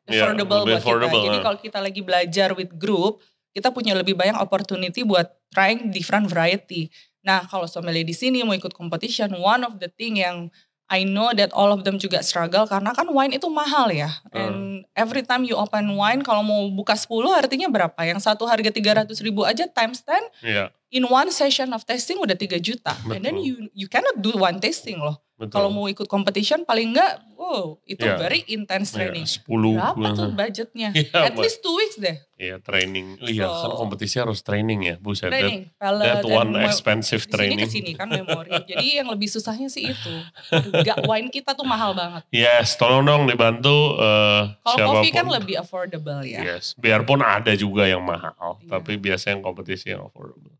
Iya, 0.08 0.24
affordable 0.24 0.62
lebih 0.62 0.72
buat 0.72 0.80
affordable, 0.80 1.20
kita. 1.20 1.28
Jadi 1.28 1.38
ah. 1.38 1.44
kalau 1.44 1.58
kita 1.60 1.80
lagi 1.80 2.02
belajar 2.02 2.50
with 2.54 2.72
group, 2.76 3.20
kita 3.52 3.72
punya 3.72 3.92
lebih 3.92 4.14
banyak 4.14 4.36
opportunity 4.36 5.04
buat 5.04 5.26
trying 5.50 5.90
different 5.90 6.28
variety. 6.28 6.88
Nah, 7.20 7.44
kalau 7.44 7.66
sommelier 7.66 8.04
di 8.04 8.14
sini 8.14 8.40
mau 8.40 8.54
ikut 8.54 8.72
competition, 8.72 9.34
one 9.34 9.64
of 9.64 9.80
the 9.80 9.90
thing 9.90 10.16
yang 10.16 10.48
I 10.86 11.02
know 11.02 11.34
that 11.34 11.50
all 11.50 11.74
of 11.74 11.82
them 11.82 11.98
juga 11.98 12.22
struggle 12.22 12.70
karena 12.70 12.94
kan 12.94 13.10
wine 13.10 13.34
itu 13.34 13.50
mahal 13.50 13.90
ya. 13.90 14.22
And 14.30 14.86
every 14.94 15.26
time 15.26 15.42
you 15.42 15.58
open 15.58 15.98
wine 15.98 16.22
kalau 16.22 16.46
mau 16.46 16.70
buka 16.70 16.94
10 16.94 17.10
artinya 17.34 17.68
berapa? 17.74 17.98
Yang 18.06 18.30
satu 18.30 18.46
harga 18.46 18.70
300 18.70 19.10
ribu 19.26 19.42
aja 19.42 19.66
times 19.66 20.06
10 20.06 20.30
Iya, 20.46 20.66
in 20.88 21.04
one 21.04 21.30
session 21.30 21.72
of 21.72 21.82
testing 21.84 22.18
udah 22.18 22.34
3 22.34 22.58
juta. 22.60 22.94
And 23.08 23.20
then 23.20 23.36
Betul. 23.36 23.44
you 23.44 23.54
you 23.74 23.88
cannot 23.88 24.18
do 24.18 24.34
one 24.34 24.58
tasting 24.58 24.98
loh. 24.98 25.18
betul. 25.36 25.52
Kalau 25.52 25.68
mau 25.68 25.84
ikut 25.86 26.08
competition 26.08 26.64
paling 26.64 26.96
enggak, 26.96 27.20
wow, 27.36 27.76
itu 27.84 28.00
Iya. 28.02 28.16
very 28.16 28.48
intense 28.48 28.90
Iya, 28.90 29.12
training. 29.12 29.26
10. 29.28 29.44
Berapa 29.76 30.08
tuh 30.16 30.32
budgetnya? 30.40 30.90
Iya, 30.96 31.12
At 31.12 31.36
least 31.36 31.60
two 31.60 31.76
weeks 31.76 32.00
deh. 32.00 32.16
Iya, 32.34 32.64
training. 32.64 33.20
Iya, 33.20 33.44
kan 33.44 33.68
So- 33.68 33.76
kompetisi 33.78 34.16
harus 34.16 34.40
training 34.40 34.88
ya. 34.88 34.96
That, 34.96 35.36
Training, 35.36 35.76
that 35.76 36.24
and 36.24 36.24
one 36.24 36.56
expensive 36.64 37.28
training. 37.28 37.60
ke 37.60 37.68
sini 37.68 37.92
kan 37.92 38.08
memori. 38.16 38.48
Jadi 38.64 38.96
yang 38.96 39.12
lebih 39.12 39.28
susahnya 39.28 39.68
sih 39.68 39.92
itu. 39.92 40.14
Harga 40.48 41.04
wine 41.04 41.28
kita 41.28 41.52
tuh 41.52 41.68
mahal 41.68 41.92
banget. 41.92 42.24
Yes, 42.32 42.80
tolong 42.80 43.04
dong 43.04 43.28
dibantu 43.28 44.00
eh, 44.00 44.56
Kalau 44.56 45.04
kopi 45.04 45.12
kan 45.12 45.28
lebih 45.28 45.60
affordable 45.60 46.24
ya. 46.24 46.48
Yes, 46.48 46.80
biarpun 46.80 47.20
ada 47.20 47.52
juga 47.54 47.84
yang 47.84 48.00
mahal, 48.00 48.32
Iya. 48.64 48.72
tapi 48.72 48.96
biasanya 48.96 49.36
yang 49.36 49.44
kompetisi 49.44 49.92
yang 49.92 50.00
affordable. 50.00 50.56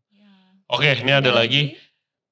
Oke, 0.66 0.90
ini 0.98 1.12
ada 1.14 1.30
lagi. 1.30 1.78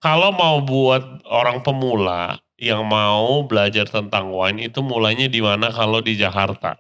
Kalau 0.03 0.35
mau 0.35 0.61
buat 0.61 1.23
orang 1.25 1.63
pemula 1.65 2.37
yang 2.59 2.85
mau 2.85 3.47
belajar 3.47 3.87
tentang 3.89 4.31
wine 4.35 4.69
itu 4.69 4.83
mulainya 4.83 5.31
di 5.31 5.41
mana 5.41 5.71
kalau 5.71 6.03
di 6.03 6.19
Jakarta? 6.19 6.77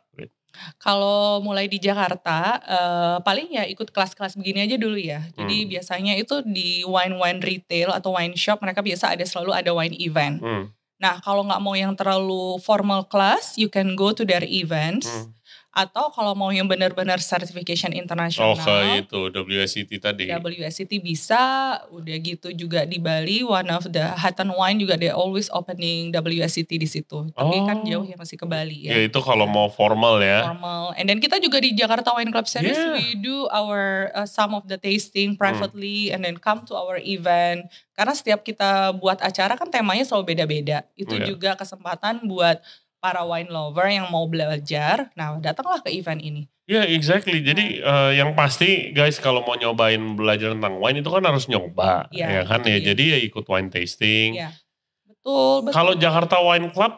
Kalau 0.78 1.42
mulai 1.42 1.66
di 1.66 1.82
Jakarta, 1.82 2.62
eh, 2.62 3.16
paling 3.26 3.48
ya 3.58 3.64
ikut 3.66 3.90
kelas-kelas 3.90 4.38
begini 4.38 4.70
aja 4.70 4.76
dulu 4.78 4.94
ya. 4.94 5.26
Jadi 5.34 5.66
Hmm. 5.66 5.70
biasanya 5.70 6.14
itu 6.14 6.46
di 6.46 6.86
wine-wine 6.86 7.42
retail 7.42 7.90
atau 7.90 8.14
wine 8.14 8.38
shop 8.38 8.62
mereka 8.62 8.80
biasa 8.80 9.18
ada 9.18 9.24
selalu 9.26 9.50
ada 9.50 9.70
wine 9.74 9.96
event. 9.98 10.38
Hmm, 10.40 10.70
Nah 11.02 11.18
kalau 11.20 11.42
nggak 11.42 11.58
mau 11.58 11.74
yang 11.74 11.98
terlalu 11.98 12.56
formal 12.62 13.04
class, 13.10 13.58
you 13.58 13.66
can 13.66 13.98
go 13.98 14.14
to 14.14 14.22
their 14.22 14.46
events. 14.46 15.10
hmm. 15.10 15.34
Atau 15.74 16.14
kalau 16.14 16.38
mau 16.38 16.54
yang 16.54 16.70
benar-benar 16.70 17.18
certification 17.18 17.90
internasional, 17.90 18.54
Oh, 18.54 18.62
ke 18.62 19.02
itu 19.02 19.20
WSET 19.34 19.90
tadi. 19.98 20.30
WSET 20.30 21.02
bisa. 21.02 21.42
Udah 21.90 22.14
gitu 22.16 22.54
juga 22.54 22.86
di 22.86 23.02
Bali, 23.02 23.42
one 23.42 23.66
of 23.68 23.90
the 23.90 24.06
Hatton 24.14 24.54
Wine 24.54 24.78
juga 24.78 24.94
they 24.94 25.10
always 25.10 25.50
opening 25.50 26.14
WSET 26.14 26.70
di 26.70 26.86
situ. 26.86 27.26
Tapi 27.34 27.56
kan 27.66 27.82
Oh. 27.82 27.86
jauh 27.90 28.06
ya 28.06 28.14
masih 28.14 28.38
ke 28.38 28.46
Bali 28.46 28.86
Ya 28.86 28.94
ya. 28.94 29.10
itu 29.10 29.18
kalau 29.18 29.50
mau 29.50 29.66
formal 29.66 30.22
ya. 30.22 30.46
Formal. 30.46 30.94
And 30.94 31.10
then 31.10 31.18
kita 31.18 31.42
juga 31.42 31.58
di 31.58 31.74
Jakarta 31.74 32.14
Wine 32.14 32.30
Club 32.30 32.46
Series, 32.46 32.78
Yeah. 32.78 32.94
we 32.94 33.18
do 33.18 33.50
our 33.50 34.14
uh, 34.14 34.30
some 34.30 34.54
of 34.54 34.70
the 34.70 34.78
tasting 34.78 35.34
privately 35.34 36.14
and 36.14 36.22
then 36.22 36.38
come 36.38 36.62
to 36.64 36.78
our 36.78 37.02
event. 37.02 37.66
Karena 37.94 38.14
setiap 38.14 38.42
kita 38.42 38.94
buat 38.94 39.18
acara 39.18 39.54
kan 39.54 39.66
temanya 39.68 40.06
selalu 40.06 40.34
beda-beda. 40.34 40.86
Itu 40.94 41.18
Iya. 41.18 41.26
juga 41.28 41.50
kesempatan 41.54 42.22
buat 42.24 42.62
para 43.04 43.20
wine 43.20 43.52
lover 43.52 43.84
yang 43.84 44.08
mau 44.08 44.24
belajar. 44.24 45.12
Nah, 45.12 45.36
datanglah 45.36 45.84
ke 45.84 45.92
event 45.92 46.24
ini. 46.24 46.48
Ya 46.64 46.88
exactly. 46.88 47.44
Jadi 47.44 47.84
eh, 47.84 48.10
yang 48.16 48.32
pasti 48.32 48.96
guys 48.96 49.20
kalau 49.20 49.44
mau 49.44 49.52
nyobain 49.52 50.00
belajar 50.16 50.56
tentang 50.56 50.80
wine 50.80 51.04
itu 51.04 51.10
kan 51.12 51.20
harus 51.20 51.44
nyoba, 51.44 52.08
Iya, 52.08 52.40
ya 52.40 52.42
kan 52.48 52.64
ya. 52.64 52.80
dia. 52.80 52.96
Jadi 52.96 53.04
ya 53.12 53.18
ikut 53.20 53.44
wine 53.44 53.68
tasting. 53.68 54.40
Iya. 54.40 54.56
Betul, 55.04 55.68
betul. 55.68 55.76
Kalau 55.76 55.92
Jakarta 55.92 56.40
Wine 56.40 56.72
Club 56.72 56.96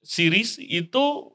series 0.00 0.56
itu 0.56 1.28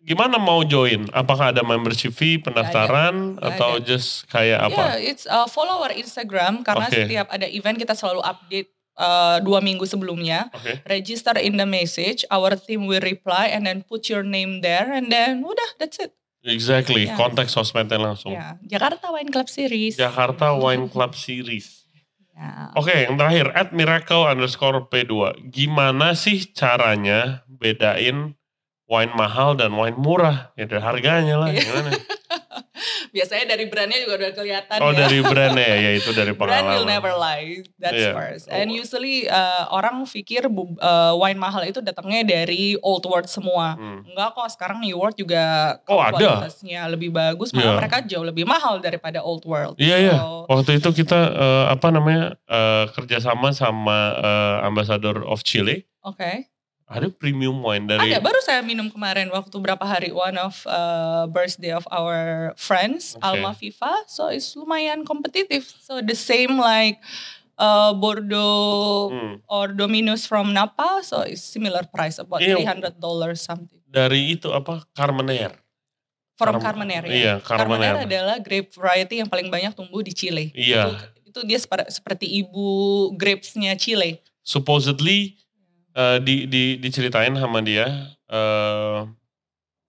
gimana 0.00 0.40
mau 0.40 0.64
join? 0.64 1.04
Apakah 1.12 1.52
ada 1.52 1.60
membership 1.60 2.16
fee, 2.16 2.40
pendaftaran, 2.40 3.36
Nggak 3.36 3.44
atau 3.52 3.70
ada. 3.76 3.84
just 3.84 4.24
kayak 4.32 4.72
apa? 4.72 4.96
Ya, 4.96 5.12
it's 5.12 5.28
uh, 5.28 5.44
follow 5.44 5.84
our 5.84 5.92
Instagram 5.92 6.64
karena 6.64 6.88
Oke. 6.88 6.96
setiap 7.04 7.28
ada 7.28 7.44
event 7.44 7.76
kita 7.76 7.92
selalu 7.92 8.24
update 8.24 8.72
uh, 8.98 9.38
dua 9.40 9.62
minggu 9.62 9.86
sebelumnya. 9.86 10.50
Oke. 10.52 10.82
Register 10.84 11.38
in 11.38 11.56
the 11.56 11.64
message, 11.64 12.26
our 12.28 12.58
team 12.58 12.90
will 12.90 13.00
reply 13.00 13.48
and 13.54 13.64
then 13.64 13.86
put 13.86 14.10
your 14.10 14.26
name 14.26 14.60
there 14.60 14.90
and 14.90 15.08
then 15.08 15.46
udah 15.46 15.70
that's 15.78 16.02
it. 16.02 16.12
Exactly. 16.42 17.06
Ya. 17.06 17.14
Kontak 17.18 17.50
sosmednya 17.50 17.98
langsung. 17.98 18.34
Ya, 18.34 18.58
Jakarta 18.62 19.10
Wine 19.10 19.30
Club 19.30 19.48
Series. 19.50 19.98
Jakarta 19.98 20.54
Wine 20.54 20.86
Club 20.86 21.12
series. 21.18 21.86
Ya. 22.38 22.70
Oke, 22.78 22.94
yang 22.94 23.18
terakhir 23.18 23.50
at 23.50 23.74
miracle 23.74 24.22
underscore 24.22 24.86
P2. 24.86 25.42
Gimana 25.50 26.14
sih 26.14 26.46
caranya 26.54 27.42
bedain 27.50 28.38
wine 28.86 29.12
mahal 29.18 29.58
dan 29.58 29.74
wine 29.74 29.98
murah? 29.98 30.54
Ya 30.54 30.70
dari 30.70 30.78
harganya 30.78 31.34
lah. 31.42 31.50
Iya. 31.50 31.62
Gimana? 31.66 31.90
Biasanya 33.14 33.44
dari 33.50 33.66
brandnya 33.66 33.98
juga 34.00 34.14
udah 34.18 34.30
kelihatan 34.32 34.78
Oh 34.80 34.90
ya. 34.92 34.98
dari 35.04 35.18
brandnya 35.20 35.66
ya, 35.66 35.78
ya 35.80 35.90
itu 35.96 36.10
dari 36.12 36.32
Brand 36.38 36.50
will 36.66 36.84
pengalaman. 36.84 36.88
never 36.88 37.12
lie. 37.14 37.62
That's 37.76 37.98
Iya. 37.98 38.12
first. 38.14 38.44
And 38.48 38.68
usually 38.68 39.26
uh, 39.26 39.68
orang 39.70 40.04
pikir 40.04 40.46
uh, 40.46 41.12
wine 41.14 41.36
mahal 41.36 41.62
itu 41.62 41.78
datangnya 41.78 42.24
dari 42.24 42.76
old 42.80 43.02
world 43.02 43.26
semua. 43.26 43.74
Hmm. 43.74 44.04
Enggak 44.04 44.34
kok, 44.34 44.48
sekarang 44.50 44.78
New 44.80 44.94
World 44.94 45.14
juga 45.14 45.76
Oh, 45.84 45.98
ada? 45.98 46.14
kualitasnya 46.14 46.86
lebih 46.86 47.10
bagus, 47.10 47.50
malah 47.50 47.74
Iya. 47.74 47.78
mereka 47.78 47.96
jauh 48.02 48.22
lebih 48.22 48.44
mahal 48.44 48.78
daripada 48.78 49.20
Old 49.20 49.44
World. 49.44 49.76
Iya 49.76 49.96
iya. 50.00 50.14
So, 50.16 50.46
Waktu 50.48 50.70
itu 50.78 50.88
kita 51.04 51.20
eh, 51.32 51.64
apa 51.70 51.88
namanya 51.88 52.36
eh, 52.44 52.84
kerjasama 52.92 53.50
sama 53.50 54.14
eh, 54.16 54.66
Ambassador 54.66 55.22
of 55.22 55.42
Chile. 55.42 55.84
Oke. 56.00 56.48
Ada 56.88 57.12
premium 57.12 57.60
wine 57.60 57.84
dari. 57.84 58.08
Ada, 58.08 58.16
baru 58.18 58.40
saya 58.40 58.64
minum 58.64 58.88
kemarin 58.88 59.28
waktu 59.28 59.52
berapa 59.54 59.84
hari 59.84 60.08
one 60.08 60.34
of 60.34 60.56
uh, 60.64 61.28
birthday 61.28 61.68
of 61.70 61.84
our 61.88 62.50
friends, 62.56 63.12
Oke. 63.12 63.28
Alma 63.28 63.52
Viva. 63.52 63.92
So 64.08 64.28
it's 64.28 64.56
lumayan 64.56 65.04
kompetitif. 65.04 65.68
So 65.78 66.00
the 66.00 66.16
same 66.16 66.56
like 66.56 66.96
uh, 67.54 67.92
Bordeaux 67.92 69.12
Hmm. 69.12 69.34
or 69.44 69.68
Dominus 69.70 70.24
from 70.24 70.50
Napa, 70.50 71.00
so 71.02 71.22
it's 71.22 71.44
similar 71.44 71.84
price 71.84 72.16
about 72.16 72.40
Iya. 72.40 72.56
$300 72.56 72.96
something. 73.36 73.80
Dari 73.84 74.32
itu 74.32 74.48
apa 74.48 74.88
Carmener. 74.90 75.60
From 76.36 76.56
Carmen- 76.56 76.88
Carmener 76.88 77.02
ya. 77.04 77.12
Iya 77.12 77.34
Carmener 77.38 77.94
Carmener. 77.98 78.06
adalah 78.06 78.36
grape 78.38 78.70
variety 78.70 79.18
yang 79.18 79.26
paling 79.26 79.50
banyak 79.50 79.74
tumbuh 79.74 80.00
di 80.00 80.12
Chile. 80.12 80.54
Iya. 80.54 80.96
Itu, 81.20 81.36
itu 81.36 81.40
dia 81.44 81.58
seperti 81.88 82.24
ibu 82.38 82.64
grapesnya 83.12 83.76
Chile. 83.76 84.24
Supposedly 84.40 85.36
eh, 85.98 86.18
di, 86.22 86.46
di 86.46 86.78
diceritain 86.78 87.34
sama 87.34 87.58
dia 87.60 87.86
eh 88.24 88.98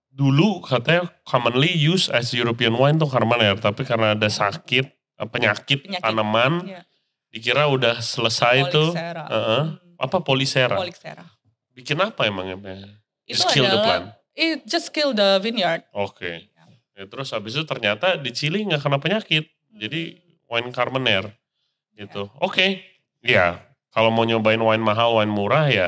dulu 0.10 0.60
katanya 0.60 1.06
commonly 1.24 1.70
used 1.72 2.10
as 2.10 2.34
European 2.34 2.74
wine 2.74 2.98
tuh 2.98 3.08
Carmenere, 3.08 3.56
tapi 3.56 3.86
karena 3.86 4.18
ada 4.18 4.28
sakit 4.28 4.86
eh, 4.90 5.28
penyakit, 5.28 5.86
Penyakit. 5.86 6.02
tanaman 6.02 6.66
Iya. 6.66 6.82
dikira 7.30 7.70
udah 7.70 8.02
selesai 8.02 8.68
tuh 8.68 8.90
Polixera. 8.90 9.24
Heeh. 9.26 9.64
Hmm. 9.70 9.96
apa 10.00 10.18
polisera. 10.20 10.76
Polixera. 10.76 11.24
Bikin 11.72 11.96
apa 11.96 12.26
emangnya? 12.26 12.58
Itu 13.24 13.38
Just 13.38 13.52
kill 13.52 13.64
the 13.64 13.72
adalah- 13.72 13.86
plant. 13.86 14.06
It 14.34 14.64
just 14.66 14.90
kill 14.90 15.12
the 15.12 15.38
vineyard. 15.38 15.84
Oke. 15.92 16.48
Ya, 16.96 17.04
terus 17.04 17.32
habis 17.32 17.56
itu 17.56 17.64
ternyata 17.64 18.16
di 18.16 18.32
Chili 18.32 18.64
nggak 18.64 18.80
kena 18.82 18.96
penyakit. 18.98 19.48
Jadi 19.70 20.20
wine 20.48 20.72
Carmenere 20.72 21.36
gitu. 21.94 22.28
Oke. 22.40 22.80
Ya, 23.20 23.60
kalau 23.90 24.08
mau 24.10 24.24
nyobain 24.24 24.60
wine 24.60 24.80
mahal, 24.80 25.16
wine 25.16 25.28
murah 25.30 25.68
ya 25.68 25.88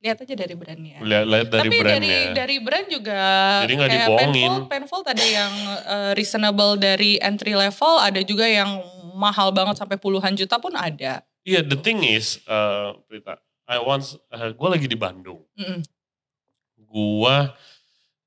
Lihat 0.00 0.16
aja 0.24 0.32
dari 0.32 0.56
brandnya. 0.56 0.96
lihat, 1.04 1.24
lihat 1.28 1.46
dari 1.52 1.68
Tapi 1.68 1.76
dari 1.76 1.84
brandnya. 1.84 2.32
dari 2.32 2.56
brand 2.56 2.86
juga 2.88 3.20
Jadi 3.68 3.72
nggak 3.76 3.90
kayak 3.92 4.00
dibohongin. 4.08 4.32
Penfold, 4.32 4.64
Penfold 4.72 5.06
ada 5.12 5.26
yang 5.28 5.52
uh, 5.84 6.10
reasonable 6.16 6.72
dari 6.80 7.20
entry 7.20 7.52
level, 7.52 8.00
ada 8.00 8.20
juga 8.24 8.48
yang 8.48 8.80
mahal 9.12 9.52
banget 9.52 9.76
sampai 9.76 10.00
puluhan 10.00 10.32
juta 10.32 10.56
pun 10.56 10.72
ada. 10.72 11.20
Iya, 11.44 11.60
the 11.60 11.76
thing 11.76 12.00
is, 12.00 12.40
uh, 12.48 12.96
Prita, 13.04 13.40
I 13.68 13.76
once, 13.80 14.16
uh, 14.32 14.56
gue 14.56 14.68
lagi 14.72 14.88
di 14.88 14.96
Bandung. 14.96 15.44
Mm-mm. 15.56 15.84
Gua, 16.90 17.52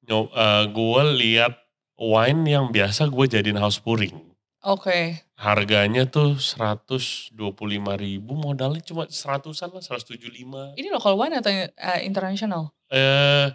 nyo, 0.05 0.29
uh, 0.29 0.63
gua 0.69 1.09
lihat 1.09 1.57
wine 1.97 2.41
yang 2.47 2.69
biasa 2.69 3.09
gue 3.09 3.25
jadiin 3.27 3.57
house 3.57 3.81
pouring. 3.81 4.32
Oke. 4.63 5.19
Harganya 5.35 6.07
tuh 6.07 6.39
125 6.39 7.35
ribu, 7.99 8.31
modalnya 8.31 8.79
cuma 8.79 9.03
seratusan 9.11 9.75
lah, 9.75 9.83
175. 9.83 10.79
Ini 10.79 10.87
local 10.87 11.19
wine 11.19 11.35
atau 11.43 11.51
uh, 11.51 11.99
international? 11.99 12.71
Eh, 12.87 13.51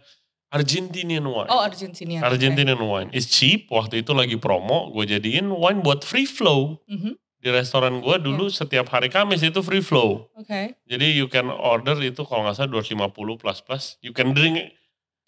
Argentinian 0.53 1.25
wine. 1.25 1.49
Oh 1.49 1.61
Argentina. 1.61 2.25
Argentinian 2.25 2.81
wine. 2.81 3.09
It's 3.13 3.29
cheap, 3.29 3.69
waktu 3.73 4.05
itu 4.05 4.13
lagi 4.17 4.37
promo, 4.41 4.93
gue 4.93 5.05
jadiin 5.05 5.49
wine 5.49 5.81
buat 5.81 6.05
free 6.05 6.29
flow. 6.29 6.81
Mhm. 6.89 7.17
Di 7.39 7.55
restoran 7.55 8.03
gue 8.03 8.17
dulu 8.19 8.51
setiap 8.51 8.91
hari 8.91 9.09
Kamis 9.09 9.47
itu 9.47 9.63
free 9.63 9.85
flow. 9.85 10.27
Oke. 10.35 10.75
Jadi 10.91 11.07
you 11.15 11.31
can 11.31 11.47
order 11.49 11.95
itu 12.03 12.27
kalau 12.27 12.45
nggak 12.49 12.57
salah 12.59 12.83
250 12.83 13.39
plus 13.39 13.59
plus. 13.63 13.85
You 14.03 14.11
can 14.11 14.35
drink 14.35 14.75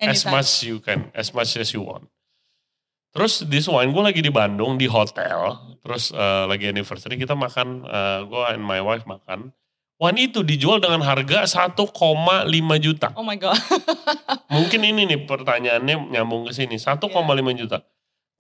as 0.03 0.25
Anytime. 0.27 0.33
much 0.35 0.51
you 0.67 0.83
can, 0.83 1.01
as 1.15 1.31
much 1.31 1.55
as 1.55 1.71
you 1.71 1.87
want. 1.87 2.11
Terus 3.11 3.43
this 3.51 3.67
wine 3.67 3.91
gue 3.91 4.03
lagi 4.03 4.21
di 4.23 4.31
Bandung 4.31 4.79
di 4.79 4.87
hotel. 4.87 5.59
Terus 5.83 6.15
eh, 6.15 6.45
lagi 6.47 6.71
anniversary 6.71 7.17
kita 7.19 7.35
makan, 7.35 7.83
gue 8.29 8.43
and 8.53 8.63
my 8.63 8.79
wife 8.79 9.05
makan. 9.09 9.51
Wine 10.01 10.33
itu 10.33 10.41
dijual 10.41 10.81
dengan 10.81 11.05
harga 11.05 11.45
1,5 11.45 11.77
juta. 12.81 13.13
Oh 13.15 13.21
my 13.21 13.37
god. 13.37 13.53
Mungkin 14.57 14.81
ini 14.81 15.05
nih 15.05 15.29
pertanyaannya 15.29 16.17
nyambung 16.17 16.49
ke 16.49 16.57
sini. 16.57 16.81
1,5 16.81 17.05
juta. 17.61 17.85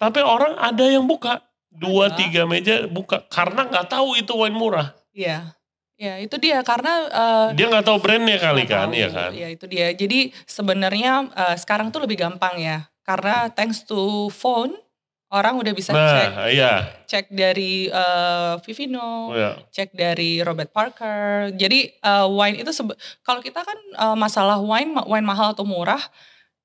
Tapi 0.00 0.24
orang 0.24 0.56
ada 0.56 0.84
yang 0.88 1.04
buka. 1.04 1.44
Dua, 1.70 2.10
Ada. 2.10 2.18
tiga 2.18 2.42
meja 2.50 2.88
buka. 2.90 3.22
Karena 3.30 3.62
nggak 3.68 3.92
tahu 3.92 4.18
itu 4.18 4.32
wine 4.34 4.56
murah. 4.58 4.90
Iya. 5.14 5.54
Ya 6.00 6.18
itu 6.18 6.34
dia 6.40 6.64
karena 6.66 7.06
uh, 7.12 7.48
Dia 7.54 7.68
nggak 7.70 7.84
tahu 7.86 8.00
brandnya 8.00 8.40
kali 8.40 8.64
kan, 8.64 8.88
tahu. 8.90 8.96
iya 8.96 9.08
kan? 9.12 9.30
Ya 9.36 9.48
itu 9.52 9.68
dia. 9.70 9.92
Jadi 9.94 10.32
sebenarnya 10.50 11.28
uh, 11.30 11.54
sekarang 11.60 11.92
tuh 11.94 12.02
lebih 12.02 12.18
gampang 12.18 12.58
ya. 12.58 12.89
Karena 13.04 13.48
thanks 13.50 13.82
to 13.84 14.28
phone 14.30 14.76
orang 15.30 15.62
udah 15.62 15.72
bisa 15.72 15.94
cek 15.94 16.30
Nah, 16.34 16.50
iya. 16.50 16.72
cek 17.06 17.26
dari 17.30 17.86
uh, 17.86 18.58
Vivino, 18.66 19.30
Oh, 19.30 19.36
iya. 19.38 19.54
cek 19.70 19.94
dari 19.94 20.42
Robert 20.42 20.74
Parker. 20.74 21.54
Jadi 21.54 21.86
uh, 22.02 22.26
wine 22.26 22.60
itu 22.66 22.70
kalau 23.22 23.38
kita 23.38 23.62
kan 23.62 23.78
uh, 23.94 24.16
masalah 24.18 24.58
wine 24.58 24.90
wine 25.06 25.26
mahal 25.26 25.54
atau 25.54 25.62
murah 25.62 26.02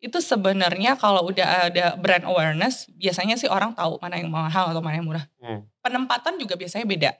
itu 0.01 0.21
sebenarnya 0.21 0.97
kalau 1.01 1.29
udah 1.29 1.71
ada 1.71 1.97
brand 1.97 2.25
awareness 2.29 2.85
biasanya 2.93 3.39
sih 3.41 3.49
orang 3.49 3.73
tahu 3.73 3.97
mana 3.97 4.21
yang 4.21 4.29
mahal 4.29 4.69
atau 4.69 4.81
mana 4.81 5.01
yang 5.01 5.07
murah. 5.07 5.25
Hmm. 5.41 5.65
Penempatan 5.81 6.37
juga 6.41 6.57
biasanya 6.57 6.85
beda. 6.85 7.11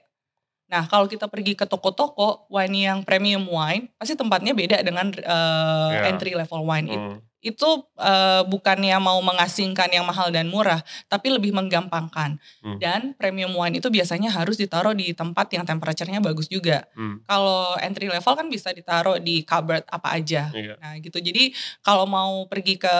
Nah, 0.66 0.82
kalau 0.90 1.06
kita 1.06 1.30
pergi 1.30 1.54
ke 1.54 1.62
toko-toko 1.62 2.50
wine 2.50 2.90
yang 2.90 2.98
premium 3.06 3.46
wine, 3.46 3.86
pasti 3.94 4.18
tempatnya 4.18 4.50
beda 4.50 4.82
dengan 4.82 5.14
uh, 5.22 5.90
Iya. 5.94 6.10
entry 6.10 6.34
level 6.34 6.66
wine. 6.66 6.90
Hmm. 6.90 7.18
Itu 7.38 7.86
uh, 7.94 8.42
bukannya 8.50 8.98
mau 8.98 9.22
mengasingkan 9.22 9.86
yang 9.94 10.02
mahal 10.02 10.34
dan 10.34 10.50
murah, 10.50 10.82
tapi 11.06 11.30
lebih 11.30 11.54
menggampangkan. 11.54 12.42
Hmm. 12.66 12.82
Dan 12.82 13.14
premium 13.14 13.54
wine 13.54 13.78
itu 13.78 13.86
biasanya 13.86 14.34
harus 14.34 14.58
ditaruh 14.58 14.90
di 14.90 15.14
tempat 15.14 15.46
yang 15.54 15.62
temperaturenya 15.62 16.18
bagus 16.18 16.50
juga. 16.50 16.82
Hmm. 16.98 17.22
Kalau 17.22 17.78
entry 17.78 18.10
level 18.10 18.34
kan 18.34 18.50
bisa 18.50 18.74
ditaruh 18.74 19.22
di 19.22 19.46
cupboard 19.46 19.86
apa 19.86 20.18
aja. 20.18 20.50
Iya. 20.50 20.74
Nah, 20.82 20.98
gitu. 20.98 21.22
Jadi 21.22 21.54
kalau 21.86 22.10
mau 22.10 22.42
pergi 22.50 22.74
ke 22.74 22.96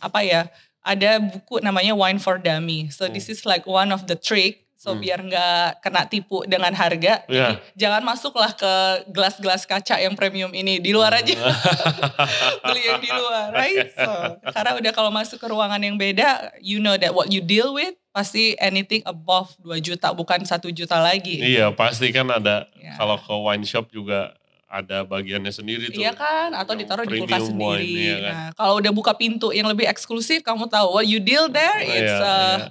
apa 0.00 0.24
ya? 0.24 0.48
Ada 0.80 1.20
buku 1.20 1.60
namanya 1.60 1.92
Wine 1.92 2.16
for 2.16 2.40
Dummy. 2.40 2.88
So 2.88 3.04
this 3.12 3.28
is 3.28 3.44
like 3.44 3.68
one 3.68 3.92
of 3.92 4.08
the 4.08 4.16
trick. 4.16 4.64
So 4.80 4.96
Hmm. 4.96 5.04
biar 5.04 5.20
nggak 5.20 5.84
kena 5.84 6.08
tipu 6.08 6.40
dengan 6.44 6.72
harga. 6.72 7.20
Iya. 7.28 7.60
jangan 7.76 8.00
masuklah 8.00 8.48
ke 8.50 8.72
gelas-gelas 9.08 9.62
kaca 9.62 10.00
yang 10.00 10.16
premium 10.16 10.48
ini. 10.52 10.80
Di 10.80 10.88
luar 10.90 11.12
aja 11.14 11.36
beli 12.64 12.82
yang 12.82 12.96
di 12.98 13.10
luar, 13.10 13.52
right? 13.60 13.92
So, 13.92 14.08
karena 14.48 14.72
udah 14.74 14.92
kalau 14.92 15.10
masuk 15.10 15.36
ke 15.36 15.46
ruangan 15.46 15.76
yang 15.78 15.96
beda, 15.96 16.56
you 16.58 16.78
know 16.78 16.96
that 16.96 17.12
what 17.12 17.28
you 17.28 17.40
deal 17.40 17.72
with 17.72 17.92
pasti 18.10 18.56
anything 18.56 19.04
above 19.04 19.52
2 19.60 19.78
juta 19.78 20.10
bukan 20.10 20.42
satu 20.42 20.66
juta 20.68 20.96
lagi. 20.96 21.38
iya, 21.38 21.70
pasti 21.70 22.08
kan 22.08 22.26
ada 22.26 22.64
Ya. 22.74 22.96
kalau 22.96 23.14
ke 23.14 23.30
wine 23.30 23.62
shop 23.62 23.86
juga 23.88 24.32
ada 24.66 25.02
bagiannya 25.02 25.50
sendiri 25.50 25.90
tuh. 25.90 25.98
Iya 25.98 26.14
kan, 26.14 26.50
atau 26.52 26.72
ditaruh 26.72 27.02
di 27.02 27.18
kulkas 27.18 27.42
wine, 27.44 27.50
sendiri. 27.50 27.86
iya 28.00 28.16
kan. 28.16 28.32
Nah, 28.32 28.48
kalau 28.54 28.74
udah 28.78 28.92
buka 28.92 29.12
pintu 29.12 29.50
yang 29.50 29.66
lebih 29.66 29.84
eksklusif, 29.84 30.40
kamu 30.40 30.66
tahu 30.66 30.90
what 30.92 31.04
you 31.04 31.18
deal 31.18 31.46
there, 31.46 31.74
it's 31.80 32.06
Iya, 32.08 32.16
uh, 32.16 32.56
iya. 32.56 32.66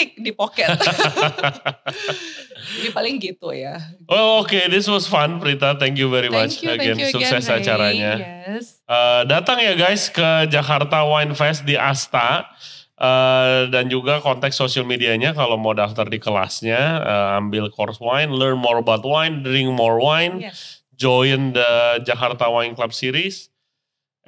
Thick 0.00 0.16
di 0.16 0.32
pocket. 0.32 0.72
Jadi 2.80 2.88
paling 2.92 3.20
gitu 3.20 3.52
ya. 3.52 3.76
Oh, 4.08 4.40
oke, 4.40 4.56
this 4.72 4.88
was 4.88 5.04
fun, 5.04 5.36
Prita. 5.36 5.76
Thank 5.76 6.00
you 6.00 6.08
very 6.08 6.32
much 6.32 6.56
Thank 6.56 6.64
you, 6.64 6.70
again. 6.72 6.96
thank 6.96 7.12
you 7.12 7.20
Sukses 7.20 7.44
again, 7.44 7.60
acaranya. 7.60 8.12
Yes. 8.16 8.80
Eh, 8.88 9.22
datang 9.28 9.60
ya 9.60 9.76
guys 9.76 10.08
ke 10.08 10.48
Jakarta 10.48 11.04
Wine 11.04 11.36
Fest 11.36 11.68
di 11.68 11.76
Asta. 11.76 12.48
Eh, 12.96 13.68
dan 13.68 13.88
juga 13.88 14.20
kontak 14.20 14.52
sosial 14.52 14.84
medianya 14.84 15.32
kalau 15.32 15.56
mau 15.56 15.72
daftar 15.72 16.08
di 16.08 16.16
kelasnya, 16.16 16.80
eh, 17.00 17.38
ambil 17.40 17.68
course 17.68 18.00
wine, 18.00 18.32
learn 18.32 18.56
more 18.56 18.80
about 18.80 19.04
wine, 19.04 19.40
drink 19.44 19.68
more 19.68 20.00
wine, 20.00 20.40
Yes. 20.40 20.80
join 20.96 21.52
the 21.52 22.00
Jakarta 22.04 22.48
Wine 22.48 22.72
Club 22.72 22.92
series, 22.92 23.49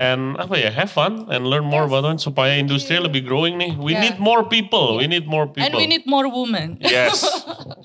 and 0.03 0.35
apa 0.35 0.59
ya, 0.59 0.75
have 0.75 0.91
fun 0.91 1.31
and 1.31 1.47
learn 1.47 1.63
more 1.63 1.87
Yes. 1.87 1.95
about 1.95 2.19
supaya 2.19 2.59
industri 2.59 2.99
you. 2.99 3.07
lebih 3.07 3.23
growing 3.23 3.55
nih. 3.55 3.79
We 3.79 3.95
Yeah. 3.95 4.11
need 4.11 4.17
more 4.19 4.43
people, 4.43 4.99
we 4.99 5.07
need 5.07 5.31
more 5.31 5.47
people. 5.47 5.63
And 5.63 5.79
we 5.79 5.87
need 5.87 6.03
more 6.11 6.27
women. 6.27 6.83
Yes, 6.83 7.23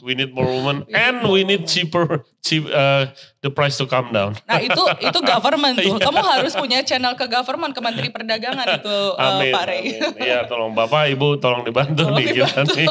we 0.02 0.18
need 0.18 0.34
more 0.34 0.49
women 0.49 0.89
We 0.89 0.98
and 0.98 1.22
more 1.22 1.38
we 1.38 1.45
need 1.45 1.69
women. 1.69 1.69
cheaper, 1.69 2.26
cheap, 2.41 2.65
uh, 2.65 3.14
the 3.45 3.53
price 3.53 3.77
to 3.77 3.85
come 3.85 4.10
down. 4.10 4.34
Nah 4.49 4.57
itu 4.57 4.81
itu 5.06 5.19
government 5.22 5.77
tuh. 5.77 5.94
Iya. 6.02 6.10
Kamu 6.10 6.22
harus 6.26 6.53
punya 6.57 6.81
channel 6.81 7.14
ke 7.14 7.30
government, 7.30 7.77
ke 7.77 7.81
Menteri 7.85 8.10
Perdagangan 8.10 8.81
itu 8.81 8.98
uh, 9.14 9.38
Amin. 9.38 9.53
Pak 9.53 9.64
Rey. 9.69 9.84
Iya, 10.26 10.49
tolong 10.49 10.73
Bapak, 10.73 11.14
Ibu, 11.14 11.38
tolong 11.38 11.61
dibantu 11.61 12.02
Tolong 12.10 12.18
nih 12.18 12.34
kita 12.34 12.65
nih. 12.73 12.88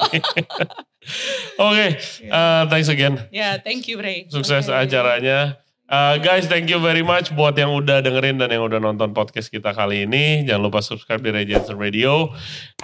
Oke, 1.57 1.86
uh, 2.28 2.62
thanks 2.69 2.90
again. 2.90 3.15
Ya, 3.31 3.59
thank 3.59 3.86
you 3.90 3.98
Ray. 3.98 4.27
Sukses 4.31 4.66
Oke. 4.66 4.86
acaranya. 4.86 5.66
Uh, 5.87 6.19
guys, 6.19 6.51
thank 6.51 6.67
you 6.67 6.83
very 6.83 7.03
much 7.07 7.31
buat 7.31 7.55
yang 7.55 7.71
udah 7.71 8.03
dengerin 8.03 8.43
dan 8.43 8.51
yang 8.51 8.67
udah 8.67 8.83
nonton 8.83 9.15
podcast 9.15 9.47
kita 9.55 9.71
kali 9.71 10.03
ini. 10.03 10.43
Jangan 10.43 10.63
lupa 10.67 10.83
subscribe 10.83 11.23
di 11.23 11.55
Jensen 11.55 11.79
Radio 11.79 12.35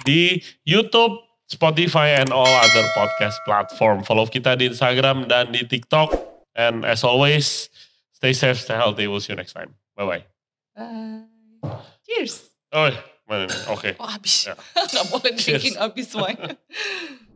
di 0.07 0.39
YouTube, 0.63 1.19
Spotify, 1.51 2.15
and 2.15 2.31
all 2.31 2.47
other 2.47 2.85
podcast 2.95 3.35
platform. 3.43 4.07
Follow 4.07 4.23
kita 4.23 4.55
di 4.55 4.71
Instagram 4.71 5.27
dan 5.27 5.51
di 5.51 5.67
TikTok. 5.67 6.15
And 6.55 6.87
as 6.87 7.03
always, 7.03 7.67
stay 8.15 8.31
safe, 8.31 8.63
stay 8.63 8.79
healthy. 8.79 9.11
We'll 9.11 9.19
see 9.19 9.35
you 9.35 9.39
next 9.39 9.51
time. 9.51 9.75
Bye-bye. 9.99 10.23
Bye. 10.79 11.27
Cheers. 12.07 12.55
Oh, 12.71 12.87
mana 13.27 13.51
nih? 13.51 13.59
Oke. 13.67 13.89
Oh 13.99 14.07
habis. 14.07 14.47
Ya. 14.47 14.55
Nggak 14.91 15.05
boleh 15.11 15.31
drinking 15.35 15.75
habis 15.75 16.09
wine. 16.15 16.39